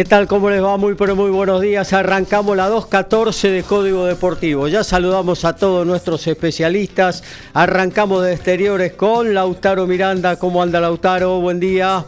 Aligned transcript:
¿Qué 0.00 0.06
tal? 0.06 0.26
¿Cómo 0.26 0.48
les 0.48 0.64
va? 0.64 0.78
Muy 0.78 0.94
pero 0.94 1.14
muy 1.14 1.30
buenos 1.30 1.60
días. 1.60 1.92
Arrancamos 1.92 2.56
la 2.56 2.70
2.14 2.70 3.50
de 3.50 3.62
Código 3.62 4.06
Deportivo. 4.06 4.66
Ya 4.66 4.82
saludamos 4.82 5.44
a 5.44 5.54
todos 5.54 5.86
nuestros 5.86 6.26
especialistas. 6.26 7.22
Arrancamos 7.52 8.24
de 8.24 8.32
exteriores 8.32 8.94
con 8.94 9.34
Lautaro 9.34 9.86
Miranda. 9.86 10.36
¿Cómo 10.36 10.62
anda 10.62 10.80
Lautaro? 10.80 11.38
Buen 11.42 11.60
día. 11.60 12.02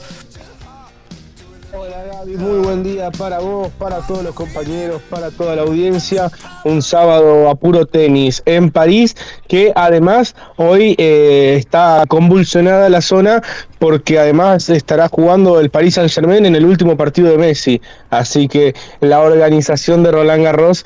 Hola 1.74 2.04
Gaby, 2.04 2.36
muy 2.36 2.58
buen 2.58 2.82
día 2.82 3.10
para 3.10 3.38
vos, 3.38 3.70
para 3.78 3.98
todos 4.06 4.22
los 4.22 4.34
compañeros, 4.34 5.00
para 5.08 5.30
toda 5.30 5.56
la 5.56 5.62
audiencia. 5.62 6.30
Un 6.64 6.82
sábado 6.82 7.48
a 7.48 7.54
puro 7.54 7.86
tenis 7.86 8.42
en 8.44 8.70
París, 8.70 9.16
que 9.48 9.72
además 9.74 10.36
hoy 10.56 10.94
eh, 10.98 11.54
está 11.58 12.04
convulsionada 12.08 12.90
la 12.90 13.00
zona 13.00 13.42
porque 13.78 14.18
además 14.18 14.68
estará 14.68 15.08
jugando 15.08 15.60
el 15.60 15.70
Paris 15.70 15.94
Saint 15.94 16.10
Germain 16.10 16.44
en 16.44 16.56
el 16.56 16.66
último 16.66 16.98
partido 16.98 17.30
de 17.30 17.38
Messi. 17.38 17.80
Así 18.10 18.48
que 18.48 18.74
la 19.00 19.20
organización 19.20 20.02
de 20.02 20.12
Roland 20.12 20.44
Garros 20.44 20.84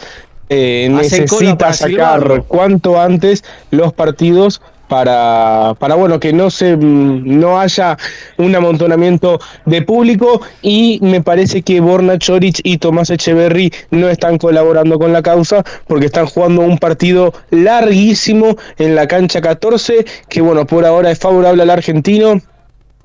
eh, 0.49 0.89
necesita 0.89 1.73
sacar 1.73 2.45
cuanto 2.47 3.01
antes 3.01 3.43
los 3.73 3.93
partidos 3.93 4.63
para, 4.89 5.75
para 5.79 5.95
bueno, 5.95 6.21
que 6.21 6.33
no, 6.33 6.51
se, 6.51 6.77
mm, 6.77 7.39
no 7.39 7.61
haya 7.61 7.97
un 8.39 8.55
amontonamiento 8.55 9.39
de 9.65 9.83
público 9.83 10.41
y 10.63 10.99
me 11.03 11.23
parece 11.23 11.63
que 11.63 11.81
Borna 11.81 12.19
Choric 12.19 12.61
y 12.63 12.79
Tomás 12.79 13.11
Echeverry 13.11 13.73
no 13.91 14.09
están 14.09 14.39
colaborando 14.39 14.99
con 14.99 15.13
la 15.13 15.23
causa 15.23 15.65
porque 15.87 16.07
están 16.07 16.27
jugando 16.27 16.63
un 16.63 16.79
partido 16.79 17.33
larguísimo 17.51 18.57
en 18.79 18.95
la 18.95 19.07
cancha 19.07 19.41
14 19.41 20.05
que 20.29 20.41
bueno, 20.41 20.67
por 20.67 20.85
ahora 20.85 21.11
es 21.11 21.19
favorable 21.19 21.63
al 21.63 21.71
argentino 21.71 22.41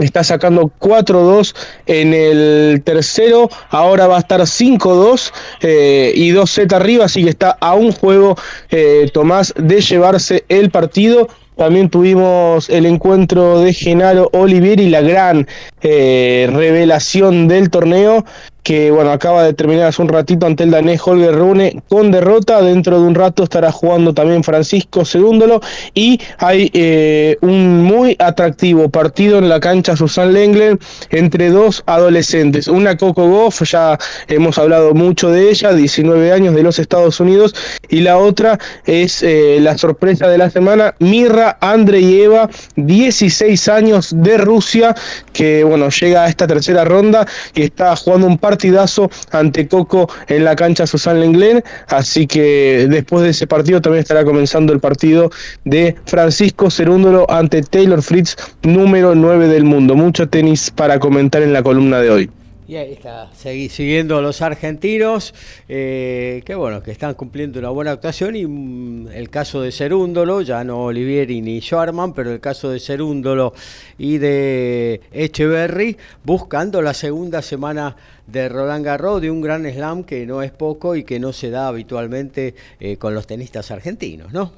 está 0.06 0.24
sacando 0.24 0.72
4-2 0.80 1.56
en 1.86 2.14
el 2.14 2.82
tercero, 2.84 3.50
ahora 3.70 4.08
va 4.08 4.18
a 4.18 4.20
estar 4.20 4.42
5-2 4.42 5.32
eh, 5.62 6.12
y 6.16 6.32
2-Z 6.32 6.76
arriba, 6.76 7.06
así 7.06 7.24
que 7.24 7.30
está 7.30 7.58
a 7.60 7.76
un 7.76 7.92
juego 7.92 8.36
eh, 8.70 9.10
Tomás 9.14 9.54
de 9.58 9.82
llevarse 9.82 10.46
el 10.50 10.70
partido. 10.70 11.28
También 11.62 11.92
tuvimos 11.92 12.72
el 12.72 12.88
encuentro 12.88 13.60
de 13.60 13.72
Genaro 13.72 14.32
Olivier 14.34 14.80
y 14.80 14.90
la 14.90 15.02
gran 15.02 15.48
eh, 15.84 16.50
revelación 16.52 17.48
del 17.48 17.70
torneo 17.70 18.26
que 18.64 18.92
bueno, 18.92 19.12
acaba 19.12 19.44
de 19.44 19.54
terminar 19.54 19.88
hace 19.88 20.02
un 20.02 20.10
ratito 20.10 20.46
ante 20.46 20.64
el 20.64 20.72
danés 20.72 21.02
Holger 21.04 21.36
Rune 21.36 21.82
con 21.90 22.12
derrota. 22.12 22.62
Dentro 22.62 23.00
de 23.00 23.08
un 23.08 23.16
rato 23.16 23.44
estará 23.44 23.72
jugando 23.72 24.14
también 24.14 24.44
Francisco 24.44 25.04
Segúndolo. 25.04 25.62
Y 25.94 26.20
hay 26.38 26.70
eh, 26.74 27.38
un 27.42 27.84
muy 27.84 28.16
atractivo 28.20 28.90
partido 28.90 29.40
en 29.40 29.50
la 29.50 29.60
cancha 29.60 29.96
Susan 29.96 30.34
Lenglen 30.34 30.80
entre 31.10 31.50
dos 31.50 31.84
adolescentes. 31.88 32.68
Una 32.68 32.98
Coco 32.98 33.28
Goff, 33.28 33.64
ya 33.64 33.98
hemos 34.28 34.58
hablado 34.60 34.94
mucho 34.94 35.30
de 35.30 35.50
ella, 35.50 35.74
19 35.74 36.32
años 36.32 36.54
de 36.54 36.64
los 36.64 36.78
Estados 36.78 37.20
Unidos. 37.20 37.56
Y 37.90 38.02
la 38.02 38.18
otra 38.18 38.60
es 38.86 39.24
eh, 39.24 39.58
la 39.60 39.78
sorpresa 39.78 40.28
de 40.28 40.38
la 40.38 40.50
semana, 40.50 40.94
Mirra 41.00 41.58
Andreyeva, 41.62 42.50
16 42.76 43.68
años 43.70 44.14
de 44.16 44.38
Rusia, 44.38 44.96
que 45.34 45.64
bueno, 45.64 45.90
llega 45.90 46.26
a 46.26 46.28
esta 46.28 46.46
tercera 46.46 46.86
ronda 46.86 47.26
y 47.56 47.64
está 47.64 47.96
jugando 47.96 48.28
un 48.28 48.38
par 48.38 48.51
partidazo 48.52 49.10
ante 49.32 49.66
Coco 49.70 50.10
en 50.28 50.44
la 50.44 50.58
cancha 50.58 50.86
Susan 50.86 51.22
Lenglen, 51.22 51.64
así 51.88 52.28
que 52.28 52.88
después 52.90 53.24
de 53.24 53.30
ese 53.30 53.48
partido 53.48 53.80
también 53.80 54.02
estará 54.02 54.26
comenzando 54.26 54.74
el 54.74 54.82
partido 54.82 55.32
de 55.64 55.96
Francisco 56.06 56.70
Cerúndolo 56.70 57.26
ante 57.32 57.62
Taylor 57.62 58.02
Fritz, 58.02 58.36
número 58.64 59.16
9 59.16 59.48
del 59.48 59.64
mundo. 59.64 59.96
Mucho 59.96 60.28
tenis 60.28 60.70
para 60.70 61.00
comentar 61.00 61.42
en 61.42 61.54
la 61.54 61.64
columna 61.64 62.00
de 62.00 62.10
hoy. 62.10 62.41
Y 62.72 62.78
ahí 62.78 62.94
está, 62.94 63.30
siguiendo 63.36 64.22
los 64.22 64.42
argentinos, 64.42 65.34
eh, 65.68 66.42
que 66.46 66.56
bueno, 66.56 66.82
que 66.82 66.92
están 66.92 67.16
cumpliendo 67.16 67.60
una 67.60 67.68
buena 67.68 67.92
actuación 67.92 68.38
y 68.38 68.46
mm, 68.46 69.10
el 69.10 69.30
caso 69.30 69.62
de 69.62 69.74
Cerúndolo, 69.74 70.40
ya 70.42 70.64
no 70.64 70.86
Olivieri 70.86 71.42
ni 71.42 71.60
Schwarman, 71.60 72.14
pero 72.14 72.32
el 72.32 72.40
caso 72.40 72.70
de 72.70 72.80
Cerúndolo 72.80 73.54
y 73.98 74.20
de 74.20 75.02
Echeverry, 75.12 75.98
buscando 76.24 76.82
la 76.82 76.94
segunda 76.94 77.42
semana 77.42 77.98
de 78.26 78.48
Roland 78.48 78.86
Garros, 78.86 79.22
de 79.22 79.30
un 79.30 79.42
gran 79.42 79.66
slam 79.66 80.06
que 80.06 80.26
no 80.26 80.42
es 80.42 80.52
poco 80.52 80.96
y 80.96 81.04
que 81.04 81.20
no 81.20 81.34
se 81.34 81.50
da 81.50 81.68
habitualmente 81.68 82.56
eh, 82.80 82.96
con 82.96 83.14
los 83.14 83.28
tenistas 83.28 83.70
argentinos, 83.72 84.32
¿no? 84.32 84.54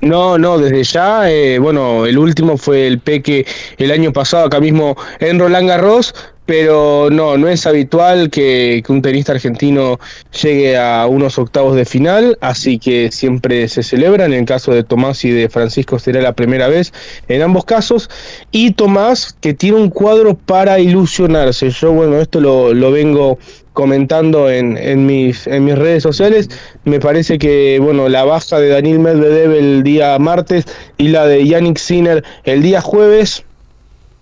No, 0.00 0.38
no, 0.38 0.58
desde 0.58 0.82
ya, 0.82 1.30
eh, 1.30 1.58
bueno, 1.58 2.06
el 2.06 2.18
último 2.18 2.56
fue 2.56 2.86
el 2.86 3.00
Peque 3.00 3.46
el 3.76 3.90
año 3.90 4.12
pasado 4.12 4.46
acá 4.46 4.60
mismo 4.60 4.96
en 5.20 5.38
Roland 5.38 5.68
Garros, 5.68 6.14
pero 6.46 7.08
no, 7.10 7.36
no 7.36 7.48
es 7.48 7.66
habitual 7.66 8.30
que, 8.30 8.82
un 8.88 9.02
tenista 9.02 9.32
argentino 9.32 9.98
llegue 10.42 10.78
a 10.78 11.06
unos 11.06 11.38
octavos 11.38 11.74
de 11.74 11.84
final, 11.84 12.38
así 12.40 12.78
que 12.78 13.10
siempre 13.10 13.68
se 13.68 13.82
celebra. 13.82 14.24
En 14.24 14.32
el 14.32 14.44
caso 14.44 14.72
de 14.72 14.84
Tomás 14.84 15.24
y 15.24 15.30
de 15.30 15.48
Francisco 15.48 15.98
será 15.98 16.22
la 16.22 16.34
primera 16.34 16.68
vez 16.68 16.92
en 17.28 17.42
ambos 17.42 17.64
casos. 17.64 18.08
Y 18.52 18.72
Tomás, 18.72 19.36
que 19.40 19.54
tiene 19.54 19.76
un 19.76 19.90
cuadro 19.90 20.34
para 20.36 20.78
ilusionarse. 20.78 21.70
Yo, 21.70 21.92
bueno, 21.92 22.20
esto 22.20 22.40
lo, 22.40 22.72
lo 22.72 22.92
vengo 22.92 23.38
comentando 23.72 24.48
en, 24.48 24.78
en, 24.78 25.04
mis, 25.04 25.46
en 25.48 25.64
mis 25.64 25.76
redes 25.76 26.02
sociales. 26.02 26.48
Me 26.84 27.00
parece 27.00 27.38
que 27.38 27.78
bueno, 27.82 28.08
la 28.08 28.24
baja 28.24 28.58
de 28.58 28.68
Daniel 28.68 29.00
Medvedev 29.00 29.52
el 29.52 29.82
día 29.82 30.18
martes 30.18 30.64
y 30.96 31.08
la 31.08 31.26
de 31.26 31.46
Yannick 31.46 31.76
Sinner 31.76 32.24
el 32.44 32.62
día 32.62 32.80
jueves 32.80 33.44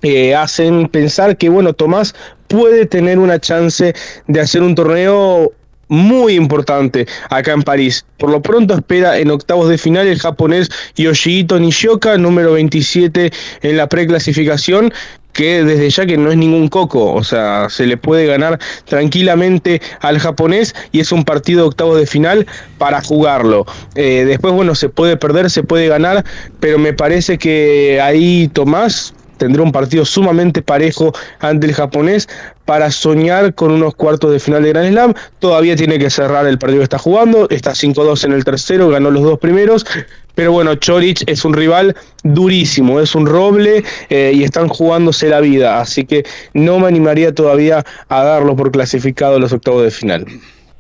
eh, 0.05 0.35
hacen 0.35 0.89
pensar 0.89 1.37
que, 1.37 1.49
bueno, 1.49 1.73
Tomás 1.73 2.15
puede 2.47 2.87
tener 2.87 3.19
una 3.19 3.41
chance 3.41 3.95
de 4.27 4.41
hacer 4.41 4.63
un 4.63 4.75
torneo 4.75 5.51
muy 5.89 6.35
importante 6.35 7.07
acá 7.31 7.53
en 7.53 7.63
París. 7.63 8.05
Por 8.19 8.31
lo 8.31 8.43
pronto 8.43 8.75
espera 8.75 9.19
en 9.19 9.31
octavos 9.31 9.69
de 9.69 9.79
final 9.79 10.07
el 10.07 10.19
japonés 10.19 10.69
Yoshihito 10.97 11.59
Nishioka, 11.59 12.17
número 12.19 12.53
27 12.53 13.33
en 13.63 13.77
la 13.77 13.89
preclasificación, 13.89 14.93
que 15.33 15.65
desde 15.65 15.91
ya 15.91 16.07
que 16.07 16.17
no 16.17 16.31
es 16.31 16.37
ningún 16.37 16.69
coco, 16.69 17.13
o 17.13 17.25
sea, 17.25 17.69
se 17.69 17.87
le 17.87 17.97
puede 17.97 18.27
ganar 18.27 18.61
tranquilamente 18.85 19.83
al 20.01 20.19
japonés 20.21 20.75
y 20.93 21.01
es 21.01 21.13
un 21.13 21.25
partido 21.25 21.63
de 21.63 21.69
octavos 21.69 21.99
de 21.99 22.07
final 22.07 22.47
para 22.79 23.03
jugarlo. 23.03 23.67
Eh, 23.97 24.25
después, 24.27 24.55
bueno, 24.55 24.75
se 24.75 24.89
puede 24.89 25.17
perder, 25.17 25.51
se 25.51 25.65
puede 25.65 25.89
ganar, 25.89 26.25
pero 26.61 26.79
me 26.79 26.93
parece 26.93 27.37
que 27.37 28.01
ahí 28.01 28.49
Tomás 28.53 29.14
tendrá 29.37 29.62
un 29.62 29.72
partido 29.72 30.05
sumamente 30.05 30.62
parejo 30.62 31.12
ante 31.41 31.67
el 31.67 31.75
japonés 31.75 32.29
para 32.64 32.91
soñar 32.91 33.55
con 33.55 33.70
unos 33.70 33.94
cuartos 33.94 34.32
de 34.32 34.41
final 34.41 34.62
de 34.62 34.70
Grand 34.70 34.91
Slam. 34.91 35.14
Todavía 35.38 35.76
tiene 35.76 35.99
que 35.99 36.11
cerrar 36.11 36.47
el 36.47 36.59
partido 36.59 36.81
que 36.81 36.85
está 36.85 36.99
jugando, 36.99 37.49
está 37.50 37.73
5-2 37.73 38.25
en 38.25 38.32
el 38.32 38.44
tercero, 38.44 38.88
ganó 38.88 39.11
los 39.11 39.23
dos 39.23 39.38
primeros. 39.38 39.85
Pero 40.35 40.53
bueno, 40.53 40.75
Chorich 40.75 41.23
es 41.26 41.44
un 41.44 41.55
rival 41.55 41.94
durísimo, 42.25 43.00
es 43.00 43.14
un 43.14 43.26
roble 43.26 43.85
eh, 44.09 44.32
y 44.35 44.43
están 44.43 44.69
jugándose 44.69 45.29
la 45.29 45.41
vida. 45.41 45.81
Así 45.81 46.05
que 46.05 46.25
no 46.55 46.79
me 46.79 46.88
animaría 46.88 47.32
todavía 47.35 47.85
a 48.09 48.25
darlo 48.25 48.56
por 48.56 48.73
clasificado 48.73 49.37
a 49.37 49.38
los 49.38 49.53
octavos 49.53 49.85
de 49.85 49.91
final. 49.91 50.26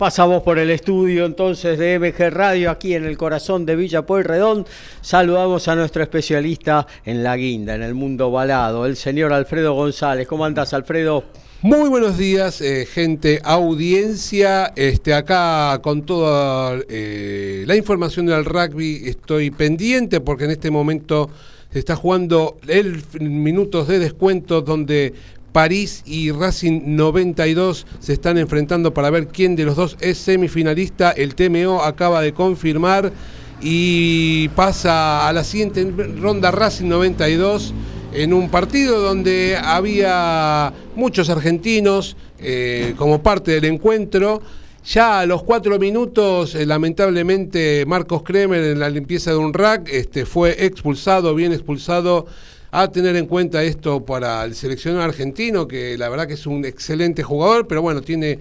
Pasamos 0.04 0.42
por 0.42 0.58
el 0.58 0.68
estudio 0.68 1.24
entonces 1.24 1.78
de 1.78 1.98
MG 1.98 2.28
Radio 2.30 2.70
aquí 2.70 2.92
en 2.92 3.06
el 3.06 3.16
corazón 3.16 3.64
de 3.64 3.74
Villa 3.74 4.02
Pueyrredón. 4.02 4.66
Saludamos 5.00 5.66
a 5.66 5.76
nuestro 5.76 6.02
especialista 6.02 6.86
en 7.06 7.24
la 7.24 7.34
guinda, 7.38 7.74
en 7.74 7.82
el 7.82 7.94
mundo 7.94 8.30
balado, 8.30 8.84
el 8.84 8.96
señor 8.96 9.32
Alfredo 9.32 9.72
González. 9.72 10.28
¿Cómo 10.28 10.44
andas, 10.44 10.74
Alfredo? 10.74 11.24
Muy 11.62 11.88
buenos 11.88 12.18
días, 12.18 12.60
eh, 12.60 12.84
gente, 12.84 13.40
audiencia. 13.42 14.74
Este, 14.76 15.14
acá 15.14 15.80
con 15.80 16.02
toda 16.02 16.78
eh, 16.86 17.64
la 17.66 17.74
información 17.74 18.26
del 18.26 18.44
rugby 18.44 19.08
estoy 19.08 19.50
pendiente 19.52 20.20
porque 20.20 20.44
en 20.44 20.50
este 20.50 20.70
momento 20.70 21.30
Se 21.72 21.80
está 21.80 21.96
jugando 21.96 22.58
el 22.68 23.02
minutos 23.18 23.88
de 23.88 23.98
descuento 23.98 24.60
donde 24.60 25.12
París 25.54 26.02
y 26.04 26.32
Racing 26.32 26.96
92 26.96 27.86
se 28.00 28.12
están 28.12 28.38
enfrentando 28.38 28.92
para 28.92 29.08
ver 29.08 29.28
quién 29.28 29.54
de 29.54 29.64
los 29.64 29.76
dos 29.76 29.96
es 30.00 30.18
semifinalista. 30.18 31.12
El 31.12 31.36
TMO 31.36 31.80
acaba 31.80 32.20
de 32.22 32.34
confirmar 32.34 33.12
y 33.60 34.48
pasa 34.48 35.28
a 35.28 35.32
la 35.32 35.44
siguiente 35.44 35.88
ronda 36.20 36.50
Racing 36.50 36.88
92 36.88 37.72
en 38.12 38.32
un 38.34 38.50
partido 38.50 39.00
donde 39.00 39.56
había 39.56 40.72
muchos 40.96 41.30
argentinos 41.30 42.16
eh, 42.40 42.94
como 42.96 43.22
parte 43.22 43.52
del 43.52 43.66
encuentro. 43.66 44.42
Ya 44.84 45.20
a 45.20 45.26
los 45.26 45.44
cuatro 45.44 45.78
minutos, 45.78 46.56
eh, 46.56 46.66
lamentablemente, 46.66 47.84
Marcos 47.86 48.24
Kremer 48.24 48.64
en 48.64 48.80
la 48.80 48.90
limpieza 48.90 49.30
de 49.30 49.36
un 49.36 49.54
rack 49.54 49.88
este, 49.88 50.26
fue 50.26 50.66
expulsado, 50.66 51.32
bien 51.36 51.52
expulsado. 51.52 52.26
A 52.76 52.90
tener 52.90 53.14
en 53.14 53.26
cuenta 53.26 53.62
esto 53.62 54.04
para 54.04 54.42
el 54.42 54.56
seleccionado 54.56 55.04
argentino, 55.04 55.68
que 55.68 55.96
la 55.96 56.08
verdad 56.08 56.26
que 56.26 56.34
es 56.34 56.44
un 56.44 56.64
excelente 56.64 57.22
jugador, 57.22 57.68
pero 57.68 57.82
bueno, 57.82 58.02
tiene 58.02 58.40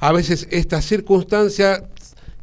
a 0.00 0.10
veces 0.10 0.48
esta 0.50 0.80
circunstancia 0.80 1.84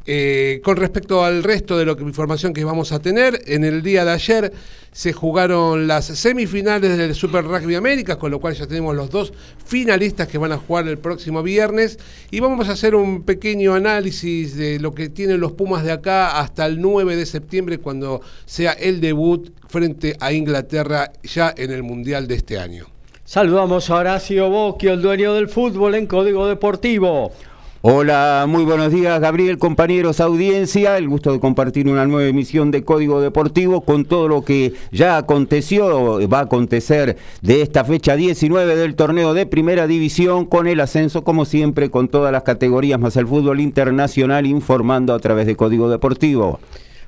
eh, 0.06 0.60
con 0.64 0.76
respecto 0.76 1.24
al 1.24 1.42
resto 1.42 1.78
de 1.78 1.94
que 1.96 2.02
información 2.02 2.52
que 2.52 2.64
vamos 2.64 2.92
a 2.92 3.00
tener, 3.00 3.42
en 3.46 3.64
el 3.64 3.82
día 3.82 4.04
de 4.04 4.10
ayer 4.10 4.52
se 4.90 5.12
jugaron 5.12 5.86
las 5.86 6.06
semifinales 6.06 6.98
del 6.98 7.14
Super 7.14 7.44
Rugby 7.44 7.74
América, 7.76 8.18
con 8.18 8.30
lo 8.30 8.40
cual 8.40 8.54
ya 8.54 8.66
tenemos 8.66 8.94
los 8.94 9.10
dos 9.10 9.32
finalistas 9.64 10.28
que 10.28 10.38
van 10.38 10.52
a 10.52 10.58
jugar 10.58 10.88
el 10.88 10.98
próximo 10.98 11.42
viernes 11.42 11.98
y 12.30 12.40
vamos 12.40 12.68
a 12.68 12.72
hacer 12.72 12.94
un 12.94 13.22
pequeño 13.22 13.74
análisis 13.74 14.56
de 14.56 14.78
lo 14.78 14.94
que 14.94 15.08
tienen 15.08 15.40
los 15.40 15.52
Pumas 15.52 15.84
de 15.84 15.92
acá 15.92 16.40
hasta 16.40 16.66
el 16.66 16.80
9 16.80 17.16
de 17.16 17.26
septiembre 17.26 17.78
cuando 17.78 18.20
sea 18.44 18.72
el 18.72 19.00
debut 19.00 19.50
frente 19.68 20.16
a 20.20 20.32
Inglaterra 20.32 21.12
ya 21.22 21.54
en 21.56 21.70
el 21.70 21.82
Mundial 21.82 22.26
de 22.26 22.34
este 22.34 22.58
año. 22.58 22.86
Saludamos 23.24 23.88
a 23.88 23.96
Horacio 23.96 24.50
Bocchio, 24.50 24.92
el 24.92 25.00
dueño 25.00 25.32
del 25.34 25.48
fútbol 25.48 25.94
en 25.94 26.06
Código 26.06 26.46
Deportivo. 26.46 27.32
Hola, 27.84 28.46
muy 28.48 28.62
buenos 28.62 28.92
días 28.92 29.20
Gabriel, 29.20 29.58
compañeros, 29.58 30.20
audiencia. 30.20 30.96
El 30.98 31.08
gusto 31.08 31.32
de 31.32 31.40
compartir 31.40 31.88
una 31.88 32.06
nueva 32.06 32.28
emisión 32.28 32.70
de 32.70 32.84
Código 32.84 33.20
Deportivo 33.20 33.80
con 33.80 34.04
todo 34.04 34.28
lo 34.28 34.44
que 34.44 34.72
ya 34.92 35.16
aconteció, 35.16 36.20
va 36.28 36.38
a 36.38 36.42
acontecer 36.42 37.16
de 37.40 37.60
esta 37.60 37.84
fecha 37.84 38.14
19 38.14 38.76
del 38.76 38.94
torneo 38.94 39.34
de 39.34 39.46
Primera 39.46 39.88
División 39.88 40.44
con 40.44 40.68
el 40.68 40.78
ascenso, 40.78 41.24
como 41.24 41.44
siempre, 41.44 41.90
con 41.90 42.06
todas 42.06 42.30
las 42.30 42.44
categorías 42.44 43.00
más 43.00 43.16
el 43.16 43.26
fútbol 43.26 43.58
internacional 43.58 44.46
informando 44.46 45.12
a 45.12 45.18
través 45.18 45.48
de 45.48 45.56
Código 45.56 45.90
Deportivo. 45.90 46.60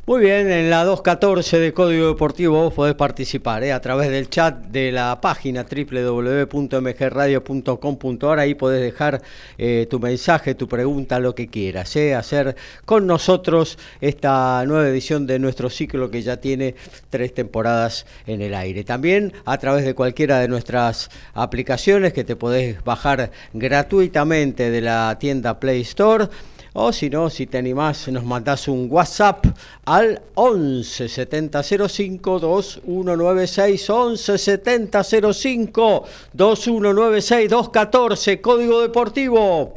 Muy 0.07 0.21
bien, 0.21 0.51
en 0.51 0.69
la 0.69 0.85
214 0.85 1.59
de 1.59 1.73
Código 1.73 2.09
Deportivo 2.09 2.65
vos 2.65 2.75
podés 2.75 2.95
participar 2.95 3.65
¿eh? 3.65 3.73
a 3.73 3.81
través 3.81 4.11
del 4.11 4.29
chat 4.29 4.67
de 4.67 4.93
la 4.93 5.19
página 5.19 5.65
www.mgradio.com.ar. 5.65 8.39
Ahí 8.39 8.55
podés 8.55 8.83
dejar 8.83 9.23
eh, 9.57 9.87
tu 9.89 9.99
mensaje, 10.01 10.55
tu 10.55 10.69
pregunta, 10.69 11.19
lo 11.21 11.35
que 11.35 11.47
quieras. 11.47 11.97
¿eh? 11.97 12.15
Hacer 12.15 12.55
con 12.85 13.07
nosotros 13.07 13.79
esta 14.03 14.63
nueva 14.67 14.87
edición 14.87 15.27
de 15.27 15.39
nuestro 15.39 15.71
ciclo 15.71 16.11
que 16.11 16.21
ya 16.21 16.37
tiene 16.37 16.75
tres 17.09 17.33
temporadas 17.33 18.05
en 18.27 18.43
el 18.43 18.53
aire. 18.53 18.85
También 18.85 19.33
a 19.47 19.57
través 19.57 19.87
de 19.87 19.95
cualquiera 19.95 20.39
de 20.39 20.49
nuestras 20.49 21.09
aplicaciones 21.33 22.13
que 22.13 22.25
te 22.25 22.37
podés 22.37 22.85
bajar 22.85 23.31
gratuitamente 23.55 24.71
de 24.71 24.83
la 24.83 25.17
tienda 25.19 25.59
Play 25.59 25.81
Store 25.81 26.29
o 26.75 26.93
si 26.93 27.09
no, 27.09 27.31
si 27.31 27.47
te 27.47 27.59
animás, 27.59 28.09
nos 28.09 28.25
mandás 28.25 28.67
un 28.69 28.89
WhatsApp 28.91 29.47
al 29.85 30.21
11 30.35 31.09
7005 31.09 32.41
2196 32.41 33.91
11 33.91 34.39
7005 34.39 36.05
2196 36.33 37.51
214 37.51 38.41
Código 38.41 38.81
Deportivo. 38.81 39.73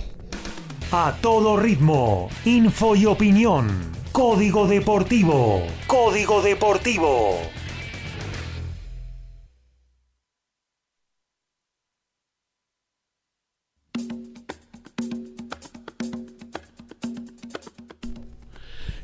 A 0.92 1.16
todo 1.22 1.58
ritmo, 1.58 2.30
info 2.46 2.96
y 2.96 3.06
opinión. 3.06 3.92
Código 4.12 4.66
Deportivo. 4.66 5.62
Código 5.86 6.42
Deportivo. 6.42 7.38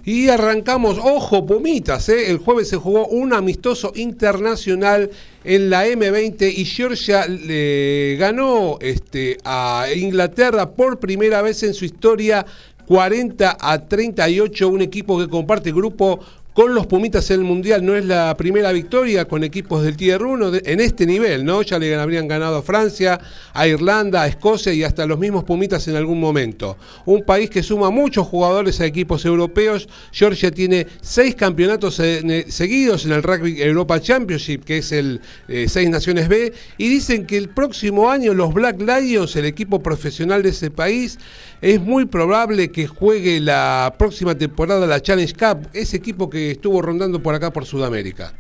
Y 0.05 0.27
arrancamos, 0.27 0.97
ojo, 1.01 1.45
Pumitas, 1.45 2.09
¿eh? 2.09 2.29
el 2.29 2.37
jueves 2.37 2.67
se 2.67 2.75
jugó 2.75 3.07
un 3.07 3.31
amistoso 3.31 3.93
internacional 3.95 5.09
en 5.45 5.69
la 5.69 5.87
M20 5.87 6.53
y 6.57 6.65
Georgia 6.65 7.25
le 7.25 8.17
ganó 8.19 8.79
este, 8.81 9.37
a 9.45 9.85
Inglaterra 9.95 10.71
por 10.71 10.99
primera 10.99 11.41
vez 11.41 11.63
en 11.63 11.73
su 11.73 11.85
historia 11.85 12.45
40 12.85 13.57
a 13.57 13.87
38, 13.87 14.67
un 14.67 14.81
equipo 14.81 15.17
que 15.17 15.29
comparte 15.29 15.71
grupo 15.71 16.19
con 16.53 16.75
los 16.75 16.85
Pumitas 16.85 17.31
en 17.31 17.39
el 17.39 17.45
Mundial 17.45 17.83
no 17.83 17.95
es 17.95 18.05
la 18.05 18.35
primera 18.37 18.71
victoria 18.71 19.25
con 19.25 19.43
equipos 19.43 19.83
del 19.83 19.97
Tier 19.97 20.21
1 20.21 20.51
en 20.63 20.79
este 20.79 21.07
nivel, 21.07 21.43
¿no? 21.43 21.63
Ya 21.63 21.79
le 21.79 21.95
habrían 21.95 22.27
ganado 22.27 22.57
a 22.57 22.61
Francia, 22.61 23.19
a 23.53 23.67
Irlanda, 23.67 24.21
a 24.21 24.27
Escocia 24.27 24.71
y 24.71 24.83
hasta 24.83 25.07
los 25.07 25.17
mismos 25.17 25.43
Pumitas 25.45 25.87
en 25.87 25.95
algún 25.95 26.19
momento. 26.19 26.77
Un 27.05 27.23
país 27.23 27.49
que 27.49 27.63
suma 27.63 27.89
muchos 27.89 28.27
jugadores 28.27 28.79
a 28.81 28.85
equipos 28.85 29.25
europeos. 29.25 29.89
Georgia 30.11 30.51
tiene 30.51 30.85
seis 31.01 31.33
campeonatos 31.33 31.95
seguidos 31.95 33.05
en 33.05 33.13
el 33.13 33.23
Rugby 33.23 33.59
Europa 33.61 33.99
Championship, 33.99 34.63
que 34.63 34.77
es 34.77 34.91
el 34.91 35.21
eh, 35.47 35.65
Seis 35.67 35.89
Naciones 35.89 36.27
B, 36.27 36.53
y 36.77 36.87
dicen 36.87 37.25
que 37.25 37.37
el 37.37 37.49
próximo 37.49 38.11
año 38.11 38.33
los 38.33 38.53
Black 38.53 38.79
Lions, 38.79 39.35
el 39.35 39.45
equipo 39.45 39.81
profesional 39.81 40.43
de 40.43 40.49
ese 40.49 40.69
país, 40.69 41.17
es 41.61 41.81
muy 41.81 42.05
probable 42.05 42.71
que 42.71 42.87
juegue 42.87 43.39
la 43.39 43.95
próxima 43.97 44.37
temporada 44.37 44.85
la 44.85 45.01
Challenge 45.01 45.33
Cup, 45.33 45.69
ese 45.73 45.95
equipo 45.97 46.29
que 46.29 46.42
estuvo 46.51 46.81
rondando 46.81 47.21
por 47.21 47.35
acá 47.35 47.51
por 47.51 47.65
Sudamérica 47.65 48.33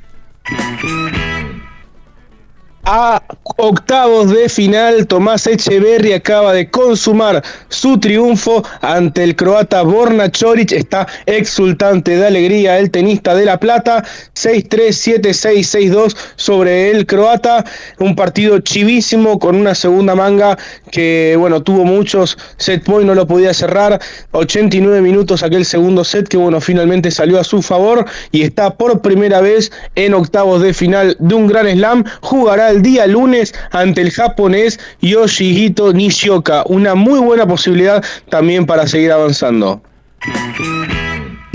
a 2.83 3.23
octavos 3.57 4.29
de 4.29 4.49
final. 4.49 5.07
Tomás 5.07 5.47
Echeverri 5.47 6.13
acaba 6.13 6.53
de 6.53 6.69
consumar 6.69 7.43
su 7.69 7.99
triunfo 7.99 8.63
ante 8.81 9.23
el 9.23 9.35
croata 9.35 9.81
Borna 9.83 10.29
Choric. 10.29 10.71
Está 10.71 11.07
exultante 11.25 12.17
de 12.17 12.27
alegría 12.27 12.79
el 12.79 12.91
tenista 12.91 13.35
de 13.35 13.45
La 13.45 13.59
Plata. 13.59 14.03
6-3, 14.35 15.21
7-6, 15.21 15.91
6-2 15.91 16.17
sobre 16.35 16.91
el 16.91 17.05
croata. 17.05 17.63
Un 17.99 18.15
partido 18.15 18.59
chivísimo 18.59 19.39
con 19.39 19.55
una 19.55 19.75
segunda 19.75 20.15
manga 20.15 20.57
que, 20.91 21.35
bueno, 21.37 21.61
tuvo 21.61 21.85
muchos 21.85 22.37
set 22.57 22.83
point, 22.83 23.07
no 23.07 23.15
lo 23.15 23.27
podía 23.27 23.53
cerrar. 23.53 23.99
89 24.31 25.01
minutos 25.01 25.43
aquel 25.43 25.65
segundo 25.65 26.03
set 26.03 26.27
que, 26.27 26.37
bueno, 26.37 26.59
finalmente 26.59 27.11
salió 27.11 27.39
a 27.39 27.43
su 27.43 27.61
favor 27.61 28.05
y 28.31 28.41
está 28.41 28.75
por 28.75 29.01
primera 29.01 29.41
vez 29.41 29.71
en 29.95 30.13
octavos 30.13 30.61
de 30.61 30.73
final 30.73 31.15
de 31.19 31.35
un 31.35 31.47
gran 31.47 31.67
slam. 31.67 32.03
Jugará 32.21 32.72
el 32.73 32.81
día 32.81 33.07
lunes 33.07 33.53
ante 33.71 34.01
el 34.01 34.11
japonés 34.11 34.79
Yoshihito 35.01 35.93
Nishioka. 35.93 36.63
Una 36.65 36.95
muy 36.95 37.19
buena 37.19 37.47
posibilidad 37.47 38.03
también 38.29 38.65
para 38.65 38.87
seguir 38.87 39.11
avanzando. 39.11 39.81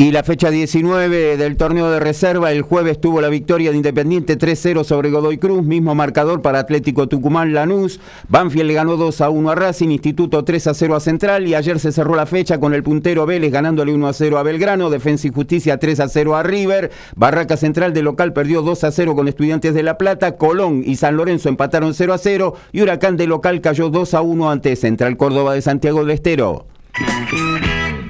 Y 0.01 0.13
la 0.13 0.23
fecha 0.23 0.49
19 0.49 1.37
del 1.37 1.57
torneo 1.57 1.91
de 1.91 1.99
reserva, 1.99 2.53
el 2.53 2.63
jueves 2.63 3.01
tuvo 3.01 3.21
la 3.21 3.29
victoria 3.29 3.73
de 3.73 3.79
Independiente 3.79 4.39
3-0 4.39 4.85
sobre 4.85 5.11
Godoy 5.11 5.39
Cruz, 5.39 5.65
mismo 5.65 5.93
marcador 5.97 6.41
para 6.41 6.61
Atlético 6.61 7.09
Tucumán 7.09 7.53
Lanús. 7.53 7.99
Banfield 8.29 8.69
le 8.69 8.75
ganó 8.75 8.97
2-1 8.97 9.51
a 9.51 9.57
Racing, 9.57 9.89
Instituto 9.89 10.45
3-0 10.45 10.95
a 10.95 11.01
Central 11.01 11.49
y 11.49 11.57
ayer 11.57 11.81
se 11.81 11.91
cerró 11.91 12.15
la 12.15 12.27
fecha 12.27 12.61
con 12.61 12.75
el 12.75 12.85
puntero 12.85 13.27
Vélez 13.27 13.51
ganándole 13.51 13.93
1-0 13.93 14.39
a 14.39 14.45
Belgrano, 14.45 14.89
Defensa 14.89 15.27
y 15.27 15.33
Justicia 15.33 15.81
3-0 15.81 16.39
a 16.39 16.45
River, 16.45 16.93
Barraca 17.17 17.57
Central 17.57 17.93
de 17.93 18.03
local 18.03 18.33
perdió 18.33 18.63
2-0 18.63 19.17
con 19.17 19.27
Estudiantes 19.27 19.75
de 19.75 19.83
La 19.83 19.99
Plata, 19.99 20.37
Colón 20.37 20.85
y 20.87 20.95
San 20.95 21.17
Lorenzo 21.17 21.49
empataron 21.49 21.93
0-0 21.93 22.55
y 22.71 22.83
Huracán 22.83 23.17
de 23.17 23.27
local 23.27 23.61
cayó 23.61 23.91
2-1 23.91 24.53
ante 24.53 24.77
Central 24.77 25.17
Córdoba 25.17 25.55
de 25.55 25.63
Santiago 25.63 25.99
del 26.05 26.11
Estero. 26.11 26.67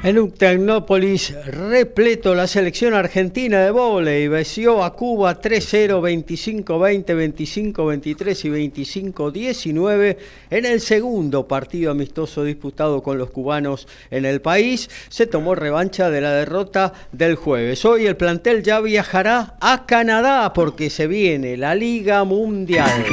En 0.04 0.16
un 0.16 0.30
Tecnópolis 0.30 1.34
repleto, 1.44 2.32
la 2.32 2.46
selección 2.46 2.94
argentina 2.94 3.64
de 3.64 3.72
volei 3.72 4.28
venció 4.28 4.84
a 4.84 4.94
Cuba 4.94 5.40
3-0, 5.40 6.00
25-20, 6.64 7.74
25-23 7.74 8.44
y 8.44 9.12
25-19 9.12 10.16
en 10.50 10.64
el 10.66 10.80
segundo 10.80 11.48
partido 11.48 11.90
amistoso 11.90 12.44
disputado 12.44 13.02
con 13.02 13.18
los 13.18 13.30
cubanos 13.30 13.88
en 14.12 14.24
el 14.24 14.40
país. 14.40 14.88
Se 15.08 15.26
tomó 15.26 15.56
revancha 15.56 16.10
de 16.10 16.20
la 16.20 16.32
derrota 16.32 16.92
del 17.10 17.34
jueves. 17.34 17.84
Hoy 17.84 18.06
el 18.06 18.16
plantel 18.16 18.62
ya 18.62 18.80
viajará 18.80 19.56
a 19.60 19.84
Canadá 19.84 20.52
porque 20.52 20.90
se 20.90 21.08
viene 21.08 21.56
la 21.56 21.74
Liga 21.74 22.22
Mundial. 22.22 23.04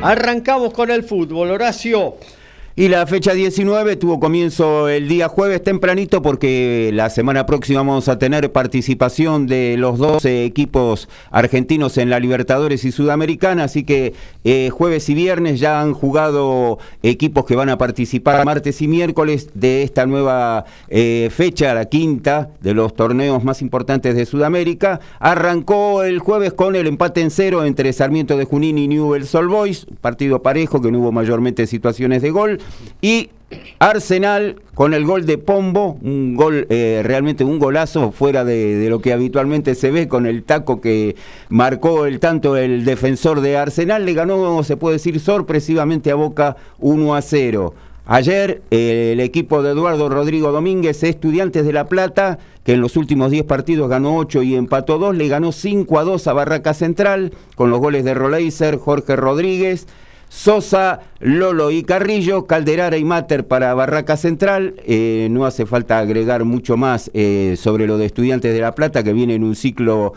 Arrancamos 0.00 0.72
con 0.72 0.92
el 0.92 1.02
fútbol, 1.02 1.50
Horacio. 1.50 2.16
Y 2.74 2.88
la 2.88 3.06
fecha 3.06 3.34
19 3.34 3.96
tuvo 3.96 4.18
comienzo 4.18 4.88
el 4.88 5.06
día 5.06 5.28
jueves 5.28 5.62
tempranito 5.62 6.22
porque 6.22 6.90
la 6.94 7.10
semana 7.10 7.44
próxima 7.44 7.80
vamos 7.80 8.08
a 8.08 8.18
tener 8.18 8.50
participación 8.50 9.46
de 9.46 9.76
los 9.76 9.98
12 9.98 10.46
equipos 10.46 11.06
argentinos 11.30 11.98
en 11.98 12.08
la 12.08 12.18
Libertadores 12.18 12.86
y 12.86 12.90
Sudamericana, 12.92 13.64
así 13.64 13.84
que 13.84 14.14
eh, 14.44 14.70
jueves 14.70 15.06
y 15.10 15.14
viernes 15.14 15.60
ya 15.60 15.82
han 15.82 15.92
jugado 15.92 16.78
equipos 17.02 17.44
que 17.44 17.56
van 17.56 17.68
a 17.68 17.76
participar 17.76 18.42
martes 18.46 18.80
y 18.80 18.88
miércoles 18.88 19.50
de 19.52 19.82
esta 19.82 20.06
nueva 20.06 20.64
eh, 20.88 21.28
fecha, 21.30 21.74
la 21.74 21.90
quinta 21.90 22.48
de 22.62 22.72
los 22.72 22.96
torneos 22.96 23.44
más 23.44 23.60
importantes 23.60 24.16
de 24.16 24.24
Sudamérica. 24.24 24.98
Arrancó 25.18 26.04
el 26.04 26.20
jueves 26.20 26.54
con 26.54 26.74
el 26.74 26.86
empate 26.86 27.20
en 27.20 27.30
cero 27.30 27.66
entre 27.66 27.92
Sarmiento 27.92 28.38
de 28.38 28.46
Junín 28.46 28.78
y 28.78 28.88
Newell's 28.88 29.34
Old 29.34 29.50
Boys, 29.50 29.86
partido 30.00 30.40
parejo 30.40 30.80
que 30.80 30.90
no 30.90 31.00
hubo 31.00 31.12
mayormente 31.12 31.66
situaciones 31.66 32.22
de 32.22 32.30
gol. 32.30 32.61
Y 33.00 33.30
Arsenal 33.78 34.56
con 34.74 34.94
el 34.94 35.04
gol 35.04 35.26
de 35.26 35.38
Pombo, 35.38 35.98
un 36.02 36.34
gol 36.34 36.66
eh, 36.70 37.02
realmente 37.04 37.44
un 37.44 37.58
golazo 37.58 38.12
fuera 38.12 38.44
de, 38.44 38.86
lo 38.88 39.00
que 39.00 39.12
habitualmente 39.12 39.74
se 39.74 39.90
ve 39.90 40.08
con 40.08 40.26
el 40.26 40.44
taco 40.44 40.80
que 40.80 41.16
marcó 41.48 42.06
el 42.06 42.20
tanto 42.20 42.56
el 42.56 42.84
defensor 42.84 43.40
de 43.40 43.56
Arsenal, 43.56 44.06
le 44.06 44.14
ganó, 44.14 44.62
se 44.62 44.76
puede 44.76 44.96
decir, 44.96 45.20
sorpresivamente 45.20 46.10
a 46.10 46.14
Boca 46.14 46.56
1 46.78 47.14
a 47.14 47.22
0. 47.22 47.74
Ayer 48.04 48.62
el 48.70 49.20
equipo 49.20 49.62
de 49.62 49.70
Eduardo 49.70 50.08
Rodrigo 50.08 50.50
Domínguez, 50.50 51.04
Estudiantes 51.04 51.64
de 51.64 51.72
La 51.72 51.86
Plata, 51.86 52.38
que 52.64 52.72
en 52.72 52.80
los 52.80 52.96
últimos 52.96 53.30
10 53.30 53.44
partidos 53.44 53.88
ganó 53.88 54.16
8 54.16 54.42
y 54.42 54.56
empató 54.56 54.98
2, 54.98 55.16
le 55.16 55.28
ganó 55.28 55.52
5 55.52 55.98
a 55.98 56.04
2 56.04 56.26
a 56.26 56.32
Barraca 56.32 56.74
Central, 56.74 57.32
con 57.54 57.70
los 57.70 57.78
goles 57.78 58.04
de 58.04 58.14
Roleiser, 58.14 58.76
Jorge 58.78 59.14
Rodríguez. 59.14 59.86
Sosa, 60.32 61.00
Lolo 61.20 61.70
y 61.70 61.82
Carrillo, 61.82 62.46
Calderara 62.46 62.96
y 62.96 63.04
Mater 63.04 63.46
para 63.46 63.74
Barraca 63.74 64.16
Central. 64.16 64.74
Eh, 64.86 65.28
no 65.30 65.44
hace 65.44 65.66
falta 65.66 65.98
agregar 65.98 66.44
mucho 66.44 66.78
más 66.78 67.10
eh, 67.12 67.54
sobre 67.58 67.86
lo 67.86 67.98
de 67.98 68.06
Estudiantes 68.06 68.54
de 68.54 68.60
La 68.60 68.74
Plata, 68.74 69.04
que 69.04 69.12
viene 69.12 69.34
en 69.34 69.44
un 69.44 69.54
ciclo 69.54 70.14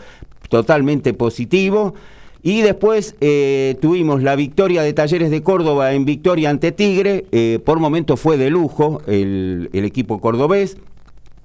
totalmente 0.48 1.12
positivo. 1.12 1.94
Y 2.42 2.62
después 2.62 3.14
eh, 3.20 3.76
tuvimos 3.82 4.22
la 4.22 4.36
victoria 4.36 4.82
de 4.82 4.94
Talleres 4.94 5.30
de 5.30 5.42
Córdoba 5.42 5.92
en 5.92 6.06
victoria 6.06 6.48
ante 6.48 6.72
Tigre. 6.72 7.26
por 7.64 7.78
momento 7.78 8.16
fue 8.16 8.38
de 8.38 8.48
lujo 8.48 9.02
el 9.06 9.68
equipo 9.72 10.20
cordobés. 10.20 10.78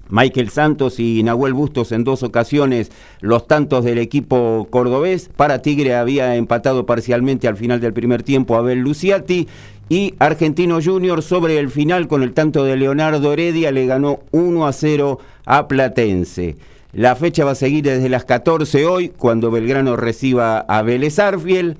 Michael 0.08 0.50
Santos 0.50 1.00
y 1.00 1.22
Nahuel 1.22 1.54
Bustos 1.54 1.92
en 1.92 2.04
dos 2.04 2.22
ocasiones 2.22 2.90
los 3.20 3.46
tantos 3.46 3.84
del 3.84 3.98
equipo 3.98 4.68
cordobés. 4.70 5.30
Para 5.34 5.62
Tigre 5.62 5.94
había 5.94 6.36
empatado 6.36 6.86
parcialmente 6.86 7.48
al 7.48 7.56
final 7.56 7.80
del 7.80 7.92
primer 7.92 8.22
tiempo 8.22 8.56
Abel 8.56 8.80
Luciati. 8.80 9.48
Y 9.88 10.14
Argentino 10.18 10.80
Junior 10.82 11.22
sobre 11.22 11.58
el 11.58 11.70
final 11.70 12.08
con 12.08 12.22
el 12.22 12.32
tanto 12.32 12.64
de 12.64 12.76
Leonardo 12.76 13.32
Heredia 13.32 13.72
le 13.72 13.86
ganó 13.86 14.20
1 14.30 14.66
a 14.66 14.72
0 14.72 15.18
a 15.44 15.68
Platense. 15.68 16.56
La 16.92 17.16
fecha 17.16 17.44
va 17.44 17.52
a 17.52 17.56
seguir 17.56 17.84
desde 17.84 18.08
las 18.08 18.24
14 18.24 18.86
hoy 18.86 19.08
cuando 19.10 19.50
Belgrano 19.50 19.96
reciba 19.96 20.58
a 20.60 20.82
Vélez 20.82 21.18
Arfiel. 21.18 21.76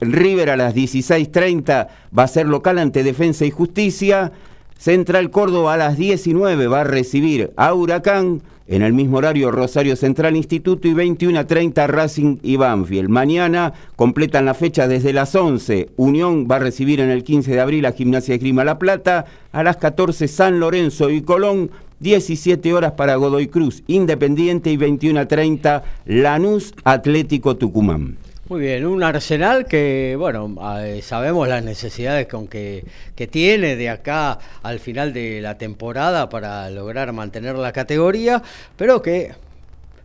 River 0.00 0.50
a 0.50 0.56
las 0.56 0.74
16.30 0.74 1.88
va 2.16 2.22
a 2.22 2.28
ser 2.28 2.46
local 2.46 2.78
ante 2.78 3.02
Defensa 3.02 3.44
y 3.44 3.50
Justicia. 3.50 4.32
Central 4.78 5.30
Córdoba 5.30 5.74
a 5.74 5.76
las 5.76 5.96
19 5.96 6.66
va 6.66 6.82
a 6.82 6.84
recibir 6.84 7.52
a 7.56 7.74
Huracán. 7.74 8.42
En 8.68 8.82
el 8.82 8.92
mismo 8.92 9.18
horario, 9.18 9.52
Rosario 9.52 9.94
Central 9.94 10.34
Instituto 10.34 10.88
y 10.88 10.94
21 10.94 11.38
a 11.38 11.46
30 11.46 11.86
Racing 11.86 12.38
y 12.42 12.56
Banfield. 12.56 13.08
Mañana 13.08 13.72
completan 13.94 14.44
la 14.44 14.54
fecha 14.54 14.88
desde 14.88 15.12
las 15.12 15.36
11. 15.36 15.90
Unión 15.96 16.48
va 16.50 16.56
a 16.56 16.60
recibir 16.60 17.00
en 17.00 17.10
el 17.10 17.22
15 17.22 17.52
de 17.52 17.60
abril 17.60 17.86
a 17.86 17.92
Gimnasia 17.92 18.34
de 18.34 18.38
Grima 18.38 18.64
La 18.64 18.78
Plata. 18.78 19.26
A 19.52 19.62
las 19.62 19.76
14 19.76 20.26
San 20.26 20.58
Lorenzo 20.58 21.10
y 21.10 21.22
Colón. 21.22 21.70
17 22.00 22.74
horas 22.74 22.92
para 22.92 23.16
Godoy 23.16 23.46
Cruz 23.46 23.82
Independiente 23.86 24.70
y 24.70 24.76
21 24.76 25.20
a 25.20 25.28
30 25.28 25.82
Lanús 26.04 26.74
Atlético 26.84 27.56
Tucumán. 27.56 28.18
Muy 28.48 28.60
bien, 28.60 28.86
un 28.86 29.02
Arsenal 29.02 29.66
que, 29.66 30.14
bueno, 30.16 30.54
sabemos 31.02 31.48
las 31.48 31.64
necesidades 31.64 32.28
con 32.28 32.46
que, 32.46 32.84
tiene 33.28 33.74
de 33.74 33.90
acá 33.90 34.38
al 34.62 34.78
final 34.78 35.12
de 35.12 35.40
la 35.40 35.58
temporada 35.58 36.28
para 36.28 36.70
lograr 36.70 37.12
mantener 37.12 37.56
la 37.56 37.72
categoría, 37.72 38.40
pero 38.76 39.02
que 39.02 39.32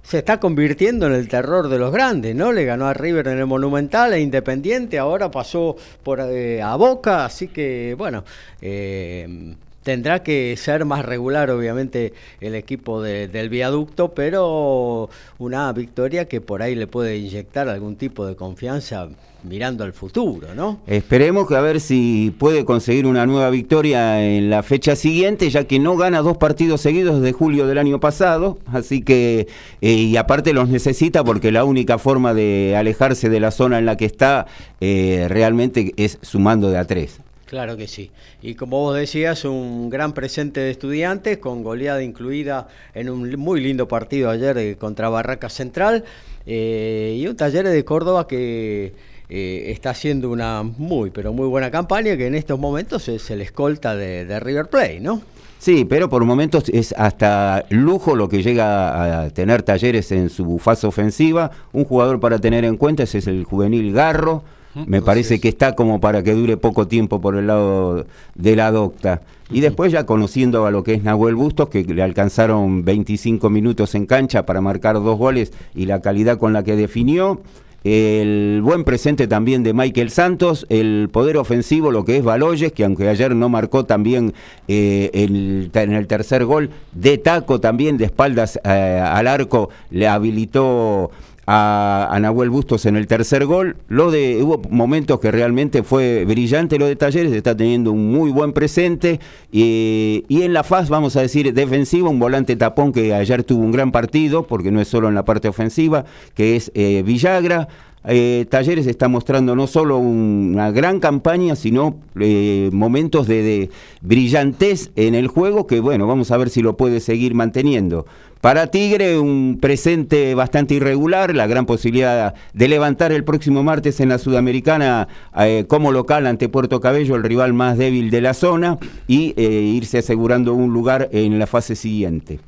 se 0.01 0.17
está 0.17 0.39
convirtiendo 0.39 1.05
en 1.05 1.13
el 1.13 1.27
terror 1.27 1.69
de 1.69 1.77
los 1.77 1.91
grandes, 1.91 2.35
¿no? 2.35 2.51
Le 2.51 2.65
ganó 2.65 2.87
a 2.87 2.95
River 2.95 3.27
en 3.27 3.37
el 3.37 3.45
Monumental, 3.45 4.11
e 4.13 4.21
Independiente, 4.21 4.97
ahora 4.97 5.29
pasó 5.29 5.75
por 6.01 6.19
eh, 6.19 6.63
a 6.63 6.75
Boca, 6.77 7.25
así 7.25 7.47
que, 7.47 7.93
bueno, 7.95 8.23
eh, 8.59 9.53
Tendrá 9.83 10.21
que 10.21 10.55
ser 10.57 10.85
más 10.85 11.05
regular, 11.05 11.49
obviamente, 11.49 12.13
el 12.39 12.53
equipo 12.55 13.01
del 13.01 13.49
viaducto, 13.49 14.13
pero 14.13 15.09
una 15.39 15.71
victoria 15.73 16.25
que 16.25 16.39
por 16.39 16.61
ahí 16.61 16.75
le 16.75 16.85
puede 16.85 17.17
inyectar 17.17 17.67
algún 17.67 17.95
tipo 17.95 18.25
de 18.25 18.35
confianza 18.35 19.09
mirando 19.43 19.83
al 19.83 19.93
futuro, 19.93 20.53
¿no? 20.53 20.79
Esperemos 20.85 21.47
que 21.47 21.55
a 21.55 21.61
ver 21.61 21.79
si 21.79 22.33
puede 22.37 22.65
conseguir 22.65 23.07
una 23.07 23.25
nueva 23.25 23.49
victoria 23.49 24.23
en 24.23 24.49
la 24.49 24.61
fecha 24.63 24.95
siguiente, 24.95 25.49
ya 25.49 25.63
que 25.63 25.79
no 25.79 25.97
gana 25.97 26.21
dos 26.21 26.37
partidos 26.37 26.81
seguidos 26.81 27.21
desde 27.21 27.33
julio 27.33 27.65
del 27.65 27.77
año 27.77 27.99
pasado, 27.99 28.59
así 28.67 29.01
que, 29.01 29.47
eh, 29.81 29.91
y 29.91 30.17
aparte 30.17 30.53
los 30.53 30.69
necesita 30.69 31.23
porque 31.23 31.51
la 31.51 31.63
única 31.63 31.97
forma 31.97 32.33
de 32.33 32.75
alejarse 32.77 33.29
de 33.29 33.39
la 33.39 33.51
zona 33.51 33.79
en 33.79 33.85
la 33.85 33.97
que 33.97 34.05
está 34.05 34.45
eh, 34.79 35.25
realmente 35.29 35.93
es 35.97 36.19
sumando 36.21 36.69
de 36.69 36.77
a 36.77 36.85
tres. 36.85 37.19
Claro 37.51 37.75
que 37.75 37.89
sí. 37.89 38.11
Y 38.41 38.55
como 38.55 38.79
vos 38.79 38.95
decías, 38.95 39.43
un 39.43 39.89
gran 39.89 40.13
presente 40.13 40.61
de 40.61 40.71
estudiantes, 40.71 41.37
con 41.39 41.63
goleada 41.63 42.01
incluida 42.01 42.69
en 42.93 43.09
un 43.09 43.29
muy 43.37 43.59
lindo 43.59 43.89
partido 43.89 44.29
ayer 44.29 44.57
eh, 44.57 44.77
contra 44.77 45.09
Barraca 45.09 45.49
Central, 45.49 46.05
eh, 46.45 47.17
y 47.19 47.27
un 47.27 47.35
taller 47.35 47.67
de 47.67 47.83
Córdoba 47.83 48.25
que 48.25 48.93
eh, 49.27 49.63
está 49.67 49.89
haciendo 49.89 50.29
una 50.29 50.63
muy, 50.63 51.09
pero 51.09 51.33
muy 51.33 51.45
buena 51.45 51.69
campaña, 51.69 52.15
que 52.15 52.27
en 52.27 52.35
estos 52.35 52.57
momentos 52.57 53.09
es 53.09 53.29
el 53.31 53.41
escolta 53.41 53.97
de, 53.97 54.39
River 54.39 54.67
Plate, 54.67 55.01
¿no? 55.01 55.21
Sí, 55.59 55.83
pero 55.83 56.07
por 56.07 56.23
momentos 56.23 56.69
es 56.69 56.93
hasta 56.97 57.65
lujo 57.67 58.15
lo 58.15 58.29
que 58.29 58.41
llega 58.43 59.23
a 59.23 59.29
tener 59.29 59.61
talleres 59.61 60.13
en 60.13 60.29
su 60.29 60.57
fase 60.57 60.87
ofensiva. 60.87 61.51
Un 61.73 61.83
jugador 61.83 62.21
para 62.21 62.39
tener 62.39 62.63
en 62.63 62.77
cuenta 62.77 63.03
ese 63.03 63.17
es 63.17 63.27
el 63.27 63.43
juvenil 63.43 63.91
Garro 63.91 64.41
me 64.73 65.01
parece 65.01 65.39
que 65.39 65.49
está 65.49 65.75
como 65.75 65.99
para 65.99 66.23
que 66.23 66.33
dure 66.33 66.57
poco 66.57 66.87
tiempo 66.87 67.21
por 67.21 67.35
el 67.35 67.47
lado 67.47 68.05
de 68.35 68.55
la 68.55 68.71
docta. 68.71 69.21
Y 69.49 69.59
después 69.59 69.91
ya 69.91 70.05
conociendo 70.05 70.65
a 70.65 70.71
lo 70.71 70.83
que 70.83 70.93
es 70.93 71.03
Nahuel 71.03 71.35
Bustos, 71.35 71.69
que 71.69 71.83
le 71.83 72.01
alcanzaron 72.01 72.85
25 72.85 73.49
minutos 73.49 73.95
en 73.95 74.05
cancha 74.05 74.45
para 74.45 74.61
marcar 74.61 74.95
dos 74.95 75.17
goles 75.17 75.51
y 75.75 75.85
la 75.85 76.01
calidad 76.01 76.37
con 76.37 76.53
la 76.53 76.63
que 76.63 76.75
definió. 76.75 77.41
El 77.83 78.61
buen 78.63 78.83
presente 78.83 79.27
también 79.27 79.63
de 79.63 79.73
Michael 79.73 80.11
Santos, 80.11 80.67
el 80.69 81.09
poder 81.11 81.37
ofensivo, 81.37 81.89
lo 81.89 82.05
que 82.05 82.17
es 82.17 82.23
Baloyes, 82.23 82.73
que 82.73 82.85
aunque 82.85 83.09
ayer 83.09 83.35
no 83.35 83.49
marcó 83.49 83.85
también 83.85 84.35
eh, 84.67 85.09
en 85.13 85.91
el 85.91 86.07
tercer 86.07 86.45
gol, 86.45 86.69
de 86.93 87.17
taco 87.17 87.59
también, 87.59 87.97
de 87.97 88.05
espaldas 88.05 88.59
eh, 88.63 89.03
al 89.03 89.25
arco, 89.25 89.69
le 89.89 90.07
habilitó 90.07 91.09
a, 91.47 92.17
Nahuel 92.21 92.49
Bustos 92.49 92.85
en 92.85 92.95
el 92.95 93.07
tercer 93.07 93.45
gol. 93.45 93.77
Lo 93.87 94.11
de, 94.11 94.41
hubo 94.43 94.61
momentos 94.69 95.19
que 95.19 95.31
realmente 95.31 95.83
fue 95.83 96.25
brillante 96.25 96.77
lo 96.77 96.85
de 96.85 96.95
Talleres, 96.95 97.31
está 97.31 97.55
teniendo 97.55 97.91
un 97.91 98.11
muy 98.11 98.31
buen 98.31 98.53
presente. 98.53 99.19
y 99.51 100.23
en 100.29 100.53
la 100.53 100.63
faz, 100.63 100.89
vamos 100.89 101.15
a 101.15 101.21
decir, 101.21 101.53
defensiva, 101.53 102.09
un 102.09 102.19
volante 102.19 102.55
tapón 102.55 102.91
que 102.91 103.13
ayer 103.13 103.43
tuvo 103.43 103.63
un 103.63 103.71
gran 103.71 103.91
partido, 103.91 104.47
porque 104.47 104.71
no 104.71 104.81
es 104.81 104.87
solo 104.87 105.09
en 105.09 105.15
la 105.15 105.25
parte 105.25 105.47
ofensiva, 105.47 106.05
que 106.35 106.55
es 106.55 106.71
eh, 106.75 107.03
Villagra. 107.05 107.67
Eh, 108.03 108.47
Talleres 108.49 108.87
está 108.87 109.07
mostrando 109.07 109.55
no 109.55 109.67
solo 109.67 109.97
una 109.97 110.71
gran 110.71 110.99
campaña, 110.99 111.55
sino 111.55 111.97
eh, 112.19 112.69
momentos 112.73 113.27
de, 113.27 113.43
de, 113.43 113.69
brillantez 114.01 114.91
en 114.95 115.13
el 115.13 115.27
juego 115.27 115.67
que, 115.67 115.79
bueno, 115.79 116.07
vamos 116.07 116.31
a 116.31 116.37
ver 116.37 116.49
si 116.49 116.61
lo 116.61 116.77
puede 116.77 116.99
seguir 116.99 117.35
manteniendo. 117.35 118.07
Para 118.41 118.67
Tigre, 118.67 119.19
un 119.19 119.59
presente 119.61 120.33
bastante 120.33 120.73
irregular, 120.73 121.35
la 121.35 121.45
gran 121.45 121.67
posibilidad 121.67 122.33
de 122.53 122.67
levantar 122.67 123.11
el 123.11 123.23
próximo 123.23 123.61
martes 123.61 123.99
en 123.99 124.09
la 124.09 124.17
Sudamericana 124.17 125.07
eh, 125.37 125.65
como 125.67 125.91
local 125.91 126.25
ante 126.25 126.49
Puerto 126.49 126.81
Cabello, 126.81 127.15
el 127.15 127.23
rival 127.23 127.53
más 127.53 127.77
débil 127.77 128.09
de 128.09 128.21
la 128.21 128.33
zona, 128.33 128.79
y 129.07 129.39
irse 129.39 129.99
asegurando 129.99 130.55
un 130.55 130.73
lugar 130.73 131.07
en 131.11 131.37
la 131.37 131.45
fase 131.45 131.75
siguiente. 131.75 132.39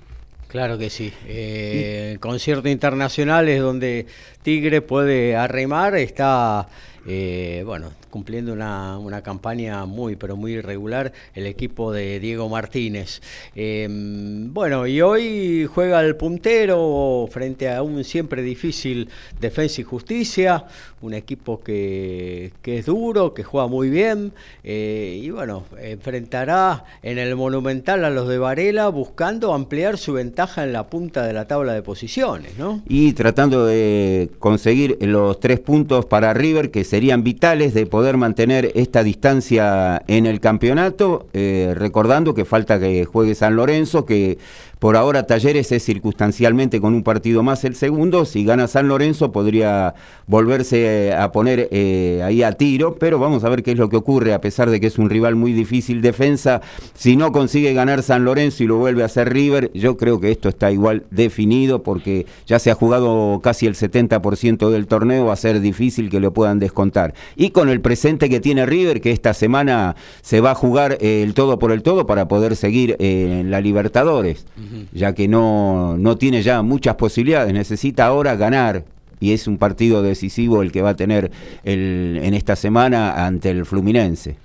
Claro 0.53 0.77
que 0.77 0.91
sí. 0.91 1.11
Eh, 1.25 2.17
concierto 2.19 2.69
internacional 2.69 3.49
es 3.49 3.59
donde 3.59 4.05
Tigre 4.43 4.83
puede 4.83 5.35
arremar, 5.35 5.95
está 5.95 6.67
eh, 7.05 7.63
bueno, 7.65 7.91
cumpliendo 8.09 8.53
una, 8.53 8.97
una, 8.97 9.21
campaña 9.21 9.85
muy, 9.85 10.15
pero 10.15 10.37
muy 10.37 10.53
irregular 10.53 11.11
el 11.33 11.47
equipo 11.47 11.91
de 11.91 12.19
Diego 12.19 12.47
Martínez. 12.47 13.21
Em, 13.55 14.53
bueno, 14.53 14.87
y 14.87 15.01
hoy 15.01 15.65
juega 15.65 15.99
el 16.01 16.15
puntero 16.15 17.27
frente 17.29 17.69
a 17.69 17.83
un 17.83 18.03
siempre 18.05 18.41
difícil 18.41 19.09
Defensa 19.39 19.81
y 19.81 19.83
Justicia, 19.83 20.65
un 21.01 21.13
equipo 21.13 21.61
que, 21.61 22.53
que 22.61 22.79
es 22.79 22.85
duro, 22.85 23.33
que 23.33 23.43
juega 23.43 23.67
muy 23.67 23.89
bien, 23.89 24.31
eh, 24.63 25.19
y 25.21 25.29
bueno, 25.29 25.65
enfrentará 25.81 26.85
en 27.01 27.17
el 27.17 27.35
Monumental 27.35 28.05
a 28.05 28.09
los 28.09 28.29
de 28.29 28.37
Varela 28.37 28.87
buscando 28.87 29.53
ampliar 29.53 29.97
su 29.97 30.13
ventaja 30.13 30.63
en 30.63 30.71
la 30.71 30.87
punta 30.87 31.25
de 31.25 31.33
la 31.33 31.47
tabla 31.47 31.73
de 31.73 31.81
posiciones, 31.81 32.57
¿no? 32.57 32.81
Y 32.87 33.11
tratando 33.13 33.65
de 33.65 34.29
conseguir 34.39 34.97
los 35.01 35.39
tres 35.41 35.59
puntos 35.59 36.05
para 36.05 36.33
River, 36.33 36.71
que 36.71 36.85
serían 36.93 37.23
vitales 37.23 37.73
de 37.73 37.87
poder 37.87 38.17
mantener 38.17 38.71
esta 38.75 39.01
distancia 39.01 40.03
en 40.05 40.27
el 40.27 40.39
campeonato, 40.39 41.25
eh, 41.33 41.73
recordando 41.75 42.35
que 42.35 42.45
falta 42.45 42.79
que 42.79 43.03
juegue 43.05 43.33
San 43.33 43.55
Lorenzo, 43.55 44.05
que 44.05 44.37
por 44.83 44.97
ahora 44.97 45.25
Talleres 45.25 45.71
es 45.71 45.81
circunstancialmente 45.85 46.81
con 46.81 46.93
un 46.93 47.03
partido 47.03 47.41
más 47.41 47.63
el 47.63 47.75
segundo. 47.75 48.25
Si 48.25 48.43
gana 48.43 48.67
San 48.67 48.89
Lorenzo 48.89 49.31
podría 49.31 49.95
volverse 50.27 51.07
eh, 51.07 51.13
a 51.13 51.31
poner 51.31 51.69
eh, 51.71 52.21
ahí 52.21 52.43
a 52.43 52.51
tiro, 52.51 52.95
pero 52.95 53.17
vamos 53.17 53.45
a 53.45 53.49
ver 53.49 53.63
qué 53.63 53.71
es 53.71 53.77
lo 53.77 53.87
que 53.87 53.95
ocurre, 53.95 54.33
a 54.33 54.41
pesar 54.41 54.69
de 54.69 54.81
que 54.81 54.87
es 54.87 54.97
un 54.97 55.09
rival 55.09 55.35
muy 55.35 55.53
difícil 55.53 56.01
defensa. 56.01 56.59
Si 56.95 57.15
no 57.15 57.31
consigue 57.31 57.73
ganar 57.73 58.03
San 58.03 58.25
Lorenzo 58.25 58.61
y 58.61 58.67
lo 58.67 58.75
vuelve 58.75 59.03
a 59.03 59.05
hacer 59.05 59.31
River, 59.31 59.71
yo 59.73 59.95
creo 59.95 60.19
que 60.19 60.31
esto 60.31 60.49
está 60.49 60.69
igual 60.69 61.05
definido 61.11 61.81
porque 61.81 62.25
ya 62.45 62.59
se 62.59 62.69
ha 62.69 62.75
jugado 62.75 63.39
casi 63.41 63.67
el 63.67 63.75
70% 63.75 64.69
del 64.69 64.87
torneo, 64.87 65.27
va 65.27 65.33
a 65.33 65.37
ser 65.37 65.61
difícil 65.61 66.09
que 66.09 66.19
lo 66.19 66.33
puedan 66.33 66.59
descontar. 66.59 67.13
Y 67.37 67.51
con 67.51 67.69
el 67.69 67.79
presente 67.79 68.29
que 68.29 68.41
tiene 68.41 68.65
River, 68.65 68.99
que 68.99 69.11
esta 69.11 69.33
semana 69.33 69.95
se 70.21 70.41
va 70.41 70.51
a 70.51 70.55
jugar 70.55 70.97
eh, 70.99 71.23
el 71.23 71.33
todo 71.35 71.57
por 71.57 71.71
el 71.71 71.83
todo 71.83 72.05
para 72.05 72.27
poder 72.27 72.57
seguir 72.57 72.97
en 72.99 73.49
la 73.49 73.61
Libertadores 73.61 74.45
ya 74.91 75.13
que 75.13 75.27
no, 75.27 75.97
no 75.97 76.17
tiene 76.17 76.41
ya 76.41 76.61
muchas 76.61 76.95
posibilidades, 76.95 77.53
necesita 77.53 78.05
ahora 78.05 78.35
ganar 78.35 78.85
y 79.19 79.31
es 79.31 79.47
un 79.47 79.57
partido 79.57 80.01
decisivo 80.01 80.61
el 80.61 80.71
que 80.71 80.81
va 80.81 80.89
a 80.91 80.95
tener 80.95 81.31
el, 81.63 82.19
en 82.21 82.33
esta 82.33 82.55
semana 82.55 83.25
ante 83.25 83.51
el 83.51 83.65
Fluminense. 83.65 84.35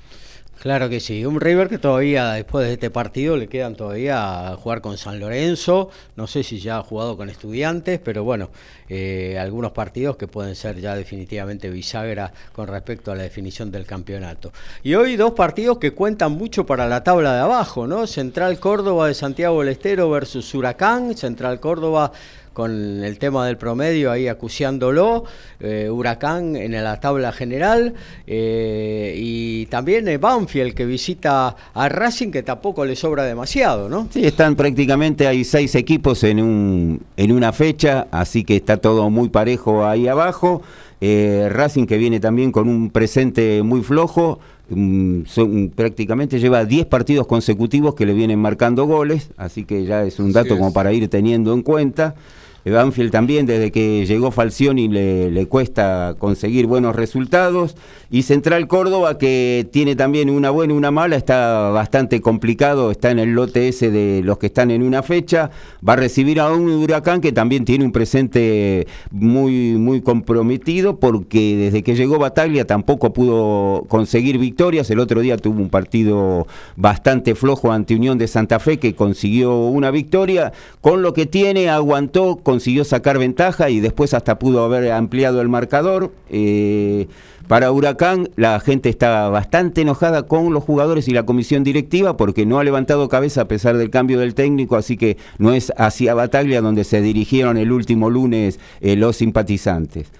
Claro 0.60 0.88
que 0.88 0.98
sí, 0.98 1.24
un 1.24 1.40
River 1.40 1.68
que 1.68 1.78
todavía 1.78 2.32
después 2.32 2.66
de 2.66 2.72
este 2.72 2.90
partido 2.90 3.36
le 3.36 3.46
quedan 3.46 3.76
todavía 3.76 4.48
a 4.48 4.56
jugar 4.56 4.80
con 4.80 4.98
San 4.98 5.20
Lorenzo, 5.20 5.88
no 6.16 6.26
sé 6.26 6.42
si 6.42 6.58
ya 6.58 6.78
ha 6.78 6.82
jugado 6.82 7.16
con 7.16 7.30
estudiantes, 7.30 8.00
pero 8.02 8.24
bueno, 8.24 8.50
eh, 8.88 9.38
algunos 9.38 9.70
partidos 9.70 10.16
que 10.16 10.26
pueden 10.26 10.56
ser 10.56 10.80
ya 10.80 10.96
definitivamente 10.96 11.70
bisagra 11.70 12.32
con 12.52 12.66
respecto 12.66 13.12
a 13.12 13.14
la 13.14 13.22
definición 13.22 13.70
del 13.70 13.86
campeonato. 13.86 14.52
Y 14.82 14.94
hoy 14.94 15.14
dos 15.14 15.34
partidos 15.34 15.78
que 15.78 15.92
cuentan 15.92 16.32
mucho 16.32 16.66
para 16.66 16.88
la 16.88 17.04
tabla 17.04 17.34
de 17.34 17.40
abajo, 17.40 17.86
¿no? 17.86 18.08
Central 18.08 18.58
Córdoba 18.58 19.06
de 19.06 19.14
Santiago 19.14 19.60
del 19.60 19.68
Estero 19.68 20.10
versus 20.10 20.52
Huracán, 20.52 21.16
Central 21.16 21.60
Córdoba 21.60 22.10
con 22.58 23.04
el 23.04 23.20
tema 23.20 23.46
del 23.46 23.56
promedio 23.56 24.10
ahí 24.10 24.26
acuciándolo, 24.26 25.22
eh, 25.60 25.88
Huracán 25.88 26.56
en 26.56 26.72
la 26.72 26.98
tabla 26.98 27.30
general 27.30 27.94
eh, 28.26 29.14
y 29.16 29.66
también 29.66 30.08
eh, 30.08 30.18
Banfield 30.18 30.74
que 30.74 30.84
visita 30.84 31.54
a 31.72 31.88
Racing 31.88 32.32
que 32.32 32.42
tampoco 32.42 32.84
le 32.84 32.96
sobra 32.96 33.22
demasiado, 33.22 33.88
¿no? 33.88 34.08
Sí, 34.10 34.26
están 34.26 34.56
prácticamente, 34.56 35.28
hay 35.28 35.44
seis 35.44 35.76
equipos 35.76 36.24
en, 36.24 36.42
un, 36.42 37.00
en 37.16 37.30
una 37.30 37.52
fecha, 37.52 38.08
así 38.10 38.42
que 38.42 38.56
está 38.56 38.78
todo 38.78 39.08
muy 39.08 39.28
parejo 39.28 39.86
ahí 39.86 40.08
abajo. 40.08 40.60
Racing 41.00 41.86
que 41.86 41.96
viene 41.96 42.18
también 42.18 42.50
con 42.50 42.68
un 42.68 42.90
presente 42.90 43.62
muy 43.62 43.84
flojo, 43.84 44.40
mm, 44.68 45.26
son, 45.26 45.70
prácticamente 45.72 46.40
lleva 46.40 46.64
10 46.64 46.86
partidos 46.86 47.28
consecutivos 47.28 47.94
que 47.94 48.04
le 48.04 48.14
vienen 48.14 48.40
marcando 48.40 48.84
goles, 48.84 49.30
así 49.36 49.62
que 49.62 49.84
ya 49.84 50.02
es 50.02 50.18
un 50.18 50.32
dato 50.32 50.58
como 50.58 50.72
para 50.72 50.92
ir 50.92 51.06
teniendo 51.06 51.54
en 51.54 51.62
cuenta. 51.62 52.16
Banfield 52.64 53.10
también, 53.10 53.46
desde 53.46 53.70
que 53.70 54.04
llegó 54.06 54.30
Falcioni, 54.30 54.88
le, 54.88 55.30
le 55.30 55.46
cuesta 55.46 56.14
conseguir 56.18 56.66
buenos 56.66 56.94
resultados. 56.94 57.76
Y 58.10 58.22
Central 58.22 58.68
Córdoba, 58.68 59.18
que 59.18 59.68
tiene 59.70 59.94
también 59.94 60.30
una 60.30 60.50
buena 60.50 60.72
y 60.72 60.76
una 60.76 60.90
mala, 60.90 61.16
está 61.16 61.70
bastante 61.70 62.20
complicado, 62.20 62.90
está 62.90 63.10
en 63.10 63.18
el 63.18 63.32
lote 63.32 63.68
ese 63.68 63.90
de 63.90 64.22
los 64.24 64.38
que 64.38 64.46
están 64.46 64.70
en 64.70 64.82
una 64.82 65.02
fecha. 65.02 65.50
Va 65.86 65.92
a 65.92 65.96
recibir 65.96 66.40
a 66.40 66.50
un 66.50 66.68
huracán 66.70 67.20
que 67.20 67.32
también 67.32 67.64
tiene 67.64 67.84
un 67.84 67.92
presente 67.92 68.86
muy, 69.10 69.76
muy 69.76 70.00
comprometido, 70.00 70.98
porque 70.98 71.56
desde 71.56 71.82
que 71.82 71.94
llegó 71.94 72.18
Bataglia 72.18 72.66
tampoco 72.66 73.12
pudo 73.12 73.84
conseguir 73.88 74.38
victorias. 74.38 74.90
El 74.90 75.00
otro 75.00 75.20
día 75.20 75.36
tuvo 75.36 75.60
un 75.60 75.68
partido 75.68 76.46
bastante 76.76 77.34
flojo 77.34 77.72
ante 77.72 77.94
Unión 77.94 78.18
de 78.18 78.26
Santa 78.26 78.58
Fe, 78.58 78.78
que 78.78 78.94
consiguió 78.94 79.66
una 79.66 79.90
victoria. 79.90 80.52
Con 80.80 81.02
lo 81.02 81.12
que 81.12 81.26
tiene, 81.26 81.68
aguantó, 81.68 82.36
consiguió 82.48 82.82
sacar 82.82 83.18
ventaja 83.18 83.68
y 83.68 83.80
después 83.80 84.14
hasta 84.14 84.38
pudo 84.38 84.64
haber 84.64 84.90
ampliado 84.92 85.42
el 85.42 85.50
marcador. 85.50 86.14
Eh, 86.30 87.06
para 87.46 87.70
Huracán, 87.70 88.30
la 88.36 88.58
gente 88.58 88.88
está 88.88 89.28
bastante 89.28 89.82
enojada 89.82 90.22
con 90.22 90.54
los 90.54 90.64
jugadores 90.64 91.08
y 91.08 91.10
la 91.10 91.26
comisión 91.26 91.62
directiva 91.62 92.16
porque 92.16 92.46
no 92.46 92.58
ha 92.58 92.64
levantado 92.64 93.10
cabeza 93.10 93.42
a 93.42 93.48
pesar 93.48 93.76
del 93.76 93.90
cambio 93.90 94.18
del 94.18 94.34
técnico, 94.34 94.76
así 94.76 94.96
que 94.96 95.18
no 95.36 95.52
es 95.52 95.74
hacia 95.76 96.14
Bataglia 96.14 96.62
donde 96.62 96.84
se 96.84 97.02
dirigieron 97.02 97.58
el 97.58 97.70
último 97.70 98.08
lunes 98.08 98.58
eh, 98.80 98.96
los 98.96 99.16
simpatizantes. 99.16 100.10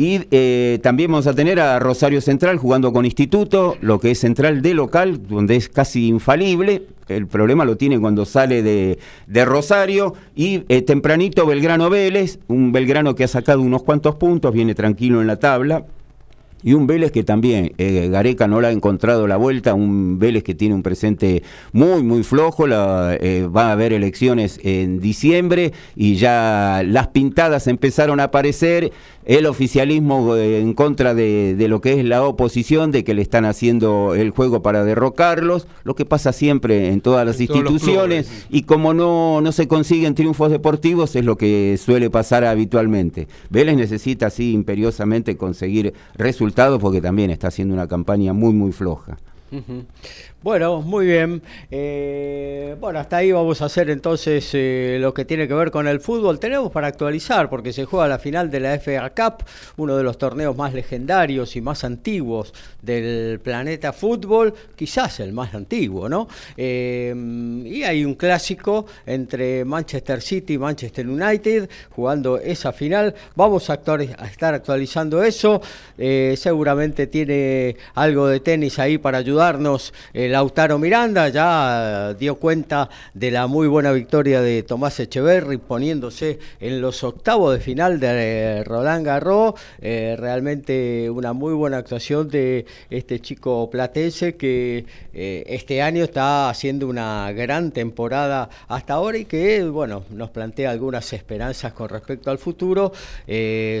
Y 0.00 0.20
eh, 0.30 0.78
también 0.80 1.10
vamos 1.10 1.26
a 1.26 1.34
tener 1.34 1.58
a 1.58 1.80
Rosario 1.80 2.20
Central 2.20 2.56
jugando 2.56 2.92
con 2.92 3.04
Instituto, 3.04 3.76
lo 3.80 3.98
que 3.98 4.12
es 4.12 4.20
central 4.20 4.62
de 4.62 4.72
local, 4.72 5.26
donde 5.26 5.56
es 5.56 5.68
casi 5.68 6.06
infalible. 6.06 6.84
El 7.08 7.26
problema 7.26 7.64
lo 7.64 7.76
tiene 7.76 7.98
cuando 7.98 8.24
sale 8.24 8.62
de, 8.62 9.44
Rosario. 9.44 10.14
Y 10.36 10.62
eh, 10.68 10.82
tempranito 10.82 11.44
Belgrano 11.46 11.90
Vélez, 11.90 12.38
un 12.46 12.70
Belgrano 12.70 13.16
que 13.16 13.24
ha 13.24 13.28
sacado 13.28 13.60
unos 13.60 13.82
cuantos 13.82 14.14
puntos, 14.14 14.54
viene 14.54 14.76
tranquilo 14.76 15.20
en 15.20 15.26
la 15.26 15.40
tabla. 15.40 15.84
Y 16.62 16.74
un 16.74 16.88
Vélez 16.88 17.12
que 17.12 17.22
también, 17.22 17.72
eh, 17.78 18.08
Gareca 18.10 18.48
no 18.48 18.60
le 18.60 18.66
ha 18.66 18.72
encontrado 18.72 19.28
la 19.28 19.36
vuelta, 19.36 19.74
un 19.74 20.18
Vélez 20.18 20.42
que 20.42 20.54
tiene 20.54 20.74
un 20.74 20.82
presente 20.82 21.44
muy, 21.72 22.02
muy 22.02 22.24
flojo, 22.24 22.66
eh, 22.68 23.46
va 23.46 23.68
a 23.68 23.72
haber 23.72 23.92
elecciones 23.92 24.58
en 24.64 24.98
diciembre 24.98 25.72
y 25.94 26.16
ya 26.16 26.82
las 26.84 27.08
pintadas 27.08 27.68
empezaron 27.68 28.18
a 28.18 28.24
aparecer, 28.24 28.92
el 29.28 29.44
oficialismo 29.44 30.34
eh, 30.36 30.58
en 30.58 30.72
contra 30.72 31.14
de, 31.14 31.54
lo 31.68 31.82
que 31.82 32.00
es 32.00 32.04
la 32.04 32.24
oposición, 32.24 32.90
de 32.90 33.04
que 33.04 33.12
le 33.12 33.20
están 33.20 33.44
haciendo 33.44 34.14
el 34.14 34.30
juego 34.30 34.62
para 34.62 34.84
derrocarlos, 34.84 35.68
lo 35.84 35.94
que 35.94 36.06
pasa 36.06 36.32
siempre 36.32 36.88
en 36.88 37.02
todas 37.02 37.26
las 37.26 37.38
instituciones, 37.38 38.46
y 38.48 38.62
como 38.62 38.94
no, 38.94 39.42
no 39.42 39.52
se 39.52 39.68
consiguen 39.68 40.14
triunfos 40.14 40.50
deportivos 40.50 41.14
es 41.14 41.26
lo 41.26 41.36
que 41.36 41.78
suele 41.78 42.08
pasar 42.08 42.46
habitualmente. 42.46 43.28
Vélez 43.50 43.76
necesita 43.76 44.28
así 44.28 44.52
imperiosamente 44.52 45.36
conseguir 45.36 45.92
resultados 46.14 46.80
porque 46.80 47.02
también 47.02 47.30
está 47.30 47.48
haciendo 47.48 47.74
una 47.74 47.86
campaña 47.86 48.32
muy, 48.32 48.54
muy 48.54 48.72
floja. 48.72 49.18
Bueno, 50.40 50.82
muy 50.82 51.06
bien. 51.06 51.42
Eh, 51.68 52.76
bueno, 52.80 53.00
hasta 53.00 53.16
ahí 53.16 53.32
vamos 53.32 53.60
a 53.60 53.64
hacer 53.64 53.90
entonces 53.90 54.48
eh, 54.52 54.98
lo 55.00 55.12
que 55.12 55.24
tiene 55.24 55.48
que 55.48 55.54
ver 55.54 55.72
con 55.72 55.88
el 55.88 55.98
fútbol. 55.98 56.38
Tenemos 56.38 56.70
para 56.70 56.86
actualizar 56.86 57.50
porque 57.50 57.72
se 57.72 57.84
juega 57.84 58.06
la 58.06 58.20
final 58.20 58.48
de 58.48 58.60
la 58.60 58.78
FA 58.78 59.10
Cup, 59.10 59.44
uno 59.78 59.96
de 59.96 60.04
los 60.04 60.16
torneos 60.16 60.56
más 60.56 60.74
legendarios 60.74 61.56
y 61.56 61.60
más 61.60 61.82
antiguos 61.82 62.54
del 62.80 63.40
planeta 63.40 63.92
fútbol, 63.92 64.54
quizás 64.76 65.18
el 65.18 65.32
más 65.32 65.54
antiguo, 65.54 66.08
¿no? 66.08 66.28
Eh, 66.56 67.12
y 67.66 67.82
hay 67.82 68.04
un 68.04 68.14
clásico 68.14 68.86
entre 69.06 69.64
Manchester 69.64 70.22
City 70.22 70.54
y 70.54 70.58
Manchester 70.58 71.08
United 71.08 71.68
jugando 71.90 72.38
esa 72.38 72.72
final. 72.72 73.12
Vamos 73.34 73.70
a, 73.70 73.72
a 73.72 74.26
estar 74.26 74.54
actualizando 74.54 75.20
eso. 75.24 75.60
seguramente 75.96 77.08
tiene 77.08 77.76
algo 77.96 78.28
de 78.28 78.38
tenis 78.38 78.78
ahí 78.78 78.98
para 78.98 79.18
ayudarnos. 79.18 79.92
Lautaro 80.28 80.78
Miranda 80.78 81.28
ya 81.28 82.14
dio 82.14 82.36
cuenta 82.36 82.88
de 83.14 83.30
la 83.30 83.46
muy 83.46 83.66
buena 83.66 83.92
victoria 83.92 84.40
de 84.40 84.62
Tomás 84.62 85.00
Echeverry 85.00 85.56
poniéndose 85.56 86.38
en 86.60 86.80
los 86.80 87.02
octavos 87.04 87.54
de 87.54 87.60
final 87.60 88.00
de 88.00 88.08
eh, 88.10 88.64
Roland 88.64 89.04
Garros. 89.04 89.54
Eh, 89.80 90.16
realmente 90.18 91.08
una 91.10 91.32
muy 91.32 91.54
buena 91.54 91.78
actuación 91.78 92.28
de 92.28 92.66
este 92.90 93.20
chico 93.20 93.68
platense 93.70 94.36
que 94.36 94.84
eh, 95.14 95.44
este 95.46 95.82
año 95.82 96.04
está 96.04 96.50
haciendo 96.50 96.88
una 96.88 97.32
gran 97.32 97.70
temporada 97.70 98.48
hasta 98.68 98.94
ahora 98.94 99.18
y 99.18 99.24
que 99.24 99.64
bueno 99.64 100.04
nos 100.10 100.30
plantea 100.30 100.70
algunas 100.70 101.12
esperanzas 101.12 101.72
con 101.72 101.88
respecto 101.88 102.30
al 102.30 102.38
futuro, 102.38 102.92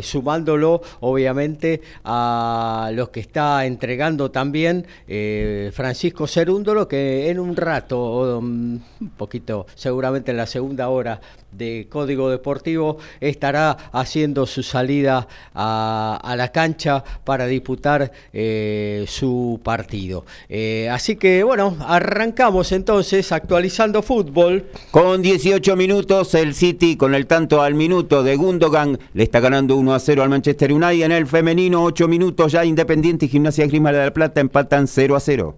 sumándolo 0.02 0.82
obviamente 1.00 1.80
a 2.04 2.90
los 2.94 3.10
que 3.10 3.20
está 3.20 3.66
entregando 3.66 4.30
también 4.30 4.86
Francisco 5.72 6.26
Cerúndolo, 6.38 6.86
que 6.86 7.30
en 7.30 7.40
un 7.40 7.56
rato, 7.56 8.38
um, 8.38 8.78
un 9.00 9.10
poquito, 9.16 9.66
seguramente 9.74 10.30
en 10.30 10.36
la 10.36 10.46
segunda 10.46 10.88
hora 10.88 11.20
de 11.50 11.88
Código 11.90 12.30
Deportivo, 12.30 12.98
estará 13.18 13.76
haciendo 13.90 14.46
su 14.46 14.62
salida 14.62 15.26
a, 15.52 16.34
la 16.36 16.52
cancha 16.52 17.02
para 17.24 17.48
disputar 17.48 18.12
eh, 18.32 19.04
su 19.08 19.58
partido. 19.64 20.26
Eh, 20.48 20.88
así 20.92 21.16
que 21.16 21.42
bueno, 21.42 21.76
arrancamos 21.80 22.70
entonces 22.70 23.32
actualizando 23.32 24.00
fútbol. 24.02 24.66
Con 24.92 25.20
18 25.22 25.74
minutos, 25.74 26.36
el 26.36 26.54
City 26.54 26.96
con 26.96 27.16
el 27.16 27.26
tanto 27.26 27.62
al 27.62 27.74
minuto 27.74 28.22
de 28.22 28.36
Gundogan 28.36 28.96
le 29.12 29.24
está 29.24 29.40
ganando 29.40 29.74
1 29.74 29.92
a 29.92 29.98
0 29.98 30.22
al 30.22 30.28
Manchester 30.28 30.72
United. 30.72 31.04
En 31.04 31.10
el 31.10 31.26
femenino, 31.26 31.82
8 31.82 32.06
minutos 32.06 32.52
ya 32.52 32.64
Independiente 32.64 33.26
y 33.26 33.28
Gimnasia 33.28 33.66
Grima 33.66 33.90
de 33.90 34.04
la 34.04 34.12
Plata 34.12 34.40
empatan 34.40 34.86
0 34.86 35.16
a 35.16 35.20
0. 35.20 35.56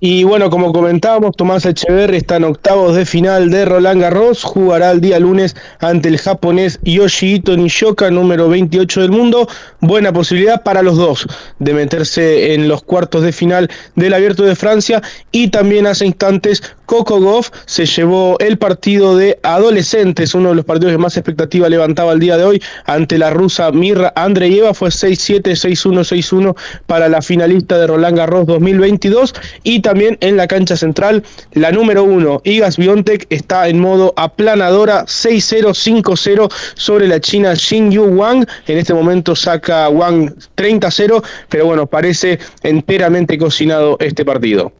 Y 0.00 0.22
bueno, 0.22 0.48
como 0.48 0.72
comentábamos, 0.72 1.34
Tomás 1.34 1.66
Echeverri 1.66 2.18
está 2.18 2.36
en 2.36 2.44
octavos 2.44 2.94
de 2.94 3.04
final 3.04 3.50
de 3.50 3.64
Roland 3.64 4.00
Garros, 4.00 4.44
jugará 4.44 4.92
el 4.92 5.00
día 5.00 5.18
lunes 5.18 5.56
ante 5.80 6.08
el 6.08 6.18
japonés 6.18 6.78
Yoshihito 6.84 7.56
Nishoka, 7.56 8.08
número 8.08 8.48
28 8.48 9.00
del 9.00 9.10
mundo. 9.10 9.48
Buena 9.80 10.12
posibilidad 10.12 10.62
para 10.62 10.82
los 10.82 10.96
dos 10.96 11.26
de 11.58 11.74
meterse 11.74 12.54
en 12.54 12.68
los 12.68 12.84
cuartos 12.84 13.24
de 13.24 13.32
final 13.32 13.68
del 13.96 14.14
Abierto 14.14 14.44
de 14.44 14.54
Francia. 14.54 15.02
Y 15.32 15.48
también 15.48 15.84
hace 15.88 16.06
instantes 16.06 16.62
Coco 16.88 17.20
Goff 17.20 17.50
se 17.66 17.84
llevó 17.84 18.38
el 18.38 18.56
partido 18.56 19.14
de 19.14 19.38
adolescentes, 19.42 20.34
uno 20.34 20.48
de 20.48 20.54
los 20.54 20.64
partidos 20.64 20.92
que 20.92 20.98
más 20.98 21.18
expectativa 21.18 21.68
levantaba 21.68 22.12
el 22.12 22.18
día 22.18 22.38
de 22.38 22.44
hoy 22.44 22.62
ante 22.86 23.18
la 23.18 23.28
rusa 23.28 23.70
Mirra 23.72 24.10
Andreyeva, 24.16 24.72
fue 24.72 24.88
6-7, 24.88 25.42
6-1, 25.42 26.00
6-1 26.00 26.56
para 26.86 27.10
la 27.10 27.20
finalista 27.20 27.76
de 27.76 27.88
Roland 27.88 28.16
Garros 28.16 28.46
2022 28.46 29.34
y 29.64 29.80
también 29.88 30.18
en 30.20 30.36
la 30.36 30.46
cancha 30.46 30.76
central, 30.76 31.24
la 31.52 31.72
número 31.72 32.04
uno, 32.04 32.42
Igas 32.44 32.76
Biontech, 32.76 33.26
está 33.30 33.68
en 33.70 33.80
modo 33.80 34.12
aplanadora 34.18 35.06
6-0, 35.06 36.02
5-0 36.02 36.52
sobre 36.74 37.08
la 37.08 37.18
china 37.20 37.54
Yu 37.54 38.04
Wang. 38.04 38.46
En 38.66 38.76
este 38.76 38.92
momento 38.92 39.34
saca 39.34 39.88
Wang 39.88 40.34
30-0, 40.56 41.24
pero 41.48 41.64
bueno, 41.64 41.86
parece 41.86 42.38
enteramente 42.62 43.38
cocinado 43.38 43.96
este 44.00 44.26
partido. 44.26 44.72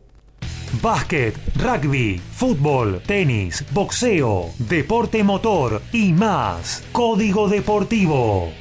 Básquet, 0.82 1.34
rugby, 1.56 2.20
fútbol, 2.34 3.00
tenis, 3.06 3.64
boxeo, 3.72 4.50
deporte 4.58 5.24
motor 5.24 5.80
y 5.90 6.12
más. 6.12 6.84
Código 6.92 7.48
Deportivo. 7.48 8.52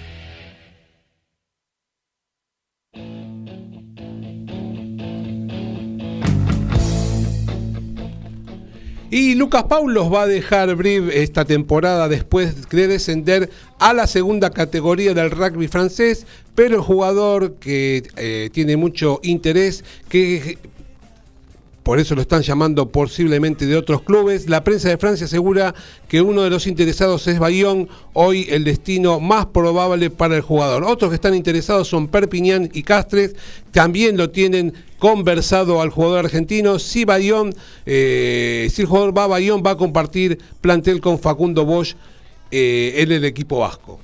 Y 9.10 9.36
Lucas 9.36 9.64
Paulos 9.64 10.12
va 10.14 10.24
a 10.24 10.28
dejar 10.28 10.76
Brive 10.76 11.24
esta 11.24 11.46
temporada 11.46 12.10
después 12.10 12.68
de 12.70 12.88
descender 12.88 13.50
a 13.80 13.94
la 13.94 14.06
segunda 14.06 14.50
categoría 14.50 15.14
del 15.14 15.32
rugby 15.32 15.70
francés, 15.70 16.26
pero 16.56 16.76
el 16.76 16.82
jugador 16.82 17.54
que 17.54 18.04
eh, 18.18 18.50
tiene 18.52 18.76
mucho 18.76 19.22
interés, 19.24 19.86
que 20.10 20.58
por 21.88 22.02
eso 22.02 22.16
lo 22.16 22.22
están 22.22 22.42
llamando 22.42 22.90
posiblemente 22.90 23.66
de 23.66 23.78
otros 23.78 24.02
clubes. 24.02 24.50
La 24.50 24.62
prensa 24.62 24.90
de 24.90 24.98
Francia 24.98 25.26
asegura 25.26 25.74
que 26.10 26.22
uno 26.22 26.42
de 26.42 26.50
los 26.50 26.68
interesados 26.68 27.26
es 27.28 27.40
Bayón, 27.40 27.88
hoy 28.12 28.46
el 28.50 28.66
destino 28.66 29.22
más 29.22 29.46
probable 29.46 30.10
para 30.10 30.36
el 30.36 30.42
jugador. 30.42 30.84
Otros 30.84 31.12
que 31.12 31.16
están 31.16 31.34
interesados 31.34 31.88
son 31.88 32.10
Perpignan 32.10 32.70
y 32.74 32.84
Castres, 32.84 33.38
también 33.72 34.18
lo 34.18 34.32
tienen 34.32 34.74
conversado 35.00 35.82
al 35.82 35.90
jugador 35.90 36.26
argentino. 36.26 36.78
Si 36.78 37.06
Bayón, 37.06 37.56
eh, 37.86 38.68
si 38.70 38.82
el 38.82 38.88
jugador 38.90 39.18
va 39.18 39.24
a 39.24 39.28
Bayón, 39.28 39.64
va 39.66 39.72
a 39.72 39.78
compartir 39.78 40.40
plantel 40.60 41.00
con 41.00 41.18
Facundo 41.18 41.64
Bosch 41.64 41.96
eh, 42.52 42.96
en 42.98 43.14
el 43.14 43.24
equipo 43.24 43.60
vasco. 43.60 44.02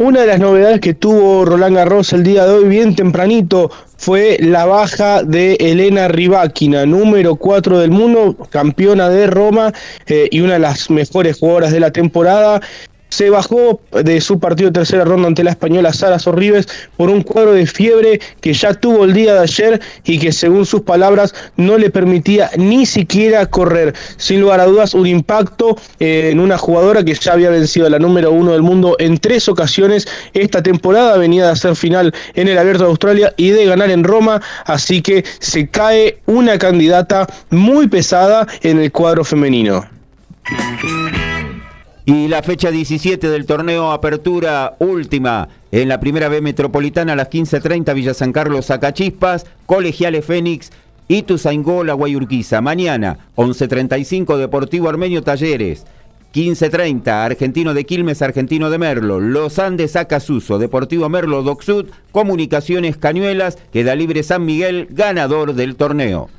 Una 0.00 0.22
de 0.22 0.28
las 0.28 0.40
novedades 0.40 0.80
que 0.80 0.94
tuvo 0.94 1.44
Roland 1.44 1.76
Garros 1.76 2.14
el 2.14 2.22
día 2.22 2.46
de 2.46 2.52
hoy, 2.52 2.64
bien 2.64 2.96
tempranito, 2.96 3.70
fue 3.98 4.38
la 4.40 4.64
baja 4.64 5.22
de 5.22 5.56
Elena 5.60 6.08
Rybakina, 6.08 6.86
número 6.86 7.36
4 7.36 7.80
del 7.80 7.90
mundo, 7.90 8.34
campeona 8.48 9.10
de 9.10 9.26
Roma 9.26 9.74
eh, 10.06 10.26
y 10.30 10.40
una 10.40 10.54
de 10.54 10.60
las 10.60 10.88
mejores 10.88 11.38
jugadoras 11.38 11.72
de 11.72 11.80
la 11.80 11.90
temporada 11.90 12.62
se 13.10 13.30
bajó 13.30 13.80
de 13.92 14.20
su 14.20 14.38
partido 14.38 14.70
de 14.70 14.80
tercera 14.80 15.04
ronda 15.04 15.28
ante 15.28 15.44
la 15.44 15.50
española 15.50 15.92
Sara 15.92 16.18
Sorribes 16.18 16.68
por 16.96 17.10
un 17.10 17.22
cuadro 17.22 17.52
de 17.52 17.66
fiebre 17.66 18.20
que 18.40 18.52
ya 18.52 18.74
tuvo 18.74 19.04
el 19.04 19.12
día 19.12 19.34
de 19.34 19.40
ayer 19.40 19.80
y 20.04 20.18
que 20.18 20.32
según 20.32 20.64
sus 20.64 20.82
palabras 20.82 21.34
no 21.56 21.76
le 21.76 21.90
permitía 21.90 22.50
ni 22.56 22.86
siquiera 22.86 23.46
correr. 23.46 23.94
Sin 24.16 24.40
lugar 24.40 24.60
a 24.60 24.66
dudas, 24.66 24.94
un 24.94 25.06
impacto 25.06 25.76
eh, 25.98 26.30
en 26.32 26.40
una 26.40 26.56
jugadora 26.56 27.04
que 27.04 27.14
ya 27.14 27.32
había 27.32 27.50
vencido 27.50 27.86
a 27.86 27.90
la 27.90 27.98
número 27.98 28.30
uno 28.30 28.52
del 28.52 28.62
mundo 28.62 28.96
en 28.98 29.18
tres 29.18 29.48
ocasiones 29.48 30.06
esta 30.32 30.62
temporada, 30.62 31.16
venía 31.16 31.46
de 31.46 31.52
hacer 31.52 31.76
final 31.76 32.14
en 32.34 32.48
el 32.48 32.58
Abierto 32.58 32.84
de 32.84 32.90
Australia 32.90 33.34
y 33.36 33.50
de 33.50 33.66
ganar 33.66 33.90
en 33.90 34.04
Roma, 34.04 34.40
así 34.64 35.02
que 35.02 35.24
se 35.40 35.68
cae 35.68 36.18
una 36.26 36.58
candidata 36.58 37.26
muy 37.50 37.88
pesada 37.88 38.46
en 38.62 38.80
el 38.80 38.92
cuadro 38.92 39.24
femenino. 39.24 39.84
Y 42.04 42.28
la 42.28 42.42
fecha 42.42 42.70
17 42.70 43.28
del 43.28 43.46
torneo 43.46 43.92
Apertura 43.92 44.76
última 44.78 45.48
en 45.70 45.88
la 45.88 46.00
primera 46.00 46.28
B 46.28 46.40
Metropolitana 46.40 47.12
a 47.12 47.16
las 47.16 47.30
15.30 47.30 47.94
Villa 47.94 48.14
San 48.14 48.32
Carlos 48.32 48.66
Zacachispas, 48.66 49.46
Colegiales 49.66 50.24
Fénix, 50.24 50.70
Ituzaingó, 51.08 51.84
La 51.84 51.94
Guayurquiza. 51.94 52.60
Mañana 52.60 53.18
11.35 53.36 54.36
Deportivo 54.38 54.88
Armenio 54.88 55.22
Talleres. 55.22 55.84
15.30 56.32 57.08
Argentino 57.08 57.74
de 57.74 57.84
Quilmes, 57.84 58.22
Argentino 58.22 58.70
de 58.70 58.78
Merlo, 58.78 59.18
Los 59.18 59.58
Andes 59.58 59.96
Acasuso, 59.96 60.58
Deportivo 60.58 61.08
Merlo 61.08 61.42
Docsud, 61.42 61.86
Comunicaciones 62.12 62.96
Cañuelas, 62.96 63.58
queda 63.72 63.96
libre 63.96 64.22
San 64.22 64.44
Miguel, 64.44 64.86
ganador 64.90 65.54
del 65.54 65.74
torneo. 65.74 66.30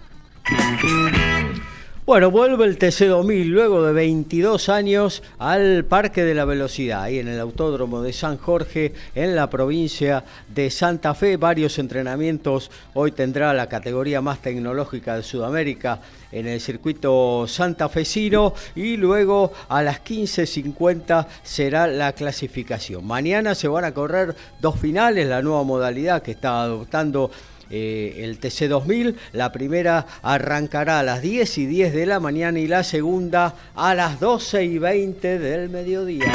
Bueno, 2.03 2.31
vuelve 2.31 2.65
el 2.65 2.79
TC2000 2.79 3.45
luego 3.45 3.83
de 3.83 3.93
22 3.93 4.69
años 4.69 5.21
al 5.37 5.85
Parque 5.85 6.23
de 6.23 6.33
la 6.33 6.45
Velocidad, 6.45 7.03
ahí 7.03 7.19
en 7.19 7.27
el 7.27 7.39
Autódromo 7.39 8.01
de 8.01 8.11
San 8.11 8.37
Jorge, 8.37 8.93
en 9.13 9.35
la 9.35 9.51
provincia 9.51 10.23
de 10.47 10.71
Santa 10.71 11.13
Fe. 11.13 11.37
Varios 11.37 11.77
entrenamientos. 11.77 12.71
Hoy 12.95 13.11
tendrá 13.11 13.53
la 13.53 13.69
categoría 13.69 14.19
más 14.19 14.39
tecnológica 14.41 15.15
de 15.15 15.21
Sudamérica 15.21 15.99
en 16.31 16.47
el 16.47 16.59
circuito 16.59 17.45
santafesino 17.47 18.55
y 18.73 18.97
luego 18.97 19.53
a 19.69 19.83
las 19.83 20.03
15.50 20.03 21.27
será 21.43 21.85
la 21.85 22.13
clasificación. 22.13 23.05
Mañana 23.05 23.53
se 23.53 23.67
van 23.67 23.85
a 23.85 23.93
correr 23.93 24.35
dos 24.59 24.79
finales, 24.79 25.27
la 25.27 25.43
nueva 25.43 25.61
modalidad 25.63 26.23
que 26.23 26.31
está 26.31 26.63
adoptando 26.63 27.29
eh, 27.71 28.23
el 28.23 28.39
TC2000. 28.39 29.15
La 29.33 29.51
primera 29.51 30.05
arrancará 30.21 30.99
a 30.99 31.03
las 31.03 31.21
10 31.21 31.57
y 31.57 31.65
10 31.65 31.93
de 31.93 32.05
la 32.05 32.19
mañana 32.19 32.59
y 32.59 32.67
la 32.67 32.83
segunda 32.83 33.55
a 33.75 33.95
las 33.95 34.19
12 34.19 34.63
y 34.65 34.77
20 34.77 35.39
del 35.39 35.69
mediodía. 35.69 36.31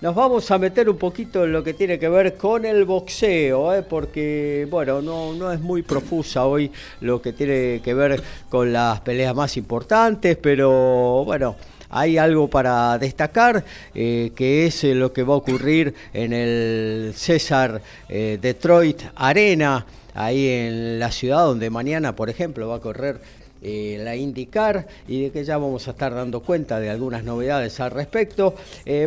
Nos 0.00 0.14
vamos 0.14 0.48
a 0.52 0.58
meter 0.58 0.88
un 0.88 0.96
poquito 0.96 1.44
en 1.44 1.52
lo 1.52 1.64
que 1.64 1.74
tiene 1.74 1.98
que 1.98 2.08
ver 2.08 2.36
con 2.36 2.64
el 2.64 2.84
boxeo, 2.84 3.74
¿eh? 3.74 3.82
porque 3.82 4.64
bueno, 4.70 5.02
no, 5.02 5.32
no 5.32 5.50
es 5.50 5.58
muy 5.58 5.82
profusa 5.82 6.46
hoy 6.46 6.70
lo 7.00 7.20
que 7.20 7.32
tiene 7.32 7.80
que 7.82 7.94
ver 7.94 8.22
con 8.48 8.72
las 8.72 9.00
peleas 9.00 9.34
más 9.34 9.56
importantes, 9.56 10.36
pero 10.40 11.24
bueno, 11.24 11.56
hay 11.90 12.18
algo 12.18 12.48
para 12.48 12.98
destacar, 12.98 13.64
eh, 13.94 14.32
que 14.34 14.66
es 14.66 14.84
eh, 14.84 14.94
lo 14.94 15.12
que 15.12 15.22
va 15.22 15.34
a 15.34 15.38
ocurrir 15.38 15.94
en 16.12 16.32
el 16.32 17.12
César 17.14 17.80
eh, 18.08 18.38
Detroit 18.40 19.02
Arena, 19.16 19.86
ahí 20.14 20.48
en 20.48 20.98
la 20.98 21.10
ciudad 21.10 21.44
donde 21.44 21.70
mañana, 21.70 22.14
por 22.14 22.28
ejemplo, 22.28 22.68
va 22.68 22.76
a 22.76 22.80
correr 22.80 23.20
la 23.60 24.14
indicar 24.14 24.86
y 25.08 25.22
de 25.22 25.30
que 25.32 25.42
ya 25.42 25.58
vamos 25.58 25.88
a 25.88 25.90
estar 25.90 26.14
dando 26.14 26.42
cuenta 26.42 26.78
de 26.78 26.90
algunas 26.90 27.24
novedades 27.24 27.80
al 27.80 27.90
respecto. 27.90 28.54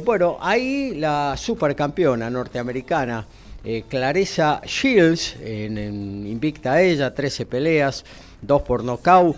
bueno, 0.04 0.40
ahí 0.42 0.94
la 0.96 1.36
supercampeona 1.38 2.30
norteamericana. 2.30 3.26
Clarissa 3.88 4.60
Shields, 4.66 5.38
invicta 5.40 6.82
ella, 6.82 7.16
13 7.16 7.46
peleas, 7.46 8.04
dos 8.42 8.62
por 8.64 8.84
nocaut, 8.84 9.38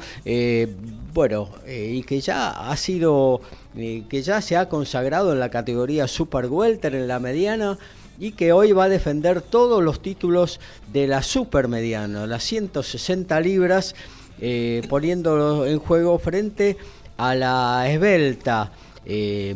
bueno, 1.14 1.50
eh, 1.66 1.92
y 1.94 2.04
que 2.04 2.20
ya 2.20 2.50
ha 2.50 2.76
sido, 2.78 3.42
eh, 3.76 4.04
que 4.10 4.22
ya 4.22 4.42
se 4.42 4.58
ha 4.58 4.70
consagrado 4.70 5.32
en 5.32 5.40
la 5.40 5.50
categoría 5.50 6.08
Super 6.08 6.48
Welter 6.48 6.96
en 6.96 7.08
la 7.08 7.20
mediana 7.20 7.78
y 8.20 8.32
que 8.32 8.52
hoy 8.52 8.72
va 8.72 8.86
a 8.86 8.90
defender 8.90 9.42
todos 9.42 9.84
los 9.84 10.02
títulos 10.02 10.60
de 10.92 11.08
la 11.08 11.24
Super 11.24 11.68
Mediana, 11.68 12.28
las 12.28 12.44
160 12.44 13.40
libras, 13.40 13.96
poniéndolo 14.90 15.66
en 15.66 15.80
juego 15.80 16.20
frente 16.20 16.78
a 17.18 17.34
la 17.34 17.90
esbelta 17.90 18.72
eh, 19.06 19.54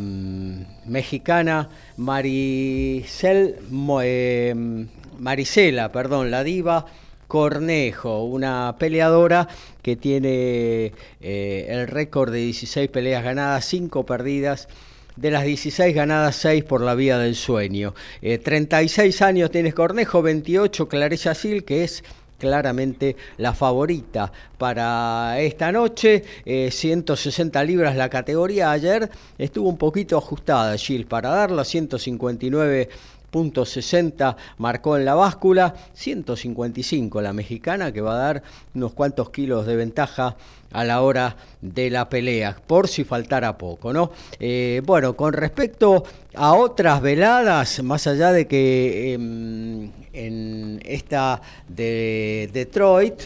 mexicana 0.85 1.69
Maricel, 1.97 3.55
eh, 4.03 4.85
Marisela, 5.19 5.91
perdón, 5.91 6.31
la 6.31 6.43
diva 6.43 6.85
Cornejo, 7.27 8.23
una 8.23 8.75
peleadora 8.79 9.47
que 9.81 9.95
tiene 9.95 10.93
el 11.21 11.87
récord 11.87 12.31
de 12.31 12.39
16 12.39 12.89
peleas 12.89 13.23
ganadas, 13.23 13.65
5 13.65 14.05
perdidas 14.05 14.67
de 15.15 15.31
las 15.31 15.43
16 15.43 15.95
ganadas, 15.95 16.35
6 16.37 16.63
por 16.63 16.81
la 16.81 16.95
vía 16.95 17.17
del 17.17 17.35
sueño. 17.35 17.93
36 18.21 19.21
años 19.21 19.51
tienes 19.51 19.73
Cornejo, 19.73 20.21
28 20.21 20.87
Clarissa 20.87 21.33
Sil, 21.35 21.65
que 21.65 21.83
es 21.83 22.03
claramente 22.37 23.15
la 23.37 23.53
favorita 23.53 24.31
para 24.57 25.39
esta 25.39 25.71
noche. 25.71 26.23
160 26.45 27.61
eh, 27.61 27.65
libras 27.65 27.95
la 27.95 28.09
categoría. 28.09 28.71
Ayer 28.71 29.09
estuvo 29.37 29.69
un 29.69 29.77
poquito 29.77 30.17
ajustada 30.17 30.77
Gil 30.77 31.05
para 31.05 31.29
darla, 31.29 31.63
159 31.63 32.89
.60 33.31 34.35
marcó 34.57 34.97
en 34.97 35.05
la 35.05 35.15
báscula, 35.15 35.75
155 35.93 37.21
la 37.21 37.33
mexicana 37.33 37.91
que 37.91 38.01
va 38.01 38.15
a 38.15 38.17
dar 38.17 38.43
unos 38.73 38.93
cuantos 38.93 39.29
kilos 39.29 39.65
de 39.65 39.75
ventaja 39.75 40.35
a 40.71 40.83
la 40.83 41.01
hora 41.01 41.37
de 41.61 41.89
la 41.89 42.09
pelea, 42.09 42.57
por 42.67 42.87
si 42.87 43.03
faltara 43.03 43.57
poco, 43.57 43.93
¿no? 43.93 44.11
Eh, 44.39 44.81
bueno, 44.85 45.15
con 45.15 45.33
respecto 45.33 46.03
a 46.35 46.53
otras 46.53 47.01
veladas, 47.01 47.81
más 47.83 48.07
allá 48.07 48.31
de 48.31 48.47
que 48.47 49.13
em, 49.13 49.91
en 50.13 50.81
esta 50.85 51.41
de 51.67 52.49
Detroit, 52.51 53.21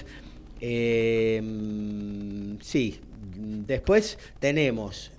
em, 0.60 2.60
sí, 2.62 3.00
después 3.36 4.18
tenemos 4.40 5.12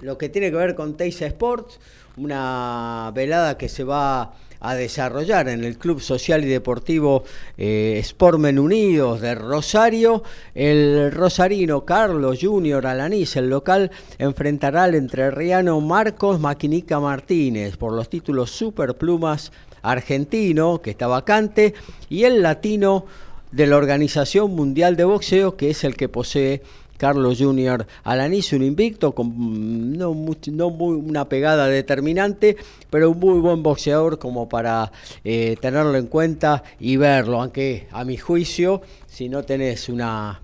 lo 0.00 0.18
que 0.18 0.28
tiene 0.28 0.50
que 0.50 0.56
ver 0.56 0.74
con 0.74 0.96
Teisa 0.96 1.26
Sports, 1.26 1.80
una 2.16 3.10
velada 3.14 3.58
que 3.58 3.68
se 3.68 3.84
va 3.84 4.34
a 4.60 4.74
desarrollar 4.74 5.48
en 5.48 5.62
el 5.62 5.76
Club 5.76 6.00
Social 6.00 6.42
y 6.42 6.48
Deportivo 6.48 7.24
eh, 7.58 8.00
Sportmen 8.02 8.58
Unidos 8.58 9.20
de 9.20 9.34
Rosario. 9.34 10.22
El 10.54 11.12
rosarino 11.12 11.84
Carlos 11.84 12.38
Junior 12.40 12.86
Alanís, 12.86 13.36
el 13.36 13.50
local, 13.50 13.90
enfrentará 14.18 14.84
al 14.84 14.94
entrerriano 14.94 15.80
Marcos 15.82 16.40
Maquinica 16.40 16.98
Martínez 16.98 17.76
por 17.76 17.92
los 17.92 18.08
títulos 18.08 18.50
Super 18.50 18.94
Plumas 18.94 19.52
argentino, 19.82 20.80
que 20.80 20.90
está 20.90 21.06
vacante, 21.08 21.74
y 22.08 22.24
el 22.24 22.40
latino 22.42 23.04
de 23.52 23.66
la 23.66 23.76
Organización 23.76 24.52
Mundial 24.52 24.96
de 24.96 25.04
Boxeo, 25.04 25.56
que 25.56 25.70
es 25.70 25.84
el 25.84 25.94
que 25.94 26.08
posee 26.08 26.62
Carlos 27.04 27.36
Junior 27.38 27.86
Alanis, 28.04 28.54
un 28.54 28.62
invicto 28.62 29.14
con 29.14 29.26
mm, 29.28 29.98
no, 29.98 30.14
muy, 30.14 30.96
una 30.96 31.28
pegada 31.28 31.66
determinante, 31.66 32.56
pero 32.88 33.10
un 33.10 33.18
muy 33.18 33.40
buen 33.40 33.62
boxeador 33.62 34.18
como 34.18 34.48
para 34.48 34.90
eh, 35.22 35.56
tenerlo 35.60 35.98
en 35.98 36.06
cuenta 36.06 36.64
y 36.80 36.96
verlo, 36.96 37.42
aunque 37.42 37.88
a 37.90 38.06
mi 38.06 38.16
juicio, 38.16 38.80
si 39.06 39.28
no 39.28 39.42
tenés 39.42 39.90
una 39.90 40.40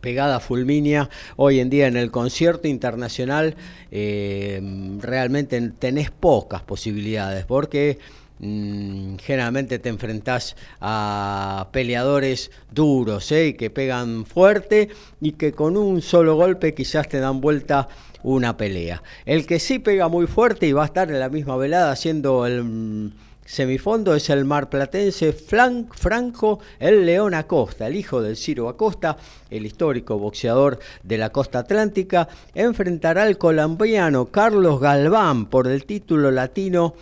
pegada 0.00 0.40
fulminea 0.40 1.08
hoy 1.36 1.60
en 1.60 1.70
día 1.70 1.86
en 1.86 1.96
el 1.96 2.10
concierto 2.10 2.66
internacional, 2.66 3.54
eh, 3.92 4.60
realmente 4.98 5.60
tenés 5.78 6.10
pocas 6.10 6.62
posibilidades, 6.62 7.44
porque 7.44 8.00
Mm, 8.44 9.18
generalmente 9.18 9.78
te 9.78 9.88
enfrentás 9.88 10.56
a 10.80 11.68
peleadores 11.70 12.50
duros, 12.72 13.30
¿eh? 13.30 13.54
que 13.56 13.70
pegan 13.70 14.26
fuerte 14.26 14.88
y 15.20 15.32
que 15.32 15.52
con 15.52 15.76
un 15.76 16.02
solo 16.02 16.34
golpe 16.34 16.74
quizás 16.74 17.08
te 17.08 17.20
dan 17.20 17.40
vuelta 17.40 17.86
una 18.24 18.56
pelea. 18.56 19.00
El 19.26 19.46
que 19.46 19.60
sí 19.60 19.78
pega 19.78 20.08
muy 20.08 20.26
fuerte 20.26 20.66
y 20.66 20.72
va 20.72 20.82
a 20.82 20.86
estar 20.86 21.08
en 21.08 21.20
la 21.20 21.28
misma 21.28 21.56
velada 21.56 21.92
haciendo 21.92 22.44
el 22.44 22.64
mm, 22.64 23.12
semifondo 23.44 24.12
es 24.16 24.28
el 24.28 24.44
marplatense 24.44 25.32
Franco 25.32 26.58
el 26.80 27.06
León 27.06 27.34
Acosta, 27.34 27.86
el 27.86 27.94
hijo 27.94 28.20
del 28.20 28.36
Ciro 28.36 28.68
Acosta, 28.68 29.16
el 29.50 29.66
histórico 29.66 30.18
boxeador 30.18 30.80
de 31.04 31.16
la 31.16 31.30
costa 31.30 31.60
atlántica, 31.60 32.26
enfrentará 32.56 33.22
al 33.22 33.38
colombiano 33.38 34.26
Carlos 34.32 34.80
Galván 34.80 35.46
por 35.46 35.68
el 35.68 35.84
título 35.84 36.32
latino 36.32 36.94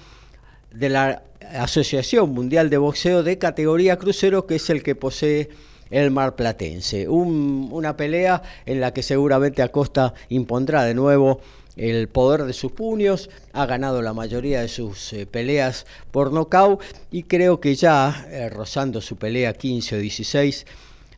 de 0.70 0.88
la 0.90 1.22
Asociación 1.58 2.30
Mundial 2.30 2.70
de 2.70 2.78
Boxeo 2.78 3.22
de 3.22 3.38
categoría 3.38 3.96
crucero, 3.96 4.46
que 4.46 4.56
es 4.56 4.70
el 4.70 4.82
que 4.82 4.94
posee 4.94 5.48
el 5.90 6.10
Mar 6.10 6.36
Platense. 6.36 7.08
una 7.08 7.96
pelea 7.96 8.42
en 8.66 8.80
la 8.80 8.92
que 8.92 9.02
seguramente 9.02 9.62
Acosta 9.62 10.14
impondrá 10.28 10.84
de 10.84 10.94
nuevo 10.94 11.40
el 11.76 12.08
poder 12.08 12.44
de 12.44 12.52
sus 12.52 12.72
puños, 12.72 13.30
ha 13.52 13.66
ganado 13.66 14.02
la 14.02 14.12
mayoría 14.12 14.60
de 14.60 14.68
sus 14.68 15.12
eh, 15.12 15.26
peleas 15.26 15.86
por 16.10 16.32
nocaut 16.32 16.80
y 17.10 17.22
creo 17.22 17.60
que 17.60 17.74
ya 17.74 18.26
eh, 18.28 18.48
rozando 18.48 19.00
su 19.00 19.16
pelea 19.16 19.52
15 19.54 19.96
o 19.96 19.98
16, 19.98 20.66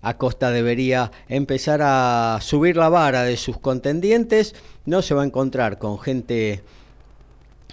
Acosta 0.03 0.51
debería 0.51 1.11
empezar 1.29 1.81
a 1.83 2.38
subir 2.42 2.77
la 2.77 2.88
vara 2.88 3.23
de 3.25 3.37
sus 3.37 3.59
contendientes, 3.59 4.55
no 4.85 5.01
se 5.01 5.14
va 5.14 5.23
a 5.23 5.27
encontrar 5.27 5.79
con 5.79 5.99
gente 5.99 6.62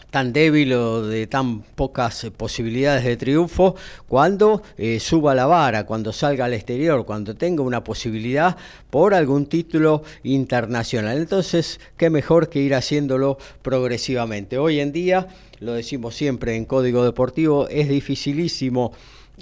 tan 0.10 0.34
débil 0.34 0.74
o 0.74 1.04
de 1.04 1.28
tan 1.28 1.62
pocas 1.62 2.24
eh, 2.24 2.32
posibilidades 2.32 3.04
de 3.04 3.17
triunfo 3.17 3.76
cuando 4.08 4.63
eh, 4.78 5.00
suba 5.00 5.36
la 5.36 5.45
vara, 5.45 5.86
cuando 5.86 6.12
salga 6.12 6.45
al 6.45 6.54
exterior, 6.54 7.06
cuando 7.06 7.36
tenga 7.36 7.62
una 7.63 7.84
posibilidad 7.84 8.58
por 8.89 9.13
algún 9.13 9.45
título 9.45 10.04
internacional. 10.24 11.17
Entonces, 11.17 11.80
qué 11.98 12.10
mejor 12.10 12.50
que 12.50 12.60
ir 12.60 12.74
haciéndolo 12.74 13.38
progresivamente. 13.62 14.58
Hoy 14.58 14.80
en 14.80 14.91
día, 14.91 15.28
lo 15.60 15.74
decimos 15.74 16.15
siempre 16.15 16.56
en 16.56 16.65
Código 16.65 17.04
Deportivo, 17.04 17.67
es 17.67 17.89
dificilísimo 17.89 18.93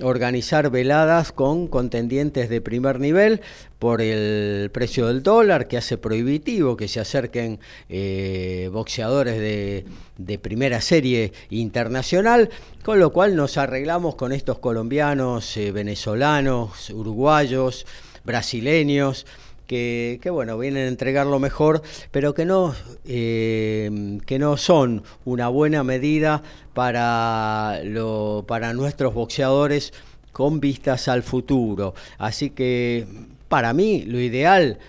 organizar 0.01 0.69
veladas 0.69 1.31
con 1.31 1.67
contendientes 1.67 2.49
de 2.49 2.61
primer 2.61 2.99
nivel 2.99 3.41
por 3.79 4.01
el 4.01 4.69
precio 4.71 5.07
del 5.07 5.23
dólar 5.23 5.67
que 5.67 5.77
hace 5.77 5.97
prohibitivo 5.97 6.77
que 6.77 6.87
se 6.87 6.99
acerquen 6.99 7.59
eh, 7.89 8.69
boxeadores 8.71 9.37
de, 9.39 9.85
de, 10.17 10.39
primera 10.39 10.81
serie 10.81 11.33
internacional, 11.49 12.49
con 12.83 12.99
lo 12.99 13.11
cual 13.11 13.35
nos 13.35 13.57
arreglamos 13.57 14.15
con 14.15 14.31
estos 14.31 14.59
colombianos, 14.59 15.55
eh, 15.57 15.71
venezolanos, 15.71 16.89
uruguayos, 16.89 17.85
brasileños, 18.23 19.25
que, 19.67 20.19
bueno, 20.31 20.57
vienen 20.57 20.85
a 20.85 20.87
entregar 20.87 21.27
lo 21.27 21.39
mejor, 21.39 21.81
pero 22.11 22.33
que 22.33 22.45
no, 22.45 22.73
eh, 23.05 24.19
que 24.25 24.39
no 24.39 24.57
son 24.57 25.03
una 25.25 25.49
buena 25.49 25.83
medida 25.83 26.41
para, 26.73 27.81
lo, 27.83 28.45
para 28.47 28.73
nuestros 28.73 29.13
boxeadores 29.13 29.93
con 30.31 30.59
vistas 30.59 31.07
al 31.07 31.23
futuro. 31.23 31.93
Así 32.17 32.49
que 32.49 33.05
para 33.47 33.73
mí 33.73 34.03
lo 34.03 34.19
ideal 34.19 34.79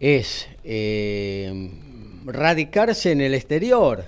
es 0.00 0.48
eh, 0.64 1.70
radicarse 2.24 3.12
en 3.12 3.20
el 3.20 3.34
exterior, 3.34 4.04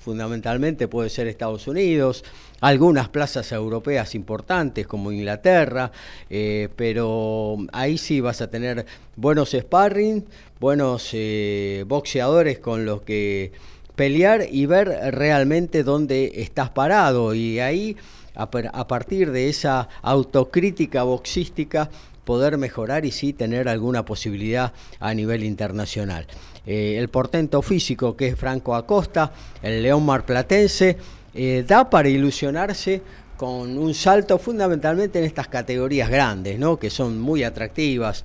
fundamentalmente 0.00 0.88
puede 0.88 1.10
ser 1.10 1.28
Estados 1.28 1.66
Unidos, 1.68 2.24
algunas 2.62 3.08
plazas 3.08 3.50
europeas 3.50 4.14
importantes 4.14 4.86
como 4.86 5.10
Inglaterra, 5.10 5.90
eh, 6.30 6.68
pero 6.76 7.58
ahí 7.72 7.98
sí 7.98 8.20
vas 8.20 8.40
a 8.40 8.50
tener 8.50 8.86
buenos 9.16 9.50
sparring, 9.50 10.24
buenos 10.60 11.10
eh, 11.12 11.84
boxeadores 11.88 12.60
con 12.60 12.86
los 12.86 13.02
que 13.02 13.50
pelear 13.96 14.46
y 14.48 14.66
ver 14.66 14.88
realmente 15.12 15.82
dónde 15.82 16.34
estás 16.36 16.70
parado 16.70 17.34
y 17.34 17.58
ahí 17.58 17.96
a, 18.36 18.48
partir 18.86 19.32
de 19.32 19.48
esa 19.48 19.88
autocrítica 20.00 21.02
boxística 21.02 21.90
poder 22.24 22.58
mejorar 22.58 23.04
y 23.04 23.10
sí 23.10 23.32
tener 23.32 23.68
alguna 23.68 24.04
posibilidad 24.04 24.72
a 25.00 25.12
nivel 25.14 25.42
internacional. 25.42 26.28
Eh, 26.64 26.94
el 26.96 27.08
portento 27.08 27.60
físico 27.60 28.16
que 28.16 28.28
es 28.28 28.38
Franco 28.38 28.76
Acosta, 28.76 29.32
el 29.62 29.82
León 29.82 30.06
Marplatense, 30.06 30.96
eh, 31.34 31.64
da 31.66 31.88
para 31.88 32.08
ilusionarse 32.08 33.00
con 33.36 33.78
un 33.78 33.94
salto 33.94 34.38
fundamentalmente 34.38 35.18
en 35.18 35.24
estas 35.24 35.48
categorías 35.48 36.10
grandes, 36.10 36.58
¿no? 36.58 36.78
que 36.78 36.90
son 36.90 37.18
muy 37.18 37.42
atractivas, 37.42 38.24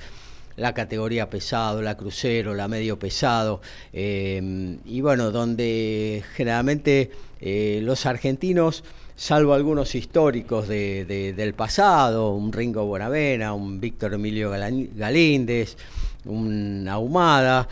la 0.58 0.74
categoría 0.74 1.30
pesado, 1.30 1.82
la 1.82 1.96
crucero, 1.96 2.54
la 2.54 2.67
medio 2.67 3.00
pesado, 3.00 3.62
eh, 3.93 4.78
y 4.86 5.02
bueno, 5.02 5.32
donde 5.32 6.24
generalmente 6.36 7.12
eh, 7.39 7.80
los 7.82 8.06
argentinos, 8.06 8.84
salvo 9.15 9.54
algunos 9.54 9.96
históricos 9.96 10.67
del 10.67 11.54
pasado, 11.56 12.34
un 12.34 12.52
Ringo 12.52 12.86
Bonavena, 12.86 13.54
un 13.54 13.80
Víctor 13.80 14.15
Emilio 14.15 14.52
Galíndez, 14.52 15.78
un 16.26 16.88
Ahumada, 16.89 17.67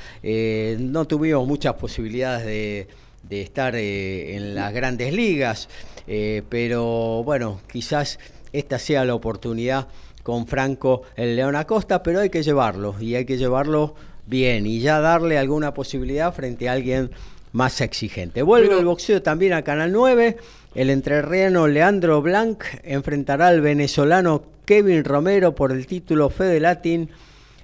no 0.80 1.06
tuvimos 1.06 1.46
muchas 1.46 1.74
posibilidades 1.74 2.46
de 2.46 2.88
de 3.28 3.42
estar 3.42 3.76
eh, 3.76 4.36
en 4.36 4.56
las 4.56 4.74
grandes 4.74 5.14
ligas, 5.14 5.70
eh, 6.08 6.44
pero 6.50 7.24
bueno, 7.24 7.62
quizás 7.72 8.20
esta 8.54 8.80
sea 8.80 9.06
la 9.06 9.16
oportunidad 9.16 9.88
con 10.24 10.48
Franco 10.48 11.04
el 11.16 11.36
León 11.36 11.56
Acosta, 11.56 12.02
pero 12.04 12.20
hay 12.20 12.30
que 12.30 12.44
llevarlo 12.44 12.96
y 13.00 13.16
hay 13.16 13.26
que 13.26 13.38
llevarlo 13.38 13.96
bien 14.26 14.66
y 14.66 14.80
ya 14.80 15.00
darle 15.00 15.38
alguna 15.38 15.74
posibilidad 15.74 16.34
frente 16.34 16.70
a 16.70 16.74
alguien 16.74 17.12
más 17.52 17.80
exigente. 17.82 18.42
Vuelve 18.42 18.78
el 18.78 18.86
boxeo 18.86 19.22
también 19.22 19.54
a 19.54 19.64
Canal 19.64 19.92
9. 19.92 20.38
El 20.74 20.90
entrerriano 20.90 21.68
Leandro 21.68 22.22
Blanc 22.22 22.64
enfrentará 22.84 23.48
al 23.48 23.62
venezolano 23.62 24.44
Kevin 24.66 25.06
Romero 25.06 25.56
por 25.56 25.72
el 25.72 25.88
título 25.88 26.30
Fede 26.30 26.60
Latin 26.60 27.10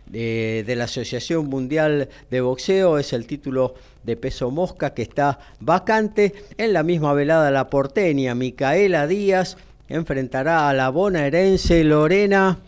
de, 0.05 0.63
de 0.65 0.75
la 0.75 0.85
Asociación 0.85 1.47
Mundial 1.47 2.07
de 2.29 2.41
Boxeo. 2.41 2.99
Es 2.99 3.11
el 3.11 3.25
título 3.25 3.75
de 4.03 4.15
peso 4.15 4.51
mosca 4.51 4.93
que 4.93 5.01
está 5.01 5.39
vacante. 5.59 6.33
En 6.57 6.73
la 6.73 6.83
misma 6.83 7.13
velada 7.13 7.51
la 7.51 7.69
porteña 7.69 8.35
Micaela 8.35 9.07
Díaz 9.07 9.57
enfrentará 9.89 10.69
a 10.69 10.73
la 10.73 10.89
bonaerense 10.89 11.83
Lorena 11.83 12.59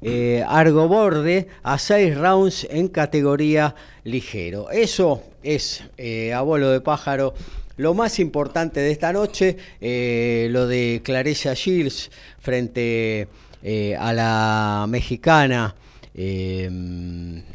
eh, 0.00 0.44
Argoborde 0.46 1.48
a 1.62 1.78
seis 1.78 2.16
rounds 2.16 2.66
en 2.70 2.88
categoría 2.88 3.74
ligero. 4.04 4.70
Eso 4.70 5.22
es, 5.42 5.84
eh, 5.96 6.32
abuelo 6.32 6.70
de 6.70 6.80
pájaro, 6.80 7.34
lo 7.76 7.94
más 7.94 8.18
importante 8.18 8.80
de 8.80 8.90
esta 8.90 9.12
noche, 9.12 9.56
eh, 9.80 10.48
lo 10.50 10.66
de 10.66 11.00
Clarissa 11.04 11.54
Shields 11.54 12.10
frente 12.38 13.28
eh, 13.62 13.96
a 13.98 14.12
la 14.12 14.86
mexicana 14.88 15.74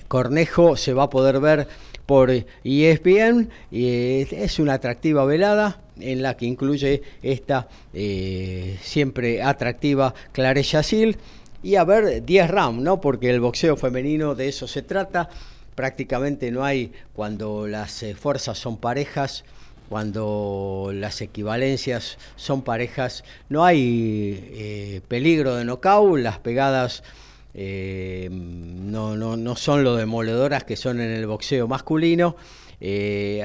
Cornejo 0.07 0.75
se 0.77 0.93
va 0.93 1.03
a 1.03 1.09
poder 1.11 1.39
ver 1.39 1.67
por 2.07 2.31
ESPN. 2.31 3.49
es 3.71 4.57
una 4.57 4.73
atractiva 4.73 5.25
velada 5.25 5.81
en 5.99 6.23
la 6.23 6.35
que 6.35 6.47
incluye 6.47 7.03
esta 7.21 7.67
siempre 8.81 9.43
atractiva 9.43 10.15
Clarissa 10.31 10.81
Shields 10.81 11.19
y 11.63 11.75
a 11.75 11.83
ver 11.83 12.23
10 12.23 12.49
rounds, 12.49 12.81
¿no? 12.81 13.01
Porque 13.01 13.29
el 13.29 13.39
boxeo 13.39 13.75
femenino 13.75 14.35
de 14.35 14.47
eso 14.47 14.67
se 14.67 14.81
trata. 14.81 15.29
Prácticamente 15.75 16.51
no 16.51 16.63
hay 16.63 16.91
cuando 17.13 17.67
las 17.67 18.03
eh, 18.03 18.15
fuerzas 18.15 18.57
son 18.57 18.77
parejas, 18.77 19.43
cuando 19.89 20.91
las 20.93 21.21
equivalencias 21.21 22.17
son 22.35 22.61
parejas, 22.61 23.23
no 23.49 23.63
hay 23.63 24.49
eh, 24.53 25.01
peligro 25.07 25.55
de 25.55 25.65
knockout, 25.65 26.19
las 26.19 26.39
pegadas 26.39 27.03
eh, 27.57 28.29
no, 28.31 29.17
no, 29.17 29.35
no, 29.35 29.55
son 29.55 29.83
lo 29.83 29.95
demoledoras 29.95 30.63
que 30.63 30.77
son 30.77 31.01
en 31.01 31.11
el 31.11 31.27
boxeo 31.27 31.67
masculino. 31.67 32.35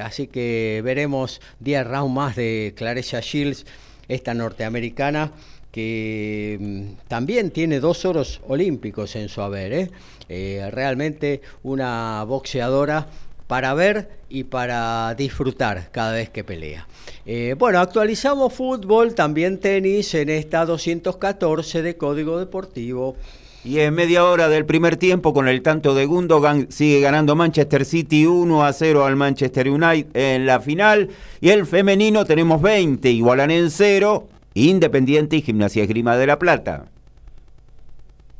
así 0.01 0.27
que 0.27 0.81
veremos 0.83 1.41
10 1.59 1.87
rounds 1.87 2.13
más 2.13 2.35
de 2.35 2.73
Clarissa 2.77 3.19
Shields, 3.19 3.65
esta 4.07 4.33
norteamericana 4.33 5.31
que 5.73 6.57
mm, 6.61 7.07
también 7.07 7.49
tiene 7.49 7.81
dos 7.81 8.05
oros 8.05 8.39
olímpicos 8.47 9.15
en 9.17 9.27
su 9.27 9.41
haber. 9.41 9.73
¿eh? 9.73 9.91
Eh, 10.29 10.69
realmente 10.71 11.41
una 11.63 12.23
boxeadora 12.25 13.07
para 13.47 13.73
ver 13.73 14.19
y 14.29 14.45
para 14.45 15.13
disfrutar 15.15 15.89
cada 15.91 16.13
vez 16.13 16.29
que 16.29 16.43
pelea. 16.43 16.87
Eh, 17.25 17.55
bueno, 17.57 17.79
actualizamos 17.79 18.53
fútbol, 18.53 19.15
también 19.15 19.59
tenis 19.59 20.13
en 20.13 20.29
esta 20.29 20.63
214 20.65 21.81
de 21.81 21.97
Código 21.97 22.37
Deportivo. 22.37 23.17
Y 23.65 23.79
en 23.79 23.93
media 23.93 24.25
hora 24.25 24.49
del 24.49 24.65
primer 24.65 24.97
tiempo, 24.97 25.33
con 25.33 25.47
el 25.47 25.61
tanto 25.61 25.95
de 25.95 26.05
Gundogan, 26.05 26.67
sigue 26.69 26.99
ganando 26.99 27.33
Manchester 27.35 27.85
City 27.85 28.25
1 28.25 28.65
a 28.65 28.73
0 28.73 29.05
al 29.05 29.15
Manchester 29.15 29.69
United 29.69 30.07
en 30.13 30.45
la 30.45 30.59
final. 30.59 31.09
Y 31.39 31.49
el 31.49 31.65
femenino 31.65 32.25
tenemos 32.25 32.61
20, 32.61 33.09
igualan 33.09 33.51
en 33.51 33.71
0 33.71 34.27
Independiente 34.55 35.37
y 35.37 35.41
Gimnasia 35.41 35.83
Esgrima 35.83 36.17
de 36.17 36.27
la 36.27 36.37
Plata. 36.37 36.85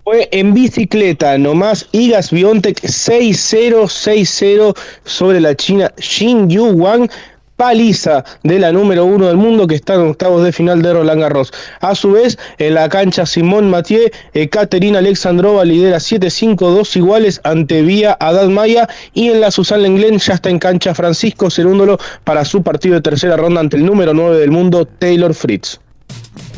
Fue 0.03 0.27
en 0.33 0.53
bicicleta 0.53 1.37
nomás 1.37 1.87
Igas 1.93 2.29
Biontech 2.29 2.81
6-0-6-0 2.81 4.77
sobre 5.05 5.39
la 5.39 5.55
China 5.55 5.89
Xin 5.95 6.49
Yu 6.49 6.65
Wang 6.71 7.09
paliza 7.55 8.23
de 8.43 8.59
la 8.59 8.71
número 8.71 9.05
uno 9.05 9.27
del 9.27 9.37
mundo 9.37 9.67
que 9.67 9.75
está 9.75 9.95
en 9.95 10.09
octavos 10.09 10.43
de 10.43 10.51
final 10.51 10.81
de 10.81 10.93
Roland 10.93 11.21
Garros. 11.21 11.53
A 11.81 11.95
su 11.95 12.11
vez, 12.11 12.37
en 12.57 12.73
la 12.73 12.89
cancha 12.89 13.25
Simón 13.25 13.69
Mathieu, 13.69 14.09
Ekaterina 14.33 14.99
Alexandrova 14.99 15.65
lidera 15.65 15.97
7-5-2 15.97 16.97
iguales 16.97 17.41
ante 17.43 17.81
Vía 17.81 18.17
Adad 18.19 18.49
Maya 18.49 18.87
y 19.13 19.29
en 19.29 19.41
la 19.41 19.51
Susan 19.51 19.81
Lenglen 19.81 20.19
ya 20.19 20.33
está 20.33 20.49
en 20.49 20.59
cancha 20.59 20.93
Francisco 20.93 21.49
Cerúndolo 21.49 21.97
para 22.23 22.45
su 22.45 22.63
partido 22.63 22.95
de 22.95 23.01
tercera 23.01 23.37
ronda 23.37 23.61
ante 23.61 23.77
el 23.77 23.85
número 23.85 24.13
9 24.13 24.39
del 24.39 24.51
mundo, 24.51 24.85
Taylor 24.85 25.33
Fritz. 25.33 25.79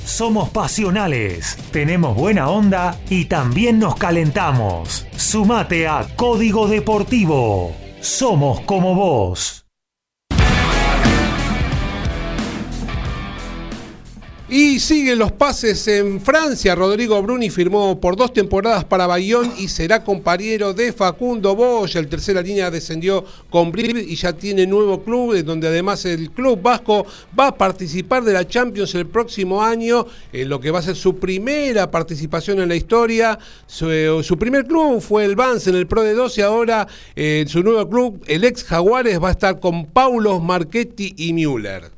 Somos 0.06 0.50
pasionales, 0.50 1.58
tenemos 1.72 2.16
buena 2.16 2.50
onda 2.50 2.96
y 3.10 3.26
también 3.26 3.80
nos 3.80 3.96
calentamos. 3.96 5.08
Sumate 5.18 5.88
a 5.88 6.06
Código 6.16 6.68
Deportivo. 6.68 7.76
Somos 8.02 8.62
como 8.62 8.94
vos. 8.94 9.65
Y 14.48 14.80
siguen 14.80 15.18
los 15.18 15.32
pases 15.32 15.88
en 15.88 16.22
Francia. 16.22 16.76
Rodrigo 16.76 17.20
Bruni 17.20 17.50
firmó 17.50 18.00
por 18.00 18.16
dos 18.16 18.32
temporadas 18.32 18.86
para 18.86 19.08
Bayón 19.08 19.52
y 19.58 19.68
será 19.68 20.04
compañero 20.04 20.72
de 20.72 20.94
Facundo 20.94 21.56
Bosch. 21.56 21.96
El 21.96 22.08
tercera 22.08 22.44
línea 22.44 22.70
descendió 22.70 23.26
con 23.50 23.72
Brive 23.72 24.06
y 24.08 24.16
ya 24.16 24.34
tiene 24.34 24.68
nuevo 24.68 25.02
club, 25.04 25.44
donde 25.44 25.68
además 25.68 26.06
el 26.06 26.30
club 26.30 26.62
vasco 26.62 27.08
va 27.38 27.48
a 27.48 27.58
participar 27.58 28.24
de 28.24 28.34
la 28.34 28.48
Champions 28.48 28.94
el 28.94 29.08
próximo 29.08 29.64
año, 29.64 30.06
en 30.32 30.48
lo 30.48 30.60
que 30.60 30.70
va 30.70 30.78
a 30.78 30.84
ser 30.84 30.96
su 30.96 31.18
primera 31.18 31.90
participación 31.90 32.60
en 32.60 32.70
la 32.70 32.76
historia. 32.76 33.40
Su, 33.66 34.38
primer 34.38 34.66
club 34.68 35.02
fue 35.02 35.26
el 35.26 35.36
Vance 35.36 35.72
en 35.72 35.76
el 35.76 35.88
Pro 35.88 36.04
de 36.04 36.14
12 36.14 36.42
y 36.42 36.44
ahora 36.44 36.88
en 37.16 37.48
su 37.48 37.64
nuevo 37.64 37.90
club, 37.90 38.24
el 38.28 38.44
ex 38.44 38.64
Jaguares, 38.64 39.20
va 39.20 39.30
a 39.30 39.32
estar 39.32 39.60
con 39.60 39.88
Paulos 39.88 40.44
Marchetti 40.44 41.16
y 41.18 41.34
Müller. 41.34 41.90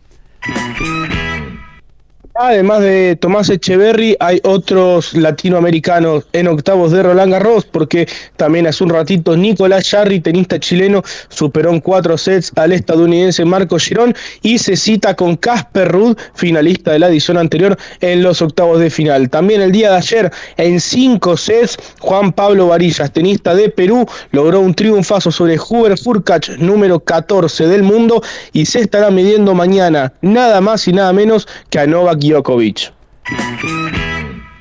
Además 2.39 2.81
de 2.81 3.15
Tomás 3.15 3.49
Echeverry, 3.49 4.15
hay 4.19 4.39
otros 4.43 5.15
latinoamericanos 5.15 6.23
en 6.33 6.47
octavos 6.47 6.91
de 6.91 7.01
Roland 7.01 7.31
Garros, 7.31 7.65
porque 7.65 8.07
también 8.35 8.67
hace 8.67 8.83
un 8.83 8.91
ratito 8.91 9.35
Nicolás 9.35 9.89
Jarry, 9.89 10.19
tenista 10.19 10.59
chileno, 10.59 11.01
superó 11.29 11.71
en 11.71 11.79
cuatro 11.79 12.15
sets 12.15 12.51
al 12.55 12.73
estadounidense 12.73 13.43
Marco 13.43 13.79
Girón 13.79 14.13
y 14.43 14.59
se 14.59 14.75
cita 14.75 15.15
con 15.15 15.35
Casper 15.35 15.91
Ruud, 15.91 16.15
finalista 16.35 16.91
de 16.91 16.99
la 16.99 17.07
edición 17.07 17.39
anterior, 17.39 17.75
en 18.01 18.21
los 18.21 18.39
octavos 18.43 18.79
de 18.79 18.91
final. 18.91 19.31
También 19.31 19.63
el 19.63 19.71
día 19.71 19.89
de 19.89 19.97
ayer, 19.97 20.31
en 20.57 20.79
cinco 20.79 21.37
sets, 21.37 21.75
Juan 22.01 22.31
Pablo 22.31 22.67
Varillas, 22.67 23.11
tenista 23.11 23.55
de 23.55 23.69
Perú, 23.69 24.05
logró 24.29 24.59
un 24.59 24.75
triunfazo 24.75 25.31
sobre 25.31 25.57
Hubert 25.57 25.99
Furkach, 26.03 26.49
número 26.59 26.99
14 26.99 27.65
del 27.67 27.81
mundo, 27.81 28.21
y 28.53 28.67
se 28.67 28.81
estará 28.81 29.09
midiendo 29.09 29.55
mañana 29.55 30.13
nada 30.21 30.61
más 30.61 30.87
y 30.87 30.93
nada 30.93 31.11
menos 31.13 31.47
que 31.71 31.79
a 31.79 31.87
Novak 31.87 32.26
Djokovic. 32.29 32.91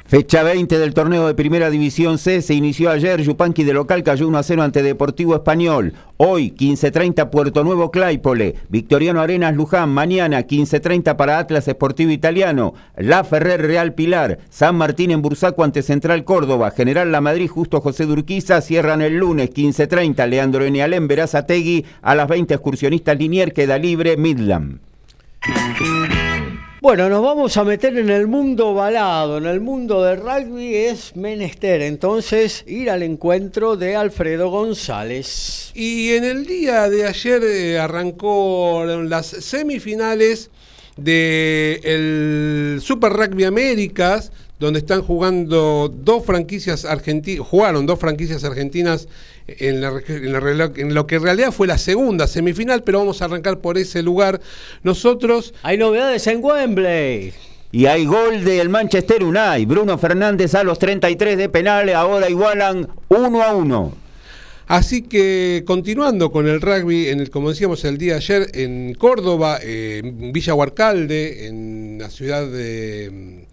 Fecha 0.09 0.44
20 0.44 0.79
del 0.79 0.94
torneo 0.94 1.26
de 1.26 1.35
Primera 1.35 1.68
División 1.68 2.18
C 2.18 2.40
se 2.40 2.55
inició 2.55 2.90
ayer. 2.90 3.20
Yupanqui 3.22 3.64
de 3.64 3.72
local 3.72 4.05
cayó 4.05 4.29
1 4.29 4.38
a 4.38 4.42
0 4.44 4.62
ante 4.62 4.85
Deportivo 4.85 5.35
Español. 5.35 5.94
Hoy, 6.16 6.55
15.30 6.57 7.29
Puerto 7.29 7.64
Nuevo 7.64 7.90
Claypole. 7.90 8.55
Victoriano 8.68 9.20
Arenas 9.20 9.57
Luján. 9.57 9.88
Mañana, 9.90 10.46
15.30 10.46 11.16
para 11.16 11.40
Atlas 11.40 11.66
Esportivo 11.66 12.12
Italiano. 12.12 12.74
La 12.96 13.24
Ferrer 13.24 13.61
Real 13.62 13.94
Pilar. 13.94 14.38
San 14.48 14.76
Martín 14.76 15.11
en 15.11 15.22
Bursaco 15.22 15.64
ante 15.64 15.83
Central 15.83 16.22
Córdoba. 16.22 16.70
General 16.70 17.11
La 17.11 17.20
Madrid 17.20 17.50
Justo 17.50 17.81
José 17.81 18.07
Durquiza. 18.07 18.61
Cierran 18.61 19.02
el 19.02 19.16
lunes, 19.16 19.50
15.30 19.50 20.24
Leandro 20.29 20.64
Enialén 20.64 21.09
Verazategui. 21.09 21.85
A 22.02 22.14
las 22.14 22.29
20 22.29 22.55
Excursionistas 22.55 23.18
Linier 23.18 23.52
queda 23.52 23.76
libre 23.76 24.16
Midland. 24.16 24.79
Bueno, 26.87 27.09
nos 27.09 27.20
vamos 27.20 27.57
a 27.57 27.64
meter 27.64 27.99
en 27.99 28.11
el 28.11 28.29
mundo 28.29 28.72
balado, 28.72 29.38
en 29.38 29.46
el 29.46 29.61
mundo 29.61 30.05
del 30.05 30.18
rugby 30.18 30.72
es 30.72 31.16
menester, 31.16 31.83
entonces 31.83 32.62
ir 32.64 32.90
al 32.90 33.03
encuentro 33.03 33.77
de 33.77 33.96
Alfredo 33.96 34.51
González. 34.51 35.72
Y 35.75 36.11
en 36.12 36.22
el 36.22 36.46
día 36.46 36.88
de 36.88 37.05
ayer 37.05 37.42
eh, 37.42 37.81
arrancó 37.81 38.85
las 38.87 39.27
semifinales 39.27 40.51
del 40.96 42.79
Super 42.81 43.14
Rugby 43.14 43.42
Américas, 43.42 44.31
donde 44.61 44.79
están 44.79 45.03
jugando 45.03 45.92
dos 45.92 46.25
franquicias 46.25 46.85
argentinas, 46.85 47.49
jugaron 47.49 47.87
dos 47.87 47.99
franquicias 47.99 48.44
argentinas 48.44 49.09
en, 49.48 49.80
lo 50.94 51.06
que 51.06 51.16
en 51.16 51.22
realidad 51.22 51.52
fue 51.52 51.66
la 51.66 51.78
segunda 51.78 52.26
semifinal, 52.26 52.82
pero 52.82 52.98
vamos 52.98 53.22
a 53.22 53.26
arrancar 53.26 53.59
por 53.59 53.78
ese 53.78 54.02
lugar. 54.02 54.40
Nosotros... 54.82 55.54
Hay 55.62 55.78
novedades 55.78 56.26
en 56.26 56.42
Wembley. 56.42 57.32
Y 57.72 57.87
hay 57.87 58.06
gol 58.06 58.44
del 58.44 58.68
Manchester 58.68 59.22
United. 59.22 59.66
Bruno 59.66 59.98
Fernández 59.98 60.54
a 60.54 60.64
los 60.64 60.78
33 60.78 61.37
de 61.37 61.48
penales, 61.48 61.94
ahora 61.94 62.28
igualan 62.30 62.88
1 63.09 63.42
a 63.42 63.54
1. 63.54 63.92
Así 64.68 65.02
que 65.02 65.62
continuando 65.64 66.32
con 66.32 66.48
el 66.48 66.61
rugby, 66.61 67.09
en 67.09 67.20
el, 67.20 67.30
como 67.30 67.50
decíamos 67.50 67.85
el 67.85 67.98
día 67.98 68.14
de 68.14 68.18
ayer, 68.18 68.50
en 68.54 68.94
Córdoba, 68.94 69.59
en 69.62 70.32
Villa 70.32 70.54
Huarcalde, 70.54 71.46
en 71.46 71.98
la 72.00 72.11
ciudad 72.11 72.48
de 72.48 73.46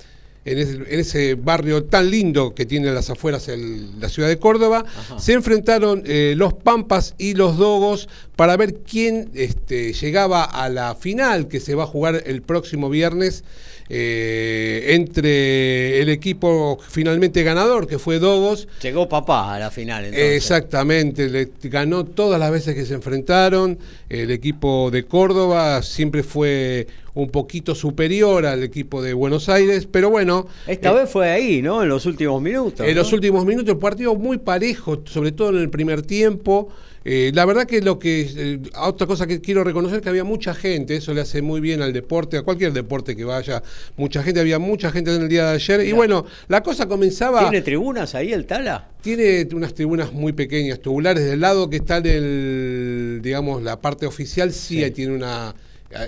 en 0.45 0.99
ese, 0.99 1.35
barrio 1.35 1.85
tan 1.85 2.09
lindo 2.09 2.53
que 2.53 2.65
tiene 2.65 2.91
las 2.91 3.09
afueras 3.09 3.47
el, 3.47 3.99
la 3.99 4.09
ciudad 4.09 4.27
de 4.27 4.39
Córdoba, 4.39 4.85
se 5.17 5.33
enfrentaron 5.33 6.03
eh, 6.05 6.33
los 6.35 6.53
Pampas 6.53 7.15
y 7.17 7.33
los 7.33 7.57
Dogos 7.57 8.09
para 8.35 8.57
ver 8.57 8.75
quién 8.75 9.29
este, 9.35 9.93
llegaba 9.93 10.43
a 10.43 10.69
la 10.69 10.95
final 10.95 11.47
que 11.47 11.59
se 11.59 11.75
va 11.75 11.83
a 11.83 11.87
jugar 11.87 12.23
el 12.25 12.41
próximo 12.41 12.89
viernes 12.89 13.43
eh, 13.89 14.93
entre 14.95 16.01
el 16.01 16.09
equipo 16.09 16.79
finalmente 16.87 17.43
ganador, 17.43 17.85
que 17.85 17.99
fue 17.99 18.17
Dogos. 18.17 18.67
Llegó 18.81 19.09
papá 19.09 19.53
a 19.53 19.59
la 19.59 19.71
final. 19.71 20.05
Exactamente, 20.13 21.29
le 21.29 21.49
ganó 21.63 22.05
todas 22.05 22.39
las 22.39 22.51
veces 22.51 22.75
que 22.75 22.85
se 22.85 22.93
enfrentaron. 22.93 23.77
El 24.09 24.31
equipo 24.31 24.89
de 24.89 25.05
Córdoba 25.05 25.83
siempre 25.83 26.23
fue 26.23 26.87
un 27.13 27.29
poquito 27.29 27.75
superior 27.75 28.45
al 28.45 28.63
equipo 28.63 29.01
de 29.01 29.13
Buenos 29.13 29.49
Aires, 29.49 29.87
pero 29.91 30.09
bueno. 30.09 30.47
Esta 30.65 30.91
eh, 30.91 30.95
vez 30.95 31.09
fue 31.09 31.29
ahí, 31.29 31.61
¿no? 31.61 31.83
En 31.83 31.89
los 31.89 32.05
últimos 32.05 32.41
minutos. 32.41 32.87
En 32.87 32.95
los 32.95 33.11
últimos 33.13 33.45
minutos, 33.45 33.73
el 33.73 33.79
partido 33.79 34.15
muy 34.15 34.37
parejo, 34.37 35.03
sobre 35.05 35.33
todo 35.33 35.49
en 35.49 35.57
el 35.57 35.69
primer 35.69 36.01
tiempo. 36.01 36.69
Eh, 37.05 37.31
la 37.33 37.45
verdad 37.45 37.65
que 37.65 37.81
lo 37.81 37.99
que 37.99 38.29
eh, 38.35 38.59
otra 38.79 39.07
cosa 39.07 39.27
que 39.27 39.41
quiero 39.41 39.63
reconocer 39.63 39.97
es 39.97 40.03
que 40.03 40.09
había 40.09 40.23
mucha 40.23 40.53
gente, 40.53 40.95
eso 40.95 41.13
le 41.13 41.21
hace 41.21 41.41
muy 41.41 41.59
bien 41.59 41.81
al 41.81 41.91
deporte, 41.91 42.37
a 42.37 42.43
cualquier 42.43 42.71
deporte 42.71 43.15
que 43.15 43.25
vaya, 43.25 43.61
mucha 43.97 44.23
gente, 44.23 44.39
había 44.39 44.57
mucha 44.57 44.89
gente 44.91 45.13
en 45.13 45.23
el 45.23 45.29
día 45.29 45.47
de 45.47 45.55
ayer 45.55 45.81
y 45.81 45.91
bueno, 45.91 46.25
la 46.47 46.63
cosa 46.63 46.87
comenzaba 46.87 47.41
¿Tiene 47.41 47.61
tribunas 47.61 48.15
ahí 48.15 48.31
el 48.31 48.45
Tala? 48.45 48.87
Tiene 49.01 49.47
unas 49.53 49.73
tribunas 49.73 50.13
muy 50.13 50.31
pequeñas, 50.31 50.79
tubulares 50.79 51.25
del 51.25 51.41
lado 51.41 51.69
que 51.69 51.77
está 51.77 51.97
en 51.97 52.05
el 52.05 53.19
digamos 53.21 53.61
la 53.61 53.81
parte 53.81 54.05
oficial 54.05 54.53
sí, 54.53 54.83
Ahí 54.83 54.91
tiene 54.91 55.13
una 55.13 55.53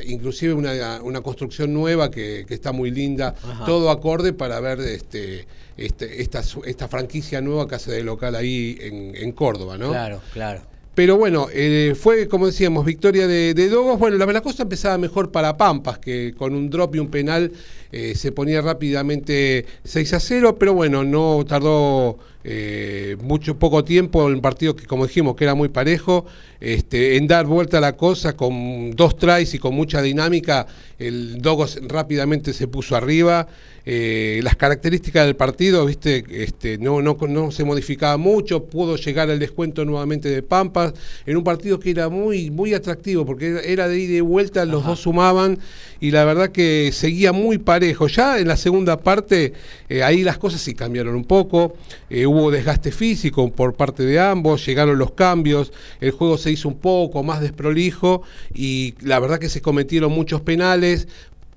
inclusive 0.07 0.53
una, 0.53 1.01
una 1.03 1.21
construcción 1.21 1.71
nueva 1.71 2.09
que, 2.09 2.45
está 2.49 2.71
muy 2.71 2.89
linda, 2.89 3.35
todo 3.67 3.91
acorde 3.91 4.33
para 4.33 4.59
ver 4.59 4.79
este, 4.79 5.45
este, 5.77 6.23
esta, 6.23 6.41
esta 6.65 6.87
franquicia 6.87 7.39
nueva 7.39 7.67
que 7.67 7.75
hace 7.75 7.91
de 7.91 8.03
local 8.03 8.33
ahí 8.33 8.77
en, 8.81 9.15
en 9.15 9.31
Córdoba, 9.33 9.77
¿no? 9.77 9.91
Claro, 9.91 10.21
claro. 10.33 10.61
Pero 10.95 11.17
bueno, 11.17 11.47
eh, 11.51 11.93
fue, 11.99 12.29
como 12.29 12.47
decíamos, 12.47 12.85
victoria 12.85 13.27
de, 13.27 13.53
Dogos. 13.69 13.99
Bueno, 13.99 14.17
la, 14.17 14.41
cosa 14.41 14.63
empezaba 14.63 14.97
mejor 14.97 15.29
para 15.29 15.57
Pampas, 15.57 15.99
que 15.99 16.33
con 16.37 16.55
un 16.55 16.69
drop 16.69 16.95
y 16.95 16.99
un 16.99 17.09
penal 17.09 17.51
eh, 17.91 18.15
se 18.15 18.31
ponía 18.31 18.61
rápidamente 18.61 19.65
6 19.83 20.13
a 20.13 20.19
0, 20.21 20.55
pero 20.57 20.73
bueno, 20.73 21.03
no 21.03 21.43
tardó 21.45 22.17
eh, 22.47 23.17
mucho 23.23 23.57
poco 23.57 23.83
tiempo 23.83 24.27
en 24.27 24.35
un 24.35 24.41
partido 24.41 24.75
que, 24.75 24.85
como 24.85 25.07
dijimos, 25.07 25.35
que 25.35 25.45
era 25.45 25.55
muy 25.55 25.69
parejo, 25.69 26.25
este, 26.59 27.17
en 27.17 27.25
dar 27.25 27.47
vuelta 27.47 27.79
a 27.79 27.81
la 27.81 27.97
cosa 27.97 28.37
con 28.37 28.91
dos 28.91 29.17
tries 29.17 29.55
y 29.55 29.59
con 29.59 29.73
mucha 29.73 29.99
dinámica, 30.03 30.67
el 30.99 31.41
Dogos 31.41 31.79
rápidamente 31.87 32.53
se 32.53 32.67
puso 32.67 32.95
arriba. 32.95 33.47
Eh, 33.87 34.39
las 34.41 34.55
características 34.55 35.27
del 35.27 35.35
partido, 35.35 35.85
viste, 35.85 36.23
este, 36.31 36.79
no, 36.79 37.03
no, 37.03 37.17
no 37.29 37.51
se 37.51 37.63
modificaba 37.63 38.17
mucho, 38.17 38.65
pudo 38.65 38.95
llegar 38.95 39.29
al 39.29 39.37
descuento 39.37 39.85
nuevamente 39.85 40.27
de 40.27 40.41
Pampas, 40.41 40.93
en 41.25 41.37
un 41.37 41.43
partido 41.43 41.79
que 41.79 41.91
era 41.91 42.09
muy, 42.09 42.49
muy 42.49 42.73
atractivo, 42.73 43.27
porque 43.27 43.61
era 43.63 43.87
de 43.87 43.99
ida 43.99 44.17
y 44.17 44.21
vuelta, 44.21 44.65
los 44.65 44.83
dos 44.85 45.01
sumaban, 45.01 45.59
y 45.99 46.09
la 46.09 46.25
verdad 46.25 46.49
que 46.49 46.89
seguía 46.93 47.31
muy 47.31 47.59
parejo. 47.59 48.07
Ya 48.07 48.39
en 48.39 48.47
la 48.47 48.57
segunda 48.57 48.99
parte, 48.99 49.53
eh, 49.87 50.01
ahí 50.01 50.23
las 50.23 50.39
cosas 50.39 50.61
sí 50.61 50.73
cambiaron 50.73 51.13
un 51.13 51.25
poco, 51.25 51.75
eh, 52.09 52.25
hubo 52.36 52.51
desgaste 52.51 52.91
físico 52.91 53.49
por 53.51 53.75
parte 53.75 54.03
de 54.03 54.19
ambos, 54.19 54.65
llegaron 54.65 54.97
los 54.97 55.11
cambios, 55.11 55.71
el 56.01 56.11
juego 56.11 56.38
se 56.38 56.51
hizo 56.51 56.67
un 56.67 56.77
poco 56.79 57.23
más 57.23 57.41
desprolijo, 57.41 58.23
y 58.53 58.95
la 59.01 59.19
verdad 59.19 59.39
que 59.39 59.49
se 59.49 59.61
cometieron 59.61 60.11
muchos 60.11 60.41
penales, 60.41 61.07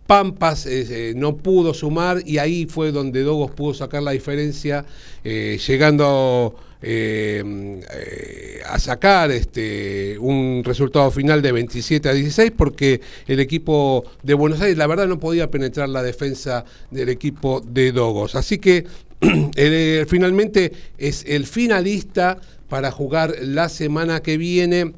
Pampas 0.06 0.64
eh, 0.64 1.12
no 1.14 1.36
pudo 1.36 1.74
sumar 1.74 2.22
y 2.24 2.38
ahí 2.38 2.64
fue 2.64 2.92
donde 2.92 3.22
Dogos 3.22 3.50
pudo 3.50 3.74
sacar 3.74 4.02
la 4.02 4.12
diferencia, 4.12 4.86
eh, 5.22 5.58
llegando 5.66 6.56
eh, 6.80 7.82
a 8.66 8.78
sacar 8.78 9.30
este, 9.30 10.16
un 10.18 10.62
resultado 10.64 11.10
final 11.10 11.42
de 11.42 11.52
27 11.52 12.08
a 12.08 12.14
16 12.14 12.52
porque 12.56 13.02
el 13.26 13.38
equipo 13.38 14.02
de 14.22 14.32
Buenos 14.32 14.62
Aires 14.62 14.78
la 14.78 14.86
verdad 14.86 15.08
no 15.08 15.18
podía 15.20 15.50
penetrar 15.50 15.90
la 15.90 16.02
defensa 16.02 16.64
del 16.90 17.10
equipo 17.10 17.60
de 17.60 17.92
Dogos. 17.92 18.34
Así 18.34 18.56
que 18.56 18.86
finalmente 20.06 20.72
es 20.96 21.24
el 21.26 21.46
finalista 21.46 22.38
para 22.68 22.90
jugar 22.90 23.34
la 23.42 23.68
semana 23.68 24.20
que 24.20 24.36
viene 24.36 24.92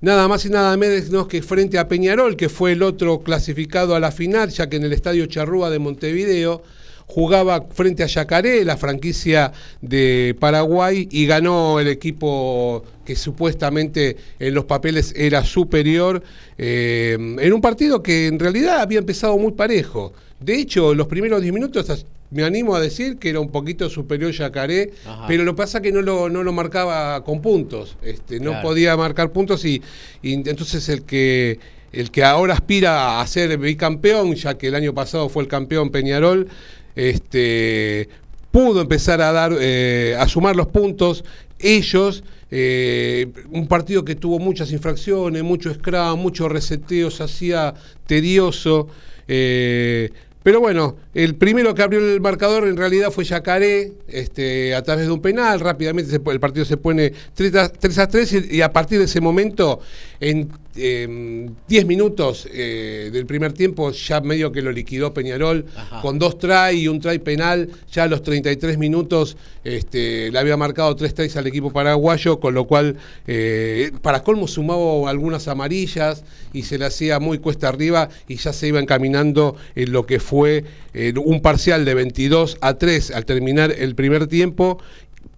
nada 0.00 0.28
más 0.28 0.44
y 0.44 0.50
nada 0.50 0.76
menos 0.76 1.26
que 1.26 1.42
frente 1.42 1.78
a 1.78 1.88
Peñarol, 1.88 2.36
que 2.36 2.48
fue 2.48 2.72
el 2.72 2.82
otro 2.82 3.20
clasificado 3.20 3.94
a 3.94 4.00
la 4.00 4.12
final, 4.12 4.50
ya 4.50 4.68
que 4.68 4.76
en 4.76 4.84
el 4.84 4.92
Estadio 4.92 5.26
Charrúa 5.26 5.70
de 5.70 5.78
Montevideo 5.78 6.62
jugaba 7.06 7.66
frente 7.72 8.02
a 8.02 8.06
Yacaré, 8.06 8.64
la 8.64 8.76
franquicia 8.76 9.52
de 9.80 10.36
Paraguay, 10.38 11.08
y 11.10 11.26
ganó 11.26 11.78
el 11.80 11.88
equipo 11.88 12.84
que 13.04 13.14
supuestamente 13.14 14.16
en 14.38 14.54
los 14.54 14.64
papeles 14.64 15.14
era 15.16 15.44
superior, 15.44 16.22
eh, 16.58 17.16
en 17.18 17.52
un 17.52 17.60
partido 17.60 18.02
que 18.02 18.26
en 18.26 18.38
realidad 18.38 18.80
había 18.80 18.98
empezado 18.98 19.38
muy 19.38 19.52
parejo. 19.52 20.12
De 20.40 20.58
hecho, 20.58 20.94
los 20.94 21.06
primeros 21.06 21.40
10 21.40 21.54
minutos 21.54 21.88
me 22.30 22.44
animo 22.44 22.74
a 22.74 22.80
decir 22.80 23.18
que 23.18 23.30
era 23.30 23.40
un 23.40 23.50
poquito 23.50 23.88
superior 23.88 24.32
Yacaré, 24.32 24.92
pero 25.28 25.44
lo 25.44 25.52
que 25.52 25.56
pasa 25.58 25.78
es 25.78 25.82
que 25.82 25.92
no 25.92 26.02
lo, 26.02 26.28
no 26.28 26.42
lo 26.42 26.52
marcaba 26.52 27.22
con 27.24 27.40
puntos, 27.40 27.96
este, 28.02 28.40
no 28.40 28.60
podía 28.62 28.96
marcar 28.96 29.32
puntos 29.32 29.64
y, 29.64 29.82
entonces 30.22 30.88
el 30.88 31.04
que, 31.04 31.58
el 31.92 32.10
que 32.10 32.24
ahora 32.24 32.54
aspira 32.54 33.20
a 33.20 33.26
ser 33.26 33.56
bicampeón, 33.58 34.34
ya 34.34 34.58
que 34.58 34.68
el 34.68 34.74
año 34.74 34.94
pasado 34.94 35.28
fue 35.28 35.42
el 35.42 35.48
campeón 35.48 35.90
Peñarol, 35.90 36.48
este, 36.96 38.08
pudo 38.50 38.80
empezar 38.80 39.20
a 39.20 39.32
dar, 39.32 39.54
eh, 39.60 40.16
a 40.18 40.26
sumar 40.28 40.56
los 40.56 40.68
puntos. 40.68 41.24
Ellos, 41.58 42.24
eh, 42.50 43.30
un 43.50 43.66
partido 43.66 44.02
que 44.02 44.14
tuvo 44.14 44.38
muchas 44.38 44.72
infracciones, 44.72 45.42
mucho 45.42 45.72
scrum, 45.74 46.18
muchos 46.18 46.50
reseteos, 46.50 47.20
hacía 47.20 47.74
tedioso. 48.06 48.88
Eh, 49.28 50.10
pero 50.46 50.60
bueno, 50.60 50.94
el 51.12 51.34
primero 51.34 51.74
que 51.74 51.82
abrió 51.82 51.98
el 51.98 52.20
marcador 52.20 52.68
en 52.68 52.76
realidad 52.76 53.10
fue 53.10 53.24
Yacaré, 53.24 53.94
este, 54.06 54.76
a 54.76 54.82
través 54.84 55.06
de 55.06 55.10
un 55.10 55.20
penal. 55.20 55.58
Rápidamente 55.58 56.14
el 56.14 56.38
partido 56.38 56.64
se 56.64 56.76
pone 56.76 57.12
3 57.34 57.98
a 57.98 58.06
3, 58.06 58.52
y, 58.52 58.62
a 58.62 58.72
partir 58.72 59.00
de 59.00 59.06
ese 59.06 59.20
momento, 59.20 59.80
en 60.20 61.56
10 61.68 61.86
minutos 61.86 62.46
eh, 62.52 63.08
del 63.10 63.24
primer 63.24 63.54
tiempo, 63.54 63.90
ya 63.92 64.20
medio 64.20 64.52
que 64.52 64.60
lo 64.60 64.70
liquidó 64.70 65.14
Peñarol, 65.14 65.64
con 66.02 66.18
dos 66.18 66.38
try 66.38 66.82
y 66.82 66.88
un 66.88 67.00
try 67.00 67.18
penal. 67.18 67.70
Ya 67.90 68.04
a 68.04 68.08
los 68.08 68.22
33 68.22 68.76
minutos 68.76 69.38
este, 69.64 70.30
le 70.30 70.38
había 70.38 70.58
marcado 70.58 70.94
tres 70.94 71.14
tries 71.14 71.36
al 71.36 71.46
equipo 71.46 71.72
paraguayo, 71.72 72.40
con 72.40 72.52
lo 72.52 72.66
cual, 72.66 72.96
eh, 73.26 73.90
para 74.02 74.22
colmo, 74.22 74.46
sumaba 74.46 75.08
algunas 75.08 75.48
amarillas 75.48 76.24
y 76.52 76.64
se 76.64 76.76
le 76.76 76.84
hacía 76.84 77.20
muy 77.20 77.38
cuesta 77.38 77.68
arriba 77.68 78.10
y 78.28 78.36
ya 78.36 78.52
se 78.52 78.68
iba 78.68 78.78
encaminando 78.78 79.56
en 79.74 79.92
lo 79.92 80.04
que 80.04 80.20
fue 80.20 80.36
fue 80.36 80.64
eh, 80.92 81.14
un 81.16 81.40
parcial 81.40 81.84
de 81.84 81.94
22 81.94 82.58
a 82.60 82.74
3 82.74 83.12
al 83.12 83.24
terminar 83.24 83.72
el 83.78 83.94
primer 83.94 84.26
tiempo 84.26 84.78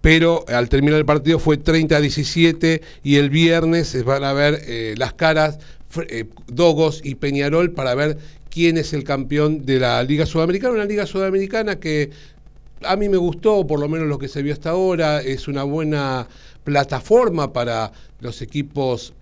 pero 0.01 0.45
al 0.47 0.69
terminar 0.69 0.99
el 0.99 1.05
partido 1.05 1.39
fue 1.39 1.57
30 1.57 1.97
a 1.97 2.01
17 2.01 2.81
y 3.03 3.15
el 3.17 3.29
viernes 3.29 4.03
van 4.03 4.23
a 4.23 4.33
ver 4.33 4.61
eh, 4.65 4.95
las 4.97 5.13
caras 5.13 5.59
eh, 6.07 6.25
Dogos 6.47 7.01
y 7.03 7.15
Peñarol 7.15 7.71
para 7.71 7.95
ver 7.95 8.17
quién 8.49 8.77
es 8.77 8.93
el 8.93 9.03
campeón 9.03 9.65
de 9.65 9.79
la 9.79 10.01
Liga 10.03 10.25
Sudamericana, 10.25 10.73
una 10.73 10.85
Liga 10.85 11.05
Sudamericana 11.05 11.79
que 11.79 12.11
a 12.83 12.95
mí 12.95 13.09
me 13.09 13.17
gustó, 13.17 13.67
por 13.67 13.79
lo 13.79 13.89
menos 13.89 14.07
lo 14.07 14.19
que 14.19 14.27
se 14.27 14.41
vio 14.41 14.53
hasta 14.53 14.69
ahora, 14.69 15.21
es 15.21 15.47
una 15.47 15.63
buena 15.63 16.27
plataforma 16.63 17.51
para 17.51 17.91
los 18.21 18.41
equipos 18.41 19.13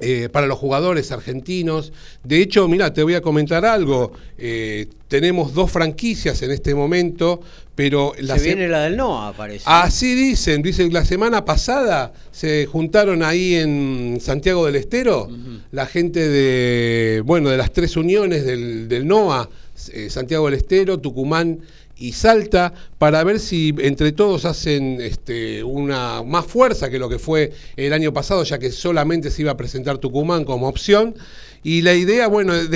eh, 0.00 0.28
para 0.30 0.46
los 0.46 0.58
jugadores 0.58 1.12
argentinos. 1.12 1.92
De 2.22 2.40
hecho, 2.40 2.66
mira, 2.68 2.92
te 2.92 3.02
voy 3.02 3.14
a 3.14 3.20
comentar 3.20 3.64
algo. 3.64 4.12
Eh, 4.36 4.88
tenemos 5.06 5.54
dos 5.54 5.70
franquicias 5.70 6.42
en 6.42 6.50
este 6.50 6.74
momento, 6.74 7.40
pero... 7.74 8.12
La 8.18 8.36
se 8.38 8.46
viene 8.46 8.66
la 8.66 8.82
del 8.82 8.96
NOA, 8.96 9.32
parece. 9.34 9.64
Así 9.66 10.14
dicen, 10.14 10.62
dicen, 10.62 10.92
la 10.92 11.04
semana 11.04 11.44
pasada 11.44 12.12
se 12.32 12.66
juntaron 12.66 13.22
ahí 13.22 13.54
en 13.54 14.18
Santiago 14.20 14.66
del 14.66 14.76
Estero 14.76 15.28
la 15.70 15.86
gente 15.86 16.28
de, 16.28 17.22
bueno, 17.24 17.50
de 17.50 17.56
las 17.56 17.72
tres 17.72 17.96
uniones 17.96 18.44
del, 18.44 18.88
del 18.88 19.06
NOA, 19.06 19.48
eh, 19.92 20.08
Santiago 20.08 20.46
del 20.46 20.54
Estero, 20.54 20.98
Tucumán 20.98 21.60
y 21.96 22.12
Salta 22.12 22.72
para 22.98 23.22
ver 23.24 23.38
si 23.40 23.74
entre 23.78 24.12
todos 24.12 24.44
hacen 24.44 25.00
este, 25.00 25.62
una 25.62 26.22
más 26.22 26.46
fuerza 26.46 26.90
que 26.90 26.98
lo 26.98 27.08
que 27.08 27.18
fue 27.18 27.52
el 27.76 27.92
año 27.92 28.12
pasado, 28.12 28.42
ya 28.44 28.58
que 28.58 28.72
solamente 28.72 29.30
se 29.30 29.42
iba 29.42 29.52
a 29.52 29.56
presentar 29.56 29.98
Tucumán 29.98 30.44
como 30.44 30.68
opción. 30.68 31.14
Y 31.62 31.82
la 31.82 31.94
idea, 31.94 32.26
bueno, 32.28 32.52
de, 32.52 32.68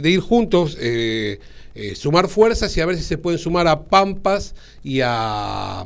de 0.00 0.10
ir 0.10 0.20
juntos, 0.20 0.76
eh, 0.80 1.38
eh, 1.74 1.94
sumar 1.94 2.28
fuerzas 2.28 2.76
y 2.76 2.80
a 2.80 2.86
ver 2.86 2.96
si 2.96 3.02
se 3.02 3.18
pueden 3.18 3.38
sumar 3.38 3.66
a 3.66 3.84
Pampas 3.84 4.54
y 4.82 5.00
a, 5.02 5.84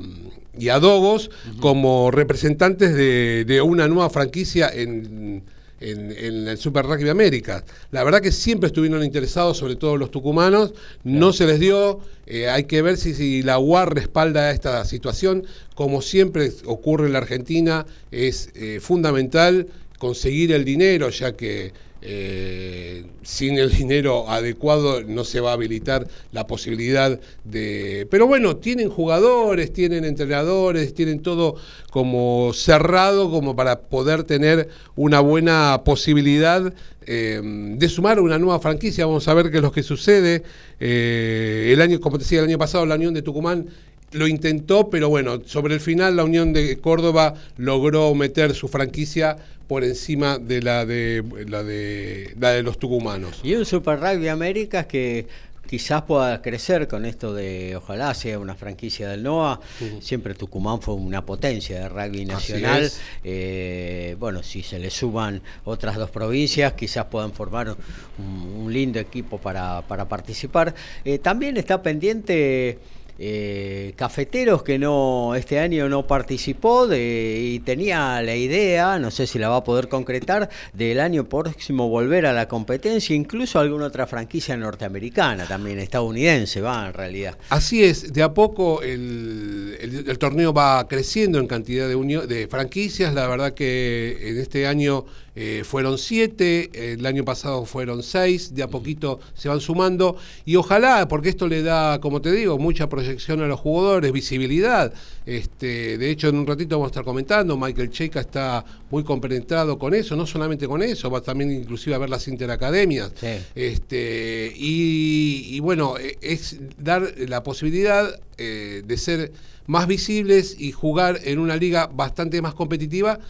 y 0.58 0.68
a 0.68 0.78
Dogos 0.78 1.30
como 1.60 2.10
representantes 2.10 2.94
de, 2.94 3.44
de, 3.46 3.62
una 3.62 3.88
nueva 3.88 4.10
franquicia 4.10 4.68
en 4.68 5.42
en, 5.80 6.12
en 6.12 6.48
el 6.48 6.58
Super 6.58 6.84
Rugby 6.84 7.08
América. 7.08 7.64
La 7.90 8.04
verdad 8.04 8.20
que 8.20 8.32
siempre 8.32 8.68
estuvieron 8.68 9.04
interesados, 9.04 9.58
sobre 9.58 9.76
todo 9.76 9.96
los 9.96 10.10
tucumanos, 10.10 10.74
no 11.04 11.32
se 11.32 11.46
les 11.46 11.60
dio, 11.60 12.00
eh, 12.26 12.48
hay 12.48 12.64
que 12.64 12.82
ver 12.82 12.96
si, 12.96 13.14
si 13.14 13.42
la 13.42 13.58
UAR 13.58 13.94
respalda 13.94 14.50
esta 14.50 14.84
situación, 14.84 15.46
como 15.74 16.02
siempre 16.02 16.52
ocurre 16.64 17.06
en 17.06 17.12
la 17.12 17.18
Argentina, 17.18 17.86
es 18.10 18.50
eh, 18.54 18.80
fundamental 18.80 19.68
conseguir 19.98 20.52
el 20.52 20.64
dinero, 20.64 21.10
ya 21.10 21.32
que 21.36 21.72
eh, 22.00 23.04
sin 23.22 23.58
el 23.58 23.72
dinero 23.72 24.28
adecuado 24.30 25.02
no 25.02 25.24
se 25.24 25.40
va 25.40 25.50
a 25.50 25.54
habilitar 25.54 26.06
la 26.32 26.46
posibilidad 26.46 27.18
de... 27.44 28.06
Pero 28.10 28.26
bueno, 28.26 28.56
tienen 28.56 28.88
jugadores, 28.88 29.72
tienen 29.72 30.04
entrenadores, 30.04 30.94
tienen 30.94 31.20
todo 31.20 31.56
como 31.90 32.52
cerrado 32.54 33.30
como 33.30 33.56
para 33.56 33.80
poder 33.80 34.22
tener 34.22 34.68
una 34.94 35.20
buena 35.20 35.82
posibilidad 35.84 36.72
eh, 37.10 37.40
de 37.42 37.88
sumar 37.88 38.20
una 38.20 38.38
nueva 38.38 38.60
franquicia. 38.60 39.06
Vamos 39.06 39.26
a 39.28 39.34
ver 39.34 39.50
qué 39.50 39.56
es 39.56 39.62
lo 39.62 39.72
que 39.72 39.82
sucede. 39.82 40.42
Eh, 40.78 41.70
el 41.72 41.80
año, 41.80 42.00
como 42.00 42.18
te 42.18 42.24
decía, 42.24 42.40
el 42.40 42.44
año 42.44 42.58
pasado 42.58 42.84
la 42.86 42.96
Unión 42.96 43.14
de 43.14 43.22
Tucumán 43.22 43.66
lo 44.12 44.26
intentó, 44.26 44.90
pero 44.90 45.08
bueno, 45.08 45.42
sobre 45.44 45.74
el 45.74 45.80
final 45.80 46.16
la 46.16 46.24
Unión 46.24 46.52
de 46.52 46.78
Córdoba 46.78 47.34
logró 47.56 48.14
meter 48.14 48.54
su 48.54 48.68
franquicia 48.68 49.36
por 49.66 49.84
encima 49.84 50.38
de 50.38 50.62
la 50.62 50.86
de 50.86 51.22
la 51.46 51.62
de 51.62 52.34
la 52.38 52.50
de 52.52 52.62
los 52.62 52.78
tucumanos. 52.78 53.40
Y 53.42 53.54
un 53.54 53.66
Super 53.66 54.00
Rugby 54.00 54.28
Américas 54.28 54.86
que 54.86 55.26
quizás 55.68 56.02
pueda 56.02 56.40
crecer 56.40 56.88
con 56.88 57.04
esto 57.04 57.34
de, 57.34 57.76
ojalá 57.76 58.14
sea 58.14 58.38
una 58.38 58.54
franquicia 58.54 59.08
del 59.10 59.22
NOA. 59.22 59.60
Siempre 60.00 60.34
Tucumán 60.34 60.80
fue 60.80 60.94
una 60.94 61.26
potencia 61.26 61.78
de 61.78 61.88
rugby 61.90 62.24
nacional. 62.24 62.90
Eh, 63.22 64.16
bueno, 64.18 64.42
si 64.42 64.62
se 64.62 64.78
le 64.78 64.88
suman 64.90 65.42
otras 65.64 65.96
dos 65.96 66.10
provincias, 66.10 66.72
quizás 66.72 67.04
puedan 67.04 67.32
formar 67.32 67.76
un, 68.18 68.62
un 68.64 68.72
lindo 68.72 68.98
equipo 68.98 69.38
para, 69.38 69.82
para 69.82 70.08
participar. 70.08 70.74
Eh, 71.04 71.18
también 71.18 71.58
está 71.58 71.82
pendiente 71.82 72.78
eh, 73.18 73.92
Cafeteros 73.96 74.62
que 74.62 74.78
no 74.78 75.34
este 75.34 75.58
año 75.58 75.88
no 75.88 76.06
participó 76.06 76.88
y 76.92 77.60
tenía 77.64 78.22
la 78.22 78.36
idea, 78.36 78.98
no 78.98 79.10
sé 79.10 79.26
si 79.26 79.38
la 79.38 79.48
va 79.48 79.56
a 79.56 79.64
poder 79.64 79.88
concretar, 79.88 80.48
del 80.72 81.00
año 81.00 81.28
próximo 81.28 81.88
volver 81.88 82.26
a 82.26 82.32
la 82.32 82.46
competencia, 82.46 83.16
incluso 83.16 83.58
alguna 83.58 83.86
otra 83.86 84.06
franquicia 84.06 84.56
norteamericana 84.56 85.46
también, 85.46 85.78
estadounidense, 85.78 86.60
va 86.60 86.86
en 86.86 86.94
realidad. 86.94 87.36
Así 87.50 87.82
es, 87.82 88.12
de 88.12 88.22
a 88.22 88.32
poco 88.32 88.82
el, 88.82 89.76
el, 89.80 90.08
el 90.08 90.18
torneo 90.18 90.52
va 90.52 90.86
creciendo 90.86 91.38
en 91.38 91.46
cantidad 91.46 91.88
de, 91.88 92.26
de 92.26 92.48
franquicias, 92.48 93.12
la 93.14 93.26
verdad 93.26 93.54
que 93.54 94.18
en 94.22 94.38
este 94.38 94.66
año 94.66 95.04
eh, 95.40 95.62
fueron 95.62 95.98
siete, 95.98 96.68
el 96.94 97.06
año 97.06 97.24
pasado 97.24 97.64
fueron 97.64 98.02
seis, 98.02 98.56
de 98.56 98.64
a 98.64 98.66
poquito 98.66 99.20
se 99.34 99.48
van 99.48 99.60
sumando 99.60 100.16
y 100.44 100.56
ojalá, 100.56 101.06
porque 101.06 101.28
esto 101.28 101.46
le 101.46 101.62
da, 101.62 102.00
como 102.00 102.20
te 102.20 102.32
digo, 102.32 102.58
mucha 102.58 102.88
proyección 102.88 103.40
a 103.42 103.46
los 103.46 103.60
jugadores, 103.60 104.10
visibilidad. 104.10 104.92
Este, 105.26 105.96
de 105.96 106.10
hecho, 106.10 106.26
en 106.26 106.38
un 106.38 106.46
ratito 106.48 106.74
vamos 106.74 106.88
a 106.88 106.90
estar 106.90 107.04
comentando, 107.04 107.56
Michael 107.56 107.90
Checa 107.90 108.18
está 108.18 108.64
muy 108.90 109.04
compenetrado 109.04 109.78
con 109.78 109.94
eso, 109.94 110.16
no 110.16 110.26
solamente 110.26 110.66
con 110.66 110.82
eso, 110.82 111.08
va 111.08 111.20
también 111.20 111.52
inclusive 111.52 111.94
a 111.94 111.98
ver 111.98 112.10
las 112.10 112.26
interacademias. 112.26 113.12
Sí. 113.14 113.28
Este, 113.54 114.52
y, 114.56 115.54
y, 115.54 115.60
bueno, 115.60 115.98
e, 115.98 116.18
es 116.20 116.58
dar 116.78 117.14
la 117.16 117.44
posibilidad 117.44 118.20
eh, 118.38 118.82
de 118.84 118.96
ser 118.96 119.30
más 119.68 119.86
visibles 119.86 120.56
y 120.58 120.72
jugar 120.72 121.20
en 121.22 121.38
una 121.38 121.54
liga 121.54 121.86
bastante 121.86 122.42
más 122.42 122.54
competitiva 122.54 123.20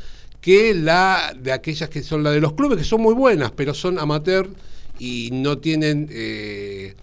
que 0.48 0.72
la 0.72 1.34
de 1.38 1.52
aquellas 1.52 1.90
que 1.90 2.02
son 2.02 2.22
la 2.22 2.30
de 2.30 2.40
los 2.40 2.54
clubes, 2.54 2.78
que 2.78 2.84
son 2.84 3.02
muy 3.02 3.12
buenas, 3.12 3.50
pero 3.50 3.74
son 3.74 3.98
amateur 3.98 4.48
y 4.98 5.28
no 5.30 5.58
tienen 5.58 6.08
eh, 6.10 6.94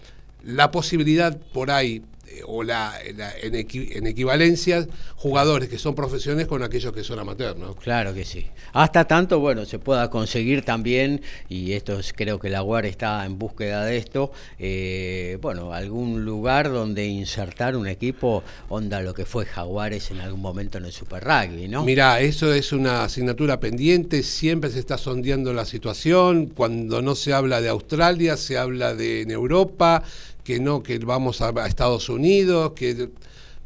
la 0.42 0.72
posibilidad 0.72 1.38
por 1.52 1.70
ahí 1.70 2.02
o 2.46 2.62
la, 2.62 2.94
la 3.16 3.32
en, 3.42 3.54
equi, 3.54 3.90
en, 3.92 4.06
equivalencias 4.06 4.88
jugadores 5.16 5.68
que 5.68 5.78
son 5.78 5.94
profesionales 5.94 6.46
con 6.46 6.62
aquellos 6.62 6.92
que 6.92 7.02
son 7.02 7.18
amateurs, 7.18 7.58
¿no? 7.58 7.74
Claro 7.74 8.14
que 8.14 8.24
sí. 8.24 8.46
Hasta 8.72 9.06
tanto, 9.06 9.40
bueno, 9.40 9.64
se 9.64 9.78
pueda 9.78 10.10
conseguir 10.10 10.64
también, 10.64 11.22
y 11.48 11.72
esto 11.72 11.98
es, 11.98 12.12
creo 12.12 12.38
que 12.38 12.48
la 12.48 12.62
UAR 12.62 12.86
está 12.86 13.24
en 13.24 13.38
búsqueda 13.38 13.84
de 13.84 13.96
esto, 13.96 14.32
eh, 14.58 15.38
bueno, 15.40 15.72
algún 15.72 16.24
lugar 16.24 16.70
donde 16.70 17.06
insertar 17.06 17.76
un 17.76 17.86
equipo, 17.86 18.42
onda 18.68 19.00
lo 19.00 19.14
que 19.14 19.24
fue 19.24 19.44
Jaguares 19.44 20.10
en 20.10 20.20
algún 20.20 20.40
momento 20.40 20.78
en 20.78 20.84
el 20.84 20.92
Super 20.92 21.24
Rugby, 21.24 21.68
¿no? 21.68 21.84
Mira, 21.84 22.20
eso 22.20 22.52
es 22.52 22.72
una 22.72 23.04
asignatura 23.04 23.60
pendiente, 23.60 24.22
siempre 24.22 24.70
se 24.70 24.78
está 24.78 24.98
sondeando 24.98 25.52
la 25.52 25.64
situación, 25.64 26.46
cuando 26.46 27.02
no 27.02 27.14
se 27.14 27.32
habla 27.32 27.60
de 27.60 27.68
Australia, 27.68 28.36
se 28.36 28.58
habla 28.58 28.94
de 28.94 29.16
en 29.22 29.30
Europa, 29.30 30.02
que 30.46 30.60
no, 30.60 30.84
que 30.84 30.98
vamos 30.98 31.42
a, 31.42 31.50
Estados 31.66 32.08
Unidos, 32.08 32.72
que 32.76 33.08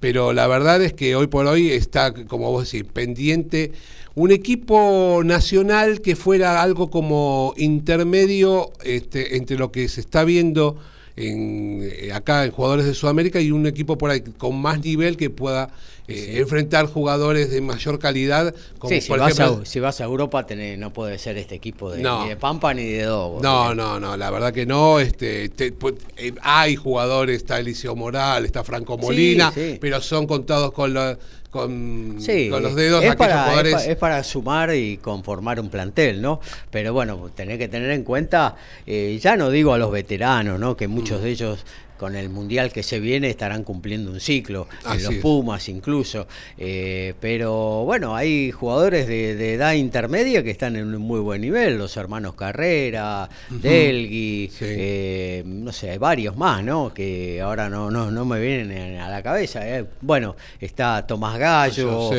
pero 0.01 0.33
la 0.33 0.47
verdad 0.47 0.81
es 0.81 0.95
que 0.95 1.15
hoy 1.15 1.27
por 1.27 1.45
hoy 1.47 1.73
está, 1.73 2.15
como 2.15 2.51
vos 2.51 2.73
decís, 2.73 2.89
pendiente 2.91 3.73
un 4.15 4.33
equipo 4.33 5.21
nacional 5.23 6.01
que 6.01 6.17
fuera 6.17 6.63
algo 6.63 6.91
como 6.91 7.53
intermedio 7.59 8.73
este, 8.83 9.37
entre 9.37 9.59
lo 9.59 9.71
que 9.71 9.89
se 9.89 10.01
está 10.01 10.25
viendo 10.25 10.79
en, 11.17 11.81
eh, 11.83 12.13
acá 12.13 12.45
en 12.45 12.53
jugadores 12.53 12.87
de 12.87 12.95
Sudamérica 12.95 13.41
y 13.41 13.51
un 13.51 13.67
equipo 13.67 13.99
por 13.99 14.11
ahí 14.11 14.21
con 14.21 14.61
más 14.61 14.81
nivel 14.81 15.17
que 15.17 15.31
pueda 15.31 15.71
eh, 16.09 16.33
sí. 16.33 16.39
enfrentar 16.39 16.87
jugadores 16.87 17.51
de 17.51 17.61
mayor 17.61 17.99
calidad. 17.99 18.55
Como 18.79 18.93
sí, 18.93 19.01
si, 19.01 19.09
por 19.09 19.21
vas 19.21 19.39
ejemplo, 19.39 19.63
a, 19.63 19.67
si 19.67 19.81
vas 19.81 20.01
a 20.01 20.05
Europa 20.05 20.47
tenés, 20.47 20.79
no 20.79 20.93
puede 20.93 21.19
ser 21.19 21.37
este 21.39 21.55
equipo 21.55 21.91
de, 21.91 22.03
no. 22.03 22.25
ni 22.25 22.31
de 22.31 22.37
Pampa 22.37 22.75
ni 22.75 22.85
de 22.85 23.05
Dobo. 23.05 23.41
No, 23.41 23.75
no, 23.75 24.01
no, 24.01 24.17
la 24.17 24.31
verdad 24.31 24.53
que 24.53 24.67
no. 24.67 24.99
Este, 24.99 25.49
te, 25.51 25.75
eh, 26.17 26.35
hay 26.43 26.77
jugadores, 26.77 27.37
está 27.37 27.61
Eliseo 27.61 27.95
Moral, 27.95 28.45
está 28.45 28.65
Franco 28.65 28.99
Molina, 28.99 29.53
sí, 29.53 29.79
pero 29.81 30.01
son 30.01 30.27
contados 30.27 30.73
con 30.73 30.95
los 30.95 31.17
con, 31.51 32.17
sí, 32.21 32.49
con, 32.49 32.63
los 32.63 32.75
dedos 32.77 33.03
es 33.03 33.17
para, 33.17 33.43
jugadores. 33.43 33.73
Es 33.73 33.81
para, 33.81 33.93
es 33.93 33.97
para, 33.99 34.25
sumar 34.25 34.75
y 34.75 34.99
conformar 34.99 35.59
un 35.61 35.69
plantel, 35.69 36.23
¿no? 36.23 36.41
Pero 36.71 36.93
bueno, 36.93 37.31
tenés 37.35 37.59
que 37.59 37.69
tener 37.69 37.91
en 37.91 38.05
cuenta, 38.05 38.57
eh, 38.87 39.19
ya 39.21 39.37
no 39.37 39.51
digo 39.51 39.75
a 39.75 39.79
los 39.79 39.91
veteranos, 39.91 40.61
¿no? 40.61 40.77
Que 40.77 40.87
muchos 40.87 41.21
mm. 41.21 41.23
de 41.25 41.31
ellos 41.31 41.65
con 42.01 42.17
el 42.17 42.31
mundial 42.31 42.73
que 42.73 42.83
se 42.83 42.99
viene 42.99 43.29
estarán 43.29 43.63
cumpliendo 43.63 44.11
un 44.11 44.21
ciclo, 44.21 44.67
en 44.91 45.03
los 45.05 45.17
Pumas 45.17 45.69
incluso. 45.69 46.27
Eh, 46.57 47.13
pero 47.21 47.85
bueno, 47.85 48.17
hay 48.17 48.51
jugadores 48.53 49.07
de, 49.07 49.35
de, 49.35 49.53
edad 49.53 49.75
intermedia 49.75 50.43
que 50.43 50.51
están 50.51 50.77
en 50.77 50.95
un 50.95 51.03
muy 51.03 51.21
buen 51.21 51.43
nivel, 51.43 51.77
los 51.77 51.95
hermanos 51.99 52.33
Carrera, 52.37 53.29
uh 53.51 53.55
-huh. 53.55 53.61
Delgui, 53.61 54.49
sí. 54.51 54.65
eh, 54.67 55.43
no 55.45 55.73
sé, 55.73 55.91
hay 55.91 55.99
varios 55.99 56.39
más, 56.39 56.65
¿no? 56.65 56.95
Que 56.95 57.43
ahora 57.43 57.69
no, 57.69 57.91
no, 57.91 58.11
no 58.11 58.25
me 58.25 58.41
vienen 58.41 58.99
a 58.99 59.11
la 59.11 59.23
cabeza. 59.23 59.69
Eh. 59.69 59.85
Bueno, 60.01 60.37
está 60.59 61.07
Tomás 61.07 61.39
Gallo. 61.39 62.13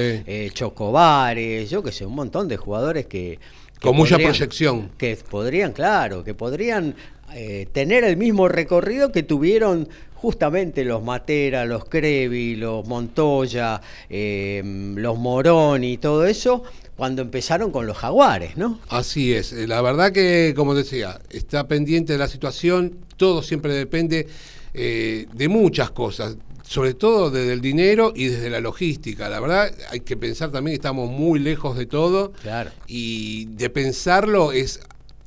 Chocobares, 0.53 1.71
yo 1.71 1.82
que 1.82 1.91
sé, 1.91 2.05
un 2.05 2.13
montón 2.13 2.47
de 2.47 2.57
jugadores 2.57 3.07
que... 3.07 3.39
que 3.73 3.79
Con 3.79 3.97
podrían, 3.97 3.97
mucha 3.97 4.17
proyección. 4.17 4.91
Que 4.95 5.17
podrían, 5.27 5.71
claro, 5.71 6.23
que 6.23 6.36
podrían 6.36 6.93
eh, 7.36 7.67
tener 7.71 8.03
el 8.03 8.17
mismo 8.17 8.47
recorrido 8.47 9.11
que 9.11 9.23
tuvieron 9.23 9.88
justamente 10.21 10.86
los 10.86 11.03
Matera, 11.03 11.65
los 11.65 11.86
Crevi, 11.86 12.55
los 12.55 12.86
Montoya, 12.86 13.82
eh, 14.09 14.61
los 14.95 15.17
Morón 15.17 15.84
y 15.84 15.97
todo 15.97 16.25
eso, 16.27 16.63
cuando 16.95 17.23
empezaron 17.23 17.71
con 17.71 17.88
los 17.88 17.97
Jaguares, 17.97 18.55
¿no? 18.55 18.79
Así 18.89 19.34
es, 19.34 19.51
eh, 19.51 19.67
la 19.67 19.82
verdad 19.82 20.11
que, 20.11 20.53
como 20.55 20.75
decía, 20.75 21.19
está 21.32 21.67
pendiente 21.67 22.13
de 22.13 22.19
la 22.19 22.27
situación, 22.27 22.97
todo 23.17 23.41
siempre 23.41 23.73
depende 23.73 24.27
eh, 24.75 25.25
de 25.34 25.47
muchas 25.47 25.89
cosas, 25.89 26.38
sobre 26.63 26.93
todo 26.93 27.32
desde 27.32 27.53
el 27.53 27.61
dinero 27.61 28.13
y 28.15 28.27
desde 28.27 28.51
la 28.51 28.61
logística. 28.61 29.27
La 29.27 29.39
verdad, 29.39 29.73
hay 29.89 30.01
que 30.01 30.15
pensar 30.15 30.51
también 30.51 30.73
que 30.73 30.82
estamos 30.82 31.09
muy 31.09 31.39
lejos 31.39 31.75
de 31.75 31.88
todo. 31.88 32.32
Claro. 32.43 32.69
Y 32.88 33.45
de 33.45 33.71
pensarlo 33.71 34.51
es 34.51 34.79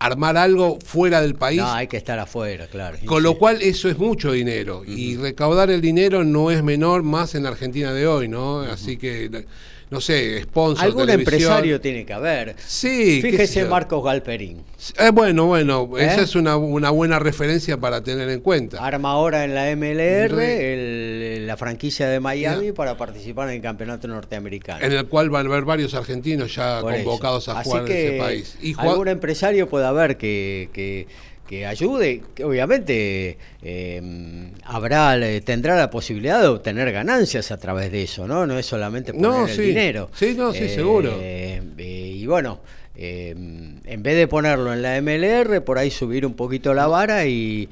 armar 0.07 0.37
algo 0.37 0.79
fuera 0.85 1.21
del 1.21 1.35
país. 1.35 1.61
No, 1.61 1.73
hay 1.73 1.87
que 1.87 1.97
estar 1.97 2.19
afuera, 2.19 2.67
claro. 2.67 2.99
Con 3.05 3.23
lo 3.23 3.39
cual 3.39 3.63
eso 3.63 3.89
es 3.89 3.99
mucho 3.99 4.33
dinero 4.33 4.81
uh 4.81 4.85
-huh. 4.85 4.99
y 4.99 5.17
recaudar 5.17 5.71
el 5.71 5.81
dinero 5.81 6.25
no 6.25 6.51
es 6.51 6.63
menor 6.63 7.03
más 7.03 7.35
en 7.35 7.45
la 7.45 7.51
Argentina 7.51 7.93
de 7.93 8.07
hoy, 8.07 8.29
¿no? 8.29 8.59
Uh 8.59 8.65
-huh. 8.65 8.73
Así 8.73 8.97
que 8.97 9.47
no 9.91 10.01
sé, 10.01 10.43
sponsor. 10.43 10.85
Algún 10.85 11.11
empresario 11.11 11.81
tiene 11.81 12.05
que 12.05 12.13
haber. 12.13 12.57
Sí. 12.67 13.21
Fíjese 13.23 13.65
Marcos 13.67 14.05
Galperín. 14.05 14.63
Eh, 14.99 15.11
bueno, 15.11 15.47
bueno, 15.47 15.89
¿Eh? 15.97 16.05
esa 16.05 16.23
es 16.23 16.35
una, 16.35 16.57
una, 16.57 16.91
buena 16.91 17.19
referencia 17.19 17.79
para 17.79 18.03
tener 18.03 18.29
en 18.29 18.41
cuenta. 18.41 18.85
Arma 18.85 19.13
ahora 19.13 19.45
en 19.45 19.55
la 19.55 19.75
MLR 19.75 20.41
el, 20.41 21.47
la 21.47 21.57
franquicia 21.57 22.09
de 22.09 22.21
Miami 22.21 22.73
para 22.73 22.97
participar 22.97 23.49
en 23.49 23.57
el 23.57 23.63
campeonato 23.63 24.09
norteamericano. 24.09 24.85
En 24.85 24.93
el 24.93 25.07
cual 25.07 25.31
van 25.31 25.47
a 25.47 25.51
haber 25.51 25.65
varios 25.65 25.95
argentinos 25.95 26.55
ya 26.55 26.81
Por 26.81 26.93
convocados 26.95 27.45
eso. 27.45 27.53
a 27.53 27.63
jugar 27.63 27.83
Así 27.83 27.93
que 27.93 28.07
en 28.07 28.15
ese 28.15 28.23
país. 28.23 28.57
Y 28.61 28.75
algún 28.79 29.09
empresario 29.09 29.69
puede 29.69 29.87
haber 29.87 30.17
que, 30.17 30.71
que 30.73 31.07
que 31.47 31.67
ayude, 31.67 32.23
que 32.35 32.45
obviamente 32.45 33.39
eh, 33.63 34.51
habrá, 34.65 35.19
tendrá 35.45 35.77
la 35.77 35.91
posibilidad 35.91 36.41
de 36.41 36.49
obtener 36.49 36.91
ganancias 36.93 37.51
a 37.51 37.59
través 37.59 37.93
de 37.93 38.03
eso, 38.05 38.27
¿no? 38.27 38.47
No 38.47 38.59
es 38.59 38.67
solamente 38.67 39.13
poner 39.13 39.31
no, 39.31 39.47
el 39.47 39.55
sí. 39.55 39.63
dinero. 39.63 40.11
Sí, 40.15 40.35
no, 40.37 40.53
sí, 40.53 40.65
eh, 40.65 40.69
seguro. 40.71 41.19
Eh, 41.21 41.63
y 41.77 42.27
bueno, 42.27 42.61
eh, 42.97 43.31
en 43.31 44.03
vez 44.03 44.17
de 44.17 44.29
ponerlo 44.29 44.73
en 44.73 44.83
la 44.83 45.01
MLR, 45.01 45.63
por 45.63 45.79
ahí 45.79 45.91
subir 45.91 46.25
un 46.25 46.35
poquito 46.35 46.73
la 46.73 46.87
vara 46.87 47.27
y, 47.27 47.69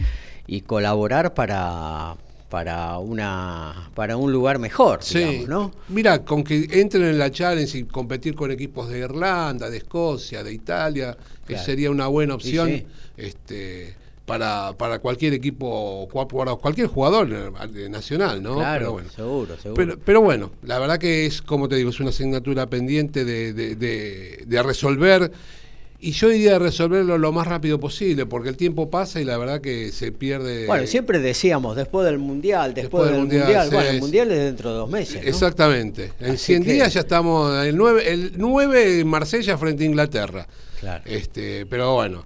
y 0.47 0.61
colaborar 0.63 1.33
para, 1.33 2.17
para 2.51 2.99
una 2.99 3.91
para 3.95 4.19
un 4.19 4.31
lugar 4.31 4.59
mejor, 4.59 5.01
digamos, 5.03 5.49
¿no? 5.49 5.73
Mira, 5.89 6.23
con 6.23 6.45
que 6.45 6.69
entren 6.73 7.05
en 7.05 7.19
la 7.19 7.31
challenge 7.31 7.79
y 7.79 7.85
competir 7.85 8.35
con 8.35 8.51
equipos 8.51 8.91
de 8.91 8.99
Irlanda, 8.99 9.71
de 9.71 9.79
Escocia, 9.79 10.43
de 10.43 10.53
Italia, 10.53 11.17
que 11.47 11.59
sería 11.59 11.91
una 11.91 12.07
buena 12.07 12.35
opción 12.35 12.85
este 13.17 13.95
para, 14.27 14.73
para 14.79 15.01
cualquier 15.01 15.35
equipo, 15.35 16.09
para 16.09 16.55
cualquier 16.55 16.87
jugador 16.87 17.29
eh, 17.75 17.89
nacional, 17.89 18.43
¿no? 18.43 18.57
Claro, 18.57 18.79
pero 18.79 18.93
bueno. 18.93 19.09
seguro, 19.11 19.57
seguro. 19.59 19.99
Pero, 20.05 20.21
bueno, 20.21 20.53
la 20.63 20.79
verdad 20.79 20.99
que 20.99 21.27
es, 21.27 21.43
como 21.43 21.69
te 21.69 21.77
digo, 21.77 21.91
es 21.91 21.99
una 21.99 22.11
asignatura 22.11 22.67
pendiente 22.67 23.25
de, 23.25 23.53
de, 23.53 24.45
de 24.47 24.63
resolver 24.63 25.33
y 26.05 26.11
yo 26.11 26.31
diría 26.31 26.59
resolverlo 26.59 27.17
lo 27.17 27.31
más 27.31 27.47
rápido 27.47 27.79
posible, 27.79 28.27
porque 28.27 28.49
el 28.49 28.57
tiempo 28.57 28.91
pasa 28.91 29.21
y 29.21 29.25
la 29.25 29.39
verdad 29.39 29.61
que 29.61 29.93
se 29.93 30.11
pierde. 30.11 30.67
Bueno, 30.67 30.85
siempre 30.89 31.21
decíamos, 31.21 31.77
después 31.77 32.05
del 32.05 32.19
Mundial, 32.19 32.75
después, 32.75 33.09
del, 33.09 33.21
mundial, 33.21 33.71
Bueno, 33.71 33.89
el 33.89 34.01
Mundial 34.01 34.33
es 34.33 34.39
dentro 34.39 34.73
de 34.73 34.77
dos 34.79 34.91
meses. 34.91 35.23
Exactamente. 35.25 36.11
En 36.19 36.39
100 36.39 36.65
días 36.65 36.93
ya 36.93 37.01
estamos. 37.01 37.65
El 37.65 37.77
9, 37.77 38.13
el 38.13 38.33
9 38.37 38.99
en 38.99 39.07
Marsella 39.07 39.57
frente 39.57 39.85
a 39.85 39.87
Inglaterra. 39.87 40.49
Claro. 40.83 41.05
Este, 41.07 41.65
pero 41.67 41.95
bueno. 41.95 42.25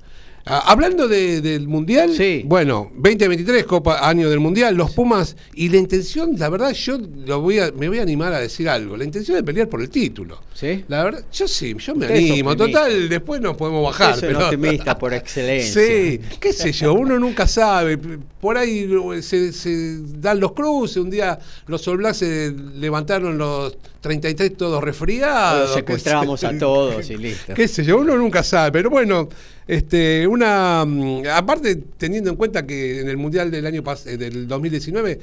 Ah, 0.49 0.63
hablando 0.67 1.09
del 1.09 1.67
Mundial, 1.67 2.13
bueno, 2.45 2.93
2023, 2.95 3.65
Copa 3.65 4.09
Año 4.09 4.31
del 4.31 4.39
Mundial, 4.39 4.77
los 4.77 4.93
Pumas, 4.93 5.37
y 5.57 5.69
la 5.71 5.79
intención, 5.79 6.39
la 6.39 6.49
verdad, 6.49 6.73
yo 6.73 6.99
lo 7.27 7.41
voy 7.41 7.59
a, 7.59 7.73
me 7.73 7.89
voy 7.89 7.99
a 7.99 8.03
animar 8.03 8.33
a 8.33 8.39
decir 8.39 8.69
algo, 8.69 8.97
la 8.97 9.03
intención 9.03 9.37
de 9.37 9.43
pelear 9.43 9.69
por 9.69 9.83
el 9.83 9.91
título. 9.91 10.41
¿Sí? 10.55 10.85
La 10.87 11.03
verdad, 11.03 11.25
yo 11.33 11.49
sí, 11.49 11.75
yo 11.77 11.97
me 11.97 12.07
animo. 12.07 12.57
Total, 12.57 13.09
después 13.09 13.41
nos 13.41 13.57
podemos 13.57 13.83
bajar. 13.83 14.15
Usted 14.15 14.31
es 14.31 14.37
optimista 14.37 14.97
por 14.97 15.13
excelencia. 15.15 15.83
Sí, 15.83 16.21
qué 16.39 16.53
sé 16.53 16.71
yo, 16.71 16.95
uno 16.95 17.19
nunca 17.19 17.49
sabe. 17.49 17.99
Por 18.41 18.57
ahí 18.57 18.89
se, 19.23 19.99
dan 20.21 20.39
los 20.39 20.53
cruces, 20.53 20.99
un 20.99 21.11
día 21.11 21.41
los 21.67 21.89
All 21.89 21.97
Blacks 21.97 22.19
se 22.19 22.53
levantaron 22.53 23.37
los 23.37 23.77
33 24.07 24.57
todos 24.57 24.83
resfriados. 24.83 25.75
secuestramos 25.75 26.43
a 26.45 26.57
todos 26.57 27.11
y 27.11 27.17
listo. 27.17 27.55
Qué 27.55 27.67
sé 27.67 27.85
yo, 27.85 27.99
uno 27.99 28.17
nunca 28.17 28.43
sabe, 28.43 28.73
pero 28.73 28.89
bueno, 28.89 29.29
este, 29.67 30.27
una 30.27 30.85
mm, 30.87 31.25
aparte 31.33 31.77
teniendo 31.97 32.31
en 32.31 32.37
cuenta 32.37 32.67
que 32.67 33.01
en 33.01 33.09
el 33.09 33.17
mundial 33.17 33.51
del 33.51 33.67
año 33.67 33.83
eh, 34.07 34.17
del 34.17 34.47
2019 34.47 35.19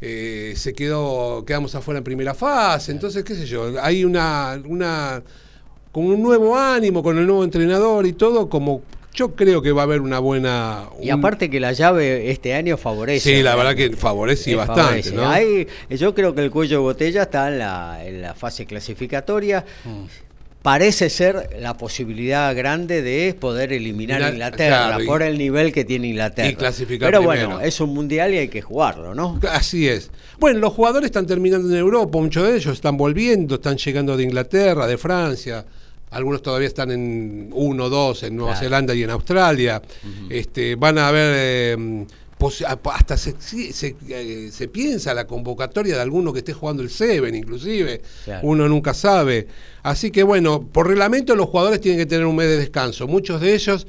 eh, 0.00 0.54
se 0.56 0.72
quedó 0.72 1.44
quedamos 1.44 1.74
afuera 1.74 1.98
en 1.98 2.04
primera 2.04 2.34
fase, 2.34 2.92
entonces 2.92 3.24
qué 3.24 3.34
sé 3.34 3.46
yo, 3.46 3.74
hay 3.82 4.04
una 4.04 4.60
una 4.66 5.22
con 5.90 6.04
un 6.04 6.22
nuevo 6.22 6.56
ánimo, 6.56 7.02
con 7.02 7.18
el 7.18 7.26
nuevo 7.26 7.42
entrenador 7.42 8.06
y 8.06 8.12
todo, 8.12 8.48
como 8.48 8.82
yo 9.18 9.34
creo 9.34 9.60
que 9.60 9.72
va 9.72 9.82
a 9.82 9.84
haber 9.84 10.00
una 10.00 10.20
buena. 10.20 10.90
Y 11.02 11.10
aparte 11.10 11.50
que 11.50 11.58
la 11.58 11.72
llave 11.72 12.30
este 12.30 12.54
año 12.54 12.76
favorece. 12.76 13.36
Sí, 13.36 13.42
la 13.42 13.56
verdad 13.56 13.74
que 13.74 13.96
favorece 13.96 14.54
bastante. 14.54 15.10
¿no? 15.10 15.36
yo 15.90 16.14
creo 16.14 16.36
que 16.36 16.42
el 16.42 16.52
cuello 16.52 16.76
de 16.76 16.82
botella 16.82 17.22
está 17.22 17.48
en 17.48 17.58
la, 17.58 17.98
en 18.04 18.22
la 18.22 18.34
fase 18.34 18.64
clasificatoria. 18.64 19.64
Mm. 19.84 20.04
Parece 20.62 21.10
ser 21.10 21.50
la 21.60 21.76
posibilidad 21.76 22.54
grande 22.54 23.02
de 23.02 23.34
poder 23.34 23.72
eliminar 23.72 24.22
a 24.22 24.30
Inglaterra 24.30 24.98
por 25.06 25.22
el 25.22 25.36
nivel 25.36 25.72
que 25.72 25.84
tiene 25.84 26.08
Inglaterra. 26.08 26.48
Y 26.48 26.54
clasificar 26.54 27.10
Pero 27.10 27.22
bueno, 27.22 27.60
es 27.60 27.80
un 27.80 27.94
mundial 27.94 28.34
y 28.34 28.38
hay 28.38 28.48
que 28.48 28.60
jugarlo, 28.62 29.14
¿no? 29.14 29.40
Así 29.50 29.88
es. 29.88 30.10
Bueno, 30.38 30.60
los 30.60 30.72
jugadores 30.72 31.06
están 31.06 31.26
terminando 31.26 31.68
en 31.68 31.76
Europa, 31.76 32.18
muchos 32.18 32.46
de 32.46 32.56
ellos 32.56 32.72
están 32.72 32.96
volviendo, 32.96 33.56
están 33.56 33.78
llegando 33.78 34.16
de 34.16 34.24
Inglaterra, 34.24 34.86
de 34.86 34.98
Francia 34.98 35.64
algunos 36.10 36.42
todavía 36.42 36.68
están 36.68 36.90
en 36.90 37.50
1 37.52 37.88
2 37.88 38.22
en 38.24 38.36
Nueva 38.36 38.56
Zelanda 38.56 38.94
y 38.94 39.02
en 39.02 39.10
Australia. 39.10 39.82
este, 40.28 40.76
van 40.76 40.98
a 40.98 41.08
haber, 41.08 41.34
eh, 41.36 42.06
hasta 42.84 43.14
eh, 43.14 44.50
se, 44.52 44.68
piensa 44.68 45.12
la 45.12 45.26
convocatoria 45.26 45.96
de 45.96 46.00
alguno 46.00 46.32
que 46.32 46.38
esté 46.40 46.52
jugando 46.52 46.82
el 46.82 46.90
Seven, 46.90 47.34
inclusive. 47.34 48.00
Uno 48.42 48.68
nunca 48.68 48.94
sabe. 48.94 49.48
Así 49.82 50.10
que 50.10 50.22
bueno, 50.22 50.62
por 50.62 50.86
reglamento 50.86 51.34
los 51.34 51.48
jugadores 51.48 51.80
tienen 51.80 51.98
que 51.98 52.06
tener 52.06 52.26
un 52.26 52.36
mes 52.36 52.48
de 52.48 52.58
descanso. 52.58 53.06
Muchos 53.06 53.40
de 53.40 53.54
ellos 53.54 53.86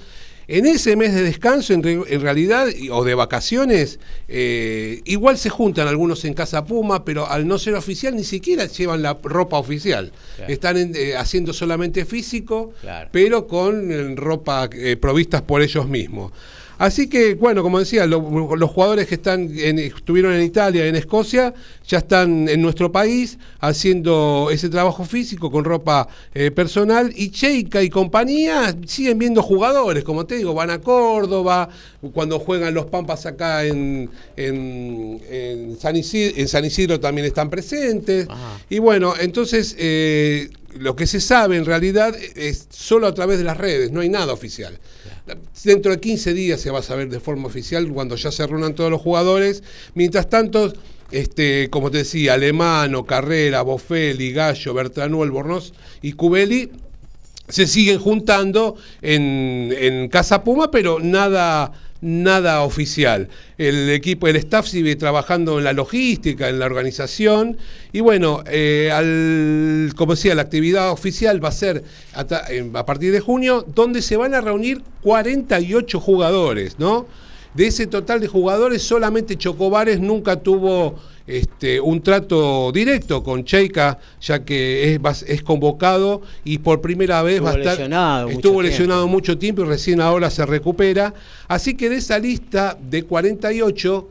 en 0.51 0.65
ese 0.65 0.95
mes 0.95 1.13
de 1.13 1.21
descanso, 1.21 1.73
en, 1.73 2.21
realidad, 2.21 2.67
o 2.91 3.03
de 3.03 3.13
vacaciones, 3.13 3.99
eh, 4.27 4.99
igual 5.05 5.37
se 5.37 5.49
juntan 5.49 5.87
algunos 5.87 6.25
en 6.25 6.33
Casa 6.33 6.65
Puma, 6.65 7.05
pero 7.05 7.29
al 7.29 7.47
no 7.47 7.59
ser 7.59 7.75
oficial 7.75 8.15
ni 8.15 8.23
siquiera 8.23 8.65
llevan 8.65 9.03
la 9.03 9.15
ropa 9.21 9.59
oficial. 9.59 10.11
Están 10.47 10.95
eh, 10.95 11.15
haciendo 11.15 11.53
solamente 11.53 12.03
físico, 12.03 12.73
pero 13.11 13.45
con 13.45 13.91
eh, 13.91 14.15
ropa 14.15 14.67
provistas 14.99 15.43
por 15.43 15.61
ellos 15.61 15.87
mismos. 15.87 16.31
Así 16.80 17.09
que, 17.09 17.36
bueno, 17.36 17.61
como 17.61 17.77
decía, 17.77 18.07
los 18.07 18.71
jugadores 18.71 19.05
que 19.07 19.15
están 19.15 19.49
estuvieron 19.53 20.34
en 20.34 20.43
Italia, 20.43 20.88
en 20.88 20.95
Escocia, 20.95 21.53
ya 21.86 21.97
están 21.97 22.47
en 22.47 22.61
nuestro 22.61 22.89
país 22.89 23.38
haciendo 23.59 24.47
ese 24.49 24.69
trabajo 24.69 25.03
físico 25.03 25.51
con 25.51 25.65
ropa 25.65 26.07
eh, 26.34 26.51
personal 26.51 27.11
y 27.13 27.32
Cheika 27.32 27.84
y 27.84 27.89
compañía 27.89 28.73
siguen 28.86 29.19
viendo 29.19 29.43
jugadores, 29.43 30.05
como 30.05 30.25
te 30.25 30.36
digo, 30.36 30.53
van 30.53 30.69
a 30.69 30.80
Córdoba, 30.80 31.67
cuando 32.13 32.39
juegan 32.39 32.73
los 32.73 32.86
Pampas 32.86 33.25
acá 33.25 33.65
en, 33.65 34.09
en, 34.38 35.77
San, 35.77 35.97
Isidro, 35.97 36.97
también 37.01 37.27
están 37.27 37.49
presentes. 37.49 38.25
Y 38.69 38.80
bueno, 38.80 39.15
entonces... 39.19 39.75
Eh, 39.77 40.49
lo 40.78 40.95
que 40.95 41.07
se 41.07 41.20
sabe 41.20 41.57
en 41.57 41.65
realidad 41.65 42.15
es 42.36 42.67
solo 42.70 43.07
a 43.07 43.13
través 43.13 43.38
de 43.38 43.43
las 43.43 43.57
redes, 43.57 43.91
no 43.91 44.01
hay 44.01 44.09
nada 44.09 44.34
oficial. 44.34 44.80
Dentro 45.63 45.91
de 45.91 45.99
15 45.99 46.34
días 46.34 46.61
se 46.61 46.72
va 46.72 46.80
a 46.80 46.84
saber 46.84 47.09
de 47.09 47.20
forma 47.20 47.47
oficial 47.47 47.88
cuando 47.89 48.15
ya 48.15 48.32
se 48.32 48.45
reúnan 48.45 48.76
todos 48.76 48.89
los 48.89 49.01
jugadores. 49.01 49.63
Mientras 49.93 50.30
tanto, 50.30 50.74
este, 51.11 51.70
como 51.70 51.91
te 51.91 51.99
decía, 51.99 52.34
Alemano, 52.34 53.05
Carrera, 53.05 53.61
Bofelli, 53.61 54.32
Gallo, 54.32 54.74
Bertranú, 54.74 55.24
Albornoz 55.24 55.74
y 56.01 56.13
Cubeli 56.13 56.72
se 57.47 57.65
siguen 57.67 57.99
juntando 57.99 58.76
en, 59.01 59.74
en 59.78 60.07
Casa 60.09 60.43
Puma, 60.43 60.70
pero 60.70 60.99
nada 60.99 61.74
nada 62.01 62.61
oficial. 62.61 63.29
El 63.57 63.89
equipo, 63.89 64.27
el 64.27 64.35
staff 64.37 64.67
sigue 64.67 64.95
trabajando 64.95 65.57
en 65.57 65.65
la 65.65 65.73
logística, 65.73 66.49
en 66.49 66.59
la 66.59 66.65
organización. 66.65 67.57
Y 67.91 67.99
bueno, 67.99 68.43
eh, 68.47 68.89
al, 68.91 69.93
como 69.95 70.15
decía, 70.15 70.35
la 70.35 70.43
actividad 70.43 70.91
oficial 70.91 71.43
va 71.43 71.49
a 71.49 71.53
ser 71.53 71.83
a, 72.13 72.85
partir 72.85 73.11
de 73.11 73.19
junio, 73.19 73.65
donde 73.73 74.01
se 74.01 74.17
van 74.17 74.33
a 74.33 74.41
reunir 74.41 74.81
48 75.01 75.99
jugadores, 75.99 76.79
¿no? 76.79 77.07
De 77.53 77.67
ese 77.67 77.87
total 77.87 78.19
de 78.19 78.27
jugadores, 78.27 78.83
solamente 78.83 79.35
Chocobares 79.35 79.99
nunca 79.99 80.35
tuvo 80.35 80.95
este, 81.25 81.79
un 81.79 82.01
trato 82.01 82.71
directo 82.71 83.23
con 83.23 83.43
Cheika, 83.43 83.97
ya 84.21 84.43
que 84.43 84.93
es, 84.93 85.23
es 85.27 85.43
convocado 85.43 86.21
y 86.43 86.59
por 86.59 86.81
primera 86.81 87.21
vez 87.23 87.35
estuvo 87.35 87.49
va 87.49 87.55
a 87.55 87.57
estar. 87.57 87.73
Lesionado 87.73 88.29
estuvo 88.29 88.61
lesionado 88.61 89.07
mucho 89.07 89.37
tiempo 89.37 89.63
y 89.63 89.65
recién 89.65 90.01
ahora 90.01 90.29
se 90.29 90.45
recupera. 90.45 91.13
Así 91.47 91.75
que 91.75 91.89
de 91.89 91.97
esa 91.97 92.19
lista 92.19 92.77
de 92.81 93.03
48. 93.03 94.09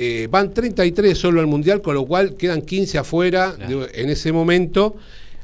Eh, 0.00 0.28
van 0.30 0.54
33 0.54 1.18
solo 1.18 1.40
al 1.40 1.48
Mundial, 1.48 1.82
con 1.82 1.92
lo 1.92 2.06
cual 2.06 2.36
quedan 2.36 2.62
15 2.62 2.98
afuera 2.98 3.56
en 3.68 4.08
ese 4.08 4.30
momento. 4.30 4.94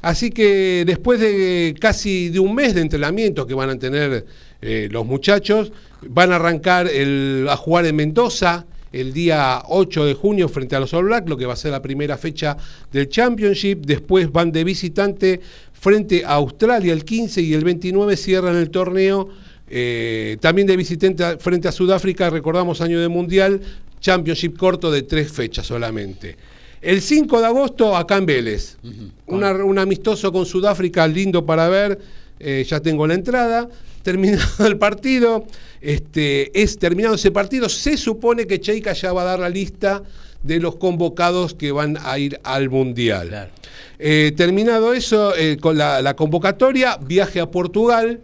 Así 0.01 0.29
que 0.29 0.83
después 0.85 1.19
de 1.19 1.75
casi 1.77 2.29
de 2.29 2.39
un 2.39 2.55
mes 2.55 2.73
de 2.73 2.81
entrenamiento 2.81 3.45
que 3.45 3.53
van 3.53 3.71
a 3.71 3.77
tener 3.77 4.25
eh, 4.61 4.87
los 4.91 5.05
muchachos, 5.05 5.71
van 6.07 6.31
a 6.31 6.35
arrancar 6.35 6.87
el, 6.87 7.47
a 7.49 7.57
jugar 7.57 7.85
en 7.85 7.95
Mendoza, 7.95 8.65
el 8.91 9.11
día 9.11 9.61
8 9.67 10.05
de 10.05 10.13
junio 10.13 10.47
frente 10.47 10.75
a 10.75 10.79
los 10.79 10.93
All 10.93 11.05
Blacks, 11.05 11.29
lo 11.29 11.35
que 11.35 11.45
va 11.45 11.53
a 11.53 11.57
ser 11.57 11.71
la 11.71 11.81
primera 11.81 12.17
fecha 12.17 12.55
del 12.91 13.09
Championship. 13.09 13.85
Después 13.85 14.31
van 14.31 14.51
de 14.51 14.63
visitante 14.63 15.41
frente 15.73 16.23
a 16.23 16.35
Australia 16.35 16.93
el 16.93 17.03
15 17.03 17.41
y 17.41 17.53
el 17.53 17.65
29 17.65 18.15
cierran 18.15 18.55
el 18.55 18.69
torneo. 18.69 19.29
Eh, 19.67 20.37
también 20.39 20.67
de 20.67 20.77
visitante 20.77 21.37
frente 21.39 21.67
a 21.67 21.71
Sudáfrica, 21.71 22.29
recordamos 22.29 22.79
año 22.79 23.01
de 23.01 23.09
Mundial, 23.09 23.59
Championship 23.99 24.57
corto 24.57 24.89
de 24.89 25.03
tres 25.03 25.29
fechas 25.31 25.65
solamente. 25.65 26.37
El 26.81 27.01
5 27.01 27.41
de 27.41 27.47
agosto 27.47 27.97
acá 27.97 28.17
en 28.17 28.27
Vélez, 28.27 28.77
un 29.25 29.79
amistoso 29.79 30.31
con 30.31 30.45
Sudáfrica 30.45 31.07
lindo 31.07 31.45
para 31.45 31.67
ver, 31.67 31.99
eh, 32.39 32.63
ya 32.67 32.79
tengo 32.79 33.07
la 33.07 33.15
entrada 33.15 33.67
terminado 34.05 34.65
el 34.65 34.77
partido, 34.77 35.45
este, 35.81 36.61
es 36.61 36.77
terminado 36.79 37.15
ese 37.15 37.31
partido, 37.31 37.67
se 37.67 37.97
supone 37.97 38.47
que 38.47 38.61
Cheika 38.61 38.93
ya 38.93 39.11
va 39.11 39.23
a 39.23 39.25
dar 39.25 39.39
la 39.39 39.49
lista 39.49 40.03
de 40.43 40.59
los 40.59 40.75
convocados 40.75 41.55
que 41.55 41.71
van 41.71 41.97
a 42.01 42.17
ir 42.19 42.39
al 42.43 42.69
Mundial. 42.69 43.49
Eh, 43.97 44.31
terminado 44.37 44.93
eso, 44.93 45.35
eh, 45.35 45.57
con 45.57 45.77
la, 45.77 46.15
convocatoria, 46.15 46.97
viaje 46.97 47.39
a 47.39 47.49
Portugal, 47.49 48.21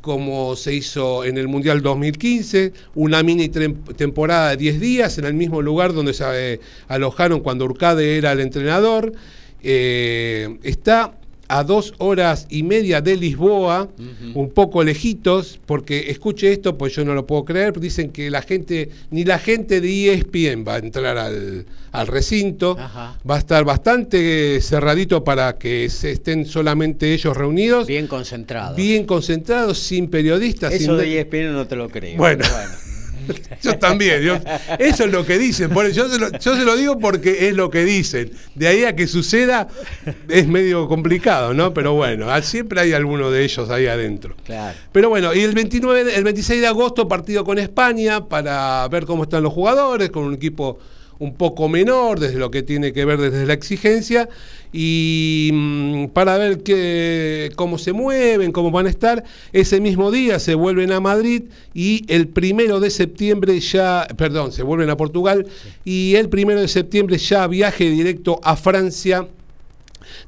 como 0.00 0.54
se 0.54 0.72
hizo 0.74 1.24
en 1.24 1.38
el 1.38 1.48
Mundial 1.48 1.82
2015, 1.82 2.72
una 2.94 3.24
mini 3.24 3.48
temporada 3.48 4.50
de 4.50 4.56
10 4.58 4.80
días 4.80 5.18
en 5.18 5.24
el 5.24 5.34
mismo 5.34 5.60
lugar 5.60 5.92
donde 5.92 6.14
se 6.14 6.24
eh, 6.54 6.60
alojaron 6.86 7.40
cuando 7.40 7.64
Urcade 7.64 8.16
era 8.16 8.30
el 8.30 8.40
entrenador. 8.40 9.12
está 9.60 11.14
a 11.48 11.64
dos 11.64 11.94
horas 11.98 12.46
y 12.50 12.62
media 12.62 13.00
de 13.00 13.16
Lisboa, 13.16 13.88
un 14.34 14.50
poco 14.50 14.82
lejitos, 14.82 15.60
porque 15.66 16.10
escuche 16.10 16.52
esto, 16.52 16.76
pues 16.76 16.94
yo 16.94 17.04
no 17.04 17.14
lo 17.14 17.26
puedo 17.26 17.44
creer, 17.44 17.78
dicen 17.78 18.10
que 18.10 18.30
la 18.30 18.42
gente, 18.42 18.90
ni 19.10 19.24
la 19.24 19.38
gente 19.38 19.80
de 19.80 20.12
ESPN 20.14 20.64
va 20.66 20.74
a 20.74 20.78
entrar 20.78 21.16
al, 21.18 21.66
al 21.92 22.06
recinto, 22.06 22.76
Ajá. 22.78 23.18
va 23.28 23.36
a 23.36 23.38
estar 23.38 23.64
bastante 23.64 24.60
cerradito 24.60 25.24
para 25.24 25.56
que 25.58 25.88
se 25.90 26.12
estén 26.12 26.46
solamente 26.46 27.12
ellos 27.14 27.36
reunidos, 27.36 27.86
bien, 27.86 27.96
Bien 27.96 28.06
concentrado. 28.08 28.76
concentrados, 29.06 29.78
sin 29.78 30.08
periodistas. 30.08 30.72
Eso 30.72 30.98
sin 30.98 30.98
de 30.98 31.20
ESPN 31.20 31.52
no 31.52 31.66
te 31.66 31.76
lo 31.76 31.88
creo. 31.88 32.16
Bueno. 32.16 32.44
Yo 33.62 33.78
también, 33.78 34.22
yo- 34.22 34.38
eso 34.78 35.04
es 35.04 35.10
lo 35.12 35.24
que 35.26 35.38
dicen, 35.38 35.70
por 35.70 35.90
yo, 35.90 36.08
se 36.08 36.18
lo, 36.18 36.30
yo 36.32 36.56
se 36.56 36.64
lo 36.64 36.76
digo 36.76 36.98
porque 36.98 37.48
es 37.48 37.54
lo 37.54 37.70
que 37.70 37.84
dicen. 37.84 38.30
De 38.54 38.68
ahí 38.68 38.84
a 38.84 38.94
que 38.94 39.06
suceda 39.06 39.68
es 40.28 40.46
medio 40.46 40.88
complicado, 40.88 41.52
¿no? 41.54 41.72
Pero 41.74 41.94
bueno, 41.94 42.30
ah, 42.30 42.42
siempre 42.42 42.80
hay 42.80 42.92
alguno 42.92 43.30
de 43.30 43.44
ellos 43.44 43.70
ahí 43.70 43.86
adentro. 43.86 44.34
Claro. 44.44 44.76
Pero 44.92 45.08
bueno, 45.08 45.34
y 45.34 45.40
el 45.40 45.52
29, 45.54 46.04
de- 46.04 46.14
el 46.16 46.24
26 46.24 46.60
de 46.60 46.66
agosto 46.66 47.08
partido 47.08 47.44
con 47.44 47.58
España 47.58 48.26
para 48.28 48.86
ver 48.88 49.04
cómo 49.06 49.24
están 49.24 49.42
los 49.42 49.52
jugadores, 49.52 50.10
con 50.10 50.24
un 50.24 50.34
equipo 50.34 50.78
un 51.18 51.34
poco 51.34 51.68
menor 51.68 52.20
desde 52.20 52.38
lo 52.38 52.50
que 52.50 52.62
tiene 52.62 52.92
que 52.92 53.04
ver 53.04 53.18
desde 53.18 53.46
la 53.46 53.54
exigencia 53.54 54.28
y 54.72 55.50
mm, 55.52 56.06
para 56.08 56.36
ver 56.36 56.62
qué, 56.62 57.50
cómo 57.56 57.78
se 57.78 57.92
mueven, 57.92 58.52
cómo 58.52 58.70
van 58.70 58.86
a 58.86 58.90
estar. 58.90 59.24
Ese 59.52 59.80
mismo 59.80 60.10
día 60.10 60.38
se 60.38 60.54
vuelven 60.54 60.92
a 60.92 61.00
Madrid 61.00 61.44
y 61.72 62.04
el 62.08 62.28
primero 62.28 62.80
de 62.80 62.90
septiembre 62.90 63.58
ya, 63.60 64.06
perdón, 64.16 64.52
se 64.52 64.62
vuelven 64.62 64.90
a 64.90 64.96
Portugal 64.96 65.46
y 65.84 66.14
el 66.16 66.28
primero 66.28 66.60
de 66.60 66.68
septiembre 66.68 67.18
ya 67.18 67.46
viaje 67.46 67.88
directo 67.90 68.40
a 68.42 68.56
Francia 68.56 69.26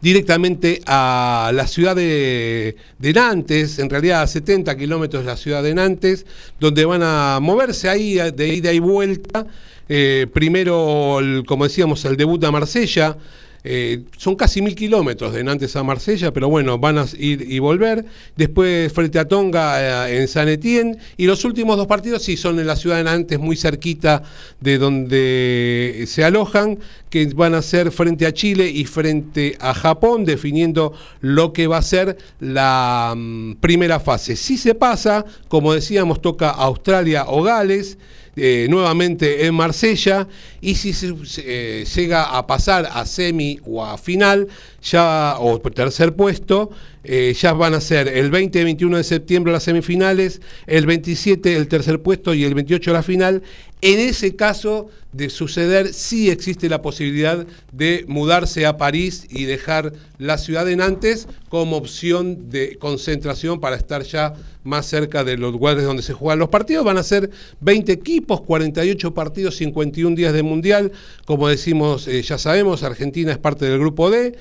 directamente 0.01 0.81
a 0.87 1.51
la 1.55 1.67
ciudad 1.67 1.95
de, 1.97 2.77
de 2.99 3.13
Nantes, 3.13 3.79
en 3.79 3.91
realidad 3.91 4.23
a 4.23 4.27
70 4.27 4.77
kilómetros 4.77 5.25
de 5.25 5.31
la 5.31 5.37
ciudad 5.37 5.63
de 5.63 5.75
Nantes, 5.75 6.27
donde 6.59 6.85
van 6.85 7.03
a 7.03 7.39
moverse 7.41 7.89
ahí 7.89 8.15
de 8.15 8.49
ida 8.49 8.73
y 8.73 8.79
vuelta. 8.79 9.47
Eh, 9.89 10.27
primero, 10.33 11.19
como 11.47 11.65
decíamos, 11.65 12.05
el 12.05 12.17
debut 12.17 12.43
a 12.45 12.51
Marsella. 12.51 13.17
Eh, 13.65 14.05
son 14.17 14.37
casi 14.37 14.63
mil 14.63 14.77
kilómetros 14.77 15.33
de 15.35 15.43
Nantes 15.43 15.75
a 15.75 15.83
Marsella, 15.83 16.33
pero 16.33 16.49
bueno, 16.49 16.79
van 16.79 16.97
a 16.97 17.07
ir 17.19 17.45
y 17.51 17.59
volver. 17.59 18.05
Después 18.37 18.93
frente 18.93 19.19
a 19.19 19.27
Tonga 19.27 20.09
eh, 20.09 20.21
en 20.21 20.29
San 20.29 20.49
Etienne. 20.49 20.97
Y 21.17 21.27
los 21.27 21.45
últimos 21.45 21.77
dos 21.77 21.87
partidos 21.87 22.23
sí 22.23 22.37
son 22.37 22.59
en 22.61 22.67
la 22.67 22.77
ciudad 22.77 22.97
de 22.97 23.05
Nantes, 23.05 23.39
muy 23.39 23.57
cerquita 23.57 24.23
de 24.61 24.79
donde 24.79 26.05
se 26.07 26.25
alojan, 26.25 26.79
que 27.11 27.27
van 27.35 27.55
a 27.55 27.63
ser 27.63 27.91
frente 27.91 28.27
a 28.27 28.33
Chile 28.33 28.71
y 28.71 28.85
frente 28.85 29.57
a 29.61 29.75
Japón, 29.75 30.25
definiendo 30.25 30.93
lo 31.21 31.53
que 31.53 31.67
va 31.67 31.79
a 31.79 31.83
ser 31.83 32.17
la 32.39 33.15
mm, 33.17 33.55
primera 33.55 33.99
fase. 33.99 34.37
Si 34.37 34.57
se 34.57 34.75
pasa, 34.75 35.25
como 35.49 35.75
decíamos, 35.75 36.23
toca 36.23 36.51
Australia 36.51 37.25
o 37.27 37.43
Gales 37.43 37.99
eh, 38.39 38.67
nuevamente 38.69 39.47
en 39.47 39.55
Marsella. 39.55 40.29
Y 40.61 40.75
si 40.75 40.93
se, 40.93 41.15
eh, 41.39 41.85
llega 41.95 42.37
a 42.37 42.47
pasar 42.47 42.89
a 42.93 43.05
semi 43.07 43.61
o 43.65 43.85
a 43.85 43.99
final 43.99 44.49
ya 44.83 45.37
o 45.39 45.59
tercer 45.61 46.15
puesto 46.15 46.71
eh, 47.05 47.35
ya 47.39 47.53
van 47.53 47.75
a 47.75 47.81
ser 47.81 48.09
el 48.09 48.31
20 48.31 48.61
y 48.61 48.65
21 48.65 48.97
de 48.97 49.05
septiembre 49.05 49.53
las 49.53 49.63
semifinales 49.63 50.41
el 50.67 50.87
27 50.87 51.57
el 51.57 51.69
tercer 51.69 52.01
puesto 52.03 52.35
y 52.35 52.45
el 52.45 52.55
28 52.55 52.93
la 52.93 53.03
final 53.03 53.43
en 53.81 54.01
ese 54.01 54.35
caso 54.35 54.89
de 55.13 55.31
suceder 55.31 55.95
sí 55.95 56.31
existe 56.31 56.69
la 56.69 56.83
posibilidad 56.83 57.47
de 57.73 58.05
mudarse 58.09 58.67
a 58.67 58.77
París 58.77 59.27
y 59.31 59.45
dejar 59.45 59.93
la 60.19 60.37
ciudad 60.37 60.67
de 60.67 60.77
Nantes 60.77 61.29
como 61.49 61.77
opción 61.77 62.51
de 62.51 62.77
concentración 62.77 63.61
para 63.61 63.77
estar 63.77 64.03
ya 64.03 64.35
más 64.65 64.87
cerca 64.87 65.25
de 65.25 65.39
los 65.39 65.53
lugares 65.53 65.85
donde 65.85 66.03
se 66.03 66.13
juegan 66.13 66.41
los 66.41 66.49
partidos. 66.49 66.85
Van 66.85 66.99
a 66.99 67.03
ser 67.03 67.31
20 67.61 67.93
equipos, 67.93 68.41
48 68.43 69.15
partidos, 69.15 69.57
51 69.57 70.17
días 70.17 70.33
de 70.33 70.43
mundial. 70.43 70.93
Como 71.25 71.49
decimos, 71.49 72.09
eh, 72.09 72.21
ya 72.23 72.37
sabemos, 72.37 72.83
Argentina 72.83 73.33
es 73.33 73.39
parte 73.39 73.65
del 73.65 73.79
grupo 73.79 74.11
D. 74.11 74.35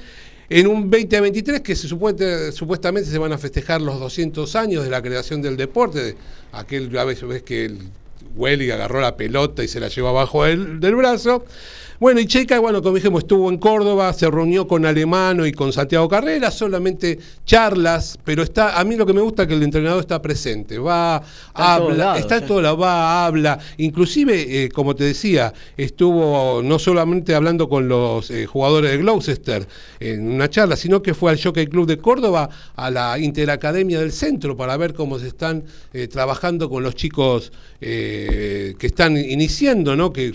En 0.49 0.67
un 0.67 0.89
2023 0.89 1.61
que 1.61 1.75
se 1.75 1.88
supone, 1.88 2.51
supuestamente 2.51 3.09
se 3.09 3.17
van 3.17 3.33
a 3.33 3.38
festejar 3.38 3.81
los 3.81 3.99
200 3.99 4.55
años 4.55 4.83
de 4.83 4.89
la 4.89 5.01
creación 5.01 5.41
del 5.41 5.57
deporte, 5.57 6.15
aquel 6.53 6.97
a 6.97 7.03
veces 7.03 7.43
que 7.43 7.65
el 7.65 7.79
Welly 8.38 8.71
agarró 8.71 9.01
la 9.01 9.17
pelota 9.17 9.63
y 9.63 9.67
se 9.67 9.79
la 9.79 9.88
llevó 9.88 10.09
abajo 10.09 10.45
del 10.45 10.95
brazo. 10.95 11.43
Bueno, 11.99 12.19
y 12.19 12.27
Checa, 12.27 12.59
bueno, 12.59 12.83
como 12.83 12.93
dijimos, 12.93 13.23
estuvo 13.23 13.49
en 13.49 13.57
Córdoba, 13.57 14.13
se 14.13 14.29
reunió 14.29 14.67
con 14.67 14.85
Alemano 14.85 15.47
y 15.47 15.51
con 15.51 15.73
Santiago 15.73 16.07
Carrera, 16.07 16.51
solamente 16.51 17.17
charlas, 17.43 18.19
pero 18.23 18.43
está, 18.43 18.79
a 18.79 18.83
mí 18.83 18.95
lo 18.95 19.05
que 19.07 19.13
me 19.13 19.21
gusta 19.21 19.43
es 19.43 19.47
que 19.47 19.55
el 19.55 19.63
entrenador 19.63 20.01
está 20.01 20.21
presente, 20.21 20.77
va, 20.77 21.23
Está 21.47 21.73
habla, 21.73 21.95
lados, 21.95 22.19
está 22.19 22.37
en 22.37 22.45
todo 22.45 22.61
lado, 22.61 22.77
va, 22.77 23.25
habla, 23.25 23.57
inclusive, 23.77 24.65
eh, 24.65 24.69
como 24.69 24.95
te 24.95 25.05
decía, 25.05 25.51
estuvo 25.75 26.61
no 26.63 26.77
solamente 26.77 27.33
hablando 27.33 27.67
con 27.67 27.87
los 27.87 28.29
eh, 28.29 28.45
jugadores 28.45 28.91
de 28.91 28.97
Gloucester 28.97 29.67
en 29.99 30.31
una 30.31 30.51
charla, 30.51 30.75
sino 30.75 31.01
que 31.01 31.15
fue 31.15 31.31
al 31.31 31.41
Jockey 31.41 31.65
Club 31.65 31.87
de 31.87 31.97
Córdoba, 31.97 32.47
a 32.75 32.91
la 32.91 33.17
Interacademia 33.17 33.99
del 33.99 34.11
Centro, 34.11 34.55
para 34.55 34.77
ver 34.77 34.93
cómo 34.93 35.17
se 35.17 35.27
están 35.29 35.63
eh, 35.93 36.07
trabajando 36.07 36.69
con 36.69 36.83
los 36.83 36.93
chicos 36.93 37.51
eh, 37.81 38.75
que 38.77 38.87
están 38.87 39.17
iniciando, 39.17 39.95
¿no? 39.95 40.13
que 40.13 40.33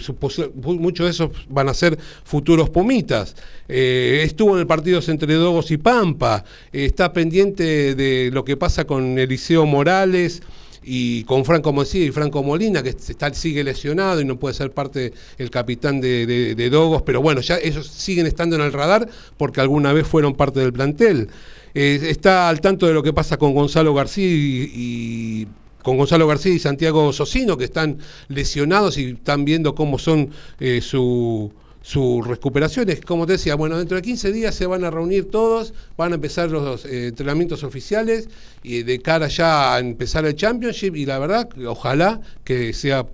muchos 0.54 1.06
de 1.06 1.10
esos 1.10 1.30
van 1.53 1.68
a 1.68 1.74
ser 1.74 1.98
futuros 2.24 2.70
pumitas. 2.70 3.36
Eh, 3.68 4.22
estuvo 4.24 4.55
en 4.55 4.61
el 4.61 4.66
partido 4.66 5.00
entre 5.07 5.34
Dogos 5.34 5.70
y 5.70 5.76
Pampa, 5.76 6.44
eh, 6.72 6.84
está 6.84 7.12
pendiente 7.12 7.94
de 7.94 8.30
lo 8.32 8.44
que 8.44 8.57
pasa 8.57 8.84
con 8.84 9.18
Eliseo 9.18 9.66
Morales 9.66 10.42
y 10.82 11.24
con 11.24 11.44
Franco 11.44 11.72
Mosía 11.72 12.05
y 12.05 12.11
Franco 12.11 12.42
Molina, 12.42 12.82
que 12.82 12.90
está, 12.90 13.32
sigue 13.34 13.62
lesionado 13.62 14.20
y 14.20 14.24
no 14.24 14.38
puede 14.38 14.55
ser 14.55 14.72
parte 14.72 15.12
el 15.38 15.50
capitán 15.50 16.00
de, 16.00 16.68
Dogos, 16.70 17.03
pero 17.03 17.20
bueno, 17.20 17.40
ya 17.40 17.59
ellos 17.59 17.86
siguen 17.86 18.26
estando 18.26 18.57
en 18.57 18.62
el 18.62 18.72
radar 18.72 19.09
porque 19.36 19.61
alguna 19.61 19.92
vez 19.92 20.07
fueron 20.07 20.34
parte 20.34 20.61
del 20.61 20.72
plantel. 20.72 21.28
Eh, 21.74 22.00
está 22.11 22.48
al 22.48 22.61
tanto 22.61 22.86
de 22.86 22.94
lo 22.94 23.03
que 23.03 23.12
pasa 23.12 23.38
con 23.38 23.55
Gonzalo 23.55 23.94
García 23.94 24.26
y 24.26 25.46
con 25.83 25.97
Gonzalo 25.97 26.26
García 26.26 26.53
y 26.53 26.59
Santiago 26.59 27.12
Socino, 27.12 27.57
que 27.57 27.64
están 27.64 27.99
lesionados 28.28 28.99
y 28.99 29.11
están 29.11 29.45
viendo 29.45 29.74
cómo 29.74 29.99
son 29.99 30.30
eh, 30.61 30.80
su, 30.80 31.53
sus 31.83 32.26
recuperaciones. 32.26 33.01
Como 33.01 33.26
te 33.26 33.33
decía, 33.33 33.55
bueno, 33.57 33.76
dentro 33.76 33.97
de 33.97 34.03
15 34.03 34.33
días 34.33 34.55
se 34.55 34.66
van 34.66 34.85
a 34.85 34.91
reunir 34.91 35.30
todos, 35.30 35.74
van 35.97 36.12
a 36.12 36.14
empezar 36.14 36.51
los 36.51 36.85
eh, 36.85 37.09
entrenamientos 37.09 37.64
oficiales 37.64 38.28
y 38.62 38.85
de 38.85 39.01
cara 39.01 39.28
ya 39.28 39.74
a 39.74 39.80
empezar 39.80 40.24
el 40.24 40.37
Championship 40.37 40.95
y 40.97 41.07
la 41.07 41.18
verdad, 41.18 41.49
ojalá 41.66 42.20
que 42.45 42.72
sea 42.72 43.07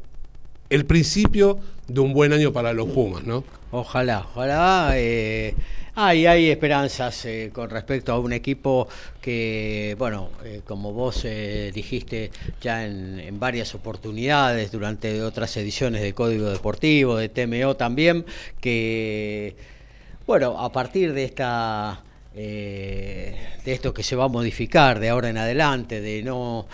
el 0.70 0.84
principio 0.84 1.58
de 1.88 2.00
un 2.00 2.12
buen 2.12 2.32
año 2.32 2.52
para 2.52 2.74
los 2.74 2.88
Pumas, 2.88 3.24
¿no? 3.24 3.42
Ojalá, 3.70 4.26
ojalá. 4.30 4.92
eh, 4.94 5.54
hay, 6.00 6.26
hay 6.26 6.48
esperanzas 6.48 7.24
eh, 7.24 7.50
con 7.52 7.70
respecto 7.70 8.12
a 8.12 8.20
un 8.20 8.32
equipo 8.32 8.86
que, 9.20 9.96
bueno, 9.98 10.30
eh, 10.44 10.60
como 10.64 10.92
vos 10.92 11.24
eh, 11.24 11.72
dijiste 11.74 12.30
ya 12.60 12.86
en, 12.86 13.18
en 13.18 13.40
varias 13.40 13.74
oportunidades 13.74 14.70
durante 14.70 15.20
otras 15.22 15.56
ediciones 15.56 16.00
de 16.00 16.14
Código 16.14 16.50
Deportivo, 16.50 17.16
de 17.16 17.28
TMO 17.28 17.74
también, 17.74 18.24
que, 18.60 19.56
bueno, 20.24 20.60
a 20.60 20.70
partir 20.70 21.12
de 21.12 21.24
esta... 21.24 22.02
de 22.32 23.34
esto 23.64 23.92
que 23.92 24.04
se 24.04 24.14
va 24.14 24.26
a 24.26 24.28
modificar 24.28 25.00
de 25.00 25.08
ahora 25.08 25.28
en 25.28 25.38
adelante, 25.38 26.00
de 26.00 26.22
no 26.22 26.68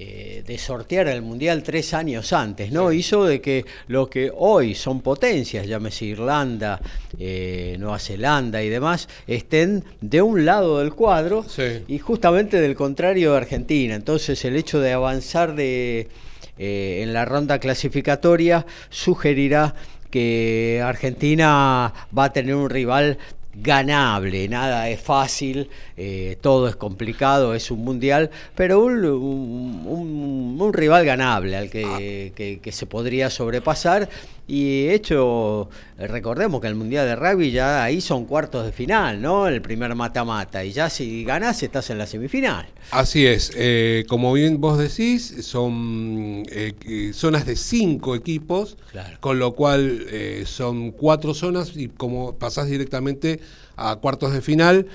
eh, 0.00 0.44
de 0.46 0.58
sortear 0.58 1.08
el 1.08 1.22
Mundial 1.22 1.64
tres 1.64 1.92
años 1.92 2.32
antes, 2.32 2.70
¿no? 2.70 2.92
Hizo 2.92 3.24
de 3.24 3.40
que 3.40 3.64
lo 3.88 4.08
que 4.08 4.30
hoy 4.32 4.76
son 4.76 5.00
potencias, 5.00 5.66
llámese 5.66 6.04
Irlanda, 6.04 6.80
eh, 7.18 7.74
Nueva 7.80 7.98
Zelanda 7.98 8.62
y 8.62 8.68
demás, 8.68 9.08
estén 9.26 9.82
de 10.00 10.22
un 10.22 10.44
lado 10.44 10.78
del 10.78 10.94
cuadro 10.94 11.42
Sí. 11.42 11.82
y 11.88 11.98
justamente 11.98 12.60
del 12.60 12.76
contrario 12.76 13.32
de 13.32 13.38
Argentina. 13.38 13.96
Entonces 13.96 14.44
el 14.44 14.54
hecho 14.54 14.78
de 14.78 14.92
avanzar 14.92 15.56
de, 15.56 16.06
eh, 16.58 17.00
en 17.02 17.12
la 17.12 17.24
ronda 17.24 17.58
clasificatoria 17.58 18.66
sugerirá 18.90 19.74
que 20.10 20.80
Argentina 20.82 21.92
va 22.16 22.24
a 22.24 22.32
tener 22.32 22.54
un 22.54 22.70
rival 22.70 23.18
ganable, 23.54 24.48
nada 24.48 24.88
es 24.88 25.00
fácil, 25.00 25.68
eh, 25.96 26.36
todo 26.40 26.68
es 26.68 26.76
complicado, 26.76 27.54
es 27.54 27.70
un 27.70 27.84
mundial, 27.84 28.30
pero 28.54 28.80
un, 28.84 29.04
un- 29.04 29.82
un- 29.86 30.56
un 30.60 30.72
rival 30.72 31.04
ganable 31.04 31.56
al 31.56 31.70
que, 31.70 32.32
que- 32.36 32.60
que 32.62 32.72
se 32.72 32.86
podría 32.86 33.30
sobrepasar. 33.30 34.08
Y 34.50 34.88
hecho, 34.88 35.68
eh, 35.98 36.06
recordemos 36.06 36.62
que 36.62 36.68
el 36.68 36.74
mundial 36.74 37.06
de 37.06 37.14
rugby 37.16 37.50
ya 37.50 37.84
ahí 37.84 38.00
son 38.00 38.24
cuartos 38.24 38.64
de 38.64 38.72
final, 38.72 39.20
¿no? 39.20 39.46
El 39.46 39.60
primer 39.60 39.94
mata-mata, 39.94 40.64
y 40.64 40.72
ya 40.72 40.88
si 40.88 41.22
ganás 41.22 41.62
estás 41.62 41.90
en 41.90 41.98
la 41.98 42.06
semifinal. 42.06 42.66
Así 42.90 43.26
es, 43.26 43.52
eh, 43.54 44.04
como 44.08 44.32
bien 44.32 44.58
vos 44.58 44.78
decís, 44.78 45.34
son 45.42 46.44
eh, 46.50 46.72
eh, 46.86 47.10
zonas 47.12 47.44
de 47.44 47.56
cinco 47.56 48.14
equipos, 48.16 48.78
Claro. 48.90 49.18
con 49.20 49.38
lo 49.38 49.52
cual 49.54 50.06
eh, 50.10 50.44
son 50.46 50.92
cuatro 50.92 51.34
zonas 51.34 51.72
y 51.76 51.88
como 51.88 52.34
pasás 52.36 52.68
directamente 52.68 53.40
a 53.76 53.96
cuartos 53.96 54.32
de 54.32 54.40
final. 54.40 54.86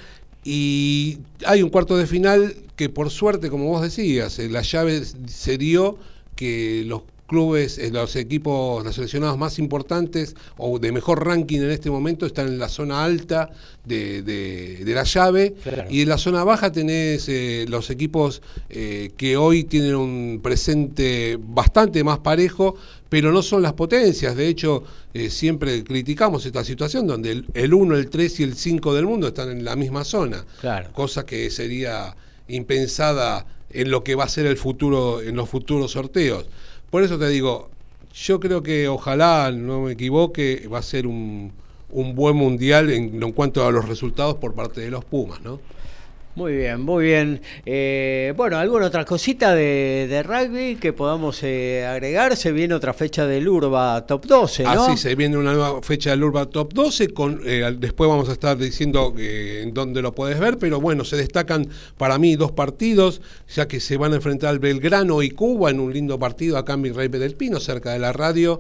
Y 0.44 1.20
hay 1.46 1.62
un 1.62 1.70
cuarto 1.70 1.96
de 1.96 2.08
final 2.08 2.56
que 2.76 2.90
por 2.90 3.12
suerte, 3.12 3.50
como 3.52 3.66
vos 3.70 3.84
decías, 3.84 4.40
la 4.40 4.62
llave 4.64 5.04
se 5.28 5.58
dio 5.60 5.98
que 6.36 6.84
los 6.88 7.04
clubes, 7.34 7.80
eh, 7.80 7.90
los 7.92 8.16
equipos, 8.16 8.86
los 8.86 8.94
seleccionados 8.94 9.40
más 9.40 9.58
importantes 9.58 10.36
o 10.58 10.78
de 10.78 10.92
mejor 10.92 11.26
ranking 11.26 11.62
en 11.62 11.72
este 11.72 11.90
momento 11.90 12.28
están 12.28 12.48
en 12.48 12.60
la 12.60 12.70
zona 12.70 13.04
alta 13.04 13.50
de, 13.84 14.84
la 14.86 15.04
llave 15.04 15.56
y 15.90 16.04
en 16.04 16.10
la 16.10 16.20
zona 16.20 16.44
baja 16.44 16.72
tenés 16.72 17.28
eh, 17.30 17.66
los 17.68 17.90
equipos 17.90 18.44
eh, 18.70 19.14
que 19.18 19.36
hoy 19.36 19.64
tienen 19.64 19.96
un 19.96 20.42
presente 20.44 21.40
bastante 21.40 22.04
más 22.04 22.20
parejo, 22.20 22.76
pero 23.10 23.32
no 23.32 23.42
son 23.42 23.64
las 23.64 23.74
potencias. 23.74 24.36
De 24.36 24.48
hecho, 24.48 24.84
siempre 25.30 25.84
criticamos 25.84 26.46
esta 26.46 26.64
situación 26.64 27.08
donde 27.08 27.44
el, 27.54 27.74
1, 27.74 27.96
el 27.96 28.12
3 28.12 28.40
y 28.42 28.44
el 28.44 28.56
5 28.56 28.94
del 28.94 29.06
mundo 29.08 29.30
están 29.30 29.50
en 29.50 29.66
la 29.66 29.76
misma 29.76 30.04
zona, 30.04 30.46
cosa 30.94 31.26
que 31.26 31.50
sería 31.50 32.16
impensada 32.48 33.48
en 33.74 33.90
lo 33.90 34.04
que 34.04 34.16
va 34.16 34.26
a 34.26 34.30
ser 34.30 34.46
el 34.46 34.58
futuro, 34.58 35.22
en 35.22 35.36
los 35.36 35.50
futuros 35.50 35.92
sorteos. 35.92 36.46
Por 36.94 37.02
eso 37.02 37.18
te 37.18 37.28
digo, 37.28 37.72
yo 38.14 38.40
creo 38.40 38.62
que 38.62 38.88
ojalá, 38.88 39.52
no 39.52 39.82
me 39.82 39.94
equivoque, 39.94 40.70
va 40.72 40.78
a 40.78 40.84
ser 40.84 41.08
un, 41.08 41.52
un 41.90 42.14
buen 42.14 42.36
mundial 42.36 42.92
en, 42.92 43.24
en 43.24 43.32
cuanto 43.32 43.66
a 43.66 43.72
los 43.72 43.90
resultados 43.90 44.36
por 44.36 44.54
parte 44.54 44.82
de 44.82 44.92
los 44.92 45.04
Pumas, 45.04 45.42
¿no? 45.42 45.60
Muy 46.36 46.56
bien, 46.56 46.82
muy 46.82 47.06
bien. 47.06 47.42
Eh, 47.64 48.34
bueno, 48.36 48.58
¿alguna 48.58 48.88
otra 48.88 49.06
cosita 49.06 49.54
de, 49.54 50.24
rugby 50.26 50.78
que 50.78 50.92
podamos 50.92 51.44
eh, 51.44 51.86
agregar? 51.86 52.36
Se 52.36 52.52
viene 52.52 52.74
otra 52.74 52.92
fecha 52.92 53.28
del 53.28 53.48
Urba 53.48 54.04
Top 54.08 54.26
12, 54.26 54.64
¿no? 54.64 54.70
Ah, 54.72 54.88
sí, 54.90 54.98
se 54.98 55.14
viene 55.14 55.38
una 55.38 55.54
nueva 55.54 55.84
fecha 55.84 56.10
del 56.10 56.24
Urba 56.24 56.48
Top 56.48 56.74
12. 56.74 57.10
Con, 57.10 57.42
eh, 57.46 57.76
después 57.78 58.10
vamos 58.10 58.30
a 58.30 58.32
estar 58.32 58.58
diciendo 58.58 59.14
en 59.16 59.76
dónde 59.76 60.02
lo 60.02 60.16
puedes 60.16 60.40
ver, 60.40 60.58
pero 60.58 60.82
bueno, 60.82 61.06
se 61.06 61.18
destacan 61.18 61.68
para 61.98 62.18
mí 62.18 62.36
dos 62.36 62.52
partidos, 62.52 63.22
ya 63.54 63.68
que 63.68 63.80
se 63.80 63.98
van 63.98 64.14
a 64.14 64.16
enfrentar 64.16 64.58
Belgrano 64.58 65.22
y 65.22 65.30
Cuba 65.30 65.70
en 65.70 65.80
un 65.80 65.94
lindo 65.94 66.18
partido 66.18 66.58
acá 66.58 66.74
en 66.74 66.82
Virrey 66.82 67.10
del 67.10 67.36
Pino, 67.36 67.60
cerca 67.60 67.92
de 67.92 68.00
la 68.00 68.12
radio. 68.12 68.60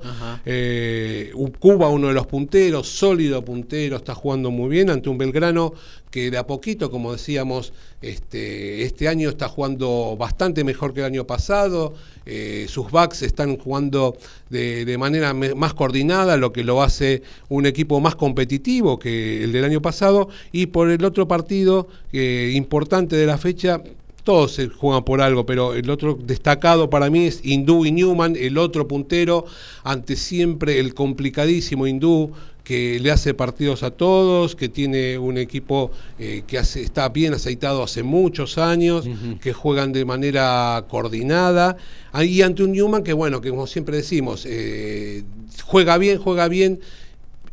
Cuba, 1.59 1.89
uno 1.89 2.09
de 2.09 2.13
los 2.13 2.27
punteros, 2.27 2.87
sólido 2.87 3.43
puntero, 3.43 3.95
está 3.95 4.13
jugando 4.13 4.51
muy 4.51 4.69
bien 4.69 4.91
ante 4.91 5.09
un 5.09 5.17
Belgrano 5.17 5.73
que 6.13 6.29
de 6.29 6.37
a 6.37 6.45
poquito, 6.45 6.91
como 6.91 7.11
decíamos, 7.11 7.73
este, 8.03 8.83
este 8.83 9.07
año 9.07 9.29
está 9.29 9.49
jugando 9.49 10.15
bastante 10.15 10.63
mejor 10.63 10.93
que 10.93 10.99
el 10.99 11.07
año 11.07 11.25
pasado, 11.25 11.95
eh, 12.27 12.67
sus 12.69 12.91
backs 12.91 13.23
están 13.23 13.57
jugando 13.57 14.15
de, 14.51 14.95
manera 14.99 15.33
más 15.33 15.73
coordinada, 15.73 16.37
lo 16.37 16.53
que 16.53 16.63
lo 16.63 16.83
hace 16.83 17.23
un 17.49 17.65
equipo 17.65 17.99
más 17.99 18.13
competitivo 18.13 18.99
que 18.99 19.43
el 19.43 19.51
del 19.51 19.65
año 19.65 19.81
pasado, 19.81 20.29
y 20.51 20.67
por 20.67 20.91
el 20.91 21.03
otro 21.03 21.27
partido 21.27 21.87
eh, 22.11 22.51
importante 22.53 23.15
de 23.15 23.25
la 23.25 23.39
fecha, 23.39 23.81
todos 24.23 24.53
se 24.53 24.69
juegan 24.69 25.03
por 25.03 25.19
algo, 25.19 25.47
pero 25.47 25.73
el 25.73 25.89
otro 25.89 26.17
destacado 26.21 26.91
para 26.91 27.09
mí 27.09 27.25
es 27.25 27.41
Hindú 27.43 27.85
y 27.85 27.91
Newman, 27.91 28.35
el 28.35 28.59
otro 28.59 28.87
puntero, 28.87 29.45
ante 29.83 30.15
siempre 30.15 30.79
el 30.79 30.93
complicadísimo 30.93 31.87
Hindú, 31.87 32.31
que 32.63 32.99
le 32.99 33.11
hace 33.11 33.33
partidos 33.33 33.83
a 33.83 33.91
todos, 33.91 34.55
que 34.55 34.69
tiene 34.69 35.17
un 35.17 35.37
equipo 35.37 35.91
eh, 36.17 36.43
que 36.47 36.57
hace, 36.57 36.81
está 36.81 37.09
bien 37.09 37.33
aceitado 37.33 37.83
hace 37.83 38.03
muchos 38.03 38.57
años, 38.57 39.05
que 39.41 39.51
juegan 39.51 39.91
de 39.91 40.05
manera 40.05 40.85
coordinada. 40.89 41.75
Y 42.21 42.41
ante 42.41 42.63
un 42.63 42.71
Newman 42.71 43.03
que, 43.03 43.13
bueno, 43.13 43.41
que 43.41 43.49
como 43.49 43.67
siempre 43.67 43.97
decimos, 43.97 44.45
eh, 44.47 45.23
juega 45.65 45.97
bien, 45.97 46.19
juega 46.19 46.47
bien, 46.47 46.79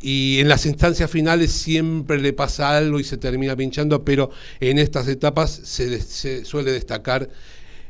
y 0.01 0.39
en 0.39 0.49
las 0.49 0.65
instancias 0.65 1.11
finales 1.11 1.53
siempre 1.53 2.19
le 2.21 2.33
pasa 2.33 2.77
algo 2.77 3.01
y 3.01 3.05
se 3.05 3.19
termina 3.19 3.57
pinchando, 3.57 4.05
pero 4.05 4.31
en 4.61 4.79
estas 4.79 5.09
etapas 5.09 5.51
se, 5.51 6.45
suele 6.45 6.73
destacar 6.73 7.29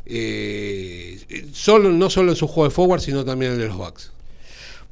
eh, 0.06 1.20
solo, 1.52 1.90
no 1.92 2.10
solo 2.10 2.32
en 2.32 2.36
su 2.36 2.48
juego 2.48 2.68
de 2.68 2.74
forward, 2.74 3.00
sino 3.00 3.24
también 3.24 3.52
en 3.52 3.68
los 3.68 3.78
backs. 3.78 4.10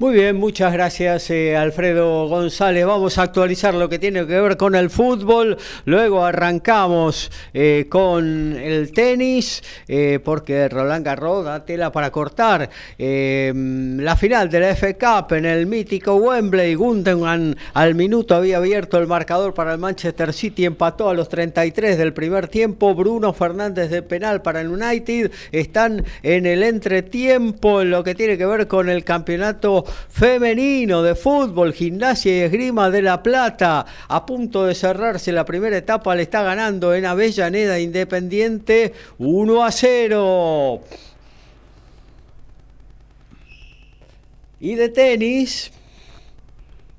Muy 0.01 0.15
bien, 0.15 0.37
muchas 0.37 0.73
gracias 0.73 1.29
eh, 1.31 1.57
Alfredo 1.57 2.29
González. 2.29 2.87
Vamos 2.87 3.19
a 3.19 3.23
actualizar 3.23 3.75
lo 3.75 3.89
que 3.89 3.99
tiene 3.99 4.25
que 4.29 4.41
ver 4.41 4.57
con 4.57 4.77
el 4.77 4.91
fútbol. 4.91 5.59
Luego 5.87 6.25
arrancamos 6.25 7.33
eh, 7.53 7.87
con 7.89 8.57
el 8.57 8.93
tenis, 8.93 9.61
eh, 9.89 10.21
porque 10.25 10.69
Roland 10.69 11.05
Garros 11.05 11.45
da 11.45 11.65
tela 11.65 11.91
para 11.91 12.13
cortar. 12.13 12.71
la 12.97 14.17
final 14.17 14.49
de 14.49 14.61
la 14.61 14.71
F 14.71 14.97
Cup 14.97 15.33
en 15.33 15.47
el 15.47 15.67
mítico 15.67 16.15
Wembley. 16.15 16.77
Gundogan 16.77 17.57
al 17.75 17.97
minuto 17.97 18.37
había 18.37 18.59
abierto 18.59 18.99
el 18.99 19.09
marcador 19.09 19.53
para 19.53 19.73
el 19.73 19.79
Manchester 19.79 20.33
City, 20.33 20.65
empató 20.65 21.09
a 21.09 21.15
los 21.15 21.29
33 21.29 21.99
del 21.99 22.13
primer 22.13 22.47
tiempo. 22.47 22.95
Bruno 22.95 23.33
Fernández 23.33 23.91
de 23.91 24.03
penal 24.03 24.43
para 24.43 24.61
el 24.61 24.69
United. 24.69 25.33
Están 25.51 26.05
en 26.23 26.47
el 26.47 26.63
entretiempo 26.63 27.83
en 27.83 27.91
lo 27.91 28.05
que 28.05 28.15
tiene 28.15 28.39
que 28.39 28.47
ver 28.47 28.69
con 28.69 28.89
el 28.89 29.03
campeonato 29.03 29.87
femenino 30.09 31.03
de 31.03 31.15
fútbol, 31.15 31.73
gimnasia 31.73 32.37
y 32.37 32.41
esgrima 32.41 32.91
de 32.91 33.03
La 33.03 33.23
Plata. 33.23 33.87
A 34.09 34.27
punto 34.27 34.65
de 34.65 34.75
cerrarse 34.75 35.33
la 35.33 35.45
primera 35.45 35.77
etapa, 35.77 36.15
le 36.15 36.23
está 36.23 36.43
ganando 36.43 36.95
en 36.95 37.07
Avellaneda 37.07 37.79
Independiente 37.79 38.93
1 39.19 39.65
a 39.65 39.73
0. 39.73 40.81
Y 44.61 44.75
de 44.75 44.89
tenis, 44.89 45.71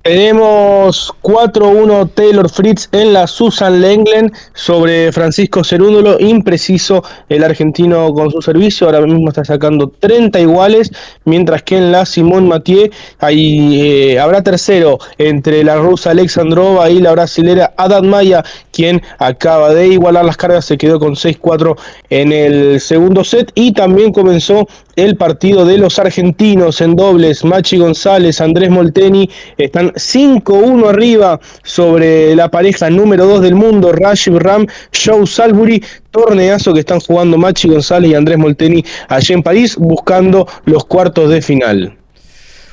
tenemos 0.02 1.14
4-1 1.22 2.12
Taylor 2.14 2.50
Fritz 2.50 2.88
en 2.94 3.14
la 3.14 3.28
Susan 3.28 3.82
Lenglen 3.82 4.32
sobre 4.54 5.12
Francisco 5.12 5.64
Cerúndolo. 5.64 6.20
Impreciso 6.20 7.04
el 7.28 7.44
argentino 7.44 8.14
con 8.14 8.32
su 8.32 8.42
servicio. 8.42 8.88
Ahora 8.88 9.02
mismo 9.02 9.30
está 9.30 9.44
sacando 9.44 9.90
30 10.00 10.40
iguales. 10.40 10.92
Mientras 11.26 11.64
que 11.64 11.78
en 11.78 11.92
la 11.92 12.06
Simón 12.06 12.48
Mathieu 12.48 12.90
ahí, 13.20 13.82
eh, 13.82 14.20
habrá 14.20 14.42
tercero 14.42 15.00
entre 15.18 15.64
la 15.64 15.76
rusa 15.76 16.12
Alexandrova 16.12 16.90
y 16.90 17.02
la 17.02 17.12
brasilera 17.12 17.74
Adam 17.78 18.06
Maya, 18.06 18.44
quien 18.72 19.02
acaba 19.20 19.74
de 19.74 19.90
igualar 19.90 20.24
las 20.24 20.38
cargas. 20.38 20.66
Se 20.66 20.78
quedó 20.78 21.00
con 21.00 21.16
6-4 21.16 21.76
en 22.10 22.32
el 22.32 22.80
segundo 22.80 23.24
set. 23.24 23.52
Y 23.54 23.74
también 23.74 24.14
comenzó 24.14 24.66
el 25.04 25.16
partido 25.16 25.66
de 25.66 25.78
los 25.78 26.00
argentinos 26.00 26.82
en 26.82 26.96
dobles. 26.96 27.44
Machi 27.44 27.78
González, 27.78 28.42
Andrés 28.42 28.70
Molteni 28.70 29.30
están 29.58 29.92
5-1 29.94 30.90
arriba 30.90 31.40
sobre 31.64 32.36
la 32.36 32.50
pareja 32.50 32.90
número 32.90 33.26
2 33.26 33.42
del 33.42 33.56
mundo, 33.56 33.92
Rashid 33.92 34.38
Ram, 34.38 34.66
Joe 34.94 35.26
Salbury. 35.26 35.84
Torneazo 36.12 36.74
que 36.74 36.80
están 36.80 37.00
jugando 37.00 37.38
Machi 37.38 37.70
González 37.70 38.12
y 38.12 38.16
Andrés 38.16 38.38
Molteni 38.38 38.84
allí 39.10 39.34
en 39.34 39.44
París 39.44 39.76
buscando 39.78 40.48
los 40.66 40.86
cuartos 40.86 41.30
de 41.30 41.42
final. 41.42 41.99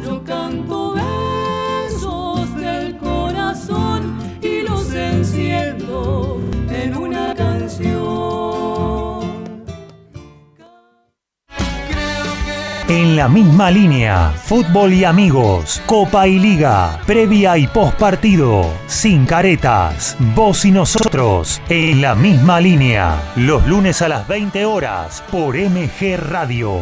En 12.91 13.15
la 13.15 13.29
misma 13.29 13.71
línea, 13.71 14.33
fútbol 14.35 14.91
y 14.91 15.05
amigos, 15.05 15.81
Copa 15.85 16.27
y 16.27 16.37
Liga, 16.37 16.99
previa 17.07 17.57
y 17.57 17.65
post 17.65 17.97
partido, 17.97 18.69
sin 18.85 19.25
caretas, 19.25 20.17
vos 20.35 20.65
y 20.65 20.71
nosotros, 20.71 21.61
en 21.69 22.01
la 22.01 22.15
misma 22.15 22.59
línea, 22.59 23.31
los 23.37 23.65
lunes 23.65 24.01
a 24.01 24.09
las 24.09 24.27
20 24.27 24.65
horas 24.65 25.23
por 25.31 25.55
MG 25.55 26.17
Radio. 26.17 26.81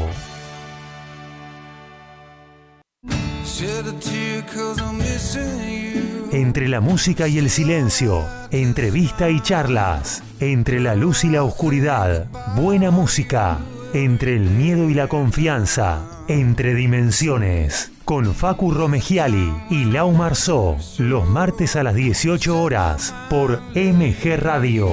Entre 6.31 6.67
la 6.69 6.81
música 6.81 7.27
y 7.27 7.37
el 7.37 7.51
silencio, 7.51 8.25
entrevista 8.49 9.29
y 9.29 9.41
charlas, 9.41 10.23
entre 10.39 10.79
la 10.79 10.95
luz 10.95 11.23
y 11.23 11.29
la 11.29 11.43
oscuridad, 11.43 12.25
buena 12.55 12.89
música, 12.89 13.59
entre 13.93 14.35
el 14.35 14.49
miedo 14.49 14.89
y 14.89 14.93
la 14.93 15.07
confianza, 15.07 16.23
entre 16.27 16.75
dimensiones, 16.75 17.91
con 18.05 18.33
Facu 18.33 18.71
Romegiali 18.71 19.53
y 19.69 19.85
Lau 19.85 20.11
Marzó, 20.11 20.77
los 20.97 21.27
martes 21.27 21.75
a 21.75 21.83
las 21.83 21.95
18 21.95 22.61
horas 22.61 23.13
por 23.29 23.61
MG 23.75 24.37
Radio. 24.37 24.89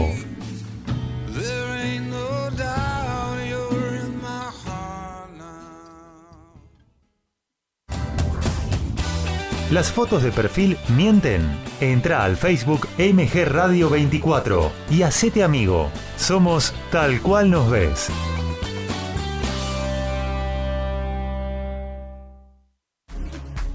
Las 9.71 9.91
fotos 9.91 10.23
de 10.23 10.31
perfil 10.31 10.79
mienten. 10.97 11.43
Entra 11.81 12.23
al 12.23 12.37
Facebook 12.37 12.87
MG 12.99 13.45
Radio 13.47 13.91
24 13.91 14.71
y 14.91 15.03
hacete 15.03 15.43
amigo. 15.43 15.91
Somos 16.17 16.73
tal 16.93 17.21
cual 17.21 17.51
nos 17.51 17.69
ves. 17.69 18.09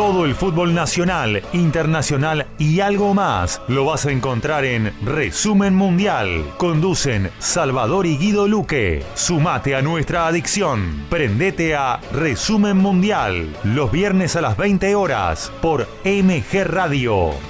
Todo 0.00 0.24
el 0.24 0.34
fútbol 0.34 0.72
nacional, 0.72 1.42
internacional 1.52 2.46
y 2.58 2.80
algo 2.80 3.12
más 3.12 3.60
lo 3.68 3.84
vas 3.84 4.06
a 4.06 4.10
encontrar 4.10 4.64
en 4.64 4.94
Resumen 5.04 5.74
Mundial. 5.74 6.46
Conducen 6.56 7.30
Salvador 7.38 8.06
y 8.06 8.16
Guido 8.16 8.48
Luque. 8.48 9.04
Sumate 9.12 9.76
a 9.76 9.82
nuestra 9.82 10.26
adicción. 10.26 11.04
Prendete 11.10 11.74
a 11.76 12.00
Resumen 12.14 12.78
Mundial 12.78 13.54
los 13.62 13.92
viernes 13.92 14.36
a 14.36 14.40
las 14.40 14.56
20 14.56 14.94
horas 14.94 15.52
por 15.60 15.86
MG 16.06 16.64
Radio. 16.64 17.49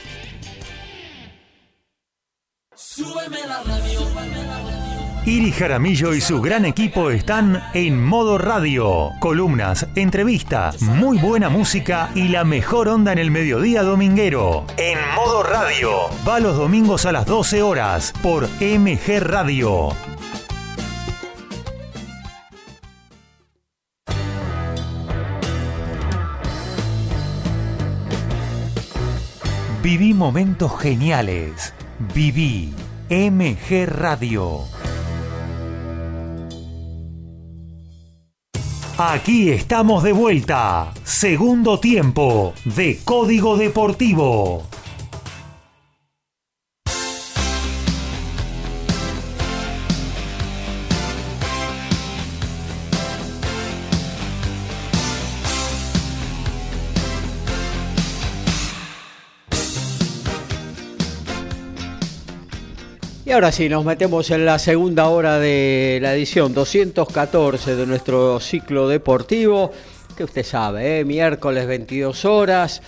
Iri 5.25 5.51
Jaramillo 5.51 6.15
y 6.15 6.21
su 6.21 6.41
gran 6.41 6.65
equipo 6.65 7.11
están 7.11 7.63
en 7.75 8.03
modo 8.03 8.39
radio. 8.39 9.11
Columnas, 9.19 9.85
entrevistas, 9.95 10.81
muy 10.81 11.19
buena 11.19 11.47
música 11.47 12.09
y 12.15 12.29
la 12.29 12.43
mejor 12.43 12.87
onda 12.87 13.11
en 13.11 13.19
el 13.19 13.29
mediodía 13.29 13.83
dominguero. 13.83 14.65
En 14.77 14.97
modo 15.15 15.43
radio. 15.43 15.91
Va 16.27 16.39
los 16.39 16.57
domingos 16.57 17.05
a 17.05 17.11
las 17.11 17.27
12 17.27 17.61
horas 17.61 18.13
por 18.23 18.49
MG 18.59 19.19
Radio. 19.19 19.89
Viví 29.83 30.15
momentos 30.15 30.79
geniales. 30.79 31.75
Viví 32.15 32.73
MG 33.11 33.85
Radio. 33.85 34.80
Aquí 39.03 39.49
estamos 39.49 40.03
de 40.03 40.13
vuelta. 40.13 40.93
Segundo 41.03 41.79
tiempo 41.79 42.53
de 42.65 42.99
Código 43.03 43.57
Deportivo. 43.57 44.70
Y 63.31 63.33
ahora 63.33 63.53
sí, 63.53 63.69
nos 63.69 63.85
metemos 63.85 64.29
en 64.31 64.45
la 64.45 64.59
segunda 64.59 65.07
hora 65.07 65.39
de 65.39 65.99
la 66.01 66.13
edición 66.13 66.53
214 66.53 67.77
de 67.77 67.85
nuestro 67.87 68.41
ciclo 68.41 68.89
deportivo, 68.89 69.71
que 70.17 70.25
usted 70.25 70.43
sabe, 70.43 70.99
¿eh? 70.99 71.05
miércoles 71.05 71.65
22 71.65 72.25
horas, 72.25 72.81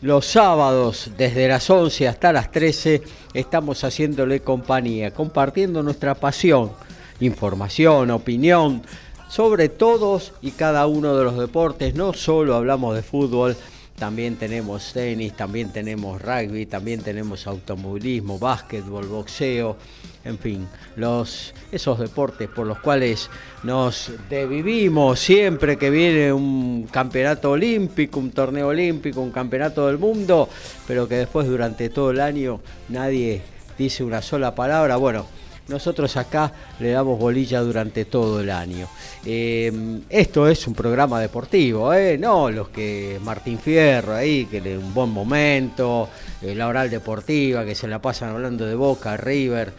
los 0.00 0.24
sábados 0.24 1.10
desde 1.18 1.46
las 1.48 1.68
11 1.68 2.08
hasta 2.08 2.32
las 2.32 2.50
13 2.50 3.02
estamos 3.34 3.84
haciéndole 3.84 4.40
compañía, 4.40 5.10
compartiendo 5.10 5.82
nuestra 5.82 6.14
pasión, 6.14 6.72
información, 7.20 8.10
opinión 8.10 8.80
sobre 9.28 9.68
todos 9.68 10.32
y 10.40 10.52
cada 10.52 10.86
uno 10.86 11.14
de 11.14 11.24
los 11.24 11.36
deportes, 11.36 11.94
no 11.94 12.14
solo 12.14 12.54
hablamos 12.54 12.94
de 12.94 13.02
fútbol, 13.02 13.54
también 14.00 14.36
tenemos 14.36 14.94
tenis, 14.94 15.34
también 15.34 15.70
tenemos 15.70 16.22
rugby, 16.22 16.64
también 16.64 17.02
tenemos 17.02 17.46
automovilismo, 17.46 18.38
básquetbol, 18.38 19.06
boxeo, 19.06 19.76
en 20.24 20.38
fin, 20.38 20.66
los, 20.96 21.52
esos 21.70 21.98
deportes 21.98 22.48
por 22.48 22.66
los 22.66 22.78
cuales 22.78 23.28
nos 23.62 24.10
devivimos 24.30 25.20
siempre 25.20 25.76
que 25.76 25.90
viene 25.90 26.32
un 26.32 26.88
campeonato 26.90 27.50
olímpico, 27.50 28.18
un 28.18 28.30
torneo 28.30 28.68
olímpico, 28.68 29.20
un 29.20 29.32
campeonato 29.32 29.86
del 29.86 29.98
mundo, 29.98 30.48
pero 30.88 31.06
que 31.06 31.16
después 31.16 31.46
durante 31.46 31.90
todo 31.90 32.10
el 32.10 32.20
año 32.20 32.62
nadie 32.88 33.42
dice 33.76 34.02
una 34.02 34.22
sola 34.22 34.54
palabra. 34.54 34.96
Bueno, 34.96 35.26
nosotros 35.70 36.16
acá 36.16 36.52
le 36.80 36.90
damos 36.90 37.18
bolilla 37.18 37.60
durante 37.60 38.04
todo 38.04 38.40
el 38.40 38.50
año. 38.50 38.88
Eh, 39.24 39.72
esto 40.10 40.48
es 40.48 40.66
un 40.66 40.74
programa 40.74 41.20
deportivo, 41.20 41.94
¿eh? 41.94 42.18
no 42.18 42.50
los 42.50 42.68
que 42.68 43.18
Martín 43.22 43.58
Fierro 43.58 44.14
ahí, 44.14 44.46
que 44.46 44.60
le 44.60 44.76
un 44.76 44.92
buen 44.92 45.10
momento, 45.10 46.08
eh, 46.42 46.54
la 46.54 46.68
oral 46.68 46.90
deportiva, 46.90 47.64
que 47.64 47.74
se 47.74 47.88
la 47.88 48.02
pasan 48.02 48.30
hablando 48.30 48.66
de 48.66 48.74
Boca, 48.74 49.16
River, 49.16 49.72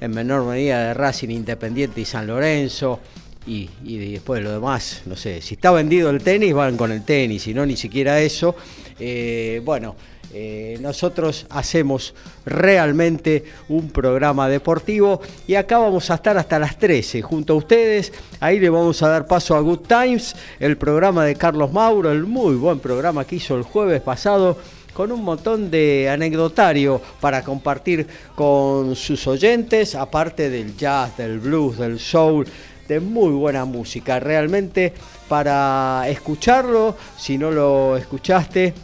en 0.00 0.10
menor 0.12 0.44
medida 0.44 0.88
de 0.88 0.94
Racing 0.94 1.30
Independiente 1.30 2.00
y 2.00 2.04
San 2.04 2.26
Lorenzo. 2.26 3.00
Y, 3.46 3.66
después 4.10 4.42
lo 4.42 4.52
demás, 4.52 5.00
no 5.06 5.16
sé, 5.16 5.40
si 5.40 5.54
está 5.54 5.70
vendido 5.70 6.10
el 6.10 6.22
tenis, 6.22 6.52
van 6.52 6.76
con 6.76 6.92
el 6.92 7.02
tenis, 7.02 7.44
si 7.44 7.54
no, 7.54 7.64
ni 7.64 7.78
siquiera 7.78 8.20
eso. 8.20 8.54
bueno, 9.64 9.96
eh, 10.32 10.76
nosotros 10.80 11.46
hacemos 11.48 12.14
realmente 12.44 13.44
un 13.68 13.90
programa 13.90 14.48
deportivo 14.48 15.22
y 15.46 15.54
acá 15.54 15.78
vamos 15.78 16.10
a 16.10 16.16
estar 16.16 16.36
hasta 16.36 16.58
las 16.58 16.78
13 16.78 17.22
junto 17.22 17.54
a 17.54 17.56
ustedes. 17.56 18.12
Ahí 18.40 18.60
le 18.60 18.68
vamos 18.68 19.02
a 19.02 19.08
dar 19.08 19.26
paso 19.26 19.56
a 19.56 19.60
Good 19.60 19.86
Times, 19.88 20.36
el 20.60 20.76
programa 20.76 21.24
de 21.24 21.34
Carlos 21.34 21.72
Mauro, 21.72 22.12
el 22.12 22.24
muy 22.24 22.56
buen 22.56 22.78
programa 22.78 23.24
que 23.24 23.36
hizo 23.36 23.56
el 23.56 23.62
jueves 23.62 24.02
pasado 24.02 24.58
con 24.92 25.12
un 25.12 25.22
montón 25.22 25.70
de 25.70 26.10
anecdotario 26.10 27.00
para 27.20 27.42
compartir 27.42 28.06
con 28.34 28.96
sus 28.96 29.26
oyentes, 29.28 29.94
aparte 29.94 30.50
del 30.50 30.76
jazz, 30.76 31.16
del 31.16 31.38
blues, 31.38 31.78
del 31.78 32.00
soul, 32.00 32.46
de 32.88 33.00
muy 33.00 33.30
buena 33.30 33.64
música. 33.64 34.18
Realmente 34.18 34.92
para 35.28 36.04
escucharlo, 36.08 36.96
si 37.16 37.38
no 37.38 37.50
lo 37.50 37.96
escuchaste, 37.96 38.74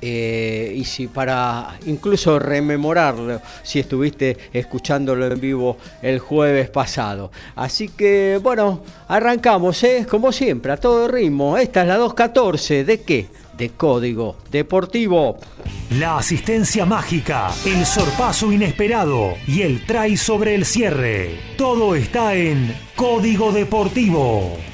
Eh, 0.00 0.74
y 0.76 0.84
si 0.84 1.06
para 1.06 1.78
incluso 1.86 2.38
rememorarlo, 2.38 3.40
si 3.62 3.80
estuviste 3.80 4.36
escuchándolo 4.52 5.26
en 5.26 5.40
vivo 5.40 5.78
el 6.02 6.18
jueves 6.18 6.68
pasado. 6.68 7.30
Así 7.56 7.88
que 7.88 8.38
bueno, 8.42 8.82
arrancamos, 9.08 9.82
¿eh? 9.84 10.06
como 10.08 10.32
siempre, 10.32 10.72
a 10.72 10.76
todo 10.76 11.08
ritmo. 11.08 11.56
Esta 11.56 11.82
es 11.82 11.88
la 11.88 11.96
214, 11.96 12.84
¿de 12.84 13.00
qué? 13.02 13.26
De 13.56 13.70
Código 13.70 14.36
Deportivo. 14.50 15.38
La 15.98 16.18
asistencia 16.18 16.84
mágica, 16.84 17.50
el 17.64 17.86
sorpaso 17.86 18.52
inesperado 18.52 19.34
y 19.46 19.62
el 19.62 19.86
try 19.86 20.16
sobre 20.16 20.54
el 20.54 20.64
cierre. 20.64 21.38
Todo 21.56 21.94
está 21.94 22.34
en 22.34 22.74
Código 22.96 23.52
Deportivo. 23.52 24.73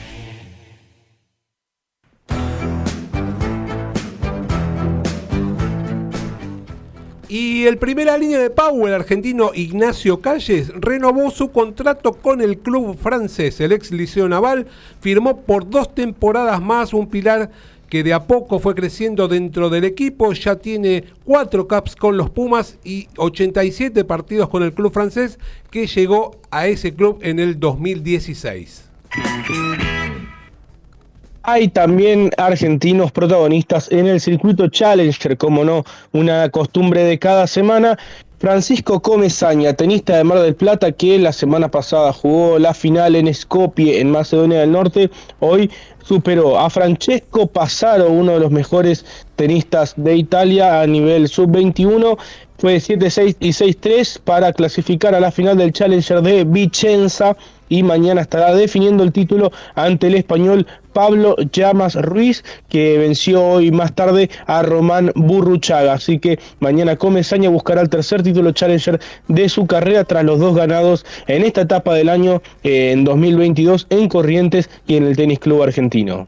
Y 7.31 7.67
el 7.67 7.79
primera 7.79 8.19
línea 8.19 8.41
de 8.41 8.51
Pau, 8.51 8.89
el 8.89 8.93
argentino 8.93 9.53
Ignacio 9.55 10.21
Calles, 10.21 10.73
renovó 10.75 11.31
su 11.31 11.53
contrato 11.53 12.15
con 12.15 12.41
el 12.41 12.59
club 12.59 12.99
francés. 12.99 13.61
El 13.61 13.71
ex 13.71 13.93
Liceo 13.93 14.29
Naval 14.29 14.67
firmó 15.01 15.43
por 15.43 15.71
dos 15.71 15.95
temporadas 15.95 16.61
más 16.61 16.93
un 16.93 17.07
pilar 17.07 17.53
que 17.89 18.03
de 18.03 18.13
a 18.15 18.27
poco 18.27 18.59
fue 18.59 18.75
creciendo 18.75 19.29
dentro 19.29 19.71
del 19.71 19.85
equipo. 19.85 20.33
Ya 20.33 20.57
tiene 20.57 21.05
cuatro 21.25 21.69
caps 21.69 21.95
con 21.95 22.17
los 22.17 22.31
Pumas 22.31 22.79
y 22.83 23.07
87 23.17 24.05
partidos 24.05 24.49
con 24.49 24.65
el 24.65 24.73
club 24.73 24.93
francés 24.93 25.39
que 25.71 25.87
llegó 25.87 26.33
a 26.51 26.67
ese 26.67 26.95
club 26.95 27.21
en 27.23 27.39
el 27.39 27.61
2016. 27.61 28.91
Hay 31.43 31.69
también 31.69 32.31
argentinos 32.37 33.13
protagonistas 33.13 33.91
en 33.91 34.07
el 34.07 34.21
circuito 34.21 34.69
Challenger, 34.69 35.39
como 35.39 35.65
no, 35.65 35.85
una 36.13 36.49
costumbre 36.51 37.03
de 37.05 37.19
cada 37.19 37.47
semana. 37.47 37.99
Francisco 38.39 39.01
Comezaña, 39.01 39.75
tenista 39.75 40.17
de 40.17 40.25
Mar 40.25 40.41
del 40.41 40.55
Plata, 40.55 40.93
que 40.93 41.19
la 41.19 41.33
semana 41.33 41.71
pasada 41.71 42.13
jugó 42.13 42.59
la 42.59 42.73
final 42.73 43.15
en 43.15 43.33
Skopje, 43.35 44.01
en 44.01 44.11
Macedonia 44.11 44.61
del 44.61 44.73
Norte, 44.73 45.11
hoy 45.41 45.71
superó 46.03 46.59
a 46.59 46.71
Francesco 46.71 47.47
Passaro, 47.47 48.11
uno 48.11 48.33
de 48.33 48.41
los 48.41 48.51
mejores 48.51 49.05
tenistas 49.37 49.95
de 49.97 50.17
Italia 50.17 50.81
a 50.81 50.87
nivel 50.87 51.29
sub-21. 51.29 52.19
Fue 52.59 52.77
7-6 52.77 53.37
y 53.41 53.51
6-3 53.51 54.21
para 54.25 54.53
clasificar 54.53 55.15
a 55.15 55.21
la 55.21 55.31
final 55.31 55.57
del 55.57 55.73
Challenger 55.73 56.23
de 56.23 56.45
Vicenza 56.45 57.37
y 57.71 57.83
mañana 57.83 58.21
estará 58.21 58.55
definiendo 58.55 59.03
el 59.03 59.13
título 59.13 59.51
ante 59.75 60.09
el 60.09 60.17
español 60.17 60.67
Pablo 60.93 61.37
Llamas 61.53 61.95
Ruiz, 61.95 62.45
que 62.69 62.99
venció 62.99 63.43
hoy 63.43 63.71
más 63.71 63.95
tarde 63.95 64.29
a 64.47 64.63
Román 64.63 65.13
Burruchaga. 65.15 65.95
Así 65.95 66.19
que 66.19 66.39
mañana 66.59 66.97
Comesaña 66.97 67.49
buscará 67.49 67.81
el 67.81 67.89
tercer 67.89 68.23
título 68.23 68.53
Challenger 68.53 69.01
de 69.29 69.49
su 69.49 69.67
carrera 69.67 70.05
tras 70.05 70.25
los 70.25 70.39
dos 70.39 70.55
ganados 70.55 71.07
en 71.29 71.45
esta 71.45 71.63
etapa 71.63 71.95
del 71.95 72.11
año 72.11 72.43
eh, 72.65 72.91
en 72.91 73.05
2022 73.05 73.87
en 73.89 74.09
Corrientes 74.09 74.69
y 74.87 74.97
en 74.97 75.05
el 75.07 75.17
Tenis 75.17 75.39
Club 75.39 75.63
Argentino. 75.63 76.27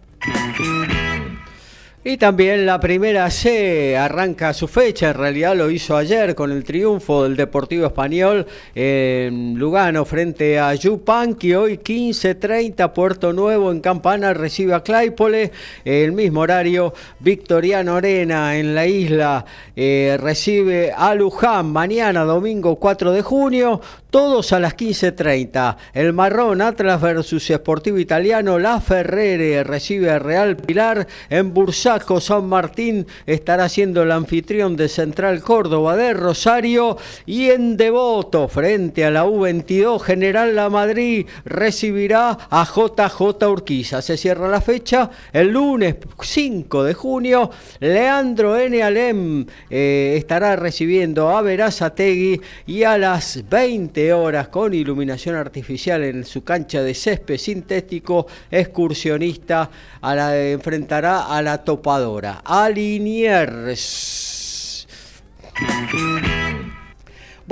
Y 2.05 2.17
también 2.17 2.67
la 2.67 2.81
primera 2.81 3.31
C 3.31 3.97
arranca 3.97 4.53
su 4.55 4.67
fecha, 4.67 5.11
en 5.11 5.15
realidad 5.15 5.55
lo 5.55 5.71
hizo 5.71 5.97
ayer 5.97 6.35
con 6.35 6.51
el 6.51 6.65
triunfo 6.65 7.23
del 7.23 7.37
Deportivo 7.37 7.87
Español 7.87 8.45
en 8.75 9.57
Lugano 9.57 10.05
frente 10.05 10.59
a 10.59 10.75
Yupanqui. 10.75 11.55
Hoy 11.55 11.79
15.30 11.79 12.93
Puerto 12.93 13.33
Nuevo 13.33 13.71
en 13.71 13.79
Campana 13.79 14.35
recibe 14.35 14.75
a 14.75 14.83
Claypole. 14.83 15.53
El 15.85 16.11
mismo 16.11 16.41
horario 16.41 16.93
Victoriano 17.21 17.95
Arena 17.95 18.57
en 18.57 18.75
la 18.75 18.85
isla 18.85 19.45
eh, 19.77 20.19
recibe 20.21 20.91
a 20.91 21.15
Luján 21.15 21.71
mañana 21.71 22.25
domingo 22.25 22.81
4 22.81 23.13
de 23.13 23.23
junio. 23.23 23.81
Todos 24.13 24.53
a 24.53 24.61
las 24.61 24.77
15.30. 24.77 25.77
El 25.95 26.13
Marrón 26.13 26.61
Atlas 26.61 27.01
versus 27.01 27.45
Sportivo 27.45 27.99
Italiano. 27.99 28.59
La 28.59 28.79
Ferrere 28.79 29.65
recibe 29.65 30.11
a 30.11 30.19
Real 30.19 30.55
Pilar. 30.55 31.07
En 31.31 31.55
Bursaco 31.55 32.21
San 32.21 32.47
Martín 32.47 33.07
estará 33.25 33.71
siendo 33.71 34.03
el 34.03 34.13
anfitrión 34.13 34.77
de 34.77 34.91
Central 34.91 35.41
Córdoba 35.41 35.97
de 35.97 36.13
Rosario. 36.13 36.99
Y 37.25 37.49
en 37.49 37.79
Devoto, 37.79 38.49
frente 38.49 39.07
a 39.07 39.11
la 39.11 39.25
U22 39.25 40.03
General 40.03 40.55
La 40.55 40.69
Madrid, 40.69 41.27
recibirá 41.47 42.37
a 42.51 42.67
JJ 42.67 43.49
Urquiza. 43.49 44.03
Se 44.03 44.19
cierra 44.19 44.47
la 44.47 44.61
fecha 44.61 45.09
el 45.33 45.53
lunes 45.53 45.97
5 46.21 46.85
de 46.85 46.93
junio. 46.93 47.51
Leandro 47.81 48.59
N. 48.59 48.83
Alem 48.83 49.47
eh, 49.71 50.17
estará 50.19 50.55
recibiendo 50.57 51.31
a 51.31 51.41
Verazategui 51.41 52.43
y 52.67 52.83
a 52.83 52.99
las 52.99 53.43
20 53.49 54.02
horas 54.11 54.49
con 54.49 54.73
iluminación 54.73 55.37
artificial 55.37 56.03
en 56.03 56.25
su 56.25 56.43
cancha 56.43 56.83
de 56.83 56.95
césped 56.95 57.37
sintético, 57.37 58.27
excursionista 58.51 59.71
a 60.01 60.37
enfrentará 60.37 61.27
a 61.27 61.43
la 61.43 61.63
topadora. 61.63 62.41
Aliniers. 62.45 64.33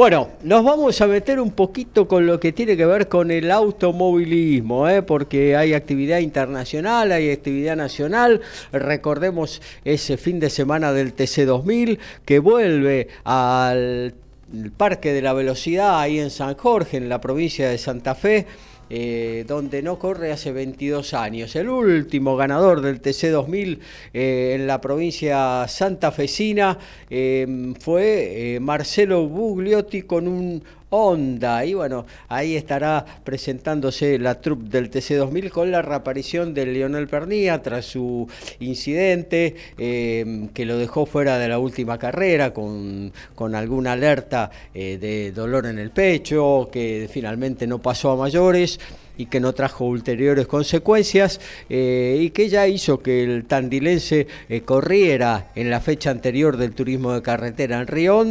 Bueno, 0.01 0.31
nos 0.45 0.65
vamos 0.65 1.01
a 1.01 1.07
meter 1.07 1.41
un 1.41 1.51
poquito 1.51 2.09
con 2.09 2.25
lo 2.25 2.41
que 2.41 2.53
tiene 2.53 2.77
que 2.77 2.87
ver 2.87 3.09
con 3.09 3.31
el 3.31 3.51
automovilismo, 3.51 4.89
¿eh? 4.89 5.03
porque 5.03 5.57
hay 5.57 5.75
actividad 5.75 6.21
internacional, 6.21 7.13
hay 7.13 7.31
actividad 7.31 7.77
nacional. 7.77 8.41
Recordemos 8.73 9.61
ese 9.85 10.17
fin 10.17 10.41
de 10.41 10.49
semana 10.49 10.93
del 10.93 11.15
TC2000 11.15 11.99
que 12.25 12.39
vuelve 12.39 13.09
al 13.25 14.15
el 14.53 14.71
Parque 14.73 15.13
de 15.13 15.23
la 15.23 15.33
Velocidad 15.33 16.01
ahí 16.01 16.19
en 16.19 16.31
San 16.31 16.55
Jorge, 16.57 16.97
en 16.97 17.09
la 17.09 17.21
provincia 17.21 17.69
de 17.69 17.79
Santa 17.79 18.15
Fe, 18.15 18.47
eh, 18.93 19.45
donde 19.47 19.83
no 19.83 20.01
corre 20.01 20.33
hace 20.33 20.51
22 20.51 21.15
años. 21.15 21.55
El 21.55 21.69
último 21.69 22.37
ganador 22.37 22.81
del 22.81 23.01
TC2000 23.01 23.79
eh, 24.13 24.57
en 24.57 24.67
la 24.67 24.81
provincia 24.81 25.69
santafesina 25.69 26.77
eh, 27.09 27.73
fue 27.79 28.59
Marcelo 28.61 29.29
Bugliotti 29.29 30.03
con 30.03 30.27
un 30.27 30.65
Honda. 30.91 31.65
Y 31.65 31.75
bueno, 31.75 32.07
ahí 32.29 32.57
estará 32.57 33.05
presentándose 33.25 34.19
la 34.19 34.41
troupe 34.41 34.69
del 34.69 34.91
TC2000 34.91 35.51
con 35.51 35.71
la 35.71 35.83
reaparición 35.83 36.55
de 36.55 36.67
Lionel 36.67 37.09
Pernía 37.09 37.63
tras 37.63 37.87
su 37.87 38.29
incidente 38.59 39.55
eh, 39.79 40.49
que 40.53 40.65
lo 40.65 40.77
dejó 40.77 41.07
fuera 41.07 41.39
de 41.39 41.49
la 41.49 41.59
última 41.59 41.99
carrera 41.99 42.53
con, 42.53 43.13
con 43.35 43.55
alguna 43.55 43.93
alerta 43.93 44.51
eh, 44.75 44.99
de 45.01 45.33
dolor 45.33 45.67
en 45.67 45.79
el 45.79 45.91
pecho, 45.91 46.69
que 46.73 47.09
finalmente 47.11 47.67
no 47.67 47.81
pasó 47.81 48.13
a 48.13 48.17
mayores 48.17 48.79
y 49.21 49.27
que 49.27 49.41
no 49.41 49.53
trajo 49.53 49.85
ulteriores 49.85 50.47
consecuencias 50.47 51.41
eh, 51.69 52.19
y 52.21 52.31
que 52.31 52.49
ya 52.49 52.67
hizo 52.67 53.01
que 53.01 53.23
el 53.23 53.45
tandilense 53.45 54.27
eh, 54.49 54.63
corriera 54.63 55.51
en 55.55 55.69
la 55.69 55.81
fecha 55.81 56.11
anterior 56.11 56.57
del 56.57 56.73
turismo 56.73 57.13
de 57.13 57.23
carretera 57.23 57.81
en 57.81 57.87
Río 57.87 58.25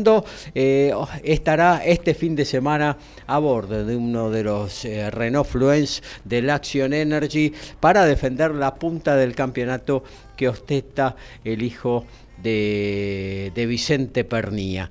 eh, 0.55 0.93
estará 1.23 1.82
este 1.86 2.13
fin 2.13 2.36
de 2.36 2.43
semana 2.45 2.97
a 3.27 3.39
bordo 3.39 3.86
de 3.86 3.95
uno 3.95 4.30
de 4.30 4.43
los 4.43 4.84
Renault 4.84 5.47
Fluence 5.47 6.01
del 6.25 6.49
Action 6.49 6.93
Energy 6.93 7.53
para 7.80 8.05
defender 8.05 8.55
la 8.55 8.75
punta 8.75 9.15
del 9.15 9.36
campeonato 9.36 10.03
que 10.36 10.49
ostenta 10.49 11.15
el 11.43 11.61
hijo 11.61 12.05
de, 12.41 13.51
Vicente 13.67 14.23
Pernía. 14.23 14.89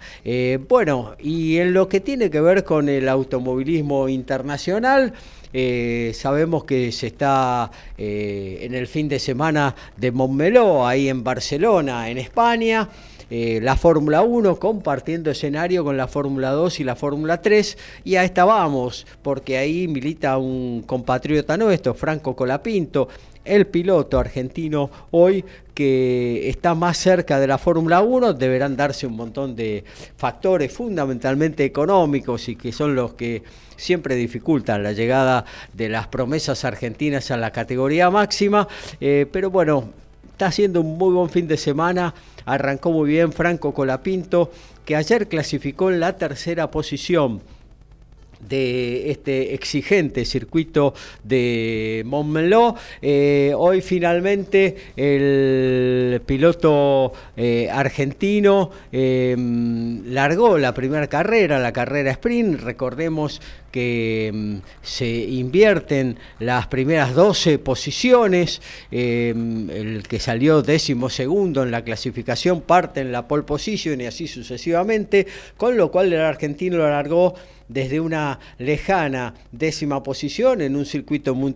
bueno, 0.68 1.16
y 1.18 1.58
en 1.58 1.74
lo 1.74 1.88
que 1.88 2.00
tiene 2.00 2.30
que 2.30 2.40
ver 2.40 2.64
con 2.64 2.88
el 2.88 3.08
automovilismo 3.08 4.08
internacional, 4.08 5.12
eh, 5.52 6.12
sabemos 6.14 6.64
que 6.64 6.92
se 6.92 7.08
está 7.08 7.70
eh, 7.96 8.58
en 8.62 8.74
el 8.74 8.86
fin 8.86 9.08
de 9.08 9.18
semana 9.18 9.74
de 9.96 10.12
Montmeló, 10.12 10.86
ahí 10.86 11.08
en 11.08 11.24
Barcelona, 11.24 12.10
en 12.10 12.18
España. 12.18 12.88
Eh, 13.30 13.60
la 13.62 13.76
Fórmula 13.76 14.22
1 14.22 14.58
compartiendo 14.58 15.30
escenario 15.30 15.84
con 15.84 15.98
la 15.98 16.08
Fórmula 16.08 16.50
2 16.52 16.80
y 16.80 16.84
la 16.84 16.96
Fórmula 16.96 17.42
3 17.42 17.76
y 18.04 18.16
a 18.16 18.24
esta 18.24 18.46
vamos 18.46 19.06
porque 19.20 19.58
ahí 19.58 19.86
milita 19.86 20.38
un 20.38 20.82
compatriota 20.86 21.58
nuestro, 21.58 21.92
Franco 21.92 22.34
Colapinto, 22.34 23.08
el 23.44 23.66
piloto 23.66 24.18
argentino 24.18 24.90
hoy 25.10 25.44
que 25.74 26.48
está 26.48 26.74
más 26.74 26.96
cerca 26.96 27.38
de 27.38 27.46
la 27.46 27.58
Fórmula 27.58 28.00
1, 28.00 28.32
deberán 28.32 28.76
darse 28.76 29.06
un 29.06 29.16
montón 29.16 29.54
de 29.54 29.84
factores 30.16 30.72
fundamentalmente 30.72 31.64
económicos 31.64 32.48
y 32.48 32.56
que 32.56 32.72
son 32.72 32.94
los 32.94 33.12
que 33.12 33.42
siempre 33.78 34.16
dificultan 34.16 34.82
la 34.82 34.92
llegada 34.92 35.46
de 35.72 35.88
las 35.88 36.08
promesas 36.08 36.66
argentinas 36.66 37.30
a 37.30 37.38
la 37.38 37.52
categoría 37.52 38.10
máxima, 38.10 38.68
eh, 39.00 39.26
pero 39.32 39.50
bueno, 39.50 39.88
está 40.32 40.46
haciendo 40.46 40.82
un 40.82 40.98
muy 40.98 41.14
buen 41.14 41.30
fin 41.30 41.48
de 41.48 41.56
semana, 41.56 42.14
arrancó 42.44 42.90
muy 42.90 43.08
bien 43.08 43.32
Franco 43.32 43.72
Colapinto, 43.72 44.50
que 44.84 44.96
ayer 44.96 45.28
clasificó 45.28 45.90
en 45.90 46.00
la 46.00 46.16
tercera 46.16 46.70
posición 46.70 47.40
de 48.40 49.10
este 49.10 49.54
exigente 49.54 50.24
circuito 50.24 50.94
de 51.24 52.02
Montmeló. 52.06 52.76
Eh, 53.02 53.52
hoy 53.56 53.80
finalmente 53.80 54.76
el 54.96 56.20
piloto 56.24 57.12
eh, 57.36 57.68
argentino 57.70 58.70
em, 58.92 60.04
largó 60.06 60.58
la 60.58 60.72
primera 60.74 61.06
carrera, 61.06 61.58
la 61.58 61.72
carrera 61.72 62.10
sprint. 62.12 62.60
Recordemos 62.60 63.40
que 63.70 64.28
em, 64.28 64.60
se 64.82 65.08
invierten 65.08 66.16
las 66.38 66.66
primeras 66.68 67.14
12 67.14 67.58
posiciones. 67.58 68.60
Em, 68.90 69.68
el 69.70 70.02
que 70.08 70.20
salió 70.20 70.62
décimo 70.62 71.10
segundo 71.10 71.62
en 71.62 71.70
la 71.70 71.82
clasificación 71.82 72.60
parte 72.62 73.00
en 73.00 73.12
la 73.12 73.26
pole 73.28 73.42
position 73.42 74.00
y 74.00 74.06
así 74.06 74.26
sucesivamente, 74.26 75.26
con 75.56 75.76
lo 75.76 75.90
cual 75.90 76.12
el 76.12 76.20
argentino 76.20 76.78
lo 76.78 76.88
largó 76.88 77.34
desde 77.68 78.00
una 78.00 78.38
lejana 78.58 79.34
décima 79.52 80.02
posición 80.02 80.62
en 80.62 80.74
un 80.74 80.86
circuito 80.86 81.34
muy 81.34 81.48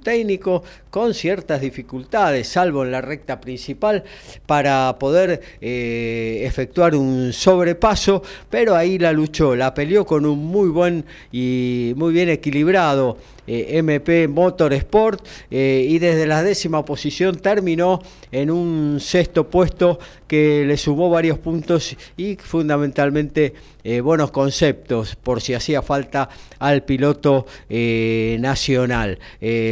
con 0.90 1.14
ciertas 1.14 1.60
dificultades, 1.60 2.48
salvo 2.48 2.84
en 2.84 2.92
la 2.92 3.00
recta 3.00 3.40
principal, 3.40 4.04
para 4.46 4.98
poder 4.98 5.40
eh, 5.60 6.42
efectuar 6.44 6.94
un 6.94 7.32
sobrepaso, 7.32 8.22
pero 8.50 8.76
ahí 8.76 8.98
la 8.98 9.12
luchó, 9.12 9.56
la 9.56 9.74
peleó 9.74 10.04
con 10.04 10.26
un 10.26 10.38
muy 10.38 10.68
buen 10.68 11.04
y 11.30 11.92
muy 12.02 12.12
bien 12.12 12.30
equilibrado 12.30 13.16
eh, 13.46 13.78
MP 13.78 14.26
Motorsport 14.26 15.24
eh, 15.52 15.86
y 15.88 16.00
desde 16.00 16.26
la 16.26 16.42
décima 16.42 16.84
posición 16.84 17.36
terminó 17.36 18.02
en 18.32 18.50
un 18.50 18.98
sexto 18.98 19.48
puesto 19.48 20.00
que 20.26 20.64
le 20.66 20.76
sumó 20.76 21.08
varios 21.10 21.38
puntos 21.38 21.96
y 22.16 22.34
fundamentalmente 22.34 23.54
eh, 23.84 24.00
buenos 24.00 24.32
conceptos 24.32 25.14
por 25.14 25.40
si 25.40 25.54
hacía 25.54 25.80
falta 25.80 26.28
al 26.58 26.82
piloto 26.82 27.46
nacional. 27.68 29.20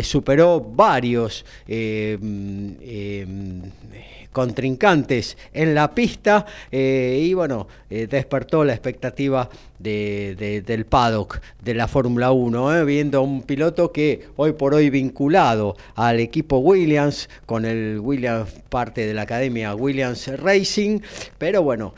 superó 0.05 0.61
varios 0.61 1.44
mm, 1.66 2.70
contrincantes 4.32 5.36
en 5.52 5.74
la 5.74 5.94
pista 5.94 6.47
eh, 6.70 7.20
y 7.23 7.35
bueno, 7.35 7.66
eh, 7.89 8.07
despertó 8.09 8.65
la 8.65 8.73
expectativa 8.73 9.48
del 9.78 10.86
paddock 10.86 11.40
de 11.62 11.74
la 11.74 11.89
Fórmula 11.89 12.32
1, 12.32 12.77
eh, 12.77 12.85
viendo 12.85 13.19
a 13.19 13.20
un 13.23 13.43
piloto 13.43 13.93
que 13.93 14.28
hoy 14.36 14.52
por 14.52 14.74
hoy 14.74 14.90
vinculado 14.90 15.77
al 15.94 16.20
equipo 16.20 16.59
Williams, 16.59 17.28
con 17.47 17.65
el 17.65 17.98
Williams 17.98 18.51
parte 18.69 19.07
de 19.07 19.15
la 19.15 19.23
academia 19.23 19.74
Williams 19.74 20.28
Racing, 20.39 21.01
pero 21.39 21.62
bueno, 21.62 21.94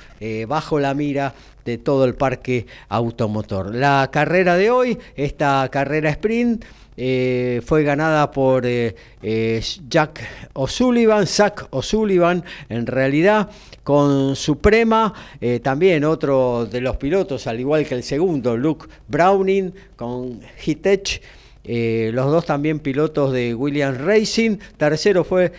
bajo 0.46 0.78
la 0.78 0.94
mira 0.94 1.34
de 1.64 1.78
todo 1.78 2.04
el 2.04 2.14
parque 2.14 2.66
automotor. 2.88 3.74
La 3.74 4.08
carrera 4.12 4.56
de 4.56 4.70
hoy, 4.70 4.98
esta 5.16 5.68
carrera 5.70 6.10
sprint, 6.10 6.64
eh, 6.96 7.62
fue 7.64 7.84
ganada 7.84 8.30
por 8.30 8.66
eh, 8.66 8.94
eh, 9.22 9.62
Jack 9.88 10.20
O'Sullivan, 10.52 11.26
Zach 11.26 11.66
O'Sullivan, 11.70 12.44
en 12.68 12.86
realidad 12.86 13.48
con 13.82 14.36
Suprema, 14.36 15.12
también 15.60 16.04
otro 16.04 16.66
de 16.66 16.80
los 16.80 16.98
pilotos, 16.98 17.48
al 17.48 17.58
igual 17.58 17.84
que 17.84 17.96
el 17.96 18.04
segundo, 18.04 18.56
Luke 18.56 18.86
Browning, 19.08 19.72
con 19.96 20.40
Hitech, 20.64 21.20
los 21.64 22.30
dos 22.30 22.46
también 22.46 22.78
pilotos 22.78 23.32
de 23.32 23.56
Williams 23.56 23.98
Racing, 23.98 24.58
tercero 24.76 25.24
fue 25.24 25.50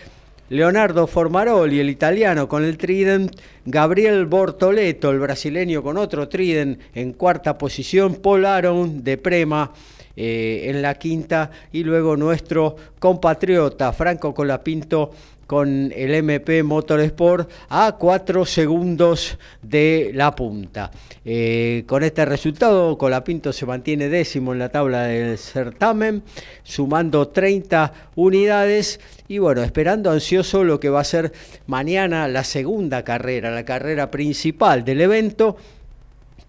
Leonardo 0.48 1.06
Formaroli, 1.06 1.82
el 1.82 1.90
italiano 1.90 2.48
con 2.48 2.64
el 2.64 2.78
Trident, 2.78 3.36
Gabriel 3.66 4.26
Bortoleto, 4.26 5.12
el 5.12 5.20
brasileño 5.20 5.84
con 5.84 5.98
otro 5.98 6.30
Trident 6.30 6.80
en 6.96 7.12
cuarta 7.12 7.58
posición, 7.58 8.16
Paul 8.16 8.46
Aron 8.46 9.04
de 9.04 9.18
Prema 9.18 9.72
eh, 10.16 10.66
en 10.66 10.82
la 10.82 10.96
quinta 10.96 11.50
y 11.72 11.84
luego 11.84 12.16
nuestro 12.16 12.76
compatriota 13.00 13.92
Franco 13.94 14.34
Colapinto 14.34 15.12
con 15.48 15.92
el 15.96 16.14
MP 16.16 16.64
Motorsport 16.64 17.50
a 17.70 17.96
cuatro 18.00 18.46
segundos 18.46 19.38
de 19.62 20.12
la 20.14 20.36
punta. 20.36 20.92
Eh, 21.26 21.84
con 21.88 22.04
este 22.04 22.26
resultado, 22.26 22.98
Colapinto 22.98 23.54
se 23.54 23.66
mantiene 23.66 24.10
décimo 24.10 24.54
en 24.54 24.60
la 24.60 24.70
tabla 24.70 25.04
del 25.04 25.38
certamen, 25.38 26.24
sumando 26.64 27.28
30 27.28 27.94
unidades 28.16 29.00
y 29.28 29.38
bueno, 29.38 29.64
esperando 29.64 30.12
ansioso 30.12 30.64
lo 30.64 30.80
que 30.80 30.90
va 30.90 31.02
a 31.02 31.06
ser 31.06 31.34
mañana 31.68 32.28
la 32.28 32.44
segunda 32.44 33.04
carrera, 33.04 33.52
la 33.52 33.66
carrera 33.66 34.12
principal 34.12 34.84
del 34.84 35.02
evento 35.02 35.58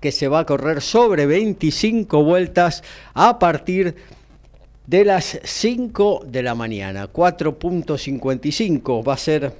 que 0.04 0.12
se 0.12 0.28
va 0.28 0.40
a 0.40 0.44
correr 0.44 0.82
sobre 0.82 1.24
25 1.24 2.22
vueltas 2.22 2.84
a 3.14 3.38
partir 3.38 3.96
de 4.86 5.02
las 5.02 5.40
5 5.42 6.26
de 6.26 6.42
la 6.42 6.54
mañana. 6.54 7.10
4.55 7.10 9.08
va 9.08 9.14
a 9.14 9.16
ser 9.16 9.54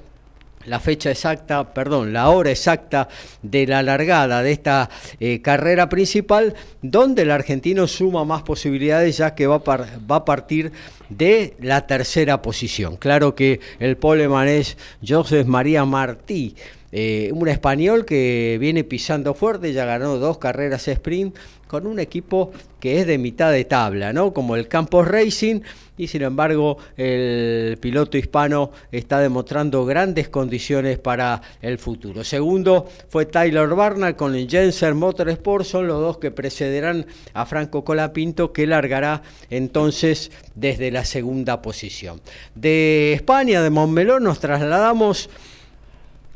la 0.67 0.81
fecha 0.81 1.11
exacta, 1.11 1.73
perdón, 1.73 2.13
la 2.13 2.29
hora 2.29 2.51
exacta 2.51 3.09
de 3.41 3.67
la 3.67 3.83
largada 3.83 4.43
de 4.43 4.53
esta 4.53 4.91
eh, 5.19 5.41
carrera 5.41 5.89
principal, 5.89 6.53
donde 6.83 7.23
el 7.23 7.31
argentino 7.31 7.87
suma 7.87 8.27
más 8.27 8.43
posibilidades 8.43 9.17
ya 9.17 9.35
que 9.35 9.47
va 9.47 9.63
a, 9.65 10.25
partir 10.27 10.73
de 11.09 11.57
la 11.59 11.87
tercera 11.87 12.43
posición. 12.43 12.99
Claro 12.99 13.35
que 13.35 13.61
el 13.79 13.97
poleman 13.97 14.49
es 14.49 14.77
José 15.09 15.45
María 15.45 15.87
Martí 15.87 16.55
eh, 16.97 17.33
un 17.33 17.49
español 17.49 18.05
que 18.05 18.57
viene 18.61 18.85
pisando 18.85 19.35
fuerte, 19.35 19.73
ya 19.73 19.85
ganó 19.85 20.17
dos 20.19 20.39
carreras 20.39 20.87
sprint 20.87 21.37
con 21.67 21.89
un 21.89 21.99
equipo 21.99 22.53
que 22.79 23.01
es 23.01 23.07
de 23.09 23.19
mitad 23.19 23.51
de 23.51 23.65
tabla, 23.65 24.13
¿no? 24.13 24.33
Como 24.33 24.55
el 24.55 24.69
Campos 24.69 25.09
Racing, 25.09 25.63
y 25.99 26.07
sin 26.07 26.23
embargo 26.23 26.79
el 26.97 27.79
piloto 27.81 28.17
hispano 28.17 28.71
está 28.93 29.19
demostrando 29.19 29.85
grandes 29.85 30.29
condiciones 30.29 31.01
para 31.01 31.43
el 31.63 31.79
futuro. 31.79 32.23
Segundo 32.23 32.87
fue 33.09 33.27
Tyler 33.27 33.71
Barnard 33.71 34.15
con 34.15 34.37
el 34.37 34.49
Jensen 34.49 34.97
Motorsport, 34.97 35.65
son 35.65 35.89
los 35.89 36.01
dos 36.01 36.19
que 36.19 36.31
precederán 36.31 37.07
a 37.33 37.45
Franco 37.45 37.83
Colapinto, 37.83 38.53
que 38.53 38.69
largará 38.69 39.23
entonces 39.51 40.31
desde 40.55 40.93
la 40.93 41.05
segunda 41.05 41.61
posición. 41.61 42.21
De 42.55 43.15
España, 43.15 43.63
de 43.63 43.71
Montmeló, 43.71 44.21
nos 44.21 44.39
trasladamos 44.39 45.29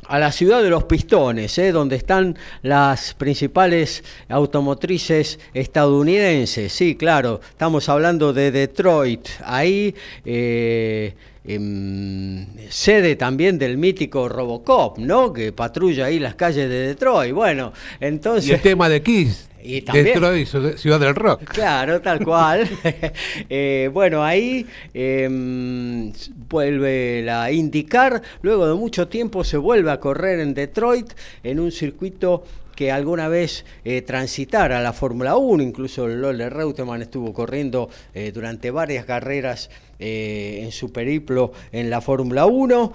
a 0.09 0.17
la 0.17 0.31
ciudad 0.31 0.63
de 0.63 0.71
los 0.71 0.85
pistones, 0.85 1.55
¿eh? 1.59 1.71
donde 1.71 1.95
están 1.95 2.35
las 2.63 3.13
principales 3.13 4.03
automotrices 4.27 5.39
estadounidenses. 5.53 6.73
Sí, 6.73 6.95
claro, 6.95 7.39
estamos 7.47 7.87
hablando 7.89 8.33
de 8.33 8.49
Detroit. 8.49 9.27
Ahí 9.45 9.93
eh, 10.25 11.13
em, 11.55 12.45
sede 12.69 13.15
también 13.15 13.57
del 13.57 13.77
mítico 13.77 14.29
Robocop, 14.29 14.97
¿no? 14.97 15.33
Que 15.33 15.51
patrulla 15.51 16.05
ahí 16.05 16.19
las 16.19 16.35
calles 16.35 16.69
de 16.69 16.87
Detroit. 16.87 17.33
Bueno, 17.33 17.73
entonces... 17.99 18.49
Y 18.49 18.53
el 18.53 18.61
tema 18.61 18.89
de 18.89 19.01
Kiss. 19.01 19.49
Y 19.61 19.81
Detroit, 19.81 20.47
ciudad 20.77 20.99
del 20.99 21.15
rock. 21.15 21.43
Claro, 21.43 22.01
tal 22.01 22.23
cual. 22.23 22.67
Eh, 23.49 23.89
bueno, 23.91 24.23
ahí 24.23 24.65
em, 24.93 26.11
vuelve 26.49 27.21
la 27.23 27.51
indicar. 27.51 28.21
Luego 28.41 28.67
de 28.67 28.75
mucho 28.75 29.07
tiempo 29.07 29.43
se 29.43 29.57
vuelve 29.57 29.91
a 29.91 29.99
correr 29.99 30.39
en 30.39 30.53
Detroit 30.53 31.11
en 31.43 31.59
un 31.59 31.71
circuito 31.71 32.43
que 32.79 32.93
alguna 32.93 33.27
vez 33.27 33.65
eh, 33.83 34.03
transitara 34.03 34.81
la 34.81 34.93
Fórmula 34.93 35.35
1, 35.35 35.61
incluso 35.61 36.07
Lolle 36.07 36.49
Reutemann 36.49 37.01
estuvo 37.01 37.33
corriendo 37.33 37.89
eh, 38.13 38.31
durante 38.33 38.71
varias 38.71 39.03
carreras 39.03 39.69
en 40.01 40.71
su 40.71 40.93
periplo 40.93 41.51
en 41.73 41.89
la 41.89 41.99
Fórmula 41.99 42.45
1. 42.45 42.93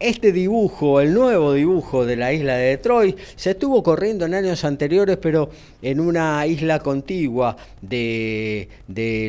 Este 0.00 0.32
dibujo, 0.32 1.00
el 1.00 1.14
nuevo 1.14 1.52
dibujo 1.52 2.04
de 2.04 2.16
la 2.16 2.32
isla 2.32 2.56
de 2.56 2.70
Detroit, 2.70 3.16
se 3.36 3.52
estuvo 3.52 3.82
corriendo 3.82 4.24
en 4.26 4.34
años 4.34 4.64
anteriores, 4.64 5.18
pero 5.18 5.50
en 5.82 6.00
una 6.00 6.46
isla 6.46 6.80
contigua 6.80 7.56
de, 7.80 8.68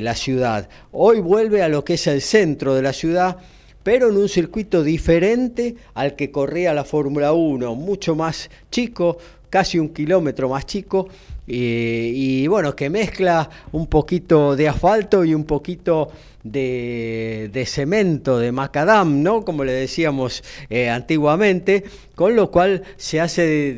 la 0.01 0.15
ciudad. 0.15 0.67
Hoy 0.91 1.19
vuelve 1.19 1.61
a 1.61 1.69
lo 1.69 1.83
que 1.85 1.95
es 1.95 2.07
el 2.07 2.21
centro 2.21 2.73
de 2.73 2.81
la 2.81 2.93
ciudad, 2.93 3.37
pero 3.85 4.09
en 4.09 4.17
un 4.17 4.27
circuito 4.27 4.81
diferente 4.81 5.75
al 5.93 6.15
que 6.15 6.31
corría 6.31 6.73
la 6.73 6.83
Fórmula 6.83 7.33
1, 7.33 7.75
mucho 7.75 8.15
más 8.15 8.49
chico, 8.71 9.19
casi 9.51 9.77
un 9.77 9.89
kilómetro 9.89 10.49
más 10.49 10.65
chico, 10.65 11.07
y 11.45 12.47
bueno, 12.47 12.75
que 12.75 12.89
mezcla 12.89 13.47
un 13.73 13.85
poquito 13.85 14.55
de 14.55 14.67
asfalto 14.67 15.23
y 15.23 15.35
un 15.35 15.43
poquito 15.43 16.09
de, 16.43 17.63
cemento, 17.67 18.39
de 18.39 18.51
macadam, 18.51 19.21
¿no? 19.21 19.45
Como 19.45 19.63
le 19.63 19.73
decíamos 19.73 20.43
eh, 20.71 20.89
antiguamente, 20.89 21.83
con 22.15 22.35
lo 22.35 22.49
cual 22.49 22.81
se 22.97 23.21
hace, 23.21 23.75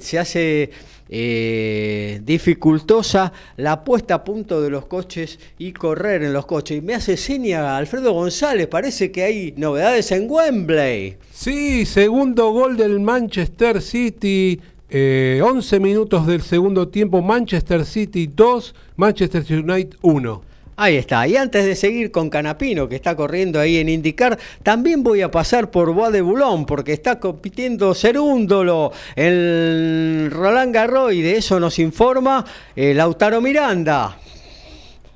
se 0.00 0.18
hace 0.20 0.70
eh, 1.12 2.20
dificultosa 2.24 3.32
la 3.56 3.82
puesta 3.82 4.14
a 4.14 4.24
punto 4.24 4.62
de 4.62 4.70
los 4.70 4.86
coches 4.86 5.38
y 5.58 5.72
correr 5.72 6.22
en 6.22 6.32
los 6.32 6.46
coches. 6.46 6.78
Y 6.78 6.80
me 6.80 6.94
hace 6.94 7.16
seña 7.16 7.76
Alfredo 7.76 8.12
González, 8.12 8.68
parece 8.68 9.10
que 9.10 9.24
hay 9.24 9.54
novedades 9.56 10.12
en 10.12 10.30
Wembley. 10.30 11.16
Sí, 11.32 11.84
segundo 11.84 12.52
gol 12.52 12.76
del 12.76 13.00
Manchester 13.00 13.82
City 13.82 14.60
Eh, 14.92 15.40
11 15.40 15.78
minutos 15.78 16.26
del 16.26 16.42
segundo 16.42 16.88
tiempo, 16.88 17.22
Manchester 17.22 17.84
City 17.84 18.26
2, 18.26 18.74
Manchester 18.96 19.44
United 19.48 19.96
1. 20.02 20.42
Ahí 20.76 20.96
está. 20.96 21.26
Y 21.28 21.36
antes 21.36 21.66
de 21.66 21.76
seguir 21.76 22.10
con 22.10 22.30
Canapino, 22.30 22.88
que 22.88 22.96
está 22.96 23.14
corriendo 23.14 23.60
ahí 23.60 23.76
en 23.76 23.88
indicar, 23.88 24.38
también 24.62 25.02
voy 25.02 25.20
a 25.20 25.30
pasar 25.30 25.70
por 25.70 25.92
Bois 25.92 26.12
de 26.12 26.22
Boulogne, 26.22 26.64
porque 26.66 26.94
está 26.94 27.20
compitiendo 27.20 27.94
Cerúndolo, 27.94 28.92
el 29.14 30.30
Roland 30.32 30.74
Garros, 30.74 31.12
y 31.12 31.20
de 31.20 31.36
eso 31.36 31.60
nos 31.60 31.78
informa 31.78 32.44
el 32.74 32.96
Lautaro 32.96 33.42
Miranda. 33.42 34.16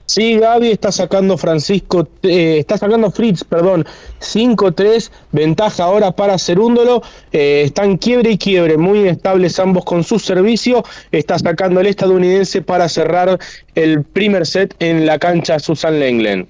Sí, 0.06 0.39
Gaby 0.39 0.70
está 0.70 0.93
sacando 0.93 1.39
Francisco, 1.39 2.06
eh, 2.22 2.59
está 2.59 2.76
sacando 2.76 3.10
Fritz, 3.10 3.43
perdón, 3.43 3.86
5-3, 4.20 5.10
ventaja 5.32 5.85
ahora 5.85 6.12
para 6.12 6.39
Cerúndolo, 6.39 7.02
eh, 7.32 7.62
están 7.64 7.97
quiebre 7.97 8.32
y 8.32 8.39
quiebre, 8.39 8.76
muy 8.76 9.01
inestables 9.01 9.59
ambos 9.59 9.85
con 9.86 10.05
su 10.05 10.18
servicio, 10.18 10.85
está 11.10 11.39
sacando 11.39 11.81
el 11.81 11.86
estadounidense 11.86 12.60
para 12.60 12.89
cerrar 12.90 13.39
el 13.74 14.05
primer 14.05 14.47
set 14.47 14.74
en 14.78 15.06
la 15.06 15.18
cancha 15.18 15.59
Susan 15.59 15.98
Lenglen. 15.98 16.47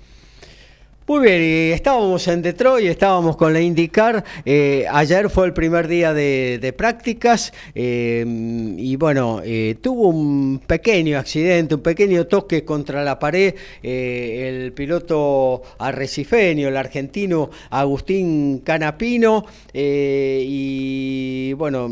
Muy 1.07 1.21
bien, 1.21 1.43
y 1.43 1.73
estábamos 1.73 2.27
en 2.29 2.41
Detroit, 2.41 2.87
estábamos 2.87 3.37
con 3.37 3.53
la 3.53 3.61
IndyCar. 3.61 4.25
Eh, 4.47 4.87
ayer 4.91 5.29
fue 5.29 5.45
el 5.45 5.53
primer 5.53 5.87
día 5.87 6.15
de, 6.15 6.75
prácticas 6.75 7.53
eh, 7.75 8.25
y 8.79 8.97
bueno, 8.97 9.43
eh, 9.45 9.77
tuvo 9.83 10.09
un 10.09 10.63
pequeño 10.67 11.19
accidente, 11.19 11.75
un 11.75 11.83
pequeño 11.83 12.27
toque 12.27 12.65
contra 12.65 13.05
la 13.05 13.19
pared. 13.19 13.55
el 13.83 14.73
piloto 14.73 15.61
arrecifeño, 15.79 16.69
el 16.69 16.77
argentino 16.79 17.51
Agustín 17.69 18.61
Canapino, 18.65 19.45
y 19.75 21.53
bueno, 21.53 21.91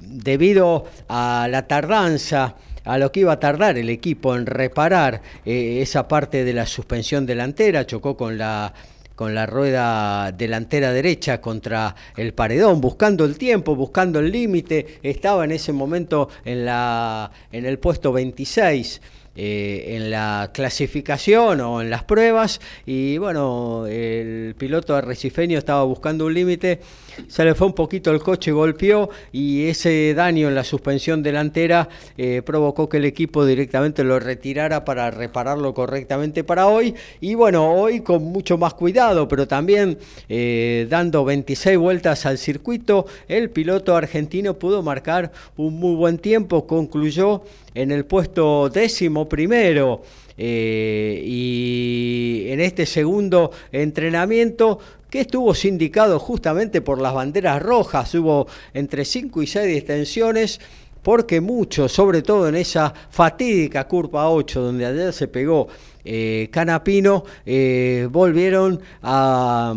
debido 0.00 0.84
a 1.08 1.48
la 1.50 1.66
tardanza 1.66 2.56
a 2.84 2.98
lo 2.98 3.12
que 3.12 3.20
iba 3.20 3.32
a 3.32 3.40
tardar 3.40 3.78
el 3.78 3.90
equipo 3.90 4.34
en 4.34 4.46
reparar 4.46 5.22
eh, 5.44 5.80
esa 5.82 6.08
parte 6.08 6.44
de 6.44 6.52
la 6.52 6.66
suspensión 6.66 7.26
delantera, 7.26 7.86
chocó 7.86 8.16
con 8.16 8.38
la 8.38 8.72
con 9.20 9.34
la 9.34 9.44
rueda 9.44 10.32
delantera 10.32 10.92
derecha 10.92 11.42
contra 11.42 11.94
el 12.16 12.32
paredón, 12.32 12.80
buscando 12.80 13.26
el 13.26 13.36
tiempo, 13.36 13.76
buscando 13.76 14.18
el 14.18 14.32
límite, 14.32 14.98
estaba 15.02 15.44
en 15.44 15.50
ese 15.50 15.74
momento 15.74 16.30
en, 16.42 16.64
la, 16.64 17.30
en 17.52 17.66
el 17.66 17.78
puesto 17.78 18.14
26. 18.14 19.02
Eh, 19.36 19.96
en 19.96 20.10
la 20.10 20.50
clasificación 20.52 21.60
o 21.60 21.80
en 21.80 21.88
las 21.88 22.02
pruebas 22.02 22.60
y 22.84 23.16
bueno, 23.16 23.86
el 23.86 24.56
piloto 24.58 24.96
arrecifeño 24.96 25.56
estaba 25.56 25.84
buscando 25.84 26.26
un 26.26 26.34
límite, 26.34 26.80
se 27.28 27.44
le 27.44 27.54
fue 27.54 27.66
un 27.66 27.72
poquito 27.74 28.10
el 28.10 28.20
coche, 28.20 28.52
golpeó 28.52 29.10
y 29.32 29.66
ese 29.66 30.14
daño 30.14 30.48
en 30.48 30.54
la 30.54 30.64
suspensión 30.64 31.22
delantera 31.22 31.88
eh, 32.16 32.42
provocó 32.44 32.88
que 32.88 32.98
el 32.98 33.04
equipo 33.04 33.44
directamente 33.44 34.04
lo 34.04 34.18
retirara 34.18 34.84
para 34.84 35.10
repararlo 35.10 35.74
correctamente 35.74 36.44
para 36.44 36.66
hoy 36.66 36.94
y 37.20 37.34
bueno, 37.34 37.72
hoy 37.72 38.00
con 38.00 38.22
mucho 38.24 38.58
más 38.58 38.74
cuidado, 38.74 39.28
pero 39.28 39.46
también 39.46 39.98
eh, 40.28 40.86
dando 40.88 41.24
26 41.24 41.78
vueltas 41.78 42.26
al 42.26 42.38
circuito, 42.38 43.06
el 43.28 43.50
piloto 43.50 43.96
argentino 43.96 44.54
pudo 44.54 44.82
marcar 44.82 45.32
un 45.56 45.78
muy 45.78 45.94
buen 45.94 46.18
tiempo, 46.18 46.66
concluyó 46.66 47.42
en 47.74 47.90
el 47.90 48.04
puesto 48.04 48.68
décimo 48.68 49.28
primero. 49.28 50.02
Eh, 50.42 51.22
y 51.22 52.46
en 52.48 52.60
este 52.60 52.86
segundo 52.86 53.50
entrenamiento 53.72 54.78
que 55.10 55.20
estuvo 55.20 55.54
sindicado 55.54 56.18
justamente 56.18 56.80
por 56.80 57.00
las 57.00 57.12
banderas 57.12 57.62
rojas, 57.62 58.14
hubo 58.14 58.46
entre 58.72 59.04
5 59.04 59.42
y 59.42 59.46
6 59.46 59.66
distensiones 59.66 60.60
porque 61.02 61.40
muchos, 61.40 61.92
sobre 61.92 62.22
todo 62.22 62.48
en 62.48 62.56
esa 62.56 62.92
fatídica 63.10 63.86
curva 63.88 64.30
8 64.30 64.60
donde 64.60 64.86
ayer 64.86 65.12
se 65.12 65.28
pegó 65.28 65.68
eh, 66.04 66.48
Canapino, 66.50 67.24
eh, 67.44 68.08
volvieron 68.10 68.80
a, 69.02 69.74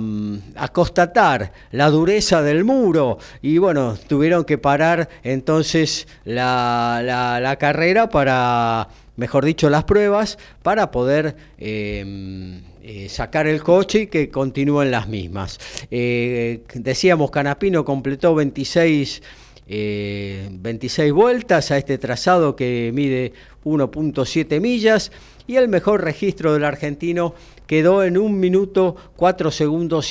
constatar 0.72 1.52
la 1.72 1.90
dureza 1.90 2.42
del 2.42 2.64
muro. 2.64 3.18
Y 3.42 3.58
bueno, 3.58 3.98
tuvieron 4.08 4.46
que 4.46 4.58
parar 4.58 5.10
entonces 5.24 6.08
la, 6.26 7.56
carrera 7.60 8.10
para, 8.10 8.88
mejor 9.16 9.46
dicho, 9.46 9.70
las 9.70 9.84
pruebas 9.84 10.38
para 10.62 10.92
poder... 10.92 11.36
Em, 11.58 12.73
eh, 12.84 13.10
sacar 13.10 13.48
el 13.48 13.64
coche 13.64 14.02
y 14.02 14.08
que 14.08 14.30
continúen 14.30 14.92
las 14.92 15.08
mismas. 15.08 15.60
decíamos, 15.90 17.32
Canapino 17.32 17.84
completó 17.86 18.36
26 18.36 19.22
26 19.66 21.14
vueltas 21.14 21.72
a 21.72 21.78
este 21.78 21.98
trazado 21.98 22.54
que 22.56 22.92
mide 22.94 23.32
1.7 23.64 24.60
millas 24.60 25.10
y 25.48 25.56
el 25.56 25.68
mejor 25.68 26.04
registro 26.04 26.54
del 26.54 26.66
argentino 26.66 27.34
quedó 27.68 28.04
en 28.04 28.18
un 28.18 28.40
minuto 28.40 28.96
4 29.16 29.52
segundos 29.52 30.06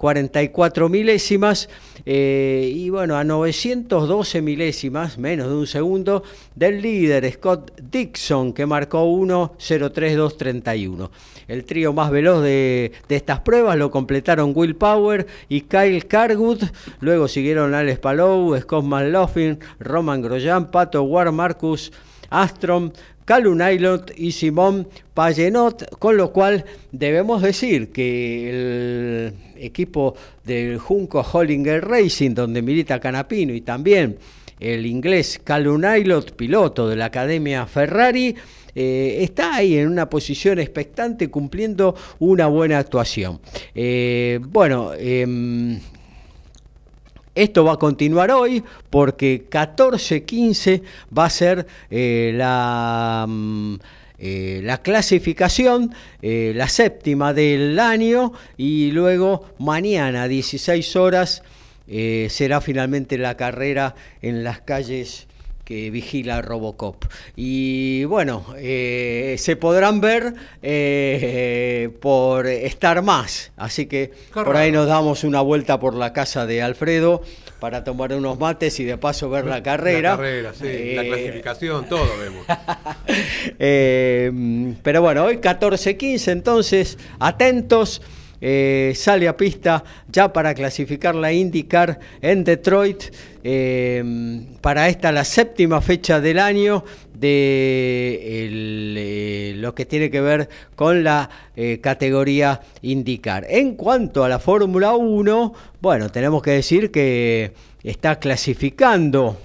144 0.00 0.88
milésimas 0.88 1.68
eh, 2.06 2.72
y 2.74 2.88
bueno, 2.88 3.16
a 3.16 3.24
912 3.24 4.40
milésimas, 4.40 5.18
menos 5.18 5.48
de 5.48 5.54
un 5.54 5.66
segundo, 5.66 6.22
del 6.54 6.80
líder 6.80 7.30
Scott 7.30 7.78
Dixon 7.78 8.54
que 8.54 8.64
marcó 8.64 9.04
1.03231. 9.04 11.10
El 11.48 11.64
trío 11.64 11.92
más 11.92 12.10
veloz 12.10 12.42
de, 12.42 12.92
estas 13.08 13.40
pruebas 13.40 13.76
lo 13.76 13.90
completaron 13.90 14.52
Will 14.54 14.76
Power 14.76 15.26
y 15.48 15.62
Kyle 15.62 16.06
Carwood, 16.06 16.62
luego 17.00 17.26
siguieron 17.28 17.74
Alex 17.74 17.98
Palou, 17.98 18.56
Scott 18.58 18.84
McLaughlin, 18.84 19.58
Roman 19.78 20.22
Grosjean, 20.22 20.70
Pato 20.70 21.02
War, 21.02 21.32
Marcus 21.32 21.92
Astrom, 22.30 22.92
Calum 23.26 23.58
Nailot 23.58 24.12
y 24.16 24.32
Simón 24.32 24.88
Payenot, 25.14 25.98
con 25.98 26.16
lo 26.16 26.32
cual 26.32 26.64
debemos 26.90 27.42
decir 27.42 27.92
que 27.92 28.50
el 28.50 29.34
equipo 29.60 30.14
del 30.44 30.78
Junco 30.78 31.20
Hollinger 31.20 31.84
Racing, 31.84 32.34
donde 32.34 32.62
milita 32.62 32.98
Canapino, 32.98 33.52
y 33.52 33.60
también 33.60 34.18
el 34.58 34.86
inglés 34.86 35.40
Calum 35.42 35.80
Nailot, 35.80 36.32
piloto 36.32 36.88
de 36.88 36.96
la 36.96 37.06
Academia 37.06 37.66
Ferrari, 37.66 38.34
eh, 38.74 39.18
está 39.22 39.56
ahí 39.56 39.78
en 39.78 39.88
una 39.88 40.08
posición 40.08 40.58
expectante 40.58 41.28
cumpliendo 41.28 41.94
una 42.18 42.46
buena 42.46 42.78
actuación. 42.78 43.40
Eh, 43.74 44.38
bueno, 44.42 44.92
em, 44.96 45.80
esto 47.34 47.64
va 47.64 47.72
a 47.72 47.76
continuar 47.78 48.30
hoy 48.30 48.62
porque 48.90 49.46
14-15 49.48 50.82
va 51.16 51.24
a 51.24 51.30
ser 51.30 51.66
eh, 51.90 52.32
la, 52.34 53.24
mm, 53.28 53.74
eh, 54.20 54.60
la, 54.62 54.82
clasificación, 54.82 55.94
eh, 56.22 56.52
la 56.54 56.68
séptima 56.68 57.32
del 57.32 57.78
año 57.78 58.32
y 58.56 58.90
luego 58.92 59.46
mañana 59.58 60.28
16 60.28 60.96
horas 60.96 61.42
será 62.28 62.60
finalmente 62.60 63.18
la 63.18 63.36
carrera 63.36 63.96
en 64.22 64.44
las 64.44 64.60
calles 64.60 65.26
que 65.70 65.88
vigila 65.92 66.42
Robocop. 66.42 67.04
Y 67.36 68.02
bueno, 68.06 68.44
eh, 68.58 69.36
se 69.38 69.54
podrán 69.54 70.00
ver 70.00 70.34
eh, 70.62 71.90
por 72.00 72.48
estar 72.48 73.02
más. 73.02 73.52
Así 73.56 73.86
que 73.86 74.10
por 74.34 74.56
ahí 74.56 74.72
nos 74.72 74.88
damos 74.88 75.22
una 75.22 75.40
vuelta 75.42 75.78
por 75.78 75.94
la 75.94 76.12
casa 76.12 76.44
de 76.44 76.60
Alfredo 76.60 77.22
para 77.60 77.84
tomar 77.84 78.12
unos 78.12 78.38
mates 78.38 78.80
y 78.80 78.84
de 78.84 78.98
paso 78.98 79.30
ver 79.30 79.44
la 79.44 79.62
carrera. 79.62 80.12
La 80.12 80.16
carrera, 80.16 80.52
sí, 80.54 80.94
la 80.94 81.04
eh, 81.04 81.08
clasificación, 81.08 81.88
todo 81.88 82.08
vemos. 82.18 82.46
pero 84.82 85.02
bueno, 85.02 85.24
hoy 85.24 85.36
14-15, 85.36 86.32
entonces 86.32 86.98
atentos. 87.18 88.02
Eh, 88.42 88.94
sale 88.96 89.28
a 89.28 89.36
pista 89.36 89.84
ya 90.08 90.32
para 90.32 90.54
clasificar 90.54 91.14
la 91.14 91.30
IndyCar 91.30 92.00
en 92.22 92.42
Detroit 92.42 93.14
eh, 93.44 94.02
para 94.62 94.88
esta 94.88 95.12
la 95.12 95.24
séptima 95.24 95.82
fecha 95.82 96.22
del 96.22 96.38
año 96.38 96.82
de 97.20 98.18
eh, 98.22 99.52
lo 99.56 99.74
que 99.74 99.84
tiene 99.86 100.10
que 100.10 100.20
ver 100.20 100.48
con 100.74 101.04
la 101.04 101.28
categoría 101.82 102.62
IndyCar. 102.80 103.46
En 103.50 103.74
cuanto 103.74 104.24
a 104.24 104.30
la 104.30 104.38
Fórmula 104.38 104.94
1, 104.94 105.52
bueno, 105.82 106.08
tenemos 106.08 106.42
que 106.42 106.52
decir 106.52 106.90
que 106.90 107.52
está 107.82 108.18
clasificando 108.18 109.36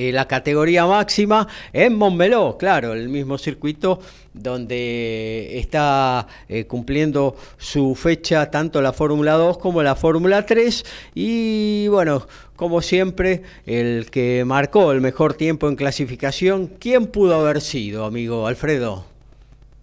eh, 0.00 0.12
la 0.12 0.26
categoría 0.26 0.86
máxima 0.86 1.46
en 1.74 1.94
Montmeló, 1.94 2.56
claro, 2.56 2.94
el 2.94 3.10
mismo 3.10 3.36
circuito 3.36 4.00
donde 4.32 5.58
está 5.58 6.26
eh, 6.48 6.64
cumpliendo 6.64 7.36
su 7.58 7.94
fecha 7.94 8.50
tanto 8.50 8.80
la 8.80 8.94
Fórmula 8.94 9.32
2 9.34 9.58
como 9.58 9.82
la 9.82 9.94
Fórmula 9.96 10.46
3 10.46 10.86
y 11.14 11.88
bueno, 11.88 12.26
como 12.56 12.80
siempre, 12.80 13.42
el 13.66 14.10
que 14.10 14.42
marcó 14.46 14.92
el 14.92 15.02
mejor 15.02 15.34
tiempo 15.34 15.68
en 15.68 15.76
clasificación, 15.76 16.68
¿quién 16.78 17.06
pudo 17.06 17.34
haber 17.34 17.60
sido, 17.60 18.06
amigo 18.06 18.46
Alfredo? 18.46 19.09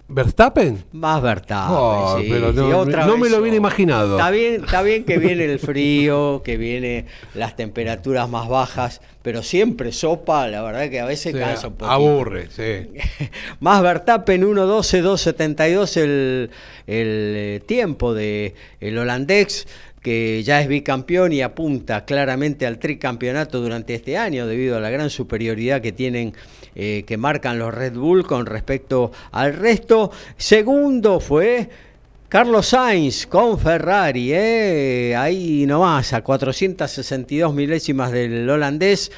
¿Verstappen? 0.10 0.86
Más 0.94 1.22
Verstappen. 1.22 1.76
Oh, 1.78 2.18
sí, 2.22 2.28
pero 2.30 2.54
no, 2.54 2.80
otra 2.80 3.06
no 3.06 3.14
vez 3.14 3.22
me 3.24 3.30
lo 3.30 3.40
hubiera 3.42 3.58
imaginado. 3.58 4.18
Está 4.18 4.32
bien, 4.32 4.64
está 4.64 4.82
bien 4.82 5.04
que 5.04 5.18
viene 5.18 5.44
el 5.46 5.60
frío, 5.60 6.42
que 6.46 6.56
viene 6.56 7.06
las 7.34 7.58
temperaturas 7.58 8.30
más 8.30 8.48
bajas, 8.48 9.02
pero 9.22 9.44
siempre 9.44 9.92
sopa, 9.92 10.48
la 10.48 10.62
verdad 10.64 10.90
que 10.90 11.02
a 11.02 11.06
veces 11.06 11.34
Sí, 11.34 11.40
cansa 11.40 11.68
un 11.68 11.74
poco. 11.74 11.92
aburre, 11.92 12.48
sí. 12.50 12.90
Más 13.60 13.82
Verstappen 13.82 14.44
1.12, 14.44 15.04
2.72 15.04 15.98
el, 15.98 16.52
el 16.88 17.34
eh, 17.36 17.62
tiempo 17.66 18.14
de 18.14 18.56
el 18.80 18.98
holandés 18.98 19.68
que 20.08 20.42
ya 20.42 20.62
es 20.62 20.70
bicampeón 20.70 21.34
y 21.34 21.42
apunta 21.42 22.06
claramente 22.06 22.66
al 22.66 22.80
tricampeonato 22.80 23.60
durante 23.60 23.94
este 23.94 24.18
año 24.18 24.48
debido 24.48 24.78
a 24.78 24.80
la 24.80 24.90
gran 24.90 25.10
superioridad 25.10 25.82
que 25.82 25.92
tienen 25.92 26.34
eh, 26.76 27.04
que 27.06 27.18
marcan 27.18 27.60
los 27.60 27.74
Red 27.74 27.96
Bull 27.96 28.26
con 28.26 28.46
respecto 28.46 29.12
al 29.34 29.54
resto. 29.54 30.10
Segundo 30.38 31.20
fue 31.20 31.70
Carlos 32.30 32.68
Sainz 32.68 33.28
con 33.28 33.60
Ferrari, 33.60 34.32
eh, 34.32 35.14
ahí 35.14 35.66
nomás, 35.68 36.14
a 36.14 36.24
462 36.24 37.54
milésimas 37.54 38.10
del 38.14 38.50
holandés. 38.50 39.12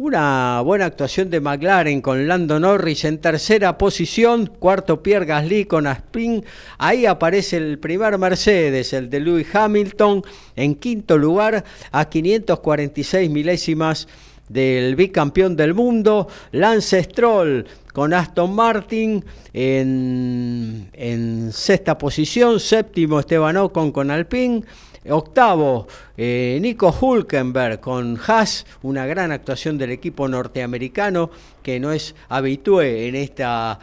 Una 0.00 0.60
buena 0.64 0.84
actuación 0.84 1.28
de 1.28 1.40
McLaren 1.40 2.00
con 2.00 2.28
Lando 2.28 2.60
Norris 2.60 3.04
en 3.04 3.18
tercera 3.18 3.76
posición, 3.76 4.46
cuarto 4.46 5.02
Pierre 5.02 5.26
Gasly 5.26 5.64
con 5.64 5.88
Aspin, 5.88 6.44
ahí 6.78 7.04
aparece 7.04 7.56
el 7.56 7.80
primer 7.80 8.16
Mercedes, 8.16 8.92
el 8.92 9.10
de 9.10 9.18
Lewis 9.18 9.52
Hamilton, 9.52 10.22
en 10.54 10.76
quinto 10.76 11.18
lugar 11.18 11.64
a 11.90 12.08
546 12.08 13.28
milésimas 13.28 14.06
del 14.48 14.94
bicampeón 14.94 15.56
del 15.56 15.74
mundo, 15.74 16.28
Lance 16.52 17.02
Stroll 17.02 17.66
con 17.92 18.14
Aston 18.14 18.54
Martin 18.54 19.24
en, 19.52 20.90
en 20.92 21.52
sexta 21.52 21.98
posición, 21.98 22.60
séptimo 22.60 23.18
Esteban 23.18 23.56
Ocon 23.56 23.90
con 23.90 24.12
Alpine, 24.12 24.62
octavo 25.10 25.86
eh, 26.16 26.58
Nico 26.60 26.94
Hulkenberg 27.00 27.80
con 27.80 28.18
Haas, 28.26 28.66
una 28.82 29.06
gran 29.06 29.32
actuación 29.32 29.78
del 29.78 29.90
equipo 29.90 30.28
norteamericano 30.28 31.30
que 31.62 31.80
no 31.80 31.92
es 31.92 32.14
habitué 32.28 33.08
en 33.08 33.14
esta 33.14 33.78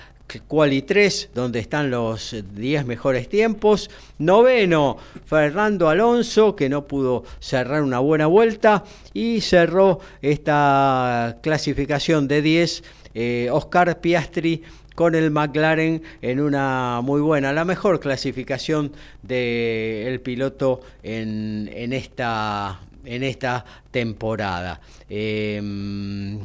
Quali 0.48 0.82
3, 0.82 1.30
donde 1.34 1.60
están 1.60 1.92
los 1.92 2.36
10 2.56 2.86
mejores 2.86 3.30
tiempos. 3.30 3.90
Noveno, 4.18 4.98
Fernando 5.26 5.88
Alonso, 5.88 6.56
que 6.56 6.68
no 6.68 6.86
pudo 6.88 7.24
cerrar 7.40 7.84
una 7.84 8.00
buena 8.00 8.26
vuelta. 8.26 8.84
Y 9.14 9.42
cerró 9.42 10.00
esta 10.22 11.38
clasificación 11.42 12.28
de 12.28 12.42
10, 12.42 12.84
eh, 13.14 13.50
Oscar 13.52 14.02
Piastri 14.02 14.64
con 14.96 15.14
el 15.14 15.30
McLaren 15.30 16.02
en 16.22 16.40
una 16.40 17.02
muy 17.04 17.22
buena, 17.22 17.54
la 17.54 17.66
mejor 17.66 18.00
clasificación 18.00 18.94
del 19.22 20.20
piloto 20.22 20.82
en, 21.04 21.70
esta 21.94 22.80
en 23.04 23.22
esta 23.22 23.64
temporada. 23.92 24.82
Eh, 25.08 25.62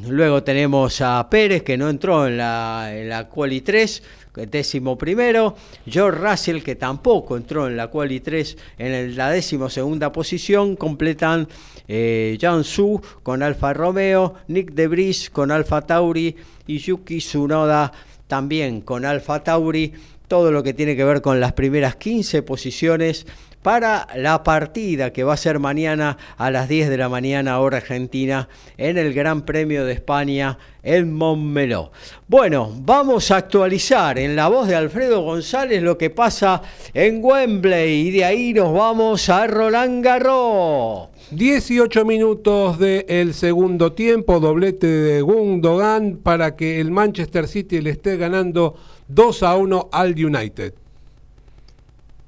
luego 0.08 0.42
tenemos 0.42 1.00
a 1.00 1.26
Pérez 1.30 1.62
que 1.62 1.78
no 1.78 1.88
entró 1.88 2.26
en 2.26 2.36
la, 2.36 2.90
en 2.92 3.08
la 3.08 3.28
Quali 3.28 3.62
3, 3.62 4.02
décimo 4.48 4.96
primero. 4.96 5.56
George 5.86 6.18
Russell 6.18 6.62
que 6.62 6.76
tampoco 6.76 7.36
entró 7.36 7.66
en 7.66 7.76
la 7.76 7.88
Quali 7.88 8.20
3 8.20 8.56
en 8.78 9.16
la 9.16 9.30
décimo 9.30 9.68
segunda 9.68 10.12
posición. 10.12 10.76
Completan 10.76 11.48
eh, 11.88 12.38
Jan 12.40 12.64
Su 12.64 13.00
con 13.22 13.42
Alfa 13.42 13.72
Romeo, 13.72 14.34
Nick 14.48 14.72
De 14.72 14.86
Vries 14.86 15.30
con 15.30 15.50
Alfa 15.50 15.82
Tauri 15.82 16.36
y 16.66 16.78
Yuki 16.78 17.18
Tsunoda 17.18 17.92
también 18.30 18.80
con 18.80 19.04
Alfa 19.04 19.44
Tauri. 19.44 19.92
Todo 20.26 20.52
lo 20.52 20.62
que 20.62 20.72
tiene 20.72 20.96
que 20.96 21.04
ver 21.04 21.20
con 21.20 21.40
las 21.40 21.52
primeras 21.52 21.96
15 21.96 22.42
posiciones 22.42 23.26
para 23.62 24.06
la 24.14 24.42
partida 24.42 25.12
que 25.12 25.24
va 25.24 25.34
a 25.34 25.36
ser 25.36 25.58
mañana 25.58 26.16
a 26.38 26.50
las 26.50 26.68
10 26.68 26.88
de 26.88 26.96
la 26.96 27.08
mañana 27.08 27.58
hora 27.58 27.78
argentina 27.78 28.48
en 28.78 28.96
el 28.96 29.12
Gran 29.12 29.42
Premio 29.42 29.84
de 29.84 29.92
España 29.92 30.56
en 30.82 31.12
Montmeló. 31.12 31.92
Bueno, 32.26 32.72
vamos 32.74 33.30
a 33.30 33.36
actualizar 33.36 34.18
en 34.18 34.34
la 34.36 34.48
voz 34.48 34.68
de 34.68 34.76
Alfredo 34.76 35.20
González 35.20 35.82
lo 35.82 35.98
que 35.98 36.08
pasa 36.08 36.62
en 36.94 37.22
Wembley 37.22 38.08
y 38.08 38.10
de 38.12 38.24
ahí 38.24 38.54
nos 38.54 38.72
vamos 38.72 39.28
a 39.28 39.46
Roland 39.46 40.02
Garros. 40.02 41.09
18 41.32 42.04
minutos 42.04 42.78
del 42.80 43.34
segundo 43.34 43.92
tiempo, 43.92 44.40
doblete 44.40 44.88
de 44.88 45.22
Gundogan 45.22 46.16
para 46.16 46.56
que 46.56 46.80
el 46.80 46.90
Manchester 46.90 47.46
City 47.46 47.80
le 47.80 47.90
esté 47.90 48.16
ganando 48.16 48.74
2 49.06 49.42
a 49.44 49.56
1 49.56 49.88
al 49.92 50.12
United. 50.12 50.74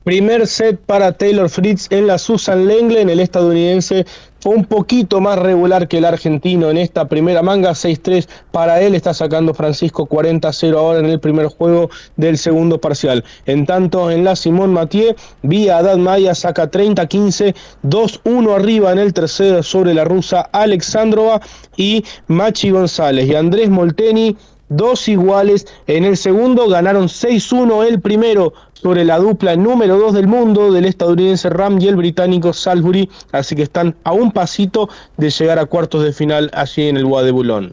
Primer 0.05 0.47
set 0.47 0.79
para 0.79 1.13
Taylor 1.13 1.49
Fritz 1.49 1.89
en 1.91 2.07
la 2.07 2.17
Susan 2.17 2.67
Lenglen, 2.67 3.11
el 3.11 3.19
estadounidense 3.19 4.07
un 4.45 4.65
poquito 4.65 5.21
más 5.21 5.39
regular 5.39 5.89
que 5.89 5.99
el 5.99 6.05
argentino 6.05 6.71
en 6.71 6.79
esta 6.79 7.09
primera 7.09 7.43
manga, 7.43 7.71
6-3 7.71 8.29
para 8.51 8.81
él, 8.81 8.95
está 8.95 9.15
sacando 9.15 9.55
Francisco 9.55 10.07
40-0 10.09 10.77
ahora 10.77 10.99
en 10.99 11.07
el 11.07 11.21
primer 11.21 11.47
juego 11.47 11.91
del 12.17 12.39
segundo 12.39 12.81
parcial. 12.81 13.25
En 13.47 13.67
tanto, 13.67 14.11
en 14.11 14.25
la 14.25 14.37
Simón 14.37 14.73
Mathieu, 14.73 15.15
vía 15.43 15.79
Adad 15.79 15.97
Maya 15.97 16.35
saca 16.35 16.71
30-15, 16.71 17.55
2-1 17.85 18.55
arriba 18.55 18.93
en 18.93 18.99
el 18.99 19.13
tercero 19.13 19.63
sobre 19.63 19.95
la 19.95 20.05
rusa 20.05 20.49
Alexandrova 20.53 21.41
y 21.77 22.05
Machi 22.27 22.71
González 22.71 23.29
y 23.29 23.35
Andrés 23.35 23.71
Molteni 23.71 24.37
dos 24.77 25.09
iguales. 25.09 25.67
En 25.87 26.05
el 26.05 26.17
segundo 26.17 26.69
ganaron 26.69 27.09
6-1 27.09 27.87
el 27.87 28.01
primero 28.01 28.53
sobre 28.73 29.05
la 29.05 29.19
dupla 29.19 29.57
número 29.57 29.99
2 29.99 30.15
del 30.15 30.27
mundo 30.27 30.73
del 30.73 30.85
estadounidense 30.85 31.51
Ram 31.51 31.81
y 31.81 31.89
el 31.89 31.97
británico 31.97 32.53
Salisbury. 32.53 33.09
Así 33.31 33.55
que 33.55 33.63
están 33.63 33.95
a 34.05 34.13
un 34.13 34.33
pasito 34.33 34.89
de 35.17 35.31
llegar 35.31 35.59
a 35.59 35.67
cuartos 35.67 36.03
de 36.03 36.13
final 36.13 36.51
allí 36.53 36.89
en 36.89 36.97
el 36.97 37.05
Bois 37.05 37.25
de 37.25 37.33
Boulogne. 37.33 37.73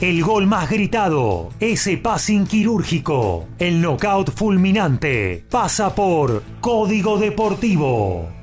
El 0.00 0.22
gol 0.22 0.46
más 0.46 0.68
gritado, 0.68 1.50
ese 1.60 1.96
passing 1.96 2.46
quirúrgico, 2.46 3.46
el 3.58 3.80
knockout 3.80 4.30
fulminante, 4.30 5.44
pasa 5.48 5.94
por 5.94 6.42
Código 6.60 7.18
Deportivo. 7.18 8.41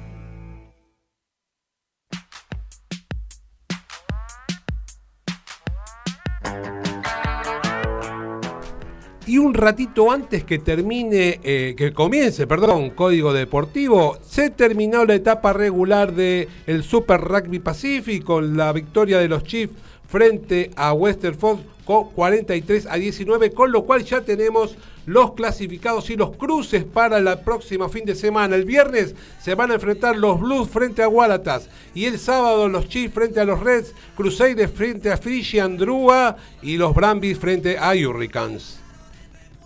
Y 9.29 9.37
un 9.37 9.53
ratito 9.53 10.11
antes 10.11 10.43
que 10.43 10.57
termine, 10.57 11.39
eh, 11.43 11.75
que 11.77 11.93
comience, 11.93 12.47
perdón, 12.47 12.89
Código 12.89 13.31
Deportivo, 13.31 14.17
se 14.27 14.49
terminó 14.49 15.05
la 15.05 15.13
etapa 15.13 15.53
regular 15.53 16.13
del 16.13 16.47
el 16.65 16.81
Super 16.81 17.21
Rugby 17.21 17.59
Pacific 17.59 18.23
con 18.23 18.57
la 18.57 18.73
victoria 18.73 19.19
de 19.19 19.27
los 19.27 19.43
Chiefs 19.43 19.75
frente 20.07 20.71
a 20.75 20.93
Westerfoss 20.93 21.59
con 21.85 22.09
43 22.09 22.87
a 22.89 22.95
19, 22.95 23.51
con 23.51 23.71
lo 23.71 23.83
cual 23.83 24.03
ya 24.03 24.21
tenemos 24.21 24.75
los 25.05 25.33
clasificados 25.33 26.09
y 26.09 26.15
los 26.15 26.35
cruces 26.35 26.83
para 26.83 27.19
la 27.19 27.43
próxima 27.43 27.87
fin 27.87 28.05
de 28.05 28.15
semana. 28.15 28.55
El 28.55 28.65
viernes 28.65 29.13
se 29.39 29.53
van 29.53 29.69
a 29.69 29.75
enfrentar 29.75 30.17
los 30.17 30.39
Blues 30.39 30.69
frente 30.69 31.03
a 31.03 31.07
Wallatas 31.07 31.69
y 31.93 32.05
el 32.05 32.17
sábado 32.17 32.67
los 32.67 32.89
Chiefs 32.89 33.13
frente 33.13 33.39
a 33.39 33.45
los 33.45 33.59
Reds, 33.59 33.93
Crusaders 34.17 34.71
frente 34.71 35.11
a 35.11 35.17
Frisian 35.17 35.77
Drua 35.77 36.35
y 36.63 36.77
los 36.77 36.95
Brambis 36.95 37.37
frente 37.37 37.77
a 37.77 37.91
Hurricanes. 37.91 38.78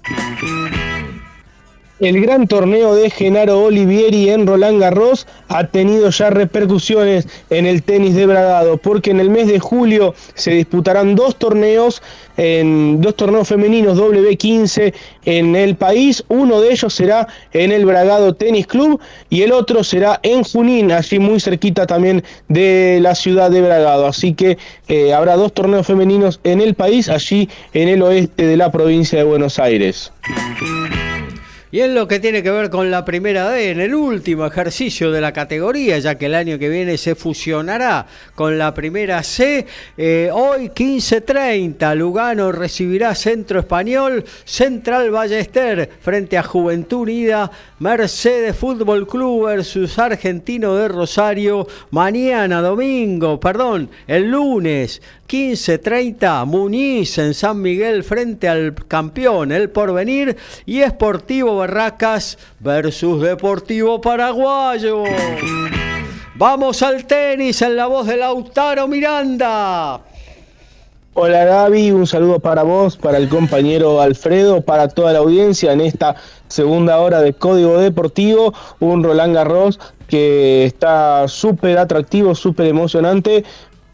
Thank 0.05 0.41
you. 0.41 1.12
El 2.03 2.19
gran 2.19 2.49
torneo 2.49 2.95
de 2.95 3.09
Genaro 3.09 3.63
Olivieri 3.63 4.29
en 4.29 4.45
Roland 4.45 4.77
Garros 4.77 5.25
ha 5.47 5.67
tenido 5.67 6.09
ya 6.09 6.29
repercusiones 6.29 7.29
en 7.49 7.65
el 7.65 7.81
tenis 7.81 8.13
de 8.13 8.25
Bragado, 8.25 8.75
porque 8.75 9.11
en 9.11 9.21
el 9.21 9.29
mes 9.29 9.47
de 9.47 9.57
julio 9.59 10.13
se 10.33 10.51
disputarán 10.51 11.15
dos 11.15 11.37
torneos, 11.37 12.01
dos 12.35 13.15
torneos 13.15 13.47
femeninos 13.47 13.97
W15 13.97 14.93
en 15.23 15.55
el 15.55 15.77
país. 15.77 16.25
Uno 16.27 16.59
de 16.59 16.73
ellos 16.73 16.93
será 16.93 17.25
en 17.53 17.71
el 17.71 17.85
Bragado 17.85 18.35
Tenis 18.35 18.67
Club 18.67 18.99
y 19.29 19.43
el 19.43 19.53
otro 19.53 19.81
será 19.85 20.19
en 20.23 20.43
Junín, 20.43 20.91
allí 20.91 21.19
muy 21.19 21.39
cerquita 21.39 21.87
también 21.87 22.21
de 22.49 22.99
la 23.01 23.15
ciudad 23.15 23.49
de 23.49 23.61
Bragado. 23.61 24.07
Así 24.07 24.33
que 24.33 24.57
eh, 24.89 25.13
habrá 25.13 25.37
dos 25.37 25.53
torneos 25.53 25.87
femeninos 25.87 26.41
en 26.43 26.59
el 26.59 26.73
país, 26.73 27.07
allí 27.07 27.47
en 27.71 27.87
el 27.87 28.01
oeste 28.01 28.45
de 28.45 28.57
la 28.57 28.73
provincia 28.73 29.19
de 29.19 29.23
Buenos 29.23 29.57
Aires. 29.57 30.11
Y 31.73 31.81
en 31.81 31.95
lo 31.95 32.07
que 32.07 32.19
tiene 32.19 32.43
que 32.43 32.51
ver 32.51 32.69
con 32.69 32.91
la 32.91 33.03
primera 33.03 33.49
D, 33.49 33.71
en 33.71 33.79
el 33.79 33.95
último 33.95 34.45
ejercicio 34.45 35.09
de 35.09 35.19
la 35.19 35.33
categoría, 35.33 35.97
ya 35.97 36.19
que 36.19 36.27
el 36.27 36.35
año 36.35 36.59
que 36.59 36.69
viene 36.69 36.99
se 36.99 37.15
fusionará 37.15 38.05
con 38.35 38.59
la 38.59 38.75
primera 38.75 39.23
C, 39.23 39.65
eh, 39.97 40.29
hoy 40.31 40.69
15.30 40.69 41.95
Lugano 41.95 42.51
recibirá 42.51 43.15
Centro 43.15 43.59
Español, 43.59 44.23
Central 44.45 45.09
Ballester 45.09 45.89
frente 45.99 46.37
a 46.37 46.43
Juventud 46.43 46.99
Unida, 46.99 47.49
Mercedes 47.79 48.55
Fútbol 48.55 49.07
Club 49.07 49.47
versus 49.47 49.97
Argentino 49.97 50.75
de 50.75 50.89
Rosario, 50.89 51.67
mañana 51.89 52.61
domingo, 52.61 53.39
perdón, 53.39 53.89
el 54.05 54.29
lunes 54.29 55.01
15.30 55.27 56.45
Muñiz 56.45 57.17
en 57.17 57.33
San 57.33 57.59
Miguel 57.59 58.03
frente 58.03 58.47
al 58.47 58.75
campeón, 58.87 59.51
el 59.51 59.71
Porvenir 59.71 60.37
y 60.67 60.81
Esportivo 60.81 61.62
Barracas 61.63 62.37
versus 62.59 63.21
Deportivo 63.21 64.01
Paraguayo. 64.01 65.05
Vamos 66.35 66.83
al 66.83 67.05
tenis 67.05 67.61
en 67.61 67.77
la 67.77 67.87
voz 67.87 68.05
de 68.05 68.17
Lautaro 68.17 68.85
Miranda. 68.85 70.01
Hola 71.13 71.45
Gaby, 71.45 71.91
un 71.91 72.05
saludo 72.05 72.41
para 72.41 72.63
vos, 72.63 72.97
para 72.97 73.17
el 73.17 73.29
compañero 73.29 74.01
Alfredo, 74.01 74.59
para 74.59 74.89
toda 74.89 75.13
la 75.13 75.19
audiencia 75.19 75.71
en 75.71 75.79
esta 75.79 76.17
segunda 76.49 76.99
hora 76.99 77.21
de 77.21 77.31
Código 77.31 77.77
Deportivo, 77.77 78.53
un 78.81 79.01
Roland 79.01 79.33
Garros 79.33 79.79
que 80.09 80.65
está 80.65 81.29
súper 81.29 81.77
atractivo, 81.77 82.35
súper 82.35 82.67
emocionante, 82.67 83.45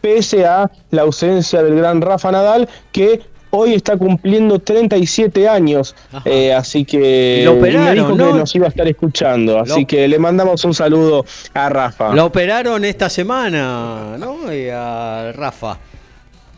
pese 0.02 0.48
a 0.48 0.72
la 0.90 1.04
ausencia 1.04 1.62
del 1.62 1.76
gran 1.76 2.02
Rafa 2.02 2.32
Nadal, 2.32 2.68
que 2.92 3.22
hoy 3.52 3.74
está 3.74 3.98
cumpliendo 3.98 4.60
37 4.60 5.48
años, 5.50 5.96
eh, 6.26 6.54
así 6.54 6.86
que 6.86 7.42
lo 7.46 7.54
operaron, 7.54 7.86
me 7.86 7.94
dijo 7.96 8.16
¿no? 8.16 8.32
que 8.34 8.40
nos 8.40 8.56
iba 8.56 8.66
a 8.68 8.70
estar 8.70 8.88
escuchando, 8.88 9.60
así 9.60 9.82
Lo- 9.82 9.88
que 9.88 10.08
le 10.08 10.20
mandamos 10.20 10.64
un 10.66 10.74
saludo 10.74 11.26
a 11.54 11.70
Rafa. 11.70 12.14
Lo 12.14 12.26
operaron 12.26 12.86
esta 12.86 13.10
semana, 13.10 14.18
¿no? 14.18 14.54
Y 14.54 14.70
a 14.72 15.32
Rafa. 15.36 15.78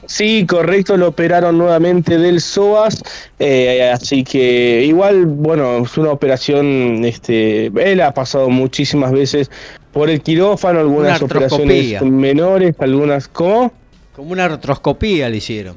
Sí, 0.08 0.46
correcto, 0.48 0.98
lo 0.98 1.10
operaron 1.10 1.58
nuevamente 1.58 2.18
del 2.18 2.42
psoas, 2.42 3.02
eh, 3.40 3.90
así 3.94 4.24
que 4.24 4.84
igual, 4.84 5.28
bueno, 5.28 5.78
es 5.86 5.96
una 5.98 6.12
operación, 6.12 7.06
este, 7.06 7.68
él 7.68 8.02
ha 8.02 8.12
pasado 8.14 8.50
muchísimas 8.50 9.12
veces 9.12 9.52
por 9.94 10.10
el 10.10 10.22
quirófano, 10.22 10.80
algunas 10.80 11.22
Una 11.22 11.26
operaciones 11.28 11.94
artroscopía. 11.94 12.02
menores, 12.12 12.76
algunas, 12.80 13.28
¿cómo? 13.28 13.72
Como 14.16 14.32
una 14.32 14.48
retroscopía 14.48 15.30
le 15.30 15.38
hicieron. 15.38 15.76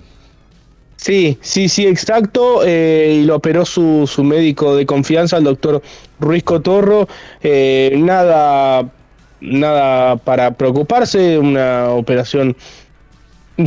Sí, 1.04 1.36
sí, 1.42 1.68
sí, 1.68 1.86
exacto. 1.86 2.62
eh, 2.64 3.18
y 3.20 3.26
lo 3.26 3.36
operó 3.36 3.66
su, 3.66 4.06
su 4.06 4.24
médico 4.24 4.74
de 4.74 4.86
confianza, 4.86 5.36
el 5.36 5.44
doctor 5.44 5.82
Ruiz 6.18 6.42
Cotorro. 6.44 7.06
eh, 7.42 7.94
nada, 7.98 8.90
nada 9.42 10.16
para 10.16 10.52
preocuparse, 10.52 11.38
una 11.38 11.90
operación 11.90 12.56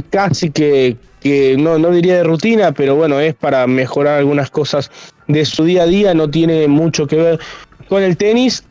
casi 0.09 0.49
que, 0.49 0.97
que 1.21 1.55
no, 1.57 1.77
no 1.77 1.91
diría 1.91 2.15
de 2.15 2.23
rutina, 2.23 2.71
pero 2.71 2.95
bueno, 2.95 3.19
es 3.19 3.35
para 3.35 3.67
mejorar 3.67 4.17
algunas 4.17 4.49
cosas 4.49 4.89
de 5.27 5.45
su 5.45 5.63
día 5.63 5.83
a 5.83 5.85
día, 5.85 6.15
no 6.15 6.31
tiene 6.31 6.67
mucho 6.67 7.05
que 7.05 7.17
ver 7.17 7.39
con 7.87 8.01
el 8.01 8.17
tenis. 8.17 8.63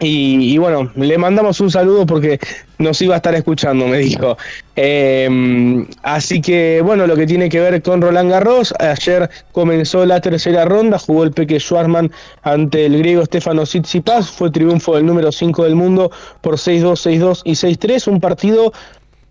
Y, 0.00 0.56
bueno, 0.58 0.92
le 0.94 1.18
mandamos 1.18 1.60
un 1.60 1.72
saludo 1.72 2.06
porque 2.06 2.38
nos 2.78 3.02
iba 3.02 3.14
a 3.14 3.16
estar 3.16 3.34
escuchando, 3.34 3.88
me 3.88 3.98
dijo. 3.98 4.36
Eh, 4.76 5.84
así 6.02 6.40
que 6.40 6.80
bueno, 6.84 7.06
lo 7.08 7.16
que 7.16 7.26
tiene 7.26 7.48
que 7.48 7.58
ver 7.58 7.82
con 7.82 8.00
Roland 8.00 8.30
Garros, 8.30 8.72
ayer 8.78 9.28
comenzó 9.50 10.06
la 10.06 10.20
tercera 10.20 10.64
ronda, 10.64 11.00
jugó 11.00 11.24
el 11.24 11.32
Peque 11.32 11.58
Schwarzman 11.58 12.12
ante 12.42 12.86
el 12.86 12.98
griego 12.98 13.24
Stefano 13.24 13.64
Tsitsipas, 13.64 14.30
fue 14.30 14.52
triunfo 14.52 14.94
del 14.94 15.06
número 15.06 15.32
5 15.32 15.64
del 15.64 15.74
mundo 15.74 16.12
por 16.42 16.54
6-2, 16.54 17.18
6-2 17.18 17.42
y 17.44 17.52
6-3, 17.52 18.06
un 18.06 18.20
partido 18.20 18.72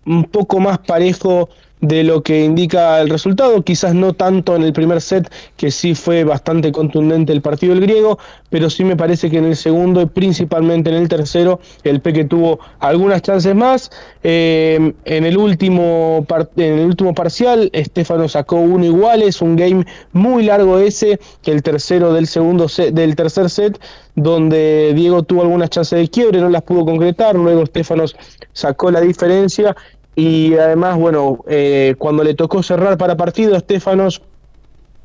un 0.04 0.24
poco 0.24 0.60
más 0.60 0.78
parejo 0.80 1.48
de 1.80 2.02
lo 2.04 2.22
que 2.22 2.44
indica 2.44 3.00
el 3.00 3.08
resultado, 3.08 3.62
quizás 3.62 3.94
no 3.94 4.12
tanto 4.12 4.56
en 4.56 4.62
el 4.62 4.72
primer 4.72 5.00
set, 5.00 5.30
que 5.56 5.70
sí 5.70 5.94
fue 5.94 6.24
bastante 6.24 6.72
contundente 6.72 7.32
el 7.32 7.42
partido 7.42 7.74
del 7.74 7.82
griego, 7.82 8.18
pero 8.50 8.70
sí 8.70 8.84
me 8.84 8.96
parece 8.96 9.30
que 9.30 9.38
en 9.38 9.44
el 9.44 9.56
segundo 9.56 10.00
y 10.00 10.06
principalmente 10.06 10.90
en 10.90 10.96
el 10.96 11.08
tercero, 11.08 11.60
el 11.84 12.00
Peque 12.00 12.24
tuvo 12.24 12.58
algunas 12.80 13.22
chances 13.22 13.54
más. 13.54 13.90
Eh, 14.22 14.92
en, 15.04 15.24
el 15.24 15.36
último 15.36 16.26
en 16.56 16.78
el 16.78 16.86
último 16.86 17.14
parcial, 17.14 17.70
Estefano 17.72 18.28
sacó 18.28 18.56
uno 18.56 18.84
iguales, 18.84 19.40
un 19.42 19.56
game 19.56 19.84
muy 20.12 20.44
largo 20.44 20.78
ese, 20.78 21.20
que 21.42 21.52
el 21.52 21.62
tercero 21.62 22.12
del 22.12 22.26
segundo 22.26 22.68
set, 22.68 22.94
del 22.94 23.14
tercer 23.14 23.50
set, 23.50 23.78
donde 24.14 24.92
Diego 24.94 25.22
tuvo 25.22 25.42
algunas 25.42 25.70
chances 25.70 25.98
de 25.98 26.08
quiebre, 26.08 26.40
no 26.40 26.48
las 26.48 26.62
pudo 26.62 26.84
concretar, 26.84 27.36
luego 27.36 27.62
Estefanos 27.62 28.16
sacó 28.52 28.90
la 28.90 29.00
diferencia 29.00 29.76
y 30.18 30.54
además, 30.54 30.96
bueno, 30.98 31.44
eh, 31.46 31.94
cuando 31.96 32.24
le 32.24 32.34
tocó 32.34 32.60
cerrar 32.62 32.98
para 32.98 33.16
partido, 33.16 33.54
Estefanos 33.56 34.20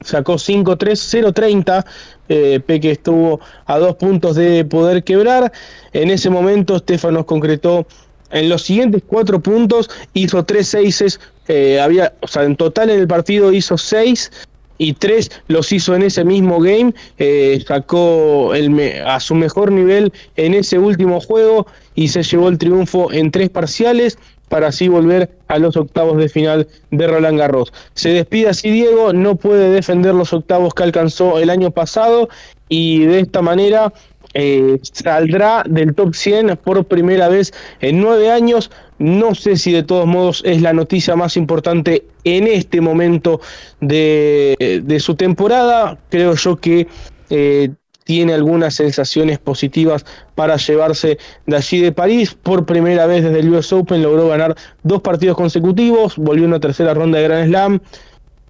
sacó 0.01 0.39
5-3, 0.39 0.99
0-30. 0.99 1.85
Eh, 2.29 2.59
Peque 2.65 2.91
estuvo 2.91 3.39
a 3.67 3.77
dos 3.77 3.95
puntos 3.95 4.35
de 4.35 4.65
poder 4.65 5.03
quebrar. 5.03 5.51
En 5.93 6.09
ese 6.09 6.31
momento, 6.31 6.75
Estefanos 6.77 7.25
concretó 7.25 7.85
en 8.31 8.49
los 8.49 8.63
siguientes 8.63 9.03
cuatro 9.05 9.39
puntos, 9.39 9.89
hizo 10.15 10.43
tres 10.45 10.67
seises. 10.69 11.19
eh, 11.47 11.79
había, 11.79 12.13
o 12.21 12.27
sea, 12.27 12.43
en 12.43 12.55
total 12.55 12.89
en 12.89 12.99
el 12.99 13.07
partido 13.07 13.53
hizo 13.53 13.77
seis 13.77 14.31
y 14.79 14.93
tres 14.93 15.29
los 15.47 15.71
hizo 15.71 15.93
en 15.95 16.01
ese 16.01 16.23
mismo 16.25 16.59
game. 16.59 16.93
eh, 17.19 17.63
sacó 17.67 18.55
el 18.55 18.71
me- 18.71 19.01
a 19.01 19.19
su 19.19 19.35
mejor 19.35 19.71
nivel 19.71 20.11
en 20.37 20.55
ese 20.55 20.79
último 20.79 21.19
juego 21.21 21.67
y 21.95 22.07
se 22.07 22.23
llevó 22.23 22.49
el 22.49 22.57
triunfo 22.57 23.11
en 23.11 23.29
tres 23.29 23.49
parciales 23.49 24.17
para 24.53 24.67
así 24.67 24.87
volver 24.87 25.31
a 25.47 25.57
los 25.57 25.75
octavos 25.75 26.15
de 26.19 26.29
final 26.29 26.67
de 26.91 27.07
Roland 27.07 27.39
Garros. 27.39 27.73
Se 27.95 28.09
despide 28.09 28.49
así 28.49 28.69
Diego, 28.69 29.11
no 29.11 29.35
puede 29.35 29.71
defender 29.71 30.13
los 30.13 30.31
octavos 30.31 30.75
que 30.75 30.83
alcanzó 30.83 31.39
el 31.39 31.49
año 31.49 31.71
pasado 31.71 32.29
y 32.69 33.03
de 33.05 33.21
esta 33.21 33.41
manera 33.41 33.91
eh, 34.35 34.77
saldrá 34.83 35.63
del 35.67 35.95
top 35.95 36.13
100 36.13 36.59
por 36.63 36.85
primera 36.85 37.29
vez 37.29 37.51
en 37.81 37.99
nueve 37.99 38.29
años. 38.29 38.69
No 38.99 39.33
sé 39.33 39.57
si 39.57 39.71
de 39.71 39.81
todos 39.81 40.05
modos 40.05 40.43
es 40.45 40.61
la 40.61 40.71
noticia 40.71 41.15
más 41.15 41.35
importante 41.35 42.05
en 42.23 42.45
este 42.45 42.79
momento 42.79 43.41
de, 43.81 44.97
su 44.99 45.15
temporada. 45.15 45.97
Creo 46.11 46.35
yo 46.35 46.57
que 46.57 46.85
eh, 47.31 47.71
tiene 48.03 48.33
algunas 48.33 48.75
sensaciones 48.75 49.39
positivas 49.39 50.05
para 50.35 50.57
llevarse 50.57 51.17
de 51.45 51.55
allí 51.55 51.81
de 51.81 51.91
París. 51.91 52.35
Por 52.41 52.65
primera 52.65 53.05
vez 53.05 53.23
desde 53.23 53.39
el 53.39 53.53
US 53.53 53.71
Open 53.73 54.01
logró 54.01 54.27
ganar 54.27 54.55
dos 54.83 55.01
partidos 55.01 55.37
consecutivos, 55.37 56.17
volvió 56.17 56.45
a 56.45 56.47
una 56.47 56.59
tercera 56.59 56.93
ronda 56.93 57.19
de 57.19 57.23
Grand 57.23 57.47
Slam. 57.47 57.79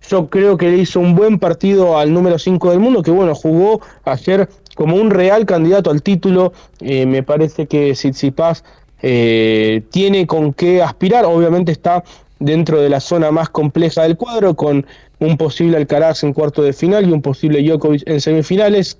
Yo 0.09 0.29
creo 0.29 0.57
que 0.57 0.69
le 0.69 0.77
hizo 0.77 0.99
un 0.99 1.15
buen 1.15 1.39
partido 1.39 1.97
al 1.97 2.13
número 2.13 2.37
5 2.37 2.71
del 2.71 2.79
mundo, 2.79 3.01
que 3.01 3.11
bueno, 3.11 3.33
jugó 3.33 3.81
ayer 4.03 4.49
como 4.75 4.97
un 4.97 5.11
real 5.11 5.45
candidato 5.45 5.91
al 5.91 6.01
título. 6.01 6.51
Eh, 6.81 7.05
me 7.05 7.23
parece 7.23 7.67
que 7.67 7.93
Tsitsipas 7.93 8.65
eh, 9.01 9.81
tiene 9.91 10.27
con 10.27 10.53
qué 10.53 10.81
aspirar. 10.81 11.23
Obviamente 11.25 11.71
está 11.71 12.03
dentro 12.39 12.81
de 12.81 12.89
la 12.89 12.99
zona 12.99 13.31
más 13.31 13.49
compleja 13.49 14.03
del 14.03 14.17
cuadro, 14.17 14.55
con 14.55 14.85
un 15.19 15.37
posible 15.37 15.77
Alcaraz 15.77 16.23
en 16.23 16.33
cuarto 16.33 16.61
de 16.61 16.73
final 16.73 17.07
y 17.07 17.11
un 17.13 17.21
posible 17.21 17.63
Djokovic 17.63 18.03
en 18.05 18.19
semifinales. 18.19 18.97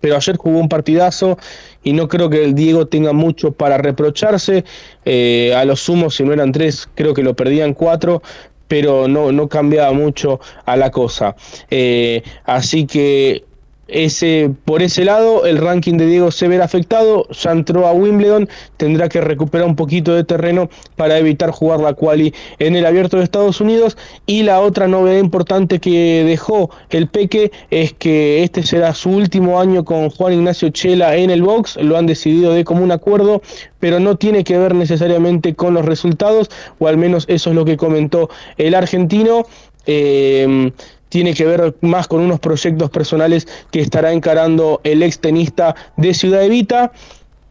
Pero 0.00 0.16
ayer 0.16 0.36
jugó 0.36 0.58
un 0.58 0.68
partidazo 0.68 1.38
y 1.82 1.92
no 1.92 2.08
creo 2.08 2.30
que 2.30 2.44
el 2.44 2.54
Diego 2.54 2.86
tenga 2.86 3.12
mucho 3.12 3.52
para 3.52 3.78
reprocharse. 3.78 4.64
Eh, 5.04 5.54
a 5.56 5.64
los 5.64 5.80
sumos, 5.80 6.16
si 6.16 6.24
no 6.24 6.32
eran 6.32 6.52
tres, 6.52 6.88
creo 6.94 7.14
que 7.14 7.22
lo 7.22 7.34
perdían 7.34 7.74
cuatro 7.74 8.22
pero 8.68 9.08
no, 9.08 9.32
no 9.32 9.48
cambiaba 9.48 9.92
mucho 9.92 10.38
a 10.64 10.76
la 10.76 10.92
cosa. 10.92 11.34
Eh, 11.70 12.22
así 12.44 12.86
que 12.86 13.44
ese, 13.92 14.50
por 14.64 14.82
ese 14.82 15.04
lado, 15.04 15.46
el 15.46 15.58
ranking 15.58 15.96
de 15.96 16.06
Diego 16.06 16.30
se 16.30 16.48
verá 16.48 16.64
afectado. 16.64 17.26
Ya 17.30 17.52
entró 17.52 17.86
a 17.86 17.92
Wimbledon, 17.92 18.48
tendrá 18.76 19.08
que 19.08 19.20
recuperar 19.20 19.66
un 19.66 19.76
poquito 19.76 20.14
de 20.14 20.24
terreno 20.24 20.70
para 20.96 21.18
evitar 21.18 21.50
jugar 21.50 21.80
la 21.80 21.94
quali 21.94 22.34
en 22.58 22.76
el 22.76 22.86
abierto 22.86 23.18
de 23.18 23.24
Estados 23.24 23.60
Unidos. 23.60 23.96
Y 24.26 24.42
la 24.42 24.60
otra 24.60 24.88
novedad 24.88 25.18
importante 25.18 25.78
que 25.78 26.24
dejó 26.24 26.70
el 26.90 27.08
Peque 27.08 27.50
es 27.70 27.92
que 27.92 28.42
este 28.42 28.62
será 28.62 28.94
su 28.94 29.10
último 29.10 29.60
año 29.60 29.84
con 29.84 30.10
Juan 30.10 30.34
Ignacio 30.34 30.70
Chela 30.70 31.16
en 31.16 31.30
el 31.30 31.42
box. 31.42 31.76
Lo 31.76 31.96
han 31.96 32.06
decidido 32.06 32.54
de 32.54 32.64
común 32.64 32.92
acuerdo, 32.92 33.42
pero 33.78 34.00
no 34.00 34.16
tiene 34.16 34.44
que 34.44 34.58
ver 34.58 34.74
necesariamente 34.74 35.54
con 35.54 35.74
los 35.74 35.84
resultados, 35.84 36.50
o 36.78 36.88
al 36.88 36.96
menos 36.96 37.24
eso 37.28 37.50
es 37.50 37.56
lo 37.56 37.64
que 37.64 37.76
comentó 37.76 38.30
el 38.56 38.74
argentino. 38.74 39.46
Eh, 39.86 40.72
tiene 41.10 41.34
que 41.34 41.44
ver 41.44 41.76
más 41.82 42.08
con 42.08 42.20
unos 42.22 42.40
proyectos 42.40 42.88
personales 42.88 43.46
que 43.70 43.80
estará 43.80 44.12
encarando 44.12 44.80
el 44.84 45.02
ex 45.02 45.18
tenista 45.18 45.76
de 45.98 46.14
Ciudad 46.14 46.42
Evita. 46.42 46.92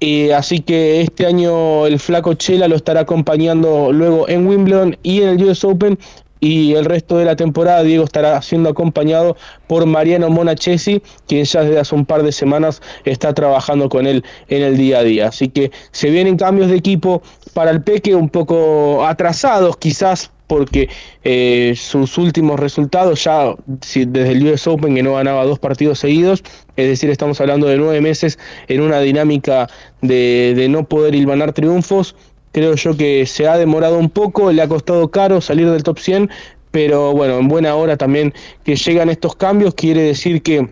Eh, 0.01 0.33
así 0.33 0.61
que 0.61 1.01
este 1.01 1.25
año 1.25 1.85
el 1.85 1.99
flaco 1.99 2.33
Chela 2.33 2.69
lo 2.69 2.77
estará 2.77 3.01
acompañando 3.01 3.91
luego 3.91 4.27
en 4.29 4.47
Wimbledon 4.47 4.97
y 5.03 5.21
en 5.21 5.29
el 5.29 5.43
US 5.43 5.63
Open 5.65 5.99
y 6.39 6.73
el 6.75 6.85
resto 6.85 7.17
de 7.17 7.25
la 7.25 7.35
temporada 7.35 7.83
Diego 7.83 8.05
estará 8.05 8.41
siendo 8.41 8.69
acompañado 8.69 9.35
por 9.67 9.85
Mariano 9.85 10.29
Monachesi, 10.29 11.01
quien 11.27 11.43
ya 11.43 11.63
desde 11.63 11.79
hace 11.79 11.95
un 11.95 12.05
par 12.05 12.23
de 12.23 12.31
semanas 12.31 12.81
está 13.03 13.33
trabajando 13.33 13.89
con 13.89 14.07
él 14.07 14.23
en 14.47 14.63
el 14.63 14.77
día 14.77 14.99
a 14.99 15.03
día. 15.03 15.27
Así 15.27 15.49
que 15.49 15.71
se 15.91 16.09
vienen 16.09 16.37
cambios 16.37 16.69
de 16.69 16.77
equipo 16.77 17.21
para 17.53 17.71
el 17.71 17.81
Peque 17.81 18.15
un 18.15 18.29
poco 18.29 19.05
atrasados 19.05 19.75
quizás 19.77 20.31
porque 20.49 20.89
eh, 21.23 21.73
sus 21.77 22.17
últimos 22.17 22.59
resultados 22.59 23.23
ya 23.23 23.53
desde 23.67 24.31
el 24.31 24.51
US 24.51 24.65
Open 24.67 24.95
que 24.95 25.03
no 25.03 25.13
ganaba 25.13 25.45
dos 25.45 25.59
partidos 25.59 25.99
seguidos, 25.99 26.43
es 26.75 26.87
decir, 26.87 27.11
estamos 27.11 27.39
hablando 27.39 27.67
de 27.67 27.77
nueve 27.77 28.01
meses 28.01 28.39
en 28.67 28.81
una 28.81 28.99
dinámica 28.99 29.69
de, 30.01 30.67
no 30.69 30.85
poder 30.85 31.13
hilvanar 31.13 31.53
triunfos, 31.53 32.15
creo 32.51 32.73
yo 32.73 32.97
que 32.97 33.27
se 33.27 33.47
ha 33.47 33.57
demorado 33.57 33.99
un 33.99 34.09
poco, 34.09 34.51
le 34.51 34.63
ha 34.63 34.67
costado 34.67 35.11
caro 35.11 35.39
salir 35.39 35.69
del 35.69 35.83
top 35.83 35.99
100, 35.99 36.31
pero 36.71 37.13
bueno, 37.13 37.37
en 37.37 37.47
buena 37.47 37.75
hora 37.75 37.95
también 37.95 38.33
que 38.63 38.75
llegan 38.75 39.09
estos 39.09 39.35
cambios, 39.35 39.75
quiere 39.75 40.01
decir 40.01 40.41
que 40.41 40.67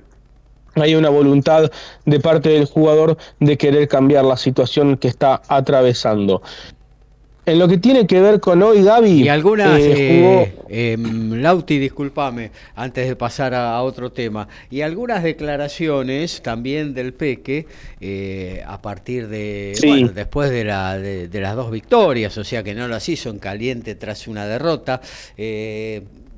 hay 0.74 0.96
una 0.96 1.10
voluntad 1.10 1.72
de 2.06 2.20
parte 2.20 2.50
del 2.50 2.66
jugador 2.66 3.18
de 3.40 3.58
querer 3.58 3.88
cambiar 3.88 4.26
la 4.26 4.38
situación 4.38 4.98
que 4.98 5.08
está 5.08 5.42
atravesando 5.48 6.42
en 7.48 7.60
lo 7.60 7.68
que 7.68 7.78
tiene 7.78 8.06
que 8.06 8.20
ver 8.20 8.42
con 8.42 8.62
hoy, 8.62 8.84
Gaby. 8.84 9.24
Y 9.24 9.30
algunas, 9.30 9.80
eh, 9.80 10.54
eh, 10.70 10.92
em, 10.94 11.42
Lauti, 11.42 11.80
discúlpame, 11.80 12.52
antes 12.76 13.08
de 13.08 13.16
pasar 13.16 13.54
a, 13.54 13.82
otro 13.82 14.12
tema, 14.12 14.50
y 14.70 14.82
algunas 14.82 15.24
declaraciones 15.24 16.42
también 16.42 16.94
del 16.94 17.14
Peque 17.14 17.66
eh, 18.02 18.64
a 18.68 18.82
partir 18.82 19.30
de, 19.30 19.74
bueno, 19.82 20.10
después 20.10 20.50
de, 20.50 20.66
la, 20.66 20.98
de, 20.98 21.40
las 21.40 21.56
dos 21.56 21.72
victorias, 21.72 22.38
o 22.38 22.44
sea 22.44 22.64
que 22.64 22.74
no 22.74 22.90
las 22.90 23.08
hizo 23.08 23.30
en 23.30 23.40
caliente 23.40 23.96
tras 23.96 24.28
una 24.28 24.46
derrota 24.46 25.00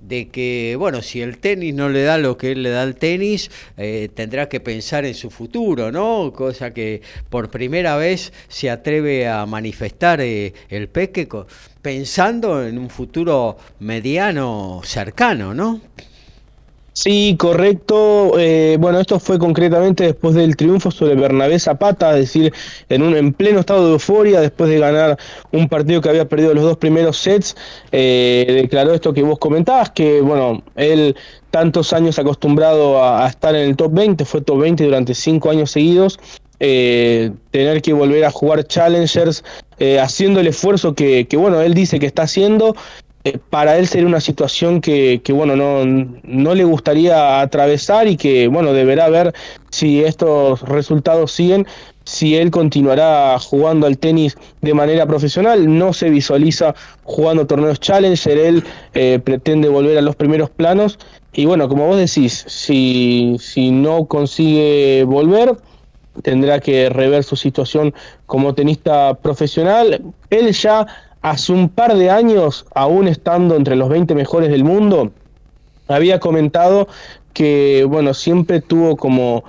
de 0.10 0.30
que, 0.30 0.76
bueno, 0.78 1.04
si 1.04 1.22
el 1.22 1.38
tenis 1.38 1.74
no 1.76 1.88
le 1.88 2.02
da 2.02 2.18
lo 2.18 2.36
que 2.36 2.52
él 2.52 2.64
le 2.64 2.72
da 2.72 2.82
al 2.82 2.96
tenis, 2.96 3.52
eh, 3.78 4.10
tendrá 4.14 4.50
que 4.50 4.60
pensar 4.60 5.06
en 5.06 5.14
su 5.14 5.30
futuro, 5.30 5.92
¿no? 5.92 6.34
Cosa 6.34 6.74
que 6.74 7.02
por 7.30 7.52
primera 7.52 7.96
vez 7.96 8.34
se 8.48 8.72
atreve 8.72 9.28
a 9.28 9.46
manifestar 9.46 10.20
eh, 10.20 10.54
el 10.70 10.90
Peque 10.90 11.28
pensando 11.84 12.66
en 12.66 12.80
un 12.80 12.90
futuro 12.90 13.58
mediano 13.80 14.82
cercano, 14.84 15.54
¿no? 15.54 15.80
Sí, 17.02 17.38
correcto. 17.40 18.38
Eh, 18.38 18.76
bueno, 18.78 19.00
esto 19.00 19.22
fue 19.22 19.40
concretamente 19.40 20.04
después 20.04 20.36
del 20.36 20.58
triunfo 20.58 20.92
sobre 20.92 21.16
Bernabé 21.16 21.58
Zapata, 21.58 22.12
es 22.16 22.20
decir, 22.20 22.54
en 22.90 23.04
un 23.04 23.16
en 23.16 23.32
pleno 23.32 23.62
estado 23.62 23.86
de 23.86 23.94
euforia, 23.94 24.42
después 24.42 24.70
de 24.70 24.80
ganar 24.80 25.18
un 25.54 25.70
partido 25.70 26.02
que 26.02 26.10
había 26.10 26.28
perdido 26.28 26.54
los 26.54 26.66
dos 26.66 26.78
primeros 26.78 27.18
sets, 27.18 27.56
eh, 27.94 28.46
declaró 28.50 28.94
esto 28.94 29.14
que 29.14 29.24
vos 29.24 29.40
comentabas, 29.40 29.92
que 29.92 30.20
bueno, 30.20 30.62
él 30.76 31.16
tantos 31.52 31.94
años 31.94 32.20
acostumbrado 32.20 33.02
a, 33.02 33.26
estar 33.30 33.56
en 33.56 33.70
el 33.70 33.78
top 33.78 33.94
20, 33.94 34.26
fue 34.26 34.42
top 34.42 34.60
20 34.60 34.84
durante 34.84 35.16
cinco 35.16 35.52
años 35.52 35.72
seguidos, 35.72 36.20
eh, 36.60 37.32
tener 37.52 37.82
que 37.82 37.94
volver 37.94 38.26
a 38.26 38.32
jugar 38.32 38.66
challengers, 38.66 39.46
haciendo 40.02 40.42
el 40.42 40.48
esfuerzo 40.48 40.94
que, 40.94 41.26
que, 41.30 41.38
bueno, 41.38 41.62
él 41.62 41.74
dice 41.74 41.98
que 41.98 42.08
está 42.08 42.24
haciendo, 42.24 42.76
eh, 43.26 43.38
para 43.50 43.78
él 43.78 43.88
sería 43.88 44.08
una 44.08 44.22
situación 44.22 44.80
que, 44.80 45.22
bueno, 45.30 45.56
no, 45.56 45.84
no, 46.24 46.56
le 46.56 46.64
gustaría 46.64 47.42
atravesar 47.42 48.08
y 48.08 48.16
que, 48.16 48.48
bueno, 48.48 48.72
deberá 48.72 49.10
ver 49.10 49.34
si 49.72 50.04
estos 50.04 50.62
resultados 50.62 51.34
siguen, 51.34 51.68
si 52.06 52.38
él 52.38 52.50
continuará 52.50 53.38
jugando 53.40 53.88
al 53.88 53.98
tenis 53.98 54.38
de 54.62 54.74
manera 54.74 55.06
profesional. 55.06 55.78
No 55.78 55.92
se 55.92 56.10
visualiza 56.10 56.74
jugando 57.04 57.46
torneos 57.46 57.82
Challenger, 57.82 58.38
él 58.38 58.64
eh, 58.94 59.20
pretende 59.22 59.68
volver 59.68 59.98
a 59.98 60.02
los 60.02 60.16
primeros 60.16 60.50
planos. 60.50 60.98
Y 61.34 61.46
bueno, 61.46 61.68
como 61.68 61.88
vos 61.88 61.98
decís, 61.98 62.46
si, 62.48 63.36
si 63.40 63.70
no 63.70 64.06
consigue 64.06 65.04
volver, 65.06 65.58
tendrá 66.24 66.60
que 66.60 66.90
rever 66.90 67.24
su 67.26 67.36
situación 67.36 67.94
como 68.26 68.56
tenista 68.56 69.14
profesional. 69.16 70.02
Él 70.30 70.52
ya 70.54 70.88
hace 71.22 71.52
un 71.52 71.70
par 71.70 71.96
de 71.96 72.10
años, 72.10 72.66
aún 72.74 73.08
estando 73.08 73.56
entre 73.56 73.76
los 73.76 73.90
20 73.90 74.16
mejores 74.16 74.50
del 74.50 74.64
mundo, 74.64 75.12
había 75.88 76.20
comentado 76.20 76.88
que, 77.34 77.86
bueno, 77.88 78.14
siempre 78.14 78.62
tuvo 78.62 78.96
como 78.96 79.44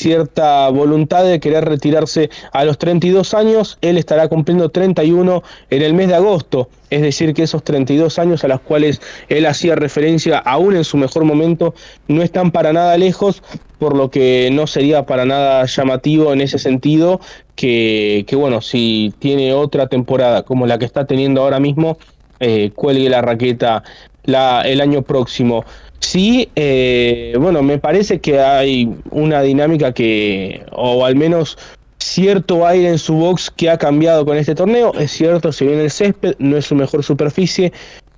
cierta 0.00 0.70
voluntad 0.70 1.24
de 1.24 1.40
querer 1.40 1.66
retirarse. 1.66 2.30
A 2.52 2.64
los 2.64 2.78
32 2.78 3.34
años, 3.34 3.76
él 3.82 3.98
estará 3.98 4.28
cumpliendo 4.28 4.70
31 4.70 5.42
en 5.68 5.82
el 5.82 5.92
mes 5.92 6.08
de 6.08 6.14
agosto, 6.14 6.70
es 6.88 7.02
decir, 7.02 7.34
que 7.34 7.42
esos 7.42 7.62
32 7.62 8.18
años 8.18 8.42
a 8.42 8.48
los 8.48 8.60
cuales 8.60 9.00
él 9.28 9.44
hacía 9.44 9.74
referencia 9.74 10.38
aún 10.38 10.74
en 10.74 10.84
su 10.84 10.96
mejor 10.96 11.24
momento 11.24 11.74
no 12.08 12.22
están 12.22 12.50
para 12.50 12.72
nada 12.72 12.96
lejos, 12.96 13.42
por 13.80 13.96
lo 13.96 14.10
que 14.10 14.50
no 14.52 14.66
sería 14.66 15.06
para 15.06 15.24
nada 15.24 15.64
llamativo 15.64 16.32
en 16.32 16.42
ese 16.42 16.58
sentido 16.58 17.20
que, 17.56 18.24
bueno, 18.32 18.60
si 18.60 19.12
tiene 19.18 19.54
otra 19.54 19.88
temporada 19.88 20.42
como 20.42 20.66
la 20.66 20.78
que 20.78 20.84
está 20.84 21.06
teniendo 21.06 21.42
ahora 21.42 21.58
mismo, 21.58 21.98
eh, 22.38 22.70
cuelgue 22.74 23.08
la 23.08 23.22
raqueta 23.22 23.82
el 24.24 24.80
año 24.80 25.02
próximo. 25.02 25.64
Sí, 25.98 26.48
eh, 26.56 27.34
bueno, 27.40 27.62
me 27.62 27.78
parece 27.78 28.20
que 28.20 28.38
hay 28.38 28.88
una 29.10 29.42
dinámica 29.42 29.92
que, 29.92 30.62
o 30.72 31.04
al 31.04 31.16
menos 31.16 31.58
cierto 31.98 32.66
aire 32.66 32.88
en 32.88 32.98
su 32.98 33.14
box 33.14 33.50
que 33.50 33.70
ha 33.70 33.78
cambiado 33.78 34.24
con 34.26 34.36
este 34.36 34.54
torneo. 34.54 34.92
Es 34.94 35.10
cierto, 35.10 35.52
si 35.52 35.66
viene 35.66 35.84
el 35.84 35.90
césped, 35.90 36.34
no 36.38 36.56
es 36.56 36.66
su 36.66 36.74
mejor 36.74 37.02
superficie, 37.02 37.72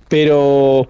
pero 0.09 0.87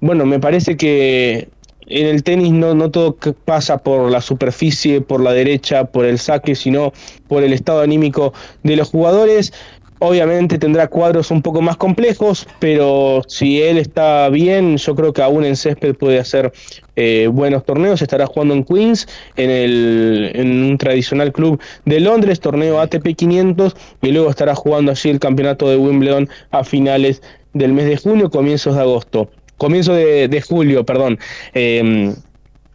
bueno, 0.00 0.24
me 0.24 0.38
parece 0.38 0.76
que 0.76 1.48
en 1.88 2.06
el 2.06 2.22
tenis 2.22 2.52
no, 2.52 2.90
todo 2.90 3.16
pasa 3.44 3.78
por 3.78 4.10
la 4.10 4.20
superficie, 4.20 5.00
por 5.00 5.22
la 5.22 5.32
derecha, 5.32 5.84
por 5.84 6.04
el 6.04 6.18
saque, 6.18 6.54
sino 6.54 6.92
por 7.28 7.42
el 7.42 7.52
estado 7.52 7.80
anímico 7.80 8.32
de 8.62 8.76
los 8.76 8.90
jugadores. 8.90 9.52
Obviamente 10.00 10.58
tendrá 10.58 10.86
cuadros 10.86 11.32
un 11.32 11.42
poco 11.42 11.60
más 11.60 11.76
complejos, 11.76 12.46
pero 12.60 13.22
si 13.26 13.60
él 13.62 13.78
está 13.78 14.28
bien, 14.28 14.76
yo 14.76 14.94
creo 14.94 15.12
que 15.12 15.22
aún 15.22 15.44
en 15.44 15.56
césped 15.56 15.96
puede 15.96 16.20
hacer 16.20 16.52
eh, 16.94 17.26
buenos 17.26 17.64
torneos. 17.64 18.00
Estará 18.00 18.26
jugando 18.26 18.54
en 18.54 18.64
Queens, 18.64 19.08
en, 19.34 19.50
el, 19.50 20.30
en 20.34 20.62
un 20.62 20.78
tradicional 20.78 21.32
club 21.32 21.60
de 21.84 21.98
Londres, 21.98 22.38
torneo 22.38 22.80
ATP 22.80 23.16
500, 23.16 23.74
y 24.02 24.12
luego 24.12 24.30
estará 24.30 24.54
jugando 24.54 24.92
allí 24.92 25.10
el 25.10 25.18
campeonato 25.18 25.68
de 25.68 25.76
Wimbledon 25.76 26.28
a 26.52 26.62
finales 26.62 27.20
del 27.54 27.72
mes 27.72 27.86
de 27.86 27.96
junio, 27.96 28.30
comienzos 28.30 28.76
de 28.76 28.82
agosto. 28.82 29.28
Comienzo 29.58 29.92
de, 29.92 30.44
julio, 30.46 30.84
perdón. 30.84 31.18
Eh, 31.52 32.14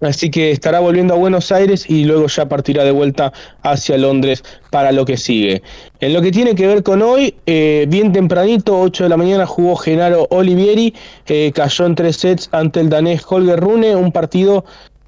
Así 0.04 0.30
que 0.30 0.52
estará 0.52 0.80
volviendo 0.80 1.14
a 1.14 1.18
Buenos 1.18 1.52
Aires 1.52 1.90
y 1.90 2.04
luego 2.04 2.28
ya 2.28 2.48
partirá 2.48 2.84
de 2.84 2.92
vuelta 2.92 3.32
hacia 3.62 3.98
Londres 3.98 4.44
para 4.70 4.92
lo 4.92 5.06
que 5.06 5.18
sigue. 5.18 5.64
En 6.02 6.14
lo 6.14 6.22
que 6.22 6.32
tiene 6.32 6.56
que 6.56 6.68
ver 6.68 6.84
con 6.84 7.02
hoy, 7.02 7.36
eh, 7.46 7.86
bien 7.88 8.12
tempranito, 8.12 8.80
8 8.82 9.04
de 9.04 9.10
la 9.10 9.18
mañana, 9.18 9.46
jugó 9.46 9.76
Genaro 9.76 10.28
Olivieri, 10.30 10.94
cayó 11.54 11.86
en 11.86 11.96
tres 11.96 12.18
sets 12.18 12.50
ante 12.52 12.82
el 12.82 12.90
danés 12.90 13.24
Holger 13.28 13.60
Rune, 13.60 13.96
un 13.96 14.12
partido 14.12 14.66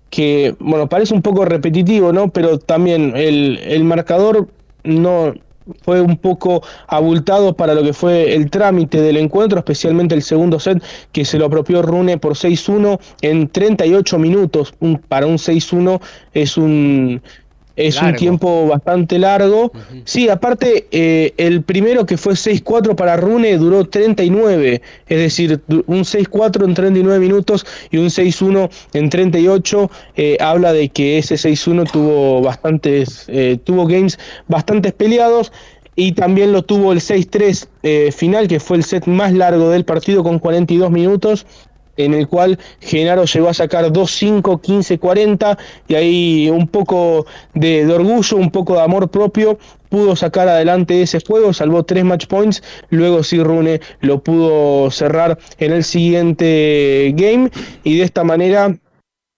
que, 0.09 0.55
bueno, 0.59 0.87
parece 0.87 1.13
un 1.13 1.21
poco 1.21 1.43
repetitivo, 1.43 2.13
¿no? 2.13 2.29
Pero 2.29 2.57
también 2.57 3.13
el, 3.17 3.59
el 3.65 3.83
marcador 3.83 4.47
no, 4.85 5.33
fue 5.81 6.01
un 6.01 6.17
poco 6.17 6.61
abultado 6.87 7.55
para 7.55 7.73
lo 7.73 7.83
que 7.83 7.93
fue 7.93 8.35
el 8.35 8.49
trámite 8.49 9.01
del 9.01 9.17
encuentro, 9.17 9.59
especialmente 9.59 10.15
el 10.15 10.21
segundo 10.21 10.59
set 10.59 10.83
que 11.11 11.25
se 11.25 11.37
lo 11.37 11.45
apropió 11.45 11.81
Rune 11.81 12.17
por 12.17 12.33
6-1 12.33 12.99
en 13.21 13.49
38 13.49 14.19
minutos. 14.19 14.73
para 15.07 15.25
un 15.25 15.37
6-1 15.37 16.01
es 16.33 16.57
un 16.57 17.21
es 17.75 18.01
un 18.01 18.15
tiempo 18.15 18.67
bastante 18.67 19.19
largo. 19.19 19.71
Sí, 20.05 20.29
aparte, 20.29 20.87
eh, 20.91 21.33
el 21.37 21.61
primero 21.61 22.05
que 22.05 22.17
fue 22.17 22.33
6-4 22.33 22.95
para 22.95 23.17
Rune 23.17 23.57
duró 23.57 23.85
39, 23.85 24.81
es 25.07 25.17
decir, 25.17 25.61
un 25.87 26.05
6-4 26.05 26.65
en 26.65 26.73
39 26.73 27.19
minutos 27.19 27.65
y 27.91 27.97
un 27.97 28.09
6-1 28.09 28.69
en 28.93 29.09
38. 29.09 29.91
Eh, 30.15 30.37
habla 30.39 30.73
de 30.73 30.89
que 30.89 31.17
ese 31.17 31.35
6-1 31.35 31.91
tuvo 31.91 32.41
bastantes, 32.41 33.25
eh, 33.27 33.57
tuvo 33.63 33.85
games 33.85 34.17
bastantes 34.47 34.93
peleados. 34.93 35.51
Y 35.97 36.11
también 36.11 36.51
lo 36.51 36.61
tuvo 36.61 36.91
el 36.91 36.99
6-3 36.99 38.11
final, 38.11 38.49
que 38.49 38.59
fue 38.59 38.75
el 38.75 38.83
set 38.83 39.05
más 39.05 39.31
largo 39.31 39.69
del 39.69 39.85
partido 39.85 40.23
con 40.23 40.39
42 40.39 40.91
minutos 40.91 41.45
en 41.97 42.13
el 42.13 42.27
cual 42.27 42.59
Genaro 42.79 43.25
llegó 43.25 43.49
a 43.49 43.53
sacar 43.53 43.85
2-5, 43.91 44.61
15-40 44.61 45.57
y 45.87 45.95
ahí 45.95 46.49
un 46.49 46.67
poco 46.67 47.25
de, 47.53 47.85
orgullo, 47.91 48.37
un 48.37 48.51
poco 48.51 48.75
de 48.75 48.81
amor 48.81 49.09
propio, 49.09 49.57
pudo 49.89 50.15
sacar 50.15 50.47
adelante 50.47 51.01
ese 51.01 51.19
juego, 51.25 51.53
salvó 51.53 51.83
tres 51.83 52.03
match 52.03 52.27
points, 52.27 52.63
luego 52.89 53.23
sí 53.23 53.41
Rune 53.41 53.79
lo 54.01 54.21
pudo 54.21 54.91
cerrar 54.91 55.37
en 55.57 55.71
el 55.71 55.83
siguiente 55.83 57.13
game 57.15 57.49
y 57.83 57.97
de 57.97 58.03
esta 58.03 58.23
manera 58.23 58.75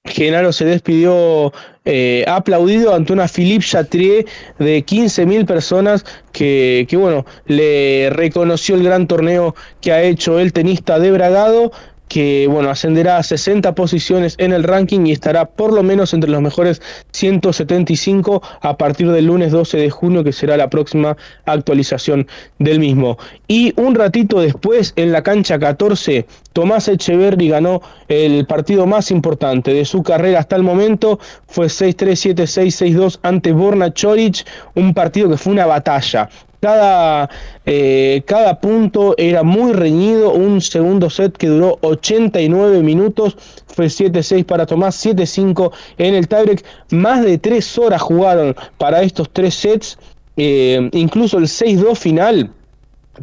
Genaro 0.05 0.53
se 0.53 0.65
despidió 0.65 1.51
eh, 1.85 2.25
aplaudido 2.27 2.93
ante 2.93 3.13
una 3.13 3.27
Philippe 3.27 3.65
Chatrier 3.65 4.25
de 4.57 4.85
15.000 4.85 5.45
personas 5.45 6.05
que, 6.31 6.85
que, 6.89 6.97
bueno, 6.97 7.25
le 7.45 8.09
reconoció 8.11 8.75
el 8.75 8.83
gran 8.83 9.07
torneo 9.07 9.55
que 9.81 9.91
ha 9.91 10.01
hecho 10.01 10.39
el 10.39 10.53
tenista 10.53 10.99
de 10.99 11.11
Bragado 11.11 11.71
que 12.07 12.47
bueno, 12.47 12.69
ascenderá 12.69 13.17
a 13.17 13.23
60 13.23 13.75
posiciones 13.75 14.35
en 14.37 14.53
el 14.53 14.63
ranking 14.63 15.05
y 15.05 15.11
estará 15.11 15.45
por 15.45 15.73
lo 15.73 15.83
menos 15.83 16.13
entre 16.13 16.29
los 16.29 16.41
mejores 16.41 16.81
175 17.11 18.41
a 18.61 18.77
partir 18.77 19.11
del 19.11 19.25
lunes 19.25 19.51
12 19.51 19.77
de 19.77 19.89
junio, 19.89 20.23
que 20.23 20.31
será 20.31 20.57
la 20.57 20.69
próxima 20.69 21.17
actualización 21.45 22.27
del 22.59 22.79
mismo. 22.79 23.17
Y 23.47 23.73
un 23.79 23.95
ratito 23.95 24.39
después, 24.39 24.93
en 24.95 25.11
la 25.11 25.21
cancha 25.23 25.59
14, 25.59 26.25
Tomás 26.53 26.87
Echeverri 26.87 27.49
ganó 27.49 27.81
el 28.07 28.45
partido 28.45 28.87
más 28.87 29.11
importante 29.11 29.73
de 29.73 29.85
su 29.85 30.01
carrera 30.01 30.39
hasta 30.39 30.55
el 30.55 30.63
momento, 30.63 31.19
fue 31.47 31.67
6-3, 31.67 32.35
7-6, 32.35 32.95
6-2 32.95 33.19
ante 33.21 33.51
Borna 33.51 33.93
Choric, 33.93 34.45
un 34.75 34.93
partido 34.93 35.29
que 35.29 35.37
fue 35.37 35.53
una 35.53 35.65
batalla. 35.65 36.29
Cada, 36.59 37.29
eh, 37.65 38.23
cada 38.25 38.59
punto 38.59 39.13
era 39.17 39.43
muy 39.43 39.73
reñido, 39.73 40.31
un 40.31 40.59
segundo 40.59 41.09
set 41.09 41.37
que 41.37 41.47
duró 41.47 41.77
89 41.81 42.81
minutos, 42.81 43.37
fue 43.67 43.85
7-6 43.87 44.43
para 44.43 44.65
Tomás, 44.65 44.95
7-5 45.05 45.71
en 45.99 46.15
el 46.15 46.27
tiebreak, 46.27 46.65
más 46.89 47.23
de 47.23 47.37
3 47.37 47.77
horas 47.77 48.01
jugaron 48.01 48.55
para 48.77 49.03
estos 49.03 49.29
tres 49.31 49.53
sets, 49.53 49.99
eh, 50.35 50.89
incluso 50.93 51.37
el 51.37 51.45
6-2 51.45 51.95
final 51.97 52.51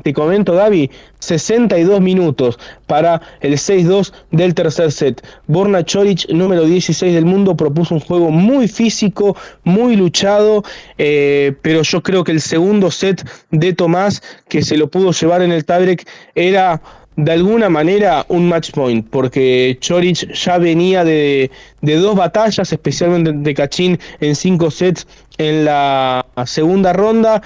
te 0.03 0.13
comento, 0.13 0.55
Gaby, 0.55 0.91
62 1.21 2.01
minutos 2.01 2.59
para 2.87 3.21
el 3.41 3.55
6-2 3.55 4.13
del 4.31 4.55
tercer 4.55 4.93
set. 4.93 5.27
Borna 5.47 5.85
Choric, 5.85 6.29
número 6.31 6.65
16 6.65 7.15
del 7.15 7.25
mundo, 7.25 7.57
propuso 7.57 7.95
un 7.95 8.01
juego 8.01 8.31
muy 8.31 8.69
físico, 8.69 9.37
muy 9.63 9.97
luchado, 9.97 10.63
eh, 10.99 11.55
pero 11.63 11.83
yo 11.83 12.03
creo 12.03 12.25
que 12.25 12.33
el 12.33 12.41
segundo 12.41 12.91
set 12.91 13.27
de 13.51 13.73
Tomás, 13.73 14.23
que 14.49 14.63
se 14.63 14.77
lo 14.77 14.89
pudo 14.89 15.13
llevar 15.13 15.43
en 15.43 15.53
el 15.53 15.65
tiebreak, 15.65 16.07
era 16.35 16.81
de 17.17 17.33
alguna 17.33 17.69
manera 17.69 18.27
un 18.29 18.49
match 18.49 18.73
point, 18.73 19.07
porque 19.09 19.79
Choric 19.81 20.33
ya 20.33 20.59
venía 20.59 21.05
de, 21.05 21.51
de 21.81 21.97
dos 21.97 22.17
batallas, 22.17 22.73
especialmente 22.73 23.33
de 23.33 23.55
Cachín 23.55 23.99
en 24.21 24.35
cinco 24.35 24.71
sets 24.71 25.07
en 25.39 25.65
la 25.65 26.27
segunda 26.45 26.93
ronda, 26.93 27.41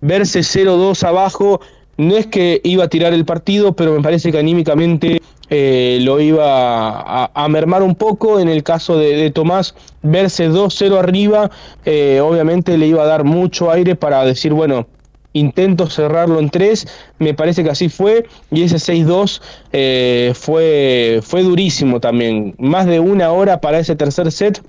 verse 0.00 0.40
0-2 0.40 1.02
abajo 1.04 1.60
no 1.96 2.16
es 2.16 2.26
que 2.26 2.60
iba 2.64 2.84
a 2.84 2.88
tirar 2.88 3.12
el 3.14 3.24
partido, 3.24 3.74
pero 3.74 3.92
me 3.92 4.02
parece 4.02 4.30
que 4.30 4.38
anímicamente 4.38 5.20
eh, 5.48 5.98
lo 6.02 6.20
iba 6.20 7.24
a, 7.24 7.48
mermar 7.48 7.82
un 7.82 7.94
poco. 7.94 8.40
En 8.40 8.48
el 8.48 8.62
caso 8.62 8.98
de, 8.98 9.30
Tomás, 9.30 9.74
verse 10.02 10.50
2-0 10.50 10.98
arriba, 10.98 11.50
eh, 11.84 12.20
obviamente 12.22 12.76
le 12.76 12.86
iba 12.86 13.02
a 13.02 13.06
dar 13.06 13.24
mucho 13.24 13.70
aire 13.70 13.96
para 13.96 14.24
decir, 14.24 14.52
bueno, 14.52 14.86
intento 15.32 15.88
cerrarlo 15.88 16.38
en 16.38 16.50
3. 16.50 16.86
Me 17.18 17.34
parece 17.34 17.62
que 17.64 17.70
así 17.70 17.88
fue. 17.88 18.26
Y 18.50 18.62
ese 18.62 18.76
6-2 18.76 19.40
eh, 19.72 20.32
fue, 20.34 21.20
fue 21.22 21.42
durísimo 21.42 22.00
también. 22.00 22.54
Más 22.58 22.86
de 22.86 23.00
una 23.00 23.32
hora 23.32 23.60
para 23.60 23.78
ese 23.78 23.96
tercer 23.96 24.30
set 24.32 24.62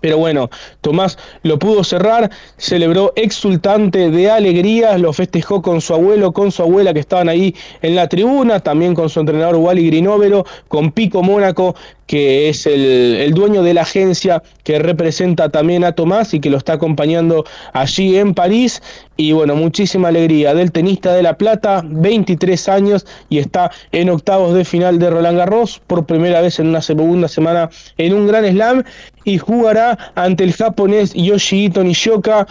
pero 0.00 0.18
bueno, 0.18 0.50
Tomás 0.80 1.18
lo 1.42 1.58
pudo 1.58 1.84
cerrar, 1.84 2.30
celebró 2.56 3.12
exultante 3.16 4.10
de 4.10 4.30
alegría, 4.30 4.98
lo 4.98 5.12
festejó 5.12 5.62
con 5.62 5.80
su 5.80 5.94
abuelo, 5.94 6.32
con 6.32 6.52
su 6.52 6.62
abuela 6.62 6.92
que 6.94 7.00
estaban 7.00 7.28
ahí 7.28 7.54
en 7.82 7.94
la 7.94 8.08
tribuna, 8.08 8.60
también 8.60 8.94
con 8.94 9.08
su 9.08 9.20
entrenador 9.20 9.56
Wally 9.56 9.86
Grinovero, 9.86 10.44
con 10.68 10.92
Pico 10.92 11.22
Mónaco, 11.22 11.74
que 12.08 12.48
es 12.48 12.66
el, 12.66 13.32
dueño 13.34 13.62
de 13.62 13.74
la 13.74 13.82
agencia 13.82 14.42
que 14.64 14.78
representa 14.78 15.50
también 15.50 15.84
a 15.84 15.92
Tomás 15.92 16.34
y 16.34 16.40
que 16.40 16.50
lo 16.50 16.56
está 16.56 16.72
acompañando 16.72 17.44
allí 17.74 18.16
en 18.16 18.34
París. 18.34 18.82
Y 19.16 19.32
bueno, 19.32 19.54
muchísima 19.54 20.08
alegría 20.08 20.54
del 20.54 20.72
tenista 20.72 21.12
de 21.12 21.22
La 21.22 21.36
Plata, 21.36 21.82
23 21.84 22.68
años 22.68 23.06
y 23.28 23.38
está 23.38 23.70
en 23.92 24.08
octavos 24.08 24.54
de 24.54 24.64
final 24.64 24.98
de 24.98 25.10
Roland 25.10 25.36
Garros 25.36 25.80
por 25.86 26.06
primera 26.06 26.40
vez 26.40 26.58
en 26.58 26.68
una 26.68 26.80
segunda 26.80 27.28
semana 27.28 27.68
en 27.98 28.14
un 28.14 28.26
gran 28.26 28.44
slam 28.46 28.84
y 29.24 29.36
jugará 29.36 29.98
ante 30.14 30.44
el 30.44 30.54
japonés 30.54 31.12
Yoshihito 31.12 31.84
Nishioka 31.84 32.46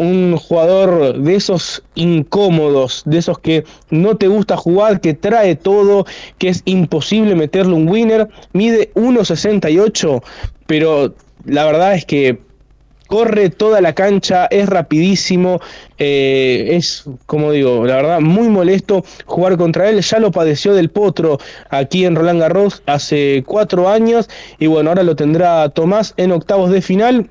un 0.00 0.38
jugador 0.38 1.18
de 1.18 1.34
esos 1.34 1.82
incómodos, 1.94 3.02
de 3.04 3.18
esos 3.18 3.38
que 3.38 3.64
no 3.90 4.16
te 4.16 4.28
gusta 4.28 4.56
jugar, 4.56 5.02
que 5.02 5.12
trae 5.12 5.56
todo, 5.56 6.06
que 6.38 6.48
es 6.48 6.62
imposible 6.64 7.34
meterle 7.34 7.74
un 7.74 7.86
winner, 7.86 8.26
mide 8.54 8.90
1.68, 8.94 10.22
pero 10.66 11.14
la 11.44 11.66
verdad 11.66 11.94
es 11.94 12.06
que 12.06 12.40
corre 13.08 13.50
toda 13.50 13.82
la 13.82 13.92
cancha, 13.92 14.46
es 14.46 14.70
rapidísimo, 14.70 15.60
eh, 15.98 16.68
es, 16.70 17.04
como 17.26 17.52
digo, 17.52 17.84
la 17.84 17.96
verdad, 17.96 18.20
muy 18.20 18.48
molesto 18.48 19.04
jugar 19.26 19.58
contra 19.58 19.90
él. 19.90 20.00
Ya 20.00 20.18
lo 20.18 20.30
padeció 20.30 20.72
del 20.72 20.88
potro 20.88 21.38
aquí 21.68 22.06
en 22.06 22.14
Roland 22.14 22.40
Garros 22.40 22.82
hace 22.86 23.42
cuatro 23.46 23.90
años 23.90 24.30
y 24.58 24.66
bueno, 24.66 24.90
ahora 24.90 25.02
lo 25.02 25.14
tendrá 25.14 25.68
Tomás 25.68 26.14
en 26.16 26.32
octavos 26.32 26.70
de 26.70 26.80
final. 26.80 27.28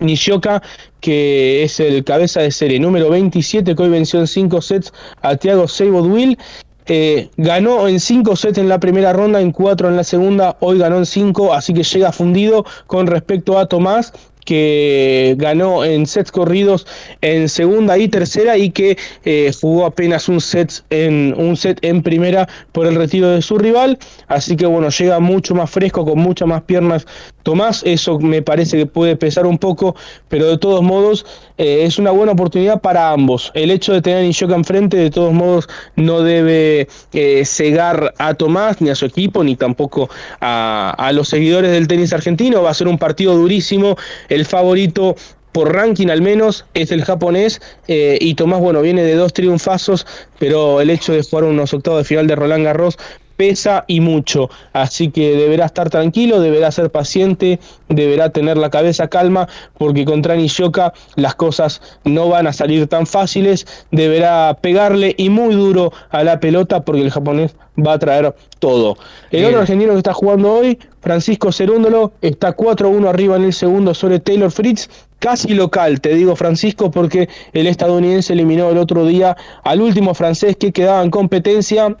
Nishioka, 0.00 0.62
que 1.00 1.62
es 1.62 1.80
el 1.80 2.04
cabeza 2.04 2.40
de 2.40 2.50
serie 2.50 2.80
número 2.80 3.10
27, 3.10 3.74
que 3.74 3.82
hoy 3.82 3.88
venció 3.88 4.20
en 4.20 4.26
5 4.26 4.62
sets 4.62 4.92
a 5.22 5.36
Thiago 5.36 5.68
Seibodwill. 5.68 6.38
Eh, 6.86 7.30
ganó 7.36 7.86
en 7.86 8.00
5 8.00 8.34
sets 8.34 8.58
en 8.58 8.68
la 8.68 8.80
primera 8.80 9.12
ronda, 9.12 9.40
en 9.40 9.52
4 9.52 9.88
en 9.88 9.96
la 9.96 10.02
segunda, 10.02 10.56
hoy 10.60 10.78
ganó 10.78 10.96
en 10.98 11.06
5, 11.06 11.54
así 11.54 11.72
que 11.72 11.84
llega 11.84 12.10
fundido 12.10 12.64
con 12.88 13.06
respecto 13.06 13.58
a 13.58 13.66
Tomás, 13.66 14.12
que 14.50 15.36
ganó 15.38 15.84
en 15.84 16.06
sets 16.06 16.32
corridos 16.32 16.84
en 17.20 17.48
segunda 17.48 17.96
y 17.96 18.08
tercera 18.08 18.58
y 18.58 18.70
que 18.70 18.98
eh, 19.24 19.52
jugó 19.60 19.86
apenas 19.86 20.28
un 20.28 20.40
set 20.40 20.82
en 20.90 21.36
un 21.38 21.56
set 21.56 21.78
en 21.82 22.02
primera 22.02 22.48
por 22.72 22.88
el 22.88 22.96
retiro 22.96 23.28
de 23.28 23.42
su 23.42 23.58
rival. 23.58 23.96
Así 24.26 24.56
que 24.56 24.66
bueno 24.66 24.88
llega 24.88 25.20
mucho 25.20 25.54
más 25.54 25.70
fresco 25.70 26.04
con 26.04 26.18
muchas 26.18 26.48
más 26.48 26.62
piernas 26.62 27.06
Tomás. 27.44 27.82
Eso 27.86 28.18
me 28.18 28.42
parece 28.42 28.76
que 28.76 28.86
puede 28.86 29.14
pesar 29.14 29.46
un 29.46 29.56
poco 29.56 29.94
pero 30.28 30.46
de 30.46 30.58
todos 30.58 30.82
modos 30.82 31.24
eh, 31.60 31.84
es 31.84 31.98
una 31.98 32.10
buena 32.10 32.32
oportunidad 32.32 32.80
para 32.80 33.10
ambos. 33.10 33.52
El 33.52 33.70
hecho 33.70 33.92
de 33.92 34.00
tener 34.00 34.20
a 34.20 34.22
Nishoka 34.22 34.54
enfrente 34.54 34.96
de 34.96 35.10
todos 35.10 35.34
modos 35.34 35.68
no 35.94 36.22
debe 36.22 36.88
eh, 37.12 37.44
cegar 37.44 38.14
a 38.16 38.32
Tomás 38.32 38.80
ni 38.80 38.88
a 38.88 38.94
su 38.94 39.04
equipo 39.04 39.44
ni 39.44 39.56
tampoco 39.56 40.08
a, 40.40 41.10
los 41.12 41.28
seguidores 41.28 41.70
del 41.70 41.86
tenis 41.86 42.14
argentino. 42.14 42.62
Va 42.62 42.70
a 42.70 42.74
ser 42.74 42.88
un 42.88 42.96
partido 42.96 43.36
durísimo. 43.36 43.96
El 44.30 44.46
favorito 44.46 45.16
por 45.52 45.74
ranking 45.74 46.08
al 46.08 46.22
menos 46.22 46.64
es 46.72 46.92
el 46.92 47.04
japonés 47.04 47.60
eh, 47.88 48.16
y 48.18 48.36
Tomás 48.36 48.60
bueno 48.60 48.80
viene 48.80 49.02
de 49.02 49.16
dos 49.16 49.34
triunfazos 49.34 50.06
pero 50.38 50.80
el 50.80 50.88
hecho 50.88 51.12
de 51.12 51.24
jugar 51.24 51.44
unos 51.44 51.74
octavos 51.74 51.98
de 51.98 52.04
final 52.04 52.28
de 52.28 52.36
Roland 52.36 52.64
Garros 52.64 52.96
pesa 53.40 53.84
y 53.86 54.00
mucho, 54.00 54.50
así 54.74 55.10
que 55.10 55.34
deberá 55.34 55.64
estar 55.64 55.88
tranquilo, 55.88 56.42
deberá 56.42 56.70
ser 56.70 56.90
paciente, 56.90 57.58
deberá 57.88 58.28
tener 58.28 58.58
la 58.58 58.68
cabeza 58.68 59.08
calma, 59.08 59.48
porque 59.78 60.04
contra 60.04 60.36
Nishioka 60.36 60.92
las 61.16 61.36
cosas 61.36 61.80
no 62.04 62.28
van 62.28 62.46
a 62.48 62.52
salir 62.52 62.86
tan 62.86 63.06
fáciles, 63.06 63.66
deberá 63.92 64.58
pegarle 64.60 65.14
y 65.16 65.30
muy 65.30 65.54
duro 65.54 65.90
a 66.10 66.22
la 66.22 66.38
pelota, 66.38 66.84
porque 66.84 67.00
el 67.00 67.10
japonés 67.10 67.56
va 67.78 67.94
a 67.94 67.98
traer 67.98 68.34
todo. 68.58 68.98
El 69.30 69.46
otro 69.46 69.60
argentino 69.60 69.92
que 69.92 69.98
está 70.00 70.12
jugando 70.12 70.52
hoy, 70.52 70.78
Francisco 71.00 71.50
Cerúndolo, 71.50 72.12
está 72.20 72.54
4-1 72.54 73.08
arriba 73.08 73.36
en 73.36 73.44
el 73.44 73.54
segundo 73.54 73.94
sobre 73.94 74.20
Taylor 74.20 74.50
Fritz, 74.50 74.90
casi 75.18 75.54
local, 75.54 76.02
te 76.02 76.14
digo 76.14 76.36
Francisco, 76.36 76.90
porque 76.90 77.30
el 77.54 77.66
estadounidense 77.66 78.34
eliminó 78.34 78.68
el 78.68 78.76
otro 78.76 79.06
día 79.06 79.34
al 79.64 79.80
último 79.80 80.12
francés 80.12 80.56
que 80.56 80.72
quedaba 80.72 81.02
en 81.02 81.10
competencia 81.10 81.96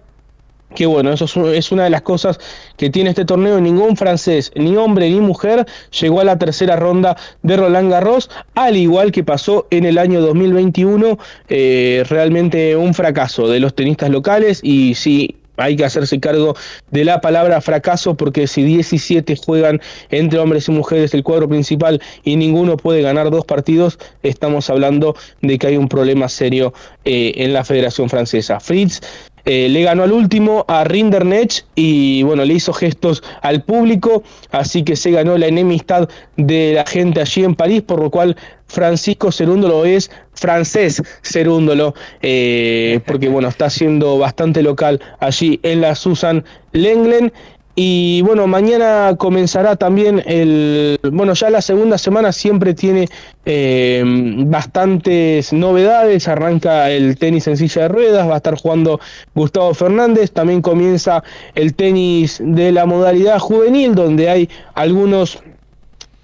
que 0.74 0.86
bueno, 0.86 1.12
eso 1.12 1.52
es 1.52 1.72
una 1.72 1.84
de 1.84 1.90
las 1.90 2.02
cosas 2.02 2.38
que 2.76 2.90
tiene 2.90 3.10
este 3.10 3.24
torneo. 3.24 3.60
Ningún 3.60 3.96
francés, 3.96 4.52
ni 4.54 4.76
hombre 4.76 5.10
ni 5.10 5.20
mujer, 5.20 5.66
llegó 6.00 6.20
a 6.20 6.24
la 6.24 6.38
tercera 6.38 6.76
ronda 6.76 7.16
de 7.42 7.56
Roland 7.56 7.90
Garros, 7.90 8.30
al 8.54 8.76
igual 8.76 9.12
que 9.12 9.24
pasó 9.24 9.66
en 9.70 9.84
el 9.84 9.98
año 9.98 10.20
2021. 10.20 11.18
Eh, 11.48 12.04
realmente 12.08 12.76
un 12.76 12.94
fracaso 12.94 13.48
de 13.48 13.60
los 13.60 13.74
tenistas 13.74 14.10
locales 14.10 14.60
y 14.62 14.94
sí, 14.94 15.36
hay 15.60 15.76
que 15.76 15.84
hacerse 15.84 16.18
cargo 16.20 16.56
de 16.90 17.04
la 17.04 17.20
palabra 17.20 17.60
fracaso 17.60 18.16
porque 18.16 18.46
si 18.46 18.62
17 18.62 19.36
juegan 19.36 19.80
entre 20.10 20.38
hombres 20.38 20.68
y 20.68 20.72
mujeres 20.72 21.14
el 21.14 21.22
cuadro 21.22 21.48
principal 21.48 22.00
y 22.24 22.36
ninguno 22.36 22.76
puede 22.76 23.02
ganar 23.02 23.30
dos 23.30 23.44
partidos, 23.44 23.98
estamos 24.22 24.70
hablando 24.70 25.14
de 25.42 25.58
que 25.58 25.68
hay 25.68 25.76
un 25.76 25.88
problema 25.88 26.28
serio 26.28 26.72
eh, 27.04 27.32
en 27.36 27.52
la 27.52 27.64
Federación 27.64 28.08
Francesa. 28.08 28.60
Fritz 28.60 29.00
eh, 29.44 29.68
le 29.68 29.82
ganó 29.82 30.02
al 30.02 30.12
último 30.12 30.64
a 30.68 30.84
Rinderknecht 30.84 31.64
y 31.74 32.22
bueno, 32.22 32.44
le 32.44 32.54
hizo 32.54 32.72
gestos 32.72 33.22
al 33.42 33.62
público, 33.62 34.22
así 34.50 34.82
que 34.82 34.96
se 34.96 35.10
ganó 35.10 35.38
la 35.38 35.46
enemistad 35.46 36.08
de 36.36 36.72
la 36.74 36.86
gente 36.86 37.20
allí 37.20 37.44
en 37.44 37.54
París, 37.54 37.82
por 37.82 38.00
lo 38.00 38.10
cual 38.10 38.36
Francisco 38.66 39.32
Cerúndolo 39.32 39.84
es 39.84 40.10
francés 40.34 41.02
Cerúndolo, 41.22 41.94
eh, 42.22 43.00
porque 43.06 43.28
bueno, 43.28 43.48
está 43.48 43.68
siendo 43.68 44.18
bastante 44.18 44.62
local 44.62 45.00
allí 45.18 45.60
en 45.62 45.80
la 45.80 45.94
Susan 45.94 46.44
Lenglen. 46.72 47.32
Y 47.76 48.22
bueno, 48.22 48.46
mañana 48.46 49.14
comenzará 49.16 49.76
también 49.76 50.22
el. 50.26 50.98
Bueno, 51.12 51.34
ya 51.34 51.50
la 51.50 51.62
segunda 51.62 51.98
semana 51.98 52.32
siempre 52.32 52.74
tiene 52.74 53.08
eh, 53.44 54.02
bastantes 54.46 55.52
novedades. 55.52 56.26
Arranca 56.26 56.90
el 56.90 57.16
tenis 57.16 57.46
en 57.46 57.56
silla 57.56 57.82
de 57.82 57.88
ruedas, 57.88 58.28
va 58.28 58.34
a 58.34 58.36
estar 58.38 58.56
jugando 58.56 59.00
Gustavo 59.34 59.72
Fernández. 59.72 60.32
También 60.32 60.62
comienza 60.62 61.22
el 61.54 61.74
tenis 61.74 62.42
de 62.44 62.72
la 62.72 62.86
modalidad 62.86 63.38
juvenil, 63.38 63.94
donde 63.94 64.28
hay 64.28 64.48
algunos 64.74 65.40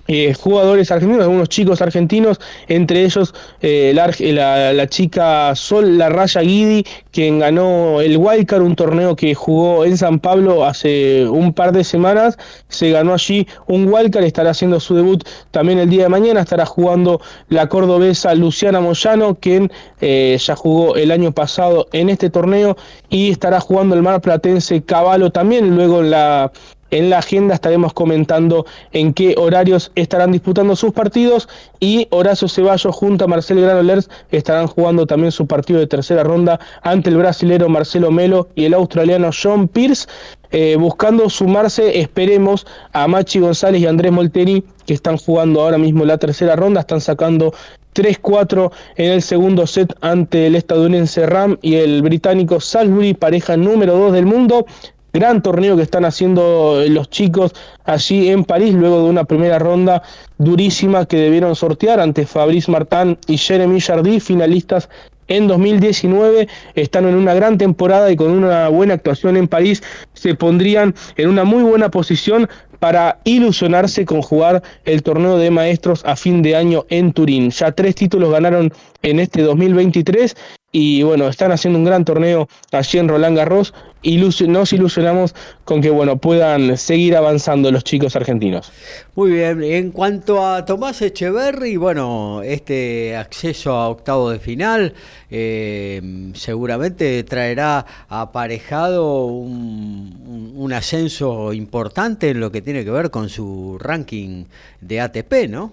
eh, 0.09 0.35
jugadores 0.35 0.91
argentinos, 0.91 1.25
algunos 1.25 1.49
chicos 1.49 1.83
argentinos, 1.83 2.39
entre 2.69 3.05
ellos 3.05 3.35
eh, 3.61 3.93
la, 3.95 4.87
chica 4.89 5.55
Sol 5.55 5.99
La 5.99 6.09
Raya 6.09 6.41
Guidi, 6.41 6.85
quien 7.11 7.41
ganó 7.41 8.01
el 8.01 8.17
Wildcard, 8.17 8.63
un 8.63 8.77
torneo 8.77 9.17
que 9.17 9.35
jugó 9.35 9.85
en 9.85 9.97
San 9.97 10.21
Pablo 10.21 10.65
hace 10.65 11.27
un 11.29 11.53
par 11.53 11.73
de 11.73 11.85
semanas, 11.85 12.39
se 12.69 12.91
ganó 12.91 13.15
allí 13.15 13.47
un 13.67 13.93
Wildcard, 13.93 14.25
estará 14.25 14.51
haciendo 14.51 14.81
su 14.81 14.95
debut 14.95 15.25
también 15.51 15.79
el 15.79 15.91
día 15.91 16.05
de 16.05 16.09
mañana, 16.09 16.41
estará 16.41 16.67
jugando 16.67 17.21
la 17.49 17.69
cordobesa 17.69 18.35
Luciana 18.35 18.81
Moyano, 18.81 19.35
quien 19.35 19.73
eh, 20.01 20.39
ya 20.39 20.55
jugó 20.55 20.97
el 20.97 21.11
año 21.11 21.33
pasado 21.33 21.89
en 21.93 22.11
este 22.11 22.31
torneo, 22.31 22.77
y 23.09 23.31
estará 23.31 23.61
jugando 23.61 23.95
el 23.95 24.03
mar 24.03 24.21
platense 24.21 24.83
Caballo 24.83 25.31
también, 25.31 25.75
luego 25.75 26.01
en 26.01 26.11
la 26.11 26.53
en 26.91 27.11
la 27.11 27.19
agenda 27.19 27.55
estaremos 27.55 27.93
comentando 27.93 28.67
en 28.93 29.13
qué 29.13 29.35
horarios 29.37 29.91
estarán 29.95 30.33
disputando 30.33 30.77
sus 30.77 30.93
partidos 30.93 31.49
y 31.81 32.07
Horacio 32.11 32.49
Ceballos 32.49 32.95
junto 32.95 33.25
a 33.25 33.29
Marcelo 33.29 33.63
Granolers 33.63 34.09
estarán 34.31 34.67
jugando 34.67 35.07
también 35.07 35.33
su 35.33 35.47
partido 35.47 35.81
de 35.81 35.87
tercera 35.87 36.23
ronda 36.23 36.61
ante 36.83 37.11
el 37.11 37.17
brasilero 37.17 37.69
Marcelo 37.69 38.11
Melo 38.11 38.49
y 38.55 38.65
el 38.65 38.75
australiano 38.75 39.31
John 39.31 39.69
Pierce, 39.69 40.07
eh, 40.51 40.77
buscando 40.79 41.29
sumarse, 41.29 42.01
esperemos, 42.01 42.67
a 42.93 43.09
Machi 43.09 43.41
González 43.41 43.83
y 43.83 43.87
Andrés 43.87 44.13
Molteni, 44.13 44.65
que 44.87 44.95
están 44.95 45.17
jugando 45.17 45.61
ahora 45.61 45.79
mismo 45.79 46.05
la 46.05 46.19
tercera 46.19 46.57
ronda, 46.57 46.81
están 46.81 47.01
sacando 47.01 47.53
3-4 47.95 48.71
en 48.97 49.13
el 49.13 49.23
segundo 49.23 49.67
set 49.67 49.93
ante 50.03 50.47
el 50.47 50.55
estadounidense 50.55 51.27
Ram 51.27 51.59
y 51.63 51.77
el 51.77 52.03
británico 52.03 52.61
Salisbury, 52.61 53.15
pareja 53.15 53.57
número 53.57 53.97
2 53.97 54.13
del 54.13 54.27
mundo 54.27 54.67
gran 55.13 55.43
torneo 55.43 55.77
que 55.77 55.83
están 55.83 56.05
haciendo 56.05 56.83
los 56.89 57.09
chicos 57.11 57.53
allí 57.85 58.29
en 58.29 58.45
París, 58.45 58.75
luego 58.75 59.03
de 59.03 59.11
una 59.11 59.25
primera 59.25 59.59
ronda 59.59 60.03
durísima 60.39 61.07
que 61.07 61.17
debieron 61.17 61.57
sortear 61.57 62.01
ante 62.01 62.27
Fabrice 62.27 62.71
Martin 62.71 63.19
y 63.27 63.39
Jeremy 63.39 63.81
Jardy, 63.81 64.21
finalistas 64.21 64.89
en 65.29 65.49
2019 65.49 66.49
están 66.75 67.07
en 67.07 67.15
una 67.15 67.35
gran 67.35 67.59
temporada 67.59 68.11
y 68.11 68.17
con 68.17 68.31
una 68.31 68.69
buena 68.69 68.95
actuación 68.95 69.37
en 69.37 69.49
París 69.49 69.83
se 70.13 70.35
pondrían 70.35 70.95
en 71.17 71.29
una 71.29 71.45
muy 71.45 71.63
buena 71.63 71.91
posición 71.91 72.49
para 72.79 73.19
ilusionarse 73.25 74.05
con 74.05 74.23
jugar 74.23 74.63
el 74.85 75.03
torneo 75.03 75.39
de 75.39 75.51
maestros 75.51 76.05
a 76.05 76.15
fin 76.15 76.43
de 76.43 76.55
año 76.57 76.85
en 76.91 77.13
Turín. 77.13 77.51
Ya 77.51 77.73
tres 77.73 77.95
títulos 77.95 78.31
ganaron 78.31 78.73
en 79.03 79.19
este 79.19 79.43
2023 79.43 80.37
y 80.79 81.03
bueno, 81.03 81.27
están 81.29 81.53
haciendo 81.53 81.79
un 81.79 81.87
gran 81.87 82.05
torneo 82.05 82.51
allí 82.71 82.99
en 82.99 83.09
Roland 83.09 83.35
Garros 83.35 83.73
y 84.03 84.19
nos 84.19 84.73
ilusionamos 84.75 85.35
con 85.65 85.81
que 85.81 85.89
bueno, 85.89 86.19
puedan 86.19 86.77
seguir 86.77 87.17
avanzando 87.17 87.73
los 87.73 87.83
chicos 87.83 88.15
argentinos. 88.15 88.71
Muy 89.15 89.31
bien, 89.31 89.63
en 89.63 89.91
cuanto 89.91 90.47
a 90.47 90.67
Tomás 90.67 91.01
Echeverry, 91.01 91.79
bueno, 91.79 92.43
este 92.43 93.17
acceso 93.17 93.73
a 93.73 93.89
octavo 93.89 94.29
de 94.29 94.39
final 94.39 94.93
eh, 95.31 96.31
seguramente 96.35 97.25
traerá 97.25 97.87
aparejado 98.11 99.25
un, 99.25 100.53
un 100.55 100.73
ascenso 100.75 101.55
importante 101.55 102.29
en 102.29 102.41
lo 102.41 102.53
que 102.53 102.61
tiene 102.61 102.85
que 102.85 102.91
ver 102.91 103.11
con 103.11 103.31
su 103.31 103.79
ranking 103.81 104.45
de 104.83 105.01
ATP, 105.01 105.49
¿no? 105.49 105.73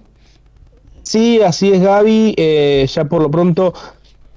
Sí, 1.02 1.42
así 1.42 1.74
es 1.74 1.82
Gaby, 1.82 2.36
eh, 2.38 2.88
ya 2.90 3.04
por 3.04 3.22
lo 3.22 3.30
pronto, 3.30 3.74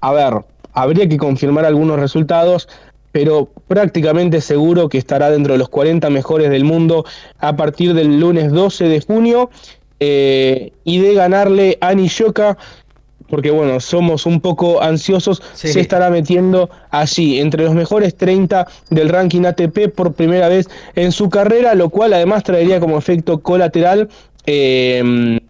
a 0.01 0.13
ver, 0.13 0.35
Habría 0.77 1.09
que 1.09 1.17
confirmar 1.17 1.65
algunos 1.65 1.99
resultados, 1.99 2.69
pero 3.11 3.49
prácticamente 3.67 4.43
seguro 4.43 4.91
que 4.91 4.99
estará 4.99 5.31
dentro 5.31 5.55
de 5.55 5.59
los 5.59 5.71
40 5.71 6.11
mejores 6.11 6.51
del 6.51 6.65
mundo 6.65 7.07
a 7.39 7.57
partir 7.57 7.95
del 7.95 8.21
lunes 8.21 8.53
12 8.53 8.85
de 8.85 9.01
junio. 9.01 9.51
Eh, 9.99 10.73
y 10.85 10.99
de 10.99 11.15
ganarle 11.15 11.79
a 11.81 11.95
Nishoka, 11.95 12.59
porque 13.31 13.51
bueno, 13.51 13.81
somos 13.81 14.27
un 14.27 14.43
poco 14.43 14.83
ansiosos, 14.83 15.43
se 15.55 15.81
estará 15.81 16.11
metiendo 16.11 16.69
allí, 16.91 17.41
entre 17.41 17.65
los 17.65 17.75
mejores 17.75 18.15
30 18.15 18.67
del 18.91 19.09
ranking 19.09 19.47
ATP 19.47 19.89
por 19.95 20.13
primera 20.13 20.49
vez 20.51 20.69
en 20.95 21.13
su 21.13 21.31
carrera, 21.31 21.75
lo 21.75 21.89
cual 21.89 22.13
además 22.13 22.45
traería 22.45 22.79
como 22.79 22.99
efecto 22.99 23.41
colateral. 23.41 24.11
Eh, 24.45 25.41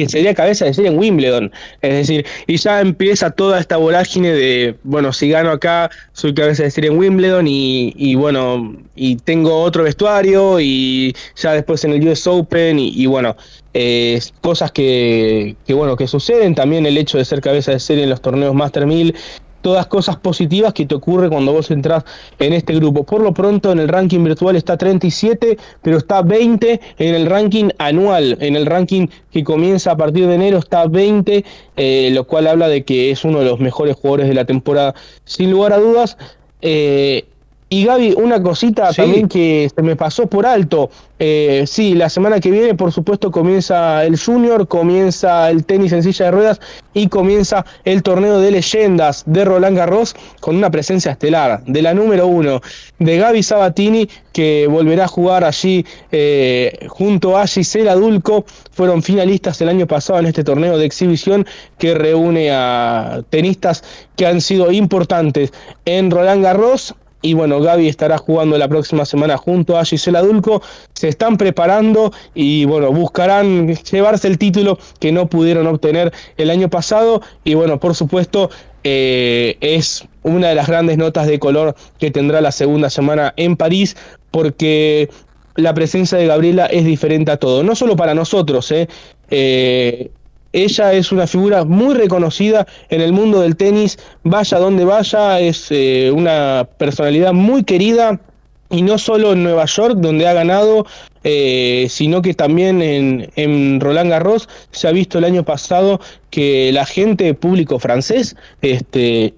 que 0.00 0.08
sería 0.08 0.34
cabeza 0.34 0.64
de 0.64 0.72
serie 0.72 0.90
en 0.90 0.98
Wimbledon. 0.98 1.52
Es 1.82 1.92
decir, 1.92 2.24
y 2.46 2.56
ya 2.56 2.80
empieza 2.80 3.30
toda 3.30 3.60
esta 3.60 3.76
vorágine 3.76 4.32
de, 4.32 4.74
bueno, 4.82 5.12
si 5.12 5.28
gano 5.28 5.50
acá, 5.50 5.90
soy 6.14 6.32
cabeza 6.32 6.62
de 6.62 6.70
serie 6.70 6.90
en 6.90 6.96
Wimbledon 6.96 7.46
y, 7.46 8.14
bueno, 8.14 8.76
y 8.96 9.16
tengo 9.16 9.60
otro 9.60 9.82
vestuario 9.82 10.58
y 10.58 11.14
ya 11.36 11.52
después 11.52 11.84
en 11.84 11.92
el 11.92 12.08
US 12.08 12.26
Open 12.26 12.78
y, 12.78 13.04
bueno, 13.04 13.36
eh, 13.74 14.18
cosas 14.40 14.72
que, 14.72 15.54
que, 15.66 15.74
bueno, 15.74 15.96
que 15.96 16.06
suceden. 16.06 16.54
También 16.54 16.86
el 16.86 16.96
hecho 16.96 17.18
de 17.18 17.26
ser 17.26 17.42
cabeza 17.42 17.72
de 17.72 17.80
serie 17.80 18.04
en 18.04 18.10
los 18.10 18.22
torneos 18.22 18.54
Master 18.54 18.86
1000 18.86 19.14
todas 19.60 19.86
cosas 19.86 20.16
positivas 20.16 20.72
que 20.72 20.86
te 20.86 20.94
ocurre 20.94 21.28
cuando 21.28 21.52
vos 21.52 21.70
entras 21.70 22.04
en 22.38 22.52
este 22.52 22.74
grupo. 22.74 23.04
Por 23.04 23.22
lo 23.22 23.32
pronto 23.32 23.72
en 23.72 23.78
el 23.78 23.88
ranking 23.88 24.24
virtual 24.24 24.56
está 24.56 24.76
37, 24.76 25.58
pero 25.82 25.98
está 25.98 26.22
20 26.22 26.80
en 26.98 27.14
el 27.14 27.26
ranking 27.26 27.68
anual, 27.78 28.36
en 28.40 28.56
el 28.56 28.66
ranking 28.66 29.06
que 29.30 29.44
comienza 29.44 29.92
a 29.92 29.96
partir 29.96 30.26
de 30.26 30.34
enero 30.34 30.58
está 30.58 30.86
20, 30.86 31.44
eh, 31.76 32.10
lo 32.12 32.24
cual 32.24 32.46
habla 32.46 32.68
de 32.68 32.84
que 32.84 33.10
es 33.10 33.24
uno 33.24 33.40
de 33.40 33.44
los 33.46 33.60
mejores 33.60 33.96
jugadores 33.96 34.28
de 34.28 34.34
la 34.34 34.44
temporada, 34.44 34.94
sin 35.24 35.50
lugar 35.50 35.72
a 35.72 35.78
dudas. 35.78 36.16
Eh, 36.62 37.24
y 37.72 37.84
Gaby, 37.84 38.14
una 38.16 38.42
cosita 38.42 38.92
también 38.92 39.28
que 39.28 39.70
se 39.72 39.82
me 39.82 39.94
pasó 39.94 40.26
por 40.26 40.44
alto. 40.44 40.90
Eh, 41.20 41.64
sí, 41.68 41.94
la 41.94 42.08
semana 42.08 42.40
que 42.40 42.50
viene, 42.50 42.74
por 42.74 42.90
supuesto, 42.90 43.30
comienza 43.30 44.04
el 44.04 44.18
Junior, 44.18 44.66
comienza 44.66 45.48
el 45.48 45.64
tenis 45.64 45.92
en 45.92 46.02
silla 46.02 46.24
de 46.24 46.30
ruedas 46.32 46.60
y 46.94 47.06
comienza 47.06 47.64
el 47.84 48.02
torneo 48.02 48.40
de 48.40 48.50
leyendas 48.50 49.22
de 49.24 49.44
Roland 49.44 49.76
Garros 49.76 50.16
con 50.40 50.56
una 50.56 50.68
presencia 50.72 51.12
estelar 51.12 51.62
de 51.64 51.80
la 51.80 51.94
número 51.94 52.26
uno, 52.26 52.60
de 52.98 53.18
Gaby 53.18 53.44
Sabatini, 53.44 54.08
que 54.32 54.66
volverá 54.66 55.04
a 55.04 55.08
jugar 55.08 55.44
allí 55.44 55.86
eh, 56.10 56.76
junto 56.88 57.38
a 57.38 57.46
Gisela 57.46 57.94
Dulco. 57.94 58.46
Fueron 58.72 59.04
finalistas 59.04 59.60
el 59.60 59.68
año 59.68 59.86
pasado 59.86 60.18
en 60.18 60.26
este 60.26 60.42
torneo 60.42 60.76
de 60.76 60.86
exhibición 60.86 61.46
que 61.78 61.94
reúne 61.94 62.50
a 62.50 63.22
tenistas 63.30 63.84
que 64.16 64.26
han 64.26 64.40
sido 64.40 64.72
importantes 64.72 65.52
en 65.84 66.10
Roland 66.10 66.42
Garros 66.42 66.96
y 67.22 67.34
bueno, 67.34 67.60
Gaby 67.60 67.88
estará 67.88 68.18
jugando 68.18 68.56
la 68.56 68.68
próxima 68.68 69.04
semana 69.04 69.36
junto 69.36 69.78
a 69.78 69.84
Gisela 69.84 70.22
Dulco. 70.22 70.62
Se 70.94 71.08
están 71.08 71.36
preparando 71.36 72.12
y 72.34 72.64
bueno, 72.64 72.92
buscarán 72.92 73.74
llevarse 73.74 74.28
el 74.28 74.38
título 74.38 74.78
que 74.98 75.12
no 75.12 75.28
pudieron 75.28 75.66
obtener 75.66 76.12
el 76.38 76.50
año 76.50 76.70
pasado. 76.70 77.20
Y 77.44 77.54
bueno, 77.54 77.78
por 77.78 77.94
supuesto, 77.94 78.50
eh, 78.84 79.56
es 79.60 80.04
una 80.22 80.48
de 80.48 80.54
las 80.54 80.66
grandes 80.66 80.96
notas 80.96 81.26
de 81.26 81.38
color 81.38 81.74
que 81.98 82.10
tendrá 82.10 82.40
la 82.40 82.52
segunda 82.52 82.88
semana 82.88 83.34
en 83.36 83.56
París, 83.56 83.96
porque 84.30 85.10
la 85.56 85.74
presencia 85.74 86.16
de 86.16 86.26
Gabriela 86.26 86.66
es 86.66 86.84
diferente 86.86 87.32
a 87.32 87.36
todo. 87.36 87.62
No 87.62 87.74
solo 87.74 87.96
para 87.96 88.14
nosotros, 88.14 88.70
eh, 88.72 88.88
eh 89.30 90.10
ella 90.52 90.92
es 90.92 91.12
una 91.12 91.26
figura 91.26 91.64
muy 91.64 91.94
reconocida 91.94 92.66
en 92.88 93.00
el 93.00 93.12
mundo 93.12 93.40
del 93.40 93.56
tenis, 93.56 93.98
vaya 94.24 94.58
donde 94.58 94.84
vaya, 94.84 95.40
es 95.40 95.68
eh, 95.70 96.10
una 96.14 96.68
personalidad 96.76 97.32
muy 97.32 97.64
querida 97.64 98.20
y 98.68 98.82
no 98.82 98.98
solo 98.98 99.32
en 99.32 99.42
Nueva 99.42 99.64
York, 99.66 99.96
donde 99.98 100.28
ha 100.28 100.32
ganado, 100.32 100.86
eh, 101.24 101.86
sino 101.88 102.22
que 102.22 102.34
también 102.34 102.82
en, 102.82 103.30
en, 103.36 103.80
Roland 103.80 104.10
Garros. 104.10 104.48
Se 104.70 104.86
ha 104.86 104.92
visto 104.92 105.18
el 105.18 105.24
año 105.24 105.44
pasado 105.44 106.00
que 106.30 106.70
la 106.72 106.86
gente 106.86 107.34
público 107.34 107.80
francés 107.80 108.36
este, 108.62 109.34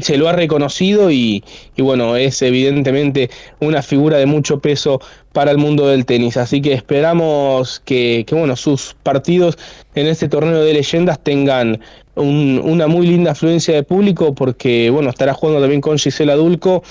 se 0.00 0.16
lo 0.16 0.28
ha 0.28 0.32
reconocido 0.32 1.10
y, 1.10 1.42
bueno, 1.78 2.16
es 2.16 2.42
evidentemente 2.42 3.30
una 3.60 3.82
figura 3.82 4.18
de 4.18 4.26
mucho 4.26 4.58
peso 4.58 5.00
para 5.36 5.50
el 5.50 5.58
mundo 5.58 5.86
del 5.86 6.06
tenis. 6.06 6.38
Así 6.38 6.62
que 6.62 6.72
esperamos 6.72 7.82
que, 7.84 8.24
bueno, 8.30 8.56
sus 8.56 8.96
partidos 9.02 9.58
en 9.94 10.06
este 10.06 10.30
torneo 10.30 10.62
de 10.62 10.72
leyendas 10.72 11.18
tengan 11.18 11.78
una 12.14 12.86
muy 12.86 13.06
linda 13.06 13.32
afluencia 13.32 13.74
de 13.74 13.82
público 13.82 14.34
porque, 14.34 14.88
bueno, 14.88 15.10
estará 15.10 15.34
jugando 15.34 15.60
también 15.60 15.82
con 15.82 15.98
Gisela 15.98 16.36
Dulco. 16.36 16.82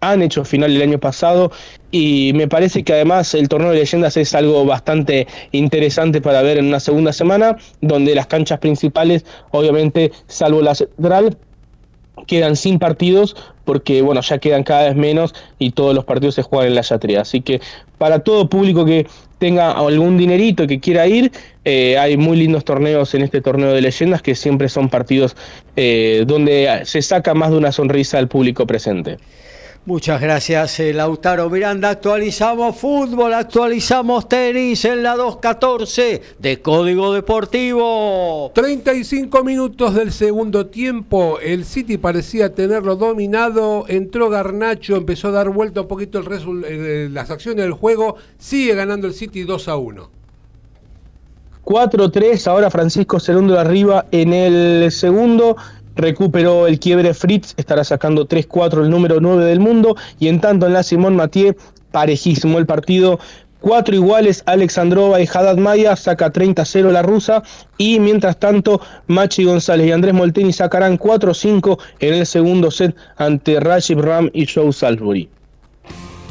Han 0.00 0.20
hecho 0.20 0.44
final 0.44 0.74
el 0.74 0.82
año 0.82 0.98
pasado 0.98 1.52
y 1.92 2.32
me 2.34 2.48
parece 2.48 2.82
que 2.82 2.92
además 2.92 3.34
el 3.34 3.48
torneo 3.48 3.70
de 3.70 3.78
leyendas 3.78 4.16
es 4.16 4.34
algo 4.34 4.64
bastante 4.64 5.28
interesante 5.52 6.20
para 6.20 6.42
ver 6.42 6.58
en 6.58 6.66
una 6.66 6.80
segunda 6.80 7.12
semana, 7.12 7.56
donde 7.82 8.16
las 8.16 8.26
canchas 8.26 8.58
principales, 8.58 9.24
obviamente, 9.52 10.10
salvo 10.26 10.60
la 10.60 10.74
central, 10.74 11.36
quedan 12.26 12.56
sin 12.56 12.80
partidos 12.80 13.36
porque 13.64 14.02
bueno, 14.02 14.20
ya 14.20 14.38
quedan 14.38 14.64
cada 14.64 14.84
vez 14.84 14.96
menos 14.96 15.34
y 15.58 15.70
todos 15.70 15.94
los 15.94 16.04
partidos 16.04 16.34
se 16.34 16.42
juegan 16.42 16.68
en 16.68 16.74
la 16.74 16.82
Yatria. 16.82 17.20
Así 17.22 17.40
que 17.40 17.60
para 17.98 18.20
todo 18.20 18.48
público 18.48 18.84
que 18.84 19.06
tenga 19.38 19.72
algún 19.72 20.18
dinerito 20.18 20.66
que 20.66 20.80
quiera 20.80 21.06
ir, 21.06 21.32
eh, 21.64 21.98
hay 21.98 22.16
muy 22.16 22.36
lindos 22.36 22.64
torneos 22.64 23.14
en 23.14 23.22
este 23.22 23.40
torneo 23.40 23.72
de 23.72 23.80
leyendas 23.80 24.22
que 24.22 24.34
siempre 24.34 24.68
son 24.68 24.88
partidos 24.88 25.36
eh, 25.76 26.24
donde 26.26 26.82
se 26.84 27.02
saca 27.02 27.34
más 27.34 27.50
de 27.50 27.56
una 27.58 27.72
sonrisa 27.72 28.18
al 28.18 28.28
público 28.28 28.66
presente. 28.66 29.18
Muchas 29.84 30.20
gracias, 30.20 30.78
eh, 30.78 30.94
Lautaro 30.94 31.50
Miranda. 31.50 31.90
Actualizamos 31.90 32.76
fútbol, 32.76 33.34
actualizamos 33.34 34.28
tenis 34.28 34.84
en 34.84 35.02
la 35.02 35.16
214 35.16 36.22
de 36.38 36.62
Código 36.62 37.12
Deportivo. 37.12 38.52
35 38.54 39.42
minutos 39.42 39.96
del 39.96 40.12
segundo 40.12 40.66
tiempo. 40.66 41.40
El 41.40 41.64
City 41.64 41.98
parecía 41.98 42.54
tenerlo 42.54 42.94
dominado. 42.94 43.84
Entró 43.88 44.30
Garnacho, 44.30 44.94
empezó 44.94 45.28
a 45.28 45.32
dar 45.32 45.48
vuelta 45.48 45.80
un 45.80 45.88
poquito 45.88 46.20
el 46.20 47.12
las 47.12 47.32
acciones 47.32 47.64
del 47.64 47.72
juego. 47.72 48.14
Sigue 48.38 48.76
ganando 48.76 49.08
el 49.08 49.14
City 49.14 49.42
2 49.42 49.66
a 49.66 49.74
1. 49.74 50.10
4-3, 51.64 52.46
ahora 52.46 52.70
Francisco 52.70 53.18
Segundo 53.18 53.54
de 53.54 53.60
arriba 53.60 54.06
en 54.12 54.32
el 54.32 54.92
segundo 54.92 55.56
recuperó 55.96 56.66
el 56.66 56.78
quiebre 56.78 57.14
Fritz, 57.14 57.54
estará 57.56 57.84
sacando 57.84 58.26
3-4 58.26 58.82
el 58.82 58.90
número 58.90 59.20
9 59.20 59.44
del 59.44 59.60
mundo, 59.60 59.96
y 60.18 60.28
en 60.28 60.40
tanto 60.40 60.66
en 60.66 60.72
la 60.72 60.82
Simón 60.82 61.16
Mathieu, 61.16 61.54
parejísimo 61.90 62.58
el 62.58 62.66
partido, 62.66 63.18
cuatro 63.60 63.94
iguales, 63.94 64.42
Alexandrova 64.46 65.20
y 65.20 65.28
Haddad 65.32 65.56
Maya 65.56 65.96
saca 65.96 66.32
30-0 66.32 66.90
la 66.90 67.02
rusa, 67.02 67.42
y 67.78 67.98
mientras 68.00 68.38
tanto, 68.38 68.80
Machi 69.06 69.44
González 69.44 69.86
y 69.86 69.92
Andrés 69.92 70.14
Molteni 70.14 70.52
sacarán 70.52 70.98
4-5 70.98 71.78
en 72.00 72.14
el 72.14 72.26
segundo 72.26 72.70
set 72.70 72.94
ante 73.16 73.60
Rashid 73.60 73.98
Ram 73.98 74.30
y 74.32 74.46
Joe 74.46 74.72
Salisbury. 74.72 75.28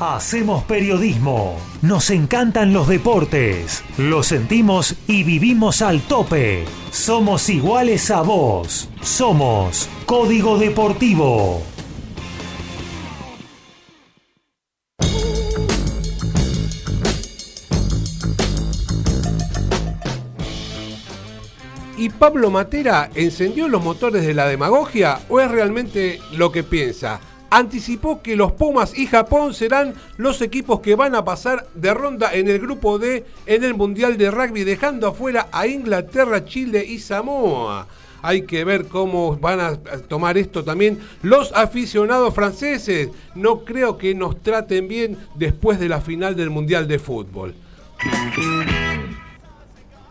Hacemos 0.03 0.63
periodismo. 0.63 1.57
Nos 1.83 2.09
encantan 2.09 2.73
los 2.73 2.87
deportes. 2.87 3.83
Lo 3.99 4.23
sentimos 4.23 4.95
y 5.05 5.23
vivimos 5.23 5.83
al 5.83 6.01
tope. 6.01 6.65
Somos 6.89 7.47
iguales 7.49 8.09
a 8.09 8.21
vos. 8.21 8.89
Somos 9.03 9.87
Código 10.07 10.57
Deportivo. 10.57 11.61
¿Y 21.95 22.09
Pablo 22.09 22.49
Matera 22.49 23.11
encendió 23.13 23.67
los 23.67 23.83
motores 23.83 24.25
de 24.25 24.33
la 24.33 24.47
demagogia 24.47 25.19
o 25.29 25.39
es 25.39 25.51
realmente 25.51 26.19
lo 26.31 26.51
que 26.51 26.63
piensa? 26.63 27.21
Anticipó 27.51 28.23
que 28.23 28.35
los 28.35 28.53
Pumas 28.53 28.97
y 28.97 29.05
Japón 29.05 29.53
serán 29.53 29.93
los 30.17 30.41
equipos 30.41 30.79
que 30.79 30.95
van 30.95 31.13
a 31.13 31.23
pasar 31.23 31.67
de 31.75 31.93
ronda 31.93 32.33
en 32.33 32.49
el 32.49 32.59
grupo 32.59 32.97
D 32.97 33.25
en 33.45 33.63
el 33.63 33.75
Mundial 33.75 34.17
de 34.17 34.31
Rugby, 34.31 34.63
dejando 34.63 35.07
afuera 35.07 35.49
a 35.51 35.67
Inglaterra, 35.67 36.45
Chile 36.45 36.83
y 36.83 36.97
Samoa. 36.97 37.87
Hay 38.23 38.43
que 38.43 38.63
ver 38.63 38.85
cómo 38.85 39.35
van 39.37 39.59
a 39.59 39.77
tomar 40.07 40.37
esto 40.37 40.63
también 40.63 40.99
los 41.23 41.51
aficionados 41.53 42.33
franceses. 42.33 43.09
No 43.35 43.65
creo 43.65 43.97
que 43.97 44.15
nos 44.15 44.41
traten 44.41 44.87
bien 44.87 45.17
después 45.35 45.79
de 45.79 45.89
la 45.89 46.01
final 46.01 46.35
del 46.35 46.51
Mundial 46.51 46.87
de 46.87 46.99
Fútbol. 46.99 47.53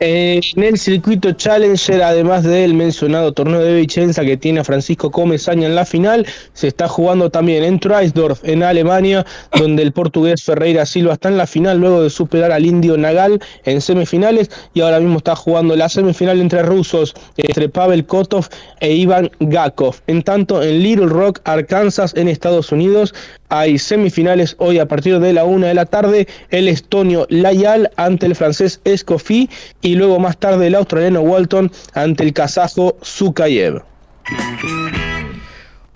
En 0.02 0.62
el 0.62 0.78
circuito 0.78 1.30
Challenger, 1.32 2.02
además 2.02 2.42
del 2.42 2.72
mencionado 2.72 3.32
torneo 3.32 3.60
de 3.60 3.74
Vicenza 3.74 4.24
que 4.24 4.38
tiene 4.38 4.60
a 4.60 4.64
Francisco 4.64 5.10
Comesaña 5.10 5.66
en 5.66 5.74
la 5.74 5.84
final, 5.84 6.26
se 6.54 6.68
está 6.68 6.88
jugando 6.88 7.28
también 7.28 7.64
en 7.64 7.78
Treisdorf, 7.78 8.42
en 8.44 8.62
Alemania, 8.62 9.26
donde 9.58 9.82
el 9.82 9.92
portugués 9.92 10.42
Ferreira 10.42 10.86
Silva 10.86 11.12
está 11.12 11.28
en 11.28 11.36
la 11.36 11.46
final 11.46 11.80
luego 11.80 12.02
de 12.02 12.08
superar 12.08 12.50
al 12.50 12.64
indio 12.64 12.96
Nagal 12.96 13.42
en 13.64 13.82
semifinales 13.82 14.50
y 14.72 14.80
ahora 14.80 15.00
mismo 15.00 15.18
está 15.18 15.36
jugando 15.36 15.76
la 15.76 15.90
semifinal 15.90 16.40
entre 16.40 16.62
rusos, 16.62 17.14
entre 17.36 17.68
Pavel 17.68 18.06
Kotov 18.06 18.46
e 18.80 18.94
Ivan 18.94 19.30
Gakov. 19.40 19.96
En 20.06 20.22
tanto, 20.22 20.62
en 20.62 20.82
Little 20.82 21.08
Rock, 21.08 21.40
Arkansas, 21.44 22.14
en 22.16 22.28
Estados 22.28 22.72
Unidos, 22.72 23.12
hay 23.50 23.78
semifinales 23.78 24.56
hoy 24.58 24.78
a 24.78 24.86
partir 24.86 25.20
de 25.20 25.32
la 25.32 25.44
una 25.44 25.66
de 25.66 25.74
la 25.74 25.86
tarde, 25.86 26.26
el 26.50 26.68
estonio 26.68 27.26
Layal 27.28 27.90
ante 27.96 28.26
el 28.26 28.34
francés 28.34 28.80
Escoffi 28.84 29.50
y 29.82 29.94
luego 29.96 30.18
más 30.18 30.38
tarde 30.38 30.68
el 30.68 30.74
australiano 30.74 31.20
Walton 31.20 31.70
ante 31.94 32.24
el 32.24 32.32
kazajo 32.32 32.96
Zukayev. 33.04 33.82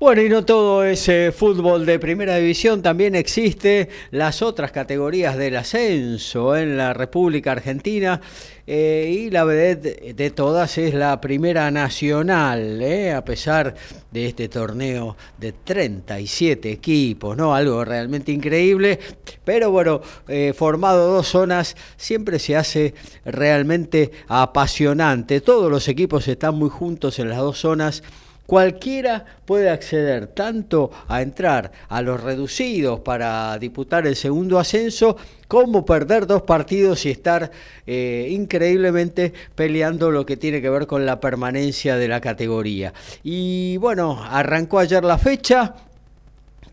Bueno, 0.01 0.23
y 0.23 0.29
no 0.29 0.45
todo 0.45 0.85
es 0.85 1.09
fútbol 1.37 1.87
de 1.87 2.01
primera 2.01 2.37
división, 2.37 2.83
también 2.83 3.15
existe 3.15 3.89
las 4.11 4.43
otras 4.43 4.73
categorías 4.73 5.37
del 5.37 5.57
ascenso 5.57 6.57
en 6.57 6.77
la 6.77 6.93
República 6.93 7.53
Argentina 7.53 8.21
eh, 8.67 9.09
y 9.17 9.31
la 9.31 9.45
vedette 9.45 10.17
de 10.17 10.31
todas 10.33 10.79
es 10.79 10.95
la 10.95 11.21
Primera 11.21 11.71
Nacional, 11.71 12.83
eh, 12.83 13.13
a 13.13 13.25
pesar 13.25 13.77
de 14.11 14.27
este 14.27 14.49
torneo 14.49 15.17
de 15.39 15.53
37 15.53 16.73
equipos, 16.73 17.37
¿no? 17.37 17.55
Algo 17.55 17.85
realmente 17.85 18.33
increíble, 18.33 18.99
pero 19.45 19.71
bueno, 19.71 20.01
eh, 20.27 20.53
formado 20.57 21.15
dos 21.15 21.29
zonas 21.29 21.77
siempre 21.97 22.41
se 22.41 22.57
hace 22.57 22.95
realmente 23.25 24.11
apasionante. 24.27 25.41
Todos 25.41 25.71
los 25.71 25.87
equipos 25.87 26.27
están 26.27 26.57
muy 26.57 26.69
juntos 26.69 27.21
en 27.21 27.29
las 27.29 27.39
dos 27.39 27.59
zonas 27.59 28.03
Cualquiera 28.47 29.25
puede 29.47 29.71
acceder 29.71 30.27
tanto 30.27 30.91
a 31.09 31.23
entrar 31.23 31.73
a 31.89 32.03
los 32.03 32.23
reducidos 32.23 33.01
para 33.01 33.59
disputar 33.59 34.07
el 34.07 34.17
segundo 34.17 34.59
ascenso 34.59 35.17
como 35.49 35.87
perder 35.87 36.27
dos 36.27 36.43
partidos 36.43 37.07
y 37.07 37.11
estar 37.11 37.51
eh, 37.87 38.29
increíblemente 38.31 39.33
peleando 39.55 40.11
lo 40.11 40.27
que 40.27 40.37
tiene 40.37 40.61
que 40.61 40.69
ver 40.69 40.87
con 40.87 41.07
la 41.07 41.21
permanencia 41.21 41.97
de 41.97 42.09
la 42.09 42.21
categoría. 42.21 42.93
Y 43.23 43.79
bueno, 43.79 44.23
arrancó 44.23 44.79
ayer 44.79 45.05
la 45.05 45.17
fecha, 45.17 45.75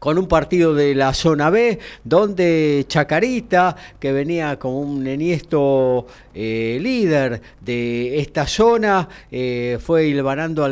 con 0.02 0.18
un 0.18 0.28
partido 0.28 0.74
de 0.74 0.96
la 0.96 1.14
zona 1.14 1.52
B, 1.52 1.78
donde 2.04 2.86
Chacarita, 2.88 3.76
que 4.00 4.12
venía 4.12 4.58
como 4.58 4.80
un 4.80 5.06
eniesto 5.06 6.08
eh, 6.34 6.80
líder 6.82 7.42
de 7.62 8.20
esta 8.20 8.48
zona, 8.48 9.10
eh, 9.32 9.78
fue 9.82 10.08
hilvanando 10.08 10.66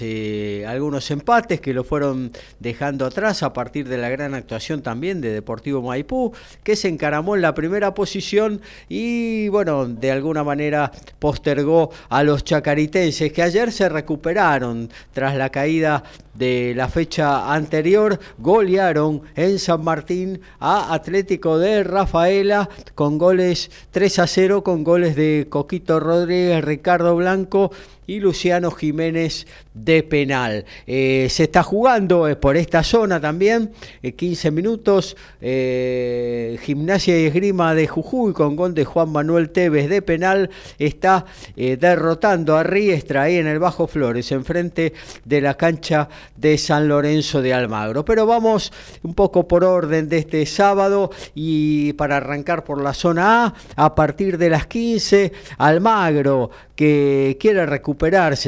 eh, 0.00 0.64
algunos 0.66 1.10
empates 1.10 1.60
que 1.60 1.74
lo 1.74 1.84
fueron 1.84 2.32
dejando 2.60 3.06
atrás 3.06 3.42
a 3.42 3.52
partir 3.52 3.88
de 3.88 3.98
la 3.98 4.08
gran 4.08 4.34
actuación 4.34 4.82
también 4.82 5.20
de 5.20 5.30
Deportivo 5.30 5.82
Maipú, 5.82 6.32
que 6.62 6.76
se 6.76 6.88
encaramó 6.88 7.36
en 7.36 7.42
la 7.42 7.54
primera 7.54 7.94
posición 7.94 8.60
y 8.88 9.48
bueno, 9.48 9.86
de 9.86 10.10
alguna 10.10 10.44
manera 10.44 10.92
postergó 11.18 11.90
a 12.08 12.22
los 12.22 12.44
chacaritenses 12.44 13.32
que 13.32 13.42
ayer 13.42 13.72
se 13.72 13.88
recuperaron 13.88 14.90
tras 15.12 15.36
la 15.36 15.50
caída 15.50 16.02
de 16.34 16.74
la 16.76 16.88
fecha 16.88 17.52
anterior 17.52 18.18
golearon 18.38 19.22
en 19.34 19.58
San 19.58 19.82
Martín 19.82 20.40
a 20.60 20.92
Atlético 20.92 21.58
de 21.58 21.82
Rafaela 21.82 22.68
con 22.94 23.18
goles 23.18 23.70
3 23.90 24.18
a 24.18 24.26
0 24.26 24.62
con 24.62 24.84
goles 24.86 25.16
de 25.16 25.48
Coquito 25.50 25.98
Rodríguez, 25.98 26.64
Ricardo 26.64 27.16
Blanco 27.16 27.72
y 28.06 28.20
Luciano 28.20 28.70
Jiménez 28.70 29.46
de 29.74 30.02
penal. 30.02 30.64
Eh, 30.86 31.26
se 31.30 31.44
está 31.44 31.62
jugando 31.62 32.28
eh, 32.28 32.36
por 32.36 32.56
esta 32.56 32.82
zona 32.82 33.20
también, 33.20 33.72
15 34.16 34.48
eh, 34.48 34.50
minutos, 34.50 35.16
Gimnasia 35.40 37.20
y 37.20 37.26
Esgrima 37.26 37.74
de 37.74 37.86
Jujuy 37.86 38.32
con 38.32 38.56
gol 38.56 38.74
de 38.74 38.84
Juan 38.84 39.10
Manuel 39.10 39.50
Tevez 39.50 39.88
de 39.88 40.02
penal, 40.02 40.50
está 40.78 41.24
derrotando 41.56 42.56
a 42.56 42.62
Riestra 42.62 43.22
ahí 43.22 43.36
en 43.36 43.46
el 43.46 43.58
Bajo 43.58 43.86
Flores, 43.86 44.32
enfrente 44.32 44.92
de 45.24 45.40
la 45.40 45.54
cancha 45.54 46.08
de 46.36 46.58
San 46.58 46.88
Lorenzo 46.88 47.42
de 47.42 47.54
Almagro. 47.54 48.04
Pero 48.04 48.26
vamos 48.26 48.72
un 49.02 49.14
poco 49.14 49.46
por 49.46 49.64
orden 49.64 50.08
de 50.08 50.18
este 50.18 50.44
sábado 50.46 51.10
y 51.34 51.92
para 51.94 52.18
arrancar 52.18 52.64
por 52.64 52.82
la 52.82 52.94
zona 52.94 53.46
A, 53.46 53.54
a 53.76 53.94
partir 53.94 54.38
de 54.38 54.50
las 54.50 54.66
15, 54.66 55.32
Almagro 55.58 56.50
que 56.76 57.38
quiere 57.40 57.64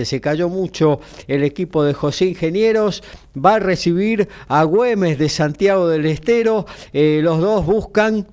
se 0.05 0.21
cayó 0.21 0.49
mucho 0.49 1.01
el 1.27 1.43
equipo 1.43 1.85
de 1.85 1.95
José 1.95 2.27
Ingenieros, 2.27 3.03
va 3.35 3.55
a 3.55 3.59
recibir 3.59 4.29
a 4.49 4.65
Güemes 4.65 5.19
de 5.19 5.29
Santiago 5.29 5.89
del 5.89 6.07
Estero, 6.07 6.67
eh, 6.93 7.21
los 7.23 7.41
dos 7.41 7.65
buscan 7.67 8.27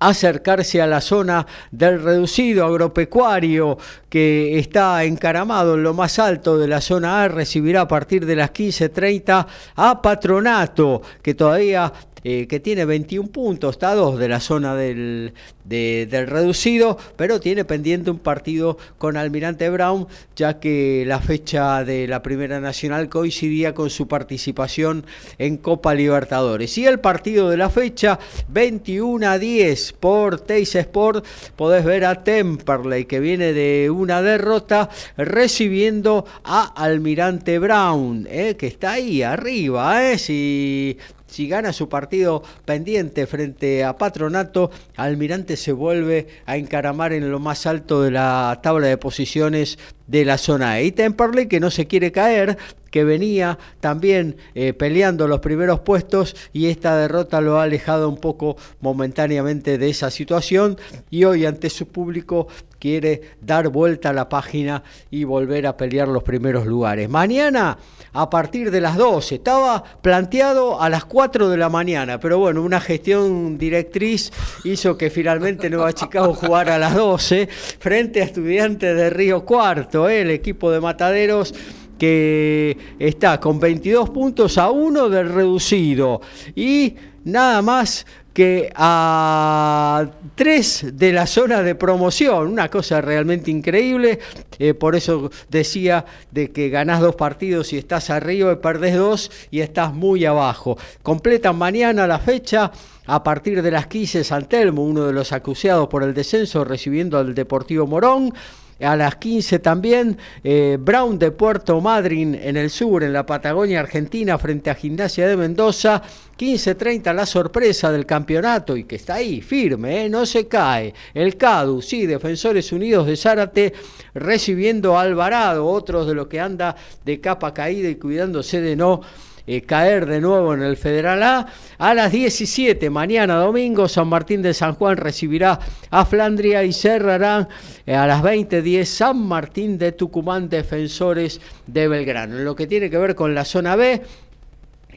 acercarse 0.00 0.82
a 0.82 0.86
la 0.86 1.00
zona 1.00 1.46
del 1.70 2.02
reducido 2.02 2.66
agropecuario 2.66 3.78
que 4.08 4.58
está 4.58 5.02
encaramado 5.04 5.74
en 5.74 5.82
lo 5.82 5.94
más 5.94 6.18
alto 6.18 6.58
de 6.58 6.68
la 6.68 6.80
zona 6.80 7.22
A, 7.22 7.28
recibirá 7.28 7.82
a 7.82 7.88
partir 7.88 8.26
de 8.26 8.36
las 8.36 8.52
15.30 8.52 9.46
a 9.76 10.02
Patronato, 10.02 11.00
que 11.22 11.34
todavía 11.34 11.92
eh, 12.24 12.46
que 12.46 12.58
tiene 12.58 12.84
21 12.84 13.28
puntos, 13.28 13.76
está 13.76 13.90
a 13.90 13.94
dos 13.94 14.18
de 14.18 14.28
la 14.28 14.40
zona 14.40 14.74
del, 14.74 15.34
del 15.64 16.26
reducido, 16.26 16.98
pero 17.16 17.38
tiene 17.38 17.64
pendiente 17.64 18.10
un 18.10 18.18
partido 18.18 18.78
con 18.98 19.16
Almirante 19.16 19.68
Brown, 19.70 20.06
ya 20.34 20.58
que 20.58 21.04
la 21.06 21.20
fecha 21.20 21.84
de 21.84 22.08
la 22.08 22.22
Primera 22.22 22.60
Nacional 22.60 23.08
coincidía 23.08 23.74
con 23.74 23.90
su 23.90 24.08
participación 24.08 25.04
en 25.38 25.56
Copa 25.58 25.94
Libertadores. 25.94 26.76
Y 26.78 26.86
el 26.86 27.00
partido 27.00 27.50
de 27.50 27.56
la 27.56 27.70
fecha, 27.70 28.18
21 28.48 29.28
a 29.28 29.38
10 29.38 29.92
por 29.94 30.40
Teis 30.40 30.74
Sport, 30.74 31.24
podés 31.56 31.84
ver 31.84 32.04
a 32.04 32.24
Temperley, 32.24 33.04
que 33.04 33.20
viene 33.20 33.52
de 33.52 33.90
una 33.90 34.22
derrota, 34.22 34.88
recibiendo 35.16 36.24
a 36.42 36.64
Almirante 36.82 37.58
Brown, 37.58 38.26
eh, 38.30 38.56
que 38.56 38.66
está 38.66 38.92
ahí 38.92 39.22
arriba, 39.22 40.10
eh, 40.10 40.18
si 40.18 40.96
si 41.34 41.48
gana 41.48 41.72
su 41.72 41.88
partido 41.88 42.44
pendiente 42.64 43.26
frente 43.26 43.82
a 43.82 43.98
Patronato, 43.98 44.70
Almirante 44.94 45.56
se 45.56 45.72
vuelve 45.72 46.28
a 46.46 46.56
encaramar 46.56 47.12
en 47.12 47.28
lo 47.28 47.40
más 47.40 47.66
alto 47.66 48.02
de 48.02 48.12
la 48.12 48.60
tabla 48.62 48.86
de 48.86 48.98
posiciones 48.98 49.76
de 50.06 50.24
la 50.24 50.38
zona 50.38 50.78
E. 50.78 50.84
Y 50.84 50.92
Temperley, 50.92 51.48
que 51.48 51.58
no 51.58 51.72
se 51.72 51.88
quiere 51.88 52.12
caer, 52.12 52.56
que 52.92 53.02
venía 53.02 53.58
también 53.80 54.36
eh, 54.54 54.72
peleando 54.72 55.26
los 55.26 55.40
primeros 55.40 55.80
puestos 55.80 56.36
y 56.52 56.66
esta 56.66 56.96
derrota 56.96 57.40
lo 57.40 57.58
ha 57.58 57.64
alejado 57.64 58.08
un 58.08 58.18
poco 58.18 58.56
momentáneamente 58.80 59.78
de 59.78 59.90
esa 59.90 60.12
situación 60.12 60.78
y 61.10 61.24
hoy 61.24 61.44
ante 61.44 61.70
su 61.70 61.88
público 61.88 62.46
quiere 62.78 63.22
dar 63.40 63.68
vuelta 63.70 64.10
a 64.10 64.12
la 64.12 64.28
página 64.28 64.84
y 65.10 65.24
volver 65.24 65.66
a 65.66 65.76
pelear 65.76 66.06
los 66.06 66.22
primeros 66.22 66.66
lugares. 66.66 67.08
Mañana 67.08 67.78
a 68.14 68.30
partir 68.30 68.70
de 68.70 68.80
las 68.80 68.96
12. 68.96 69.34
Estaba 69.34 69.84
planteado 70.00 70.80
a 70.80 70.88
las 70.88 71.04
4 71.04 71.50
de 71.50 71.56
la 71.56 71.68
mañana, 71.68 72.18
pero 72.18 72.38
bueno, 72.38 72.62
una 72.62 72.80
gestión 72.80 73.58
directriz 73.58 74.32
hizo 74.64 74.96
que 74.96 75.10
finalmente 75.10 75.68
Nueva 75.68 75.92
Chicago 75.92 76.32
jugara 76.32 76.76
a 76.76 76.78
las 76.78 76.94
12 76.94 77.48
frente 77.78 78.22
a 78.22 78.24
Estudiantes 78.24 78.96
de 78.96 79.10
Río 79.10 79.44
Cuarto, 79.44 80.08
¿eh? 80.08 80.22
el 80.22 80.30
equipo 80.30 80.70
de 80.70 80.80
Mataderos 80.80 81.54
que 81.98 82.76
está 82.98 83.38
con 83.40 83.60
22 83.60 84.10
puntos 84.10 84.58
a 84.58 84.70
1 84.70 85.08
del 85.08 85.28
reducido 85.28 86.20
y 86.54 86.94
nada 87.24 87.62
más 87.62 88.06
que 88.34 88.72
a 88.74 90.06
tres 90.34 90.84
de 90.92 91.12
la 91.12 91.26
zona 91.26 91.62
de 91.62 91.76
promoción, 91.76 92.48
una 92.48 92.68
cosa 92.68 93.00
realmente 93.00 93.50
increíble, 93.50 94.18
eh, 94.58 94.74
por 94.74 94.96
eso 94.96 95.30
decía 95.48 96.04
de 96.32 96.50
que 96.50 96.68
ganás 96.68 97.00
dos 97.00 97.14
partidos 97.14 97.72
y 97.72 97.78
estás 97.78 98.10
arriba 98.10 98.52
y 98.52 98.56
perdés 98.56 98.96
dos 98.96 99.30
y 99.52 99.60
estás 99.60 99.94
muy 99.94 100.24
abajo. 100.24 100.76
Completan 101.02 101.56
mañana 101.56 102.08
la 102.08 102.18
fecha 102.18 102.72
a 103.06 103.22
partir 103.22 103.62
de 103.62 103.70
las 103.70 103.86
15 103.86 104.24
San 104.24 104.48
Telmo, 104.48 104.82
uno 104.82 105.04
de 105.04 105.12
los 105.12 105.32
acuciados 105.32 105.86
por 105.88 106.02
el 106.02 106.12
descenso, 106.12 106.64
recibiendo 106.64 107.18
al 107.18 107.34
Deportivo 107.34 107.86
Morón. 107.86 108.34
A 108.80 108.96
las 108.96 109.16
15 109.16 109.60
también, 109.60 110.18
eh, 110.42 110.76
Brown 110.80 111.18
de 111.18 111.30
Puerto 111.30 111.80
Madryn 111.80 112.34
en 112.34 112.56
el 112.56 112.70
sur, 112.70 113.04
en 113.04 113.12
la 113.12 113.24
Patagonia 113.24 113.80
Argentina, 113.80 114.36
frente 114.38 114.70
a 114.70 114.74
Gimnasia 114.74 115.28
de 115.28 115.36
Mendoza. 115.36 116.02
15-30 116.36 117.14
la 117.14 117.26
sorpresa 117.26 117.92
del 117.92 118.06
campeonato 118.06 118.76
y 118.76 118.84
que 118.84 118.96
está 118.96 119.14
ahí, 119.14 119.40
firme, 119.40 120.04
¿eh? 120.04 120.08
no 120.08 120.26
se 120.26 120.48
cae. 120.48 120.92
El 121.14 121.36
CADU, 121.36 121.80
sí, 121.80 122.06
Defensores 122.06 122.72
Unidos 122.72 123.06
de 123.06 123.16
Zárate 123.16 123.72
recibiendo 124.14 124.98
a 124.98 125.02
Alvarado, 125.02 125.66
otros 125.66 126.06
de 126.06 126.14
los 126.14 126.26
que 126.26 126.40
anda 126.40 126.74
de 127.04 127.20
capa 127.20 127.54
caída 127.54 127.88
y 127.88 127.96
cuidándose 127.96 128.60
de 128.60 128.74
no 128.74 129.00
eh, 129.46 129.62
caer 129.62 130.06
de 130.06 130.20
nuevo 130.20 130.54
en 130.54 130.62
el 130.62 130.76
Federal 130.76 131.22
A. 131.22 131.46
A 131.78 131.94
las 131.94 132.12
17, 132.12 132.88
mañana 132.90 133.36
domingo, 133.36 133.88
San 133.88 134.08
Martín 134.08 134.42
de 134.42 134.54
San 134.54 134.74
Juan 134.74 134.96
recibirá 134.96 135.58
a 135.90 136.04
Flandria 136.04 136.64
y 136.64 136.72
cerrarán 136.72 137.48
eh, 137.86 137.94
a 137.94 138.06
las 138.06 138.22
20.10 138.22 138.84
San 138.84 139.18
Martín 139.18 139.78
de 139.78 139.92
Tucumán, 139.92 140.48
defensores 140.48 141.40
de 141.66 141.88
Belgrano. 141.88 142.38
En 142.38 142.44
lo 142.44 142.56
que 142.56 142.66
tiene 142.66 142.88
que 142.88 142.98
ver 142.98 143.14
con 143.14 143.34
la 143.34 143.44
zona 143.44 143.76
B, 143.76 144.02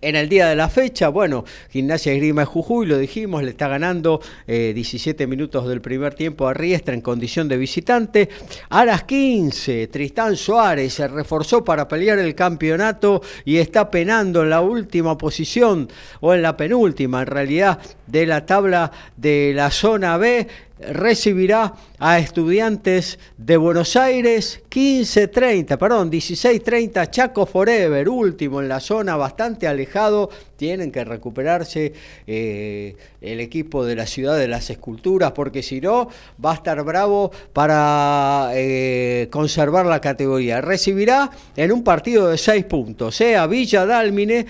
en 0.02 0.16
el 0.16 0.30
día 0.30 0.48
de 0.48 0.56
la 0.56 0.70
fecha, 0.70 1.10
bueno, 1.10 1.46
Gimnasia 1.70 2.14
Grima 2.14 2.42
de 2.42 2.46
Jujuy, 2.46 2.86
lo 2.86 2.98
dijimos, 2.98 3.44
le 3.44 3.52
está 3.52 3.68
ganando 3.68 4.22
17 4.48 5.24
eh, 5.24 5.28
minutos 5.28 5.68
del 5.68 5.82
primer 5.82 6.14
tiempo 6.14 6.48
a 6.48 6.54
Riestra 6.54 6.94
en 6.94 7.02
condición 7.02 7.48
de 7.48 7.58
visitante. 7.58 8.30
A 8.70 8.86
las 8.86 9.04
15, 9.04 9.88
Tristán 9.88 10.36
Suárez 10.36 10.94
se 10.94 11.08
reforzó 11.08 11.64
para 11.64 11.88
pelear 11.88 12.20
el 12.20 12.36
campeonato 12.36 13.22
y 13.46 13.58
está 13.58 13.90
penando 13.90 14.44
en 14.44 14.50
la 14.50 14.62
última 14.62 15.18
posición, 15.18 15.90
o 16.22 16.34
en 16.34 16.42
la 16.42 16.58
penúltima 16.58 17.22
en 17.22 17.28
realidad, 17.28 17.80
de 18.06 18.26
la 18.26 18.46
tabla 18.46 18.92
de 19.16 19.52
la 19.54 19.72
zona 19.72 20.18
B 20.18 20.48
recibirá 20.80 21.74
a 22.00 22.20
estudiantes 22.20 23.20
de 23.38 23.58
Buenos 23.58 23.96
Aires 23.96 24.62
15.30, 24.70 25.78
perdón, 25.78 26.12
16.30 26.12 27.10
Chaco 27.10 27.46
Forever, 27.46 28.08
último 28.10 28.62
en 28.62 28.70
la 28.70 28.80
zona, 28.80 29.16
bastante 29.16 29.68
alejado, 29.68 30.30
tienen 30.58 30.92
que 30.92 31.06
recuperarse 31.06 31.94
eh, 32.26 32.96
el 33.22 33.40
equipo 33.40 33.86
de 33.86 33.96
la 33.96 34.06
ciudad 34.06 34.38
de 34.38 34.48
las 34.48 34.70
esculturas, 34.70 35.32
porque 35.32 35.64
si 35.64 35.80
no, 35.80 36.10
va 36.44 36.52
a 36.52 36.56
estar 36.56 36.84
bravo 36.84 37.32
para 37.54 38.50
eh, 38.54 39.28
conservar 39.32 39.86
la 39.86 40.02
categoría. 40.02 40.60
Recibirá 40.60 41.32
en 41.56 41.72
un 41.72 41.84
partido 41.84 42.30
de 42.30 42.38
6 42.38 42.66
puntos, 42.66 43.22
eh, 43.22 43.38
Villa 43.48 43.86
Dálmine, 43.86 44.46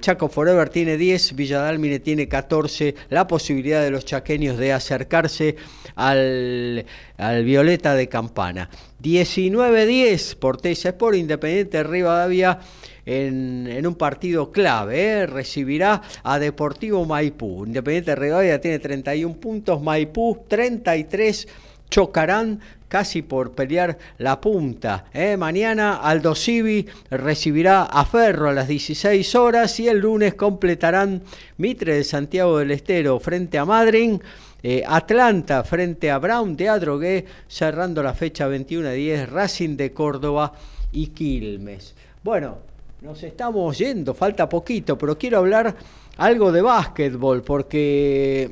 Chaco 0.00 0.28
Forever 0.28 0.68
tiene 0.68 0.96
10, 0.96 1.34
Villa 1.36 1.60
Dálmine 1.60 2.00
tiene 2.00 2.26
14, 2.26 2.94
la 3.10 3.26
posibilidad 3.26 3.82
de 3.82 3.90
los 3.90 4.04
chaqueños 4.04 4.58
de 4.58 4.72
acercarse 4.72 5.56
al, 5.94 6.84
al 7.18 7.44
Violeta 7.44 7.94
de 7.94 8.08
Campana. 8.08 8.68
19-10 9.02 10.36
por 10.36 10.60
Tesa 10.60 10.96
por 10.96 11.14
Independiente 11.14 11.78
de 11.78 11.82
Rivadavia 11.84 12.60
en, 13.06 13.86
un 13.86 13.94
partido 13.94 14.50
clave. 14.52 15.02
¿eh? 15.02 15.26
Recibirá 15.26 16.02
a 16.22 16.38
Deportivo 16.38 17.04
Maipú. 17.04 17.66
Independiente 17.66 18.12
de 18.12 18.16
Rivadavia 18.16 18.60
tiene 18.60 18.78
31 18.78 19.34
puntos, 19.36 19.82
Maipú 19.82 20.44
33 20.48 21.48
chocarán 21.92 22.58
casi 22.88 23.22
por 23.22 23.52
pelear 23.52 23.98
la 24.18 24.40
punta. 24.40 25.04
¿eh? 25.12 25.36
Mañana 25.36 25.96
Aldo 25.96 26.34
Civi 26.34 26.86
recibirá 27.10 27.84
a 27.84 28.04
Ferro 28.04 28.48
a 28.48 28.52
las 28.52 28.68
16 28.68 29.34
horas 29.34 29.78
y 29.78 29.88
el 29.88 29.98
lunes 29.98 30.34
completarán 30.34 31.22
Mitre 31.58 31.96
de 31.96 32.04
Santiago 32.04 32.58
del 32.58 32.70
Estero 32.70 33.18
frente 33.20 33.58
a 33.58 33.64
Madrid. 33.64 34.20
Eh, 34.62 34.82
Atlanta 34.86 35.64
frente 35.64 36.10
a 36.10 36.18
Brown 36.18 36.56
de 36.56 36.68
Adrogué, 36.68 37.26
cerrando 37.48 38.02
la 38.02 38.14
fecha 38.14 38.48
21-10, 38.48 39.26
Racing 39.26 39.76
de 39.76 39.92
Córdoba 39.92 40.52
y 40.92 41.08
Quilmes. 41.08 41.94
Bueno, 42.22 42.71
nos 43.02 43.20
estamos 43.24 43.76
yendo, 43.78 44.14
falta 44.14 44.48
poquito, 44.48 44.96
pero 44.96 45.18
quiero 45.18 45.38
hablar 45.38 45.74
algo 46.18 46.52
de 46.52 46.62
básquetbol, 46.62 47.42
porque 47.42 48.48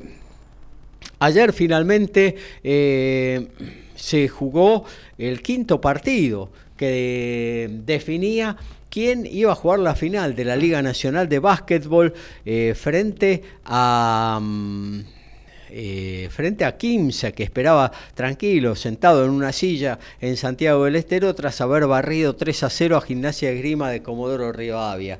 ayer 1.19 1.53
finalmente 1.53 2.35
eh, 2.61 3.47
se 3.95 4.27
jugó 4.27 4.83
el 5.17 5.41
quinto 5.41 5.79
partido 5.79 6.49
que 6.75 7.69
definía 7.85 8.57
quién 8.89 9.25
iba 9.25 9.53
a 9.53 9.55
jugar 9.55 9.79
la 9.79 9.95
final 9.95 10.35
de 10.35 10.43
la 10.43 10.57
Liga 10.57 10.81
Nacional 10.81 11.29
de 11.29 11.39
Básquetbol 11.39 12.13
eh, 12.45 12.73
frente 12.75 13.43
a... 13.63 14.37
Mm, 14.41 15.20
eh, 15.73 16.27
frente 16.29 16.65
a 16.65 16.75
Kimsa, 16.75 17.31
que 17.31 17.43
esperaba 17.43 17.91
tranquilo, 18.13 18.75
sentado 18.75 19.23
en 19.23 19.31
una 19.31 19.53
silla 19.53 19.97
en 20.19 20.35
Santiago 20.35 20.83
del 20.83 20.97
Estero, 20.97 21.33
tras 21.33 21.61
haber 21.61 21.87
barrido 21.87 22.35
3 22.35 22.63
a 22.63 22.69
0 22.69 22.97
a 22.97 23.01
Gimnasia 23.01 23.53
Grima 23.53 23.89
de 23.89 24.03
Comodoro 24.03 24.51
Rivadavia. 24.51 25.17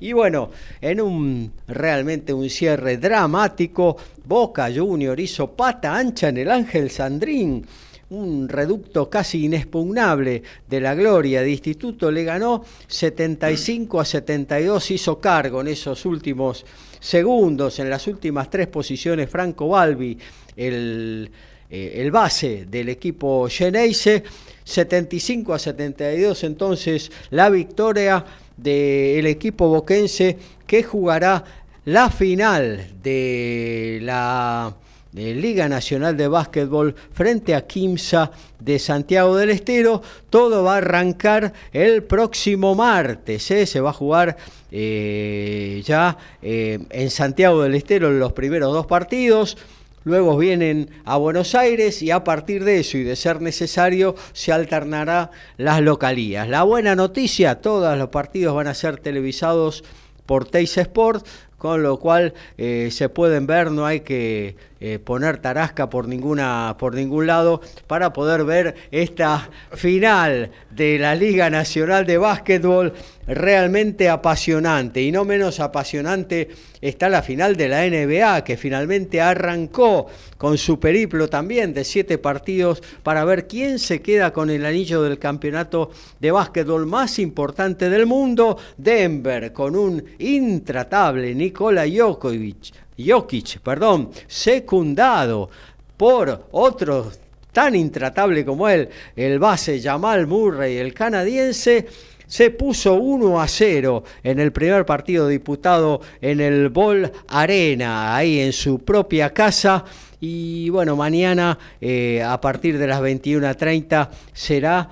Y 0.00 0.12
bueno, 0.12 0.50
en 0.82 1.00
un 1.00 1.52
realmente 1.66 2.34
un 2.34 2.50
cierre 2.50 2.98
dramático, 2.98 3.96
Boca 4.26 4.70
Junior 4.74 5.18
hizo 5.18 5.52
pata 5.52 5.96
ancha 5.96 6.28
en 6.28 6.36
el 6.36 6.50
Ángel 6.50 6.90
Sandrín 6.90 7.66
un 8.10 8.48
reducto 8.48 9.08
casi 9.08 9.46
inexpugnable 9.46 10.42
de 10.68 10.80
la 10.80 10.94
gloria 10.94 11.42
de 11.42 11.50
Instituto, 11.50 12.10
le 12.10 12.24
ganó 12.24 12.64
75 12.86 14.00
a 14.00 14.04
72, 14.04 14.90
hizo 14.90 15.20
cargo 15.20 15.60
en 15.60 15.68
esos 15.68 16.04
últimos 16.06 16.64
segundos, 17.04 17.78
en 17.80 17.90
las 17.90 18.06
últimas 18.06 18.48
tres 18.48 18.66
posiciones, 18.66 19.28
Franco 19.28 19.68
Balbi, 19.68 20.16
el, 20.56 21.30
eh, 21.68 21.92
el 21.96 22.10
base 22.10 22.64
del 22.64 22.88
equipo 22.88 23.46
Geneise, 23.50 24.24
75 24.64 25.52
a 25.52 25.58
72 25.58 26.44
entonces 26.44 27.12
la 27.30 27.50
victoria 27.50 28.24
del 28.56 29.26
equipo 29.26 29.68
boquense 29.68 30.38
que 30.66 30.82
jugará 30.82 31.44
la 31.84 32.08
final 32.08 32.86
de 33.02 33.98
la 34.00 34.74
Liga 35.14 35.68
Nacional 35.68 36.16
de 36.16 36.26
Básquetbol 36.26 36.94
frente 37.12 37.54
a 37.54 37.66
Quimsa 37.66 38.32
de 38.58 38.78
Santiago 38.78 39.36
del 39.36 39.50
Estero. 39.50 40.02
Todo 40.28 40.64
va 40.64 40.74
a 40.74 40.78
arrancar 40.78 41.52
el 41.72 42.02
próximo 42.02 42.74
martes. 42.74 43.48
¿eh? 43.52 43.66
Se 43.66 43.80
va 43.80 43.90
a 43.90 43.94
jugar 43.94 44.36
eh, 44.72 45.82
ya 45.84 46.18
eh, 46.42 46.80
en 46.90 47.10
Santiago 47.10 47.62
del 47.62 47.76
Estero 47.76 48.10
los 48.10 48.32
primeros 48.32 48.72
dos 48.72 48.86
partidos. 48.86 49.56
Luego 50.02 50.36
vienen 50.36 50.90
a 51.04 51.16
Buenos 51.16 51.54
Aires 51.54 52.02
y 52.02 52.10
a 52.10 52.24
partir 52.24 52.64
de 52.64 52.80
eso 52.80 52.98
y 52.98 53.04
de 53.04 53.16
ser 53.16 53.40
necesario 53.40 54.16
se 54.32 54.52
alternará 54.52 55.30
las 55.56 55.80
localías. 55.80 56.46
La 56.48 56.62
buena 56.64 56.94
noticia, 56.94 57.60
todos 57.62 57.96
los 57.96 58.08
partidos 58.10 58.54
van 58.54 58.66
a 58.66 58.74
ser 58.74 58.98
televisados 58.98 59.82
por 60.26 60.44
Teis 60.44 60.76
Sport, 60.76 61.26
con 61.64 61.82
lo 61.82 61.96
cual 61.96 62.34
eh, 62.58 62.90
se 62.90 63.08
pueden 63.08 63.46
ver, 63.46 63.70
no 63.70 63.86
hay 63.86 64.00
que 64.00 64.54
eh, 64.80 64.98
poner 64.98 65.38
tarasca 65.38 65.88
por, 65.88 66.06
ninguna, 66.06 66.76
por 66.78 66.94
ningún 66.94 67.26
lado 67.26 67.62
para 67.86 68.12
poder 68.12 68.44
ver 68.44 68.74
esta 68.90 69.48
final 69.72 70.50
de 70.72 70.98
la 70.98 71.14
Liga 71.14 71.48
Nacional 71.48 72.04
de 72.04 72.18
Básquetbol 72.18 72.92
realmente 73.26 74.08
apasionante 74.08 75.02
y 75.02 75.12
no 75.12 75.24
menos 75.24 75.60
apasionante 75.60 76.48
está 76.80 77.08
la 77.08 77.22
final 77.22 77.56
de 77.56 77.68
la 77.68 77.88
NBA 77.88 78.44
que 78.44 78.56
finalmente 78.56 79.20
arrancó 79.20 80.06
con 80.36 80.58
su 80.58 80.78
periplo 80.78 81.28
también 81.28 81.72
de 81.72 81.84
siete 81.84 82.18
partidos 82.18 82.82
para 83.02 83.24
ver 83.24 83.46
quién 83.46 83.78
se 83.78 84.02
queda 84.02 84.32
con 84.32 84.50
el 84.50 84.66
anillo 84.66 85.02
del 85.02 85.18
campeonato 85.18 85.90
de 86.20 86.30
básquetbol 86.30 86.86
más 86.86 87.18
importante 87.18 87.88
del 87.88 88.06
mundo, 88.06 88.58
Denver 88.76 89.52
con 89.52 89.76
un 89.76 90.04
intratable 90.18 91.34
Nikola 91.34 91.84
Jokovic, 91.88 92.72
Jokic, 92.98 93.60
perdón, 93.60 94.10
secundado 94.26 95.48
por 95.96 96.48
otro 96.52 97.10
tan 97.54 97.76
intratable 97.76 98.44
como 98.44 98.68
él, 98.68 98.88
el 99.14 99.38
base 99.38 99.80
Jamal 99.80 100.26
Murray, 100.26 100.76
el 100.76 100.92
canadiense, 100.92 101.86
se 102.26 102.50
puso 102.50 102.94
1 102.94 103.40
a 103.40 103.48
0 103.48 104.04
en 104.22 104.40
el 104.40 104.52
primer 104.52 104.86
partido 104.86 105.28
disputado 105.28 106.00
en 106.20 106.40
el 106.40 106.68
Ball 106.68 107.12
Arena, 107.28 108.16
ahí 108.16 108.40
en 108.40 108.52
su 108.52 108.80
propia 108.80 109.32
casa. 109.32 109.84
Y 110.20 110.68
bueno, 110.70 110.96
mañana 110.96 111.58
eh, 111.80 112.22
a 112.22 112.40
partir 112.40 112.78
de 112.78 112.86
las 112.86 113.00
21.30 113.00 114.08
será 114.32 114.88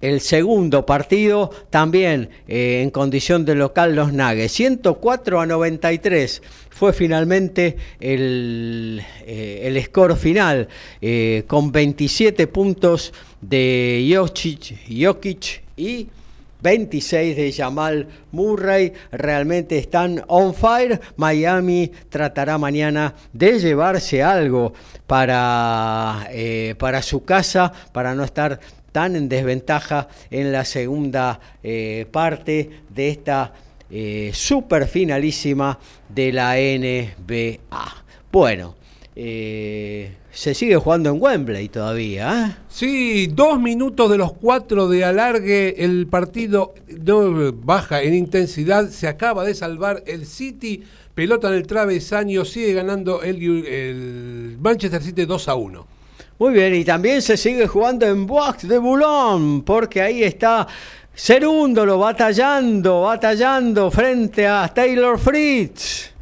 el 0.00 0.20
segundo 0.20 0.86
partido, 0.86 1.50
también 1.70 2.28
eh, 2.46 2.82
en 2.82 2.90
condición 2.90 3.44
de 3.44 3.56
local 3.56 3.96
los 3.96 4.12
Nagues. 4.12 4.52
104 4.52 5.40
a 5.40 5.46
93 5.46 6.42
fue 6.70 6.92
finalmente 6.92 7.76
el, 7.98 9.02
eh, 9.26 9.62
el 9.64 9.82
score 9.82 10.14
final, 10.14 10.68
con 11.48 11.72
27 11.72 12.46
puntos 12.46 13.12
de 13.40 14.08
Jokic, 14.14 14.76
Jokic 14.88 15.62
y 15.76 16.06
26 16.60 17.36
de 17.36 17.52
Jamal 17.52 18.06
Murray 18.32 18.92
realmente 19.12 19.78
están 19.78 20.24
on 20.28 20.54
fire. 20.54 21.00
Miami 21.16 21.90
tratará 22.08 22.58
mañana 22.58 23.14
de 23.32 23.58
llevarse 23.58 24.22
algo 24.22 24.72
para, 25.06 26.28
eh, 26.30 26.74
para 26.78 27.02
su 27.02 27.24
casa, 27.24 27.72
para 27.92 28.14
no 28.14 28.24
estar 28.24 28.60
tan 28.92 29.16
en 29.16 29.28
desventaja 29.28 30.08
en 30.30 30.52
la 30.52 30.64
segunda 30.64 31.38
eh, 31.62 32.06
parte 32.10 32.70
de 32.88 33.08
esta 33.10 33.52
eh, 33.90 34.30
super 34.34 34.86
finalísima 34.86 35.78
de 36.08 36.32
la 36.32 36.54
NBA. 36.54 38.04
Bueno, 38.30 38.74
se 39.18 40.54
sigue 40.54 40.76
jugando 40.76 41.10
en 41.10 41.20
Wembley 41.20 41.68
todavía. 41.68 42.46
¿eh? 42.46 42.62
Sí, 42.68 43.26
dos 43.26 43.60
minutos 43.60 44.10
de 44.10 44.18
los 44.18 44.32
cuatro 44.32 44.88
de 44.88 45.04
alargue, 45.04 45.84
el 45.84 46.06
partido 46.06 46.74
no 47.04 47.52
baja 47.52 48.02
en 48.02 48.14
intensidad, 48.14 48.88
se 48.88 49.08
acaba 49.08 49.44
de 49.44 49.54
salvar 49.54 50.04
el 50.06 50.26
City, 50.26 50.84
pelota 51.14 51.48
en 51.48 51.54
el 51.54 51.66
travesaño, 51.66 52.44
sigue 52.44 52.74
ganando 52.74 53.22
el, 53.22 53.42
el 53.66 54.56
Manchester 54.60 55.02
City 55.02 55.24
2 55.24 55.48
a 55.48 55.54
1. 55.54 55.86
Muy 56.38 56.52
bien, 56.52 56.74
y 56.76 56.84
también 56.84 57.20
se 57.20 57.36
sigue 57.36 57.66
jugando 57.66 58.06
en 58.06 58.26
Bois 58.26 58.68
de 58.68 58.78
Boulogne, 58.78 59.62
porque 59.64 60.00
ahí 60.00 60.22
está 60.22 60.68
Cerúndolo 61.20 61.98
batallando, 61.98 63.02
batallando 63.02 63.90
frente 63.90 64.46
a 64.46 64.68
Taylor 64.72 65.18
Fritz. 65.18 66.12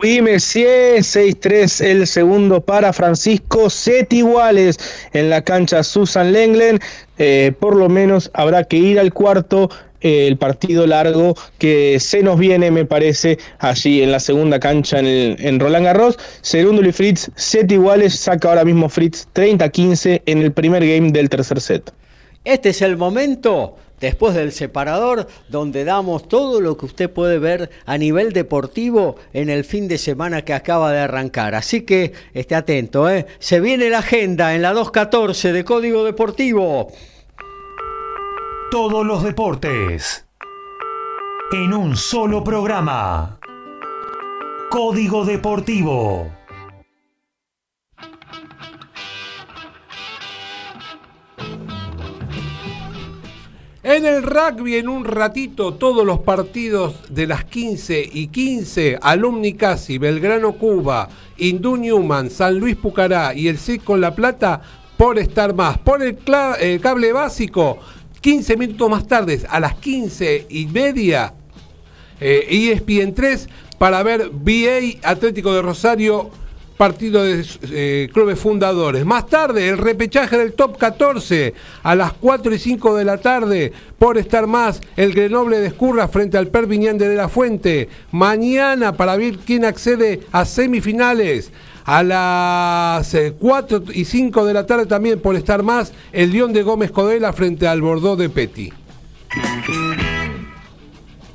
Oui, 0.00 0.22
Messier, 0.22 1.00
6-3 1.00 1.84
el 1.84 2.06
segundo 2.06 2.62
para 2.62 2.94
Francisco, 2.94 3.68
set 3.68 4.10
iguales 4.12 4.78
en 5.12 5.28
la 5.28 5.42
cancha 5.42 5.82
Susan 5.82 6.32
Lenglen. 6.32 6.80
Eh, 7.18 7.52
por 7.60 7.76
lo 7.76 7.90
menos 7.90 8.30
habrá 8.32 8.64
que 8.64 8.78
ir 8.78 8.98
al 8.98 9.12
cuarto. 9.12 9.68
Eh, 10.00 10.26
el 10.26 10.36
partido 10.36 10.86
largo 10.86 11.36
que 11.58 12.00
se 12.00 12.22
nos 12.22 12.38
viene, 12.38 12.72
me 12.72 12.84
parece, 12.84 13.38
allí 13.58 14.02
en 14.02 14.10
la 14.10 14.18
segunda 14.18 14.58
cancha 14.58 14.98
en, 14.98 15.36
en 15.38 15.60
Roland 15.60 15.84
Garros. 15.84 16.18
Segundo 16.40 16.82
y 16.84 16.90
Fritz, 16.90 17.30
set 17.36 17.70
iguales, 17.70 18.14
saca 18.14 18.48
ahora 18.48 18.64
mismo 18.64 18.88
Fritz 18.88 19.28
30-15 19.34 20.22
en 20.26 20.38
el 20.38 20.52
primer 20.52 20.84
game 20.84 21.12
del 21.12 21.28
tercer 21.28 21.60
set. 21.60 21.92
Este 22.44 22.70
es 22.70 22.82
el 22.82 22.96
momento 22.96 23.76
después 24.02 24.34
del 24.34 24.52
separador, 24.52 25.28
donde 25.48 25.84
damos 25.84 26.28
todo 26.28 26.60
lo 26.60 26.76
que 26.76 26.86
usted 26.86 27.08
puede 27.08 27.38
ver 27.38 27.70
a 27.86 27.96
nivel 27.96 28.32
deportivo 28.32 29.16
en 29.32 29.48
el 29.48 29.64
fin 29.64 29.88
de 29.88 29.96
semana 29.96 30.42
que 30.42 30.52
acaba 30.52 30.92
de 30.92 30.98
arrancar. 30.98 31.54
Así 31.54 31.82
que 31.82 32.12
esté 32.34 32.54
atento, 32.54 33.08
¿eh? 33.08 33.26
se 33.38 33.60
viene 33.60 33.88
la 33.88 34.00
agenda 34.00 34.54
en 34.54 34.62
la 34.62 34.72
214 34.72 35.52
de 35.52 35.64
Código 35.64 36.04
Deportivo. 36.04 36.92
Todos 38.70 39.06
los 39.06 39.22
deportes 39.22 40.26
en 41.52 41.72
un 41.72 41.96
solo 41.96 42.42
programa. 42.42 43.38
Código 44.68 45.24
Deportivo. 45.24 46.41
En 53.84 54.06
el 54.06 54.22
rugby, 54.22 54.76
en 54.76 54.88
un 54.88 55.04
ratito, 55.04 55.74
todos 55.74 56.06
los 56.06 56.20
partidos 56.20 56.94
de 57.08 57.26
las 57.26 57.44
15 57.44 58.10
y 58.12 58.28
15, 58.28 59.00
Alumni 59.02 59.54
Casi, 59.54 59.98
Belgrano 59.98 60.52
Cuba, 60.52 61.08
Indú 61.38 61.76
Newman, 61.76 62.30
San 62.30 62.58
Luis 62.58 62.76
Pucará 62.76 63.34
y 63.34 63.48
el 63.48 63.58
CIC 63.58 63.82
con 63.82 64.00
La 64.00 64.14
Plata, 64.14 64.62
por 64.96 65.18
estar 65.18 65.52
más. 65.52 65.78
Por 65.78 66.00
el 66.00 66.16
cable 66.80 67.12
básico, 67.12 67.80
15 68.20 68.56
minutos 68.56 68.88
más 68.88 69.08
tarde, 69.08 69.42
a 69.48 69.58
las 69.58 69.74
15 69.74 70.46
y 70.48 70.66
media, 70.66 71.34
eh, 72.20 72.46
ESPN 72.48 73.14
3, 73.14 73.48
para 73.78 74.04
ver 74.04 74.30
BA 74.32 75.00
Atlético 75.02 75.52
de 75.52 75.60
Rosario 75.60 76.30
partido 76.82 77.22
de 77.22 77.46
eh, 77.70 78.08
clubes 78.12 78.40
fundadores. 78.40 79.04
Más 79.04 79.28
tarde, 79.28 79.68
el 79.68 79.78
repechaje 79.78 80.36
del 80.36 80.54
top 80.54 80.76
14 80.78 81.54
a 81.84 81.94
las 81.94 82.12
4 82.14 82.52
y 82.52 82.58
5 82.58 82.96
de 82.96 83.04
la 83.04 83.18
tarde. 83.18 83.72
Por 84.00 84.18
estar 84.18 84.48
más, 84.48 84.80
el 84.96 85.14
Grenoble 85.14 85.60
de 85.60 85.68
Escurra 85.68 86.08
frente 86.08 86.38
al 86.38 86.48
Perviñán 86.48 86.98
de 86.98 87.14
la 87.14 87.28
Fuente. 87.28 87.88
Mañana 88.10 88.96
para 88.96 89.16
ver 89.16 89.38
quién 89.38 89.64
accede 89.64 90.22
a 90.32 90.44
semifinales. 90.44 91.52
A 91.84 92.02
las 92.02 93.16
4 93.38 93.76
eh, 93.76 93.82
y 93.94 94.04
5 94.04 94.44
de 94.44 94.52
la 94.52 94.66
tarde 94.66 94.86
también 94.86 95.20
por 95.20 95.36
estar 95.36 95.62
más, 95.62 95.92
el 96.10 96.32
León 96.32 96.52
de 96.52 96.64
Gómez 96.64 96.90
Codela 96.90 97.32
frente 97.32 97.68
al 97.68 97.80
Bordeaux 97.80 98.18
de 98.18 98.28
Petit. 98.28 98.74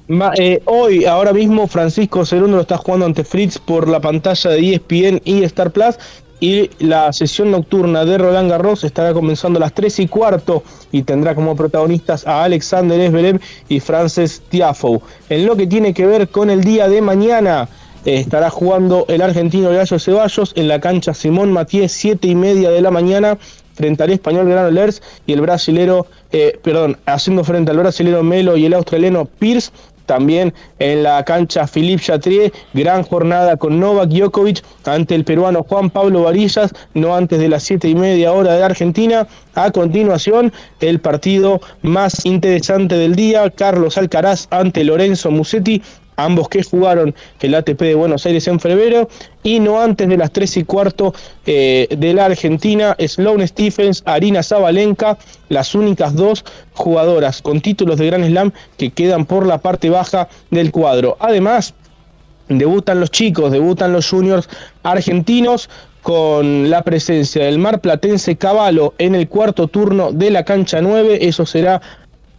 Eh, 0.09 0.61
hoy, 0.65 1.05
ahora 1.05 1.33
mismo, 1.33 1.67
Francisco 1.67 2.25
Cerundo 2.25 2.55
lo 2.55 2.61
está 2.61 2.77
jugando 2.77 3.05
ante 3.05 3.25
Fritz 3.25 3.59
por 3.59 3.89
la 3.89 3.99
pantalla 3.99 4.51
de 4.51 4.73
ESPN 4.73 5.21
y 5.25 5.43
Star 5.43 5.71
Plus. 5.71 5.97
Y 6.39 6.69
la 6.79 7.11
sesión 7.13 7.49
nocturna 7.49 8.05
de 8.05 8.17
Roland 8.19 8.49
Garros 8.49 8.83
estará 8.83 9.11
comenzando 9.11 9.57
a 9.57 9.61
las 9.61 9.73
3 9.73 10.01
y 10.01 10.07
cuarto 10.07 10.63
y 10.91 11.01
tendrá 11.01 11.33
como 11.33 11.55
protagonistas 11.55 12.27
a 12.27 12.43
Alexander 12.43 12.99
Esbelev 13.01 13.41
y 13.67 13.79
Frances 13.79 14.43
Tiafoe. 14.47 15.01
En 15.29 15.47
lo 15.47 15.55
que 15.55 15.65
tiene 15.65 15.95
que 15.95 16.05
ver 16.05 16.29
con 16.29 16.51
el 16.51 16.63
día 16.63 16.87
de 16.87 17.01
mañana, 17.01 17.67
eh, 18.05 18.19
estará 18.19 18.51
jugando 18.51 19.05
el 19.09 19.23
argentino 19.23 19.71
Gallo 19.71 19.97
Ceballos 19.97 20.53
en 20.55 20.67
la 20.67 20.79
cancha 20.79 21.15
Simón 21.15 21.51
Matías, 21.51 21.91
7 21.91 22.27
y 22.27 22.35
media 22.35 22.69
de 22.69 22.81
la 22.81 22.91
mañana, 22.91 23.39
frente 23.73 24.03
al 24.03 24.11
español 24.11 24.47
Granollers 24.47 25.01
y 25.25 25.33
el 25.33 25.41
brasilero, 25.41 26.05
eh, 26.31 26.59
perdón, 26.63 26.97
haciendo 27.07 27.43
frente 27.43 27.71
al 27.71 27.77
brasilero 27.77 28.21
Melo 28.21 28.57
y 28.57 28.65
el 28.65 28.75
australiano 28.75 29.25
Pierce 29.25 29.71
también 30.07 30.55
en 30.79 31.03
la 31.03 31.23
cancha 31.23 31.67
Philippe 31.67 32.01
Chatrier, 32.01 32.51
gran 32.73 33.03
jornada 33.03 33.57
con 33.57 33.79
Novak 33.79 34.09
Djokovic 34.09 34.63
ante 34.85 35.13
el 35.13 35.23
peruano 35.23 35.61
Juan 35.61 35.91
Pablo 35.91 36.23
Varillas, 36.23 36.73
no 36.95 37.15
antes 37.15 37.39
de 37.39 37.49
las 37.49 37.61
siete 37.61 37.87
y 37.87 37.93
media 37.93 38.33
hora 38.33 38.53
de 38.53 38.63
Argentina. 38.63 39.27
A 39.53 39.69
continuación, 39.71 40.51
el 40.79 40.99
partido 40.99 41.61
más 41.83 42.25
interesante 42.25 42.95
del 42.95 43.15
día, 43.15 43.49
Carlos 43.51 43.97
Alcaraz 43.97 44.47
ante 44.49 44.83
Lorenzo 44.83 45.29
Musetti 45.29 45.83
ambos 46.17 46.49
que 46.49 46.63
jugaron 46.63 47.15
el 47.39 47.55
ATP 47.55 47.79
de 47.79 47.95
Buenos 47.95 48.25
Aires 48.25 48.47
en 48.47 48.59
febrero, 48.59 49.07
y 49.43 49.59
no 49.59 49.79
antes 49.81 50.09
de 50.09 50.17
las 50.17 50.31
3 50.31 50.57
y 50.57 50.63
cuarto 50.65 51.13
eh, 51.45 51.87
de 51.97 52.13
la 52.13 52.25
Argentina, 52.25 52.95
Sloane 52.99 53.47
Stephens, 53.47 54.03
Arina 54.05 54.43
Zabalenka, 54.43 55.17
las 55.49 55.73
únicas 55.73 56.13
dos 56.15 56.43
jugadoras 56.73 57.41
con 57.41 57.61
títulos 57.61 57.97
de 57.97 58.07
Grand 58.07 58.25
Slam 58.25 58.51
que 58.77 58.89
quedan 58.89 59.25
por 59.25 59.45
la 59.45 59.59
parte 59.59 59.89
baja 59.89 60.27
del 60.51 60.71
cuadro. 60.71 61.15
Además, 61.19 61.73
debutan 62.49 62.99
los 62.99 63.11
chicos, 63.11 63.51
debutan 63.51 63.93
los 63.93 64.09
juniors 64.09 64.49
argentinos 64.83 65.69
con 66.01 66.69
la 66.69 66.83
presencia 66.83 67.45
del 67.45 67.59
mar 67.59 67.81
platense 67.81 68.37
Caballo 68.37 68.93
en 68.97 69.13
el 69.13 69.27
cuarto 69.27 69.67
turno 69.67 70.11
de 70.11 70.31
la 70.31 70.43
cancha 70.45 70.81
9. 70.81 71.19
Eso 71.21 71.45
será 71.45 71.81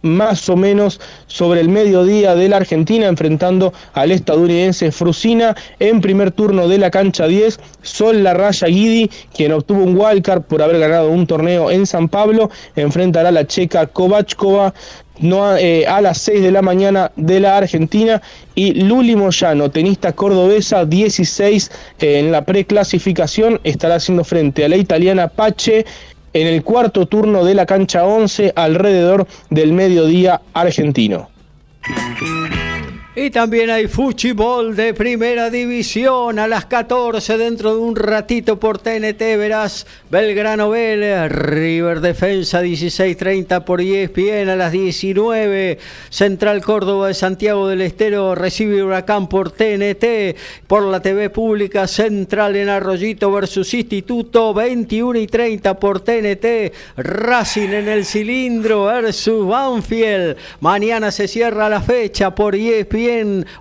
más 0.01 0.49
o 0.49 0.55
menos 0.55 0.99
sobre 1.27 1.61
el 1.61 1.69
mediodía 1.69 2.35
de 2.35 2.49
la 2.49 2.57
Argentina, 2.57 3.07
enfrentando 3.07 3.73
al 3.93 4.11
estadounidense 4.11 4.91
Frusina 4.91 5.55
en 5.79 6.01
primer 6.01 6.31
turno 6.31 6.67
de 6.67 6.77
la 6.77 6.91
cancha 6.91 7.27
10. 7.27 7.59
Sol 7.81 8.23
La 8.23 8.33
Raya 8.33 8.67
Guidi, 8.67 9.09
quien 9.35 9.51
obtuvo 9.51 9.83
un 9.83 9.97
wildcard 9.97 10.43
por 10.43 10.61
haber 10.61 10.79
ganado 10.79 11.09
un 11.09 11.27
torneo 11.27 11.71
en 11.71 11.85
San 11.85 12.07
Pablo, 12.09 12.49
enfrentará 12.75 13.29
a 13.29 13.33
la 13.33 13.47
checa 13.47 13.87
Kovachkova 13.87 14.73
no, 15.19 15.57
eh, 15.57 15.85
a 15.85 16.01
las 16.01 16.17
6 16.19 16.41
de 16.41 16.51
la 16.51 16.61
mañana 16.61 17.11
de 17.15 17.39
la 17.41 17.57
Argentina 17.57 18.21
y 18.55 18.73
Luli 18.73 19.15
Moyano, 19.15 19.69
tenista 19.69 20.13
cordobesa 20.13 20.85
16 20.85 21.71
eh, 21.99 22.19
en 22.19 22.31
la 22.31 22.45
preclasificación, 22.45 23.59
estará 23.63 23.95
haciendo 23.95 24.23
frente 24.23 24.63
a 24.63 24.69
la 24.69 24.77
italiana 24.77 25.27
Pache 25.27 25.85
en 26.33 26.47
el 26.47 26.63
cuarto 26.63 27.07
turno 27.07 27.43
de 27.43 27.55
la 27.55 27.65
cancha 27.65 28.05
11 28.05 28.53
alrededor 28.55 29.27
del 29.49 29.73
mediodía 29.73 30.41
argentino. 30.53 31.29
Y 33.15 33.31
también 33.31 33.71
hay 33.71 33.87
fútbol 33.87 34.75
de 34.75 34.93
primera 34.93 35.49
división 35.49 36.37
a 36.37 36.47
las 36.47 36.65
14 36.65 37.39
dentro 37.39 37.73
de 37.73 37.79
un 37.79 37.95
ratito 37.95 38.59
por 38.59 38.77
TNT 38.77 39.17
verás 39.35 39.87
Belgrano 40.11 40.69
Vélez, 40.69 41.31
River 41.31 42.01
Defensa 42.01 42.61
16.30 42.61 43.63
por 43.63 43.81
ESPN 43.81 44.49
a 44.49 44.55
las 44.55 44.71
19, 44.71 45.79
Central 46.11 46.61
Córdoba 46.61 47.07
de 47.07 47.15
Santiago 47.15 47.67
del 47.67 47.81
Estero 47.81 48.35
recibe 48.35 48.83
Huracán 48.83 49.27
por 49.27 49.49
TNT, 49.51 50.37
por 50.67 50.83
la 50.83 51.01
TV 51.01 51.31
pública 51.31 51.87
Central 51.87 52.57
en 52.57 52.69
Arroyito 52.69 53.31
versus 53.31 53.73
Instituto 53.73 54.53
21 54.53 55.17
y 55.17 55.25
30 55.25 55.79
por 55.79 56.01
TNT, 56.01 56.73
Racing 56.97 57.69
en 57.69 57.87
el 57.87 58.05
cilindro 58.05 58.85
versus 58.85 59.47
Banfield, 59.47 60.37
mañana 60.59 61.09
se 61.11 61.27
cierra 61.27 61.69
la 61.69 61.81
fecha 61.81 62.35
por 62.35 62.55
ESPN 62.55 62.98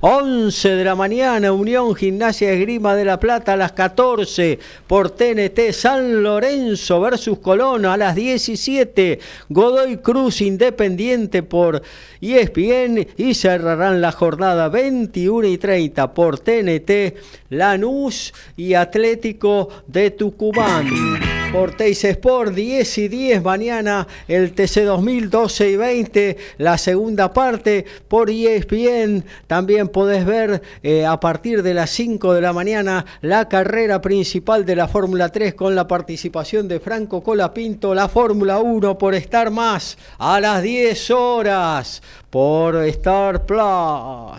11 0.00 0.68
de 0.70 0.84
la 0.84 0.94
mañana, 0.96 1.52
Unión 1.52 1.94
Gimnasia 1.94 2.52
Esgrima 2.52 2.96
de 2.96 3.04
la 3.04 3.20
Plata 3.20 3.52
a 3.52 3.56
las 3.56 3.72
14 3.72 4.58
por 4.86 5.10
TNT, 5.10 5.72
San 5.72 6.22
Lorenzo 6.22 7.00
versus 7.00 7.38
Colón 7.38 7.86
a 7.86 7.96
las 7.96 8.16
17, 8.16 9.20
Godoy 9.48 9.98
Cruz 9.98 10.40
Independiente 10.40 11.42
por 11.44 11.82
ESPN 12.20 13.06
y 13.16 13.34
cerrarán 13.34 14.00
la 14.00 14.10
jornada 14.10 14.68
21 14.68 15.46
y 15.46 15.58
30 15.58 16.14
por 16.14 16.40
TNT, 16.40 17.16
Lanús 17.50 18.34
y 18.56 18.74
Atlético 18.74 19.68
de 19.86 20.10
Tucumán. 20.10 21.37
Por 21.52 21.74
Teis 21.74 22.04
Sport 22.04 22.52
10 22.52 22.98
y 22.98 23.08
10 23.08 23.42
mañana 23.42 24.06
el 24.28 24.52
TC 24.52 24.84
2012 24.84 25.70
y 25.70 25.76
20 25.76 26.36
la 26.58 26.76
segunda 26.76 27.32
parte 27.32 27.86
por 28.06 28.28
ESPN 28.28 29.24
también 29.46 29.88
podés 29.88 30.26
ver 30.26 30.62
eh, 30.82 31.06
a 31.06 31.18
partir 31.18 31.62
de 31.62 31.72
las 31.72 31.88
5 31.90 32.34
de 32.34 32.42
la 32.42 32.52
mañana 32.52 33.06
la 33.22 33.48
carrera 33.48 34.02
principal 34.02 34.66
de 34.66 34.76
la 34.76 34.88
Fórmula 34.88 35.30
3 35.30 35.54
con 35.54 35.74
la 35.74 35.88
participación 35.88 36.68
de 36.68 36.80
Franco 36.80 37.22
Colapinto, 37.22 37.94
la 37.94 38.08
Fórmula 38.08 38.58
1 38.58 38.98
por 38.98 39.14
estar 39.14 39.50
más 39.50 39.96
a 40.18 40.40
las 40.40 40.62
10 40.62 41.10
horas 41.10 42.02
por 42.30 42.76
Star 42.84 43.46
Plus. 43.46 44.38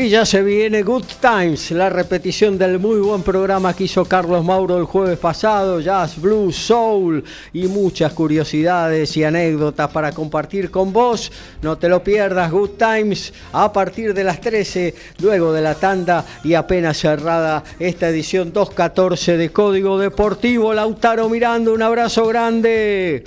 Y 0.00 0.10
ya 0.10 0.24
se 0.24 0.44
viene 0.44 0.84
Good 0.84 1.06
Times, 1.20 1.72
la 1.72 1.90
repetición 1.90 2.56
del 2.56 2.78
muy 2.78 3.00
buen 3.00 3.24
programa 3.24 3.74
que 3.74 3.82
hizo 3.82 4.04
Carlos 4.04 4.44
Mauro 4.44 4.78
el 4.78 4.84
jueves 4.84 5.18
pasado, 5.18 5.80
Jazz, 5.80 6.20
Blues, 6.20 6.54
Soul 6.54 7.24
y 7.52 7.66
muchas 7.66 8.12
curiosidades 8.12 9.16
y 9.16 9.24
anécdotas 9.24 9.90
para 9.90 10.12
compartir 10.12 10.70
con 10.70 10.92
vos. 10.92 11.32
No 11.62 11.78
te 11.78 11.88
lo 11.88 12.04
pierdas, 12.04 12.48
Good 12.52 12.78
Times, 12.78 13.32
a 13.52 13.72
partir 13.72 14.14
de 14.14 14.22
las 14.22 14.40
13, 14.40 14.94
luego 15.20 15.52
de 15.52 15.62
la 15.62 15.74
tanda 15.74 16.24
y 16.44 16.54
apenas 16.54 16.98
cerrada 16.98 17.64
esta 17.80 18.08
edición 18.08 18.52
214 18.52 19.36
de 19.36 19.50
Código 19.50 19.98
Deportivo. 19.98 20.72
Lautaro 20.74 21.28
Mirando, 21.28 21.74
un 21.74 21.82
abrazo 21.82 22.24
grande. 22.28 23.24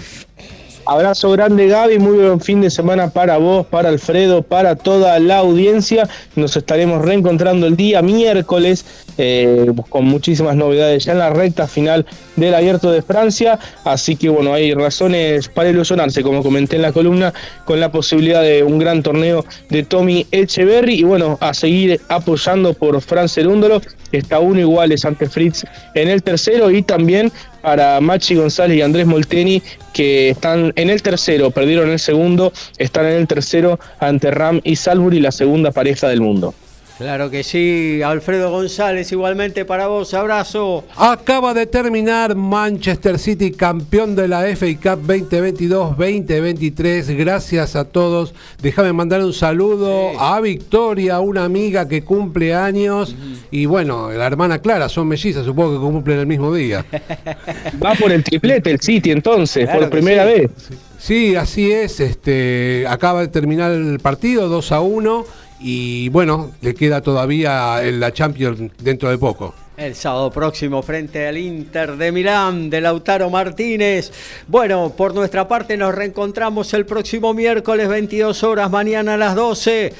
Abrazo 0.91 1.31
grande 1.31 1.69
Gaby, 1.69 1.99
muy 1.99 2.17
buen 2.17 2.41
fin 2.41 2.59
de 2.59 2.69
semana 2.69 3.11
para 3.11 3.37
vos, 3.37 3.65
para 3.65 3.87
Alfredo, 3.87 4.41
para 4.43 4.75
toda 4.75 5.17
la 5.19 5.37
audiencia. 5.37 6.09
Nos 6.35 6.57
estaremos 6.57 7.01
reencontrando 7.05 7.65
el 7.65 7.77
día 7.77 8.01
miércoles 8.01 8.83
eh, 9.17 9.71
con 9.87 10.03
muchísimas 10.03 10.57
novedades 10.57 11.05
ya 11.05 11.13
en 11.13 11.19
la 11.19 11.29
recta 11.29 11.65
final 11.65 12.05
del 12.35 12.53
Abierto 12.53 12.91
de 12.91 13.01
Francia. 13.01 13.57
Así 13.85 14.17
que 14.17 14.27
bueno, 14.27 14.53
hay 14.53 14.73
razones 14.73 15.47
para 15.47 15.69
ilusionarse, 15.69 16.23
como 16.23 16.43
comenté 16.43 16.75
en 16.75 16.81
la 16.81 16.91
columna, 16.91 17.33
con 17.63 17.79
la 17.79 17.89
posibilidad 17.89 18.41
de 18.41 18.61
un 18.61 18.77
gran 18.77 19.01
torneo 19.01 19.45
de 19.69 19.83
Tommy 19.83 20.27
Echeverry 20.31 20.95
y 20.95 21.03
bueno, 21.03 21.37
a 21.39 21.53
seguir 21.53 22.01
apoyando 22.09 22.73
por 22.73 22.99
Fran 22.99 23.29
Cerúndolo. 23.29 23.81
Está 24.11 24.39
uno 24.39 24.59
iguales 24.59 25.05
ante 25.05 25.29
Fritz 25.29 25.63
en 25.95 26.09
el 26.09 26.21
tercero 26.21 26.69
y 26.69 26.81
también 26.81 27.31
para 27.61 27.99
Machi 28.01 28.35
González 28.35 28.77
y 28.77 28.81
Andrés 28.81 29.05
Molteni, 29.05 29.61
que 29.93 30.29
están 30.29 30.73
en 30.75 30.89
el 30.89 31.01
tercero, 31.01 31.51
perdieron 31.51 31.89
el 31.89 31.99
segundo, 31.99 32.53
están 32.77 33.05
en 33.05 33.13
el 33.13 33.27
tercero 33.27 33.79
ante 33.99 34.31
Ram 34.31 34.61
y 34.63 34.75
Salbury, 34.75 35.19
la 35.19 35.31
segunda 35.31 35.71
pareja 35.71 36.07
del 36.07 36.21
mundo. 36.21 36.53
Claro 37.01 37.29
que 37.31 37.43
sí, 37.43 38.03
Alfredo 38.03 38.51
González, 38.51 39.11
igualmente 39.11 39.65
para 39.65 39.87
vos, 39.87 40.13
abrazo. 40.13 40.83
Acaba 40.95 41.55
de 41.55 41.65
terminar 41.65 42.35
Manchester 42.35 43.17
City 43.17 43.49
campeón 43.49 44.15
de 44.15 44.27
la 44.27 44.43
FA 44.55 44.67
Cup 44.75 45.07
2022-2023. 45.07 47.17
Gracias 47.17 47.75
a 47.75 47.85
todos. 47.85 48.35
Déjame 48.61 48.93
mandar 48.93 49.23
un 49.23 49.33
saludo 49.33 50.11
a 50.19 50.39
Victoria, 50.41 51.19
una 51.21 51.43
amiga 51.43 51.87
que 51.87 52.03
cumple 52.03 52.53
años. 52.53 53.15
Y 53.49 53.65
bueno, 53.65 54.11
la 54.11 54.27
hermana 54.27 54.59
Clara, 54.59 54.87
son 54.87 55.07
mellizas, 55.07 55.43
supongo 55.43 55.73
que 55.73 55.79
cumplen 55.79 56.19
el 56.19 56.27
mismo 56.27 56.53
día. 56.53 56.85
Va 57.83 57.95
por 57.95 58.11
el 58.11 58.23
triplete 58.23 58.69
el 58.69 58.79
City 58.79 59.09
entonces, 59.09 59.67
por 59.67 59.89
primera 59.89 60.23
vez. 60.23 60.51
Sí, 60.99 61.35
así 61.35 61.71
es. 61.71 61.99
Este, 61.99 62.85
acaba 62.87 63.21
de 63.21 63.29
terminar 63.29 63.71
el 63.71 63.99
partido 63.99 64.49
2 64.49 64.71
a 64.71 64.81
1 64.81 65.25
y 65.61 66.09
bueno, 66.09 66.51
le 66.61 66.73
queda 66.73 67.01
todavía 67.01 67.81
la 67.81 68.11
Champions 68.11 68.71
dentro 68.79 69.09
de 69.09 69.17
poco. 69.17 69.53
El 69.77 69.95
sábado 69.95 70.29
próximo 70.29 70.81
frente 70.83 71.27
al 71.27 71.37
Inter 71.37 71.97
de 71.97 72.11
Milán 72.11 72.69
de 72.69 72.81
Lautaro 72.81 73.29
Martínez. 73.29 74.11
Bueno, 74.47 74.93
por 74.95 75.15
nuestra 75.15 75.47
parte 75.47 75.75
nos 75.77 75.95
reencontramos 75.95 76.73
el 76.73 76.85
próximo 76.85 77.33
miércoles 77.33 77.87
22 77.87 78.43
horas, 78.43 78.69
mañana 78.69 79.15
a 79.15 79.17
las 79.17 79.35
12 79.35 79.93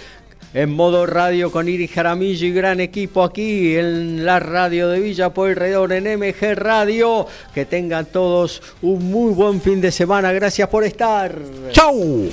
en 0.53 0.69
modo 0.69 1.05
radio 1.05 1.51
con 1.51 1.69
Iris 1.69 1.91
Jaramillo 1.91 2.45
y 2.45 2.51
gran 2.51 2.79
equipo 2.81 3.23
aquí 3.23 3.75
en 3.75 4.25
la 4.25 4.39
radio 4.39 4.89
de 4.89 4.99
Villa 4.99 5.29
Pueyrredón 5.29 5.93
en 5.93 6.19
MG 6.19 6.55
Radio. 6.55 7.25
Que 7.53 7.65
tengan 7.65 8.05
todos 8.05 8.61
un 8.81 9.09
muy 9.09 9.33
buen 9.33 9.61
fin 9.61 9.79
de 9.79 9.91
semana. 9.91 10.31
Gracias 10.33 10.67
por 10.67 10.83
estar. 10.83 11.37
¡Chau! 11.71 12.29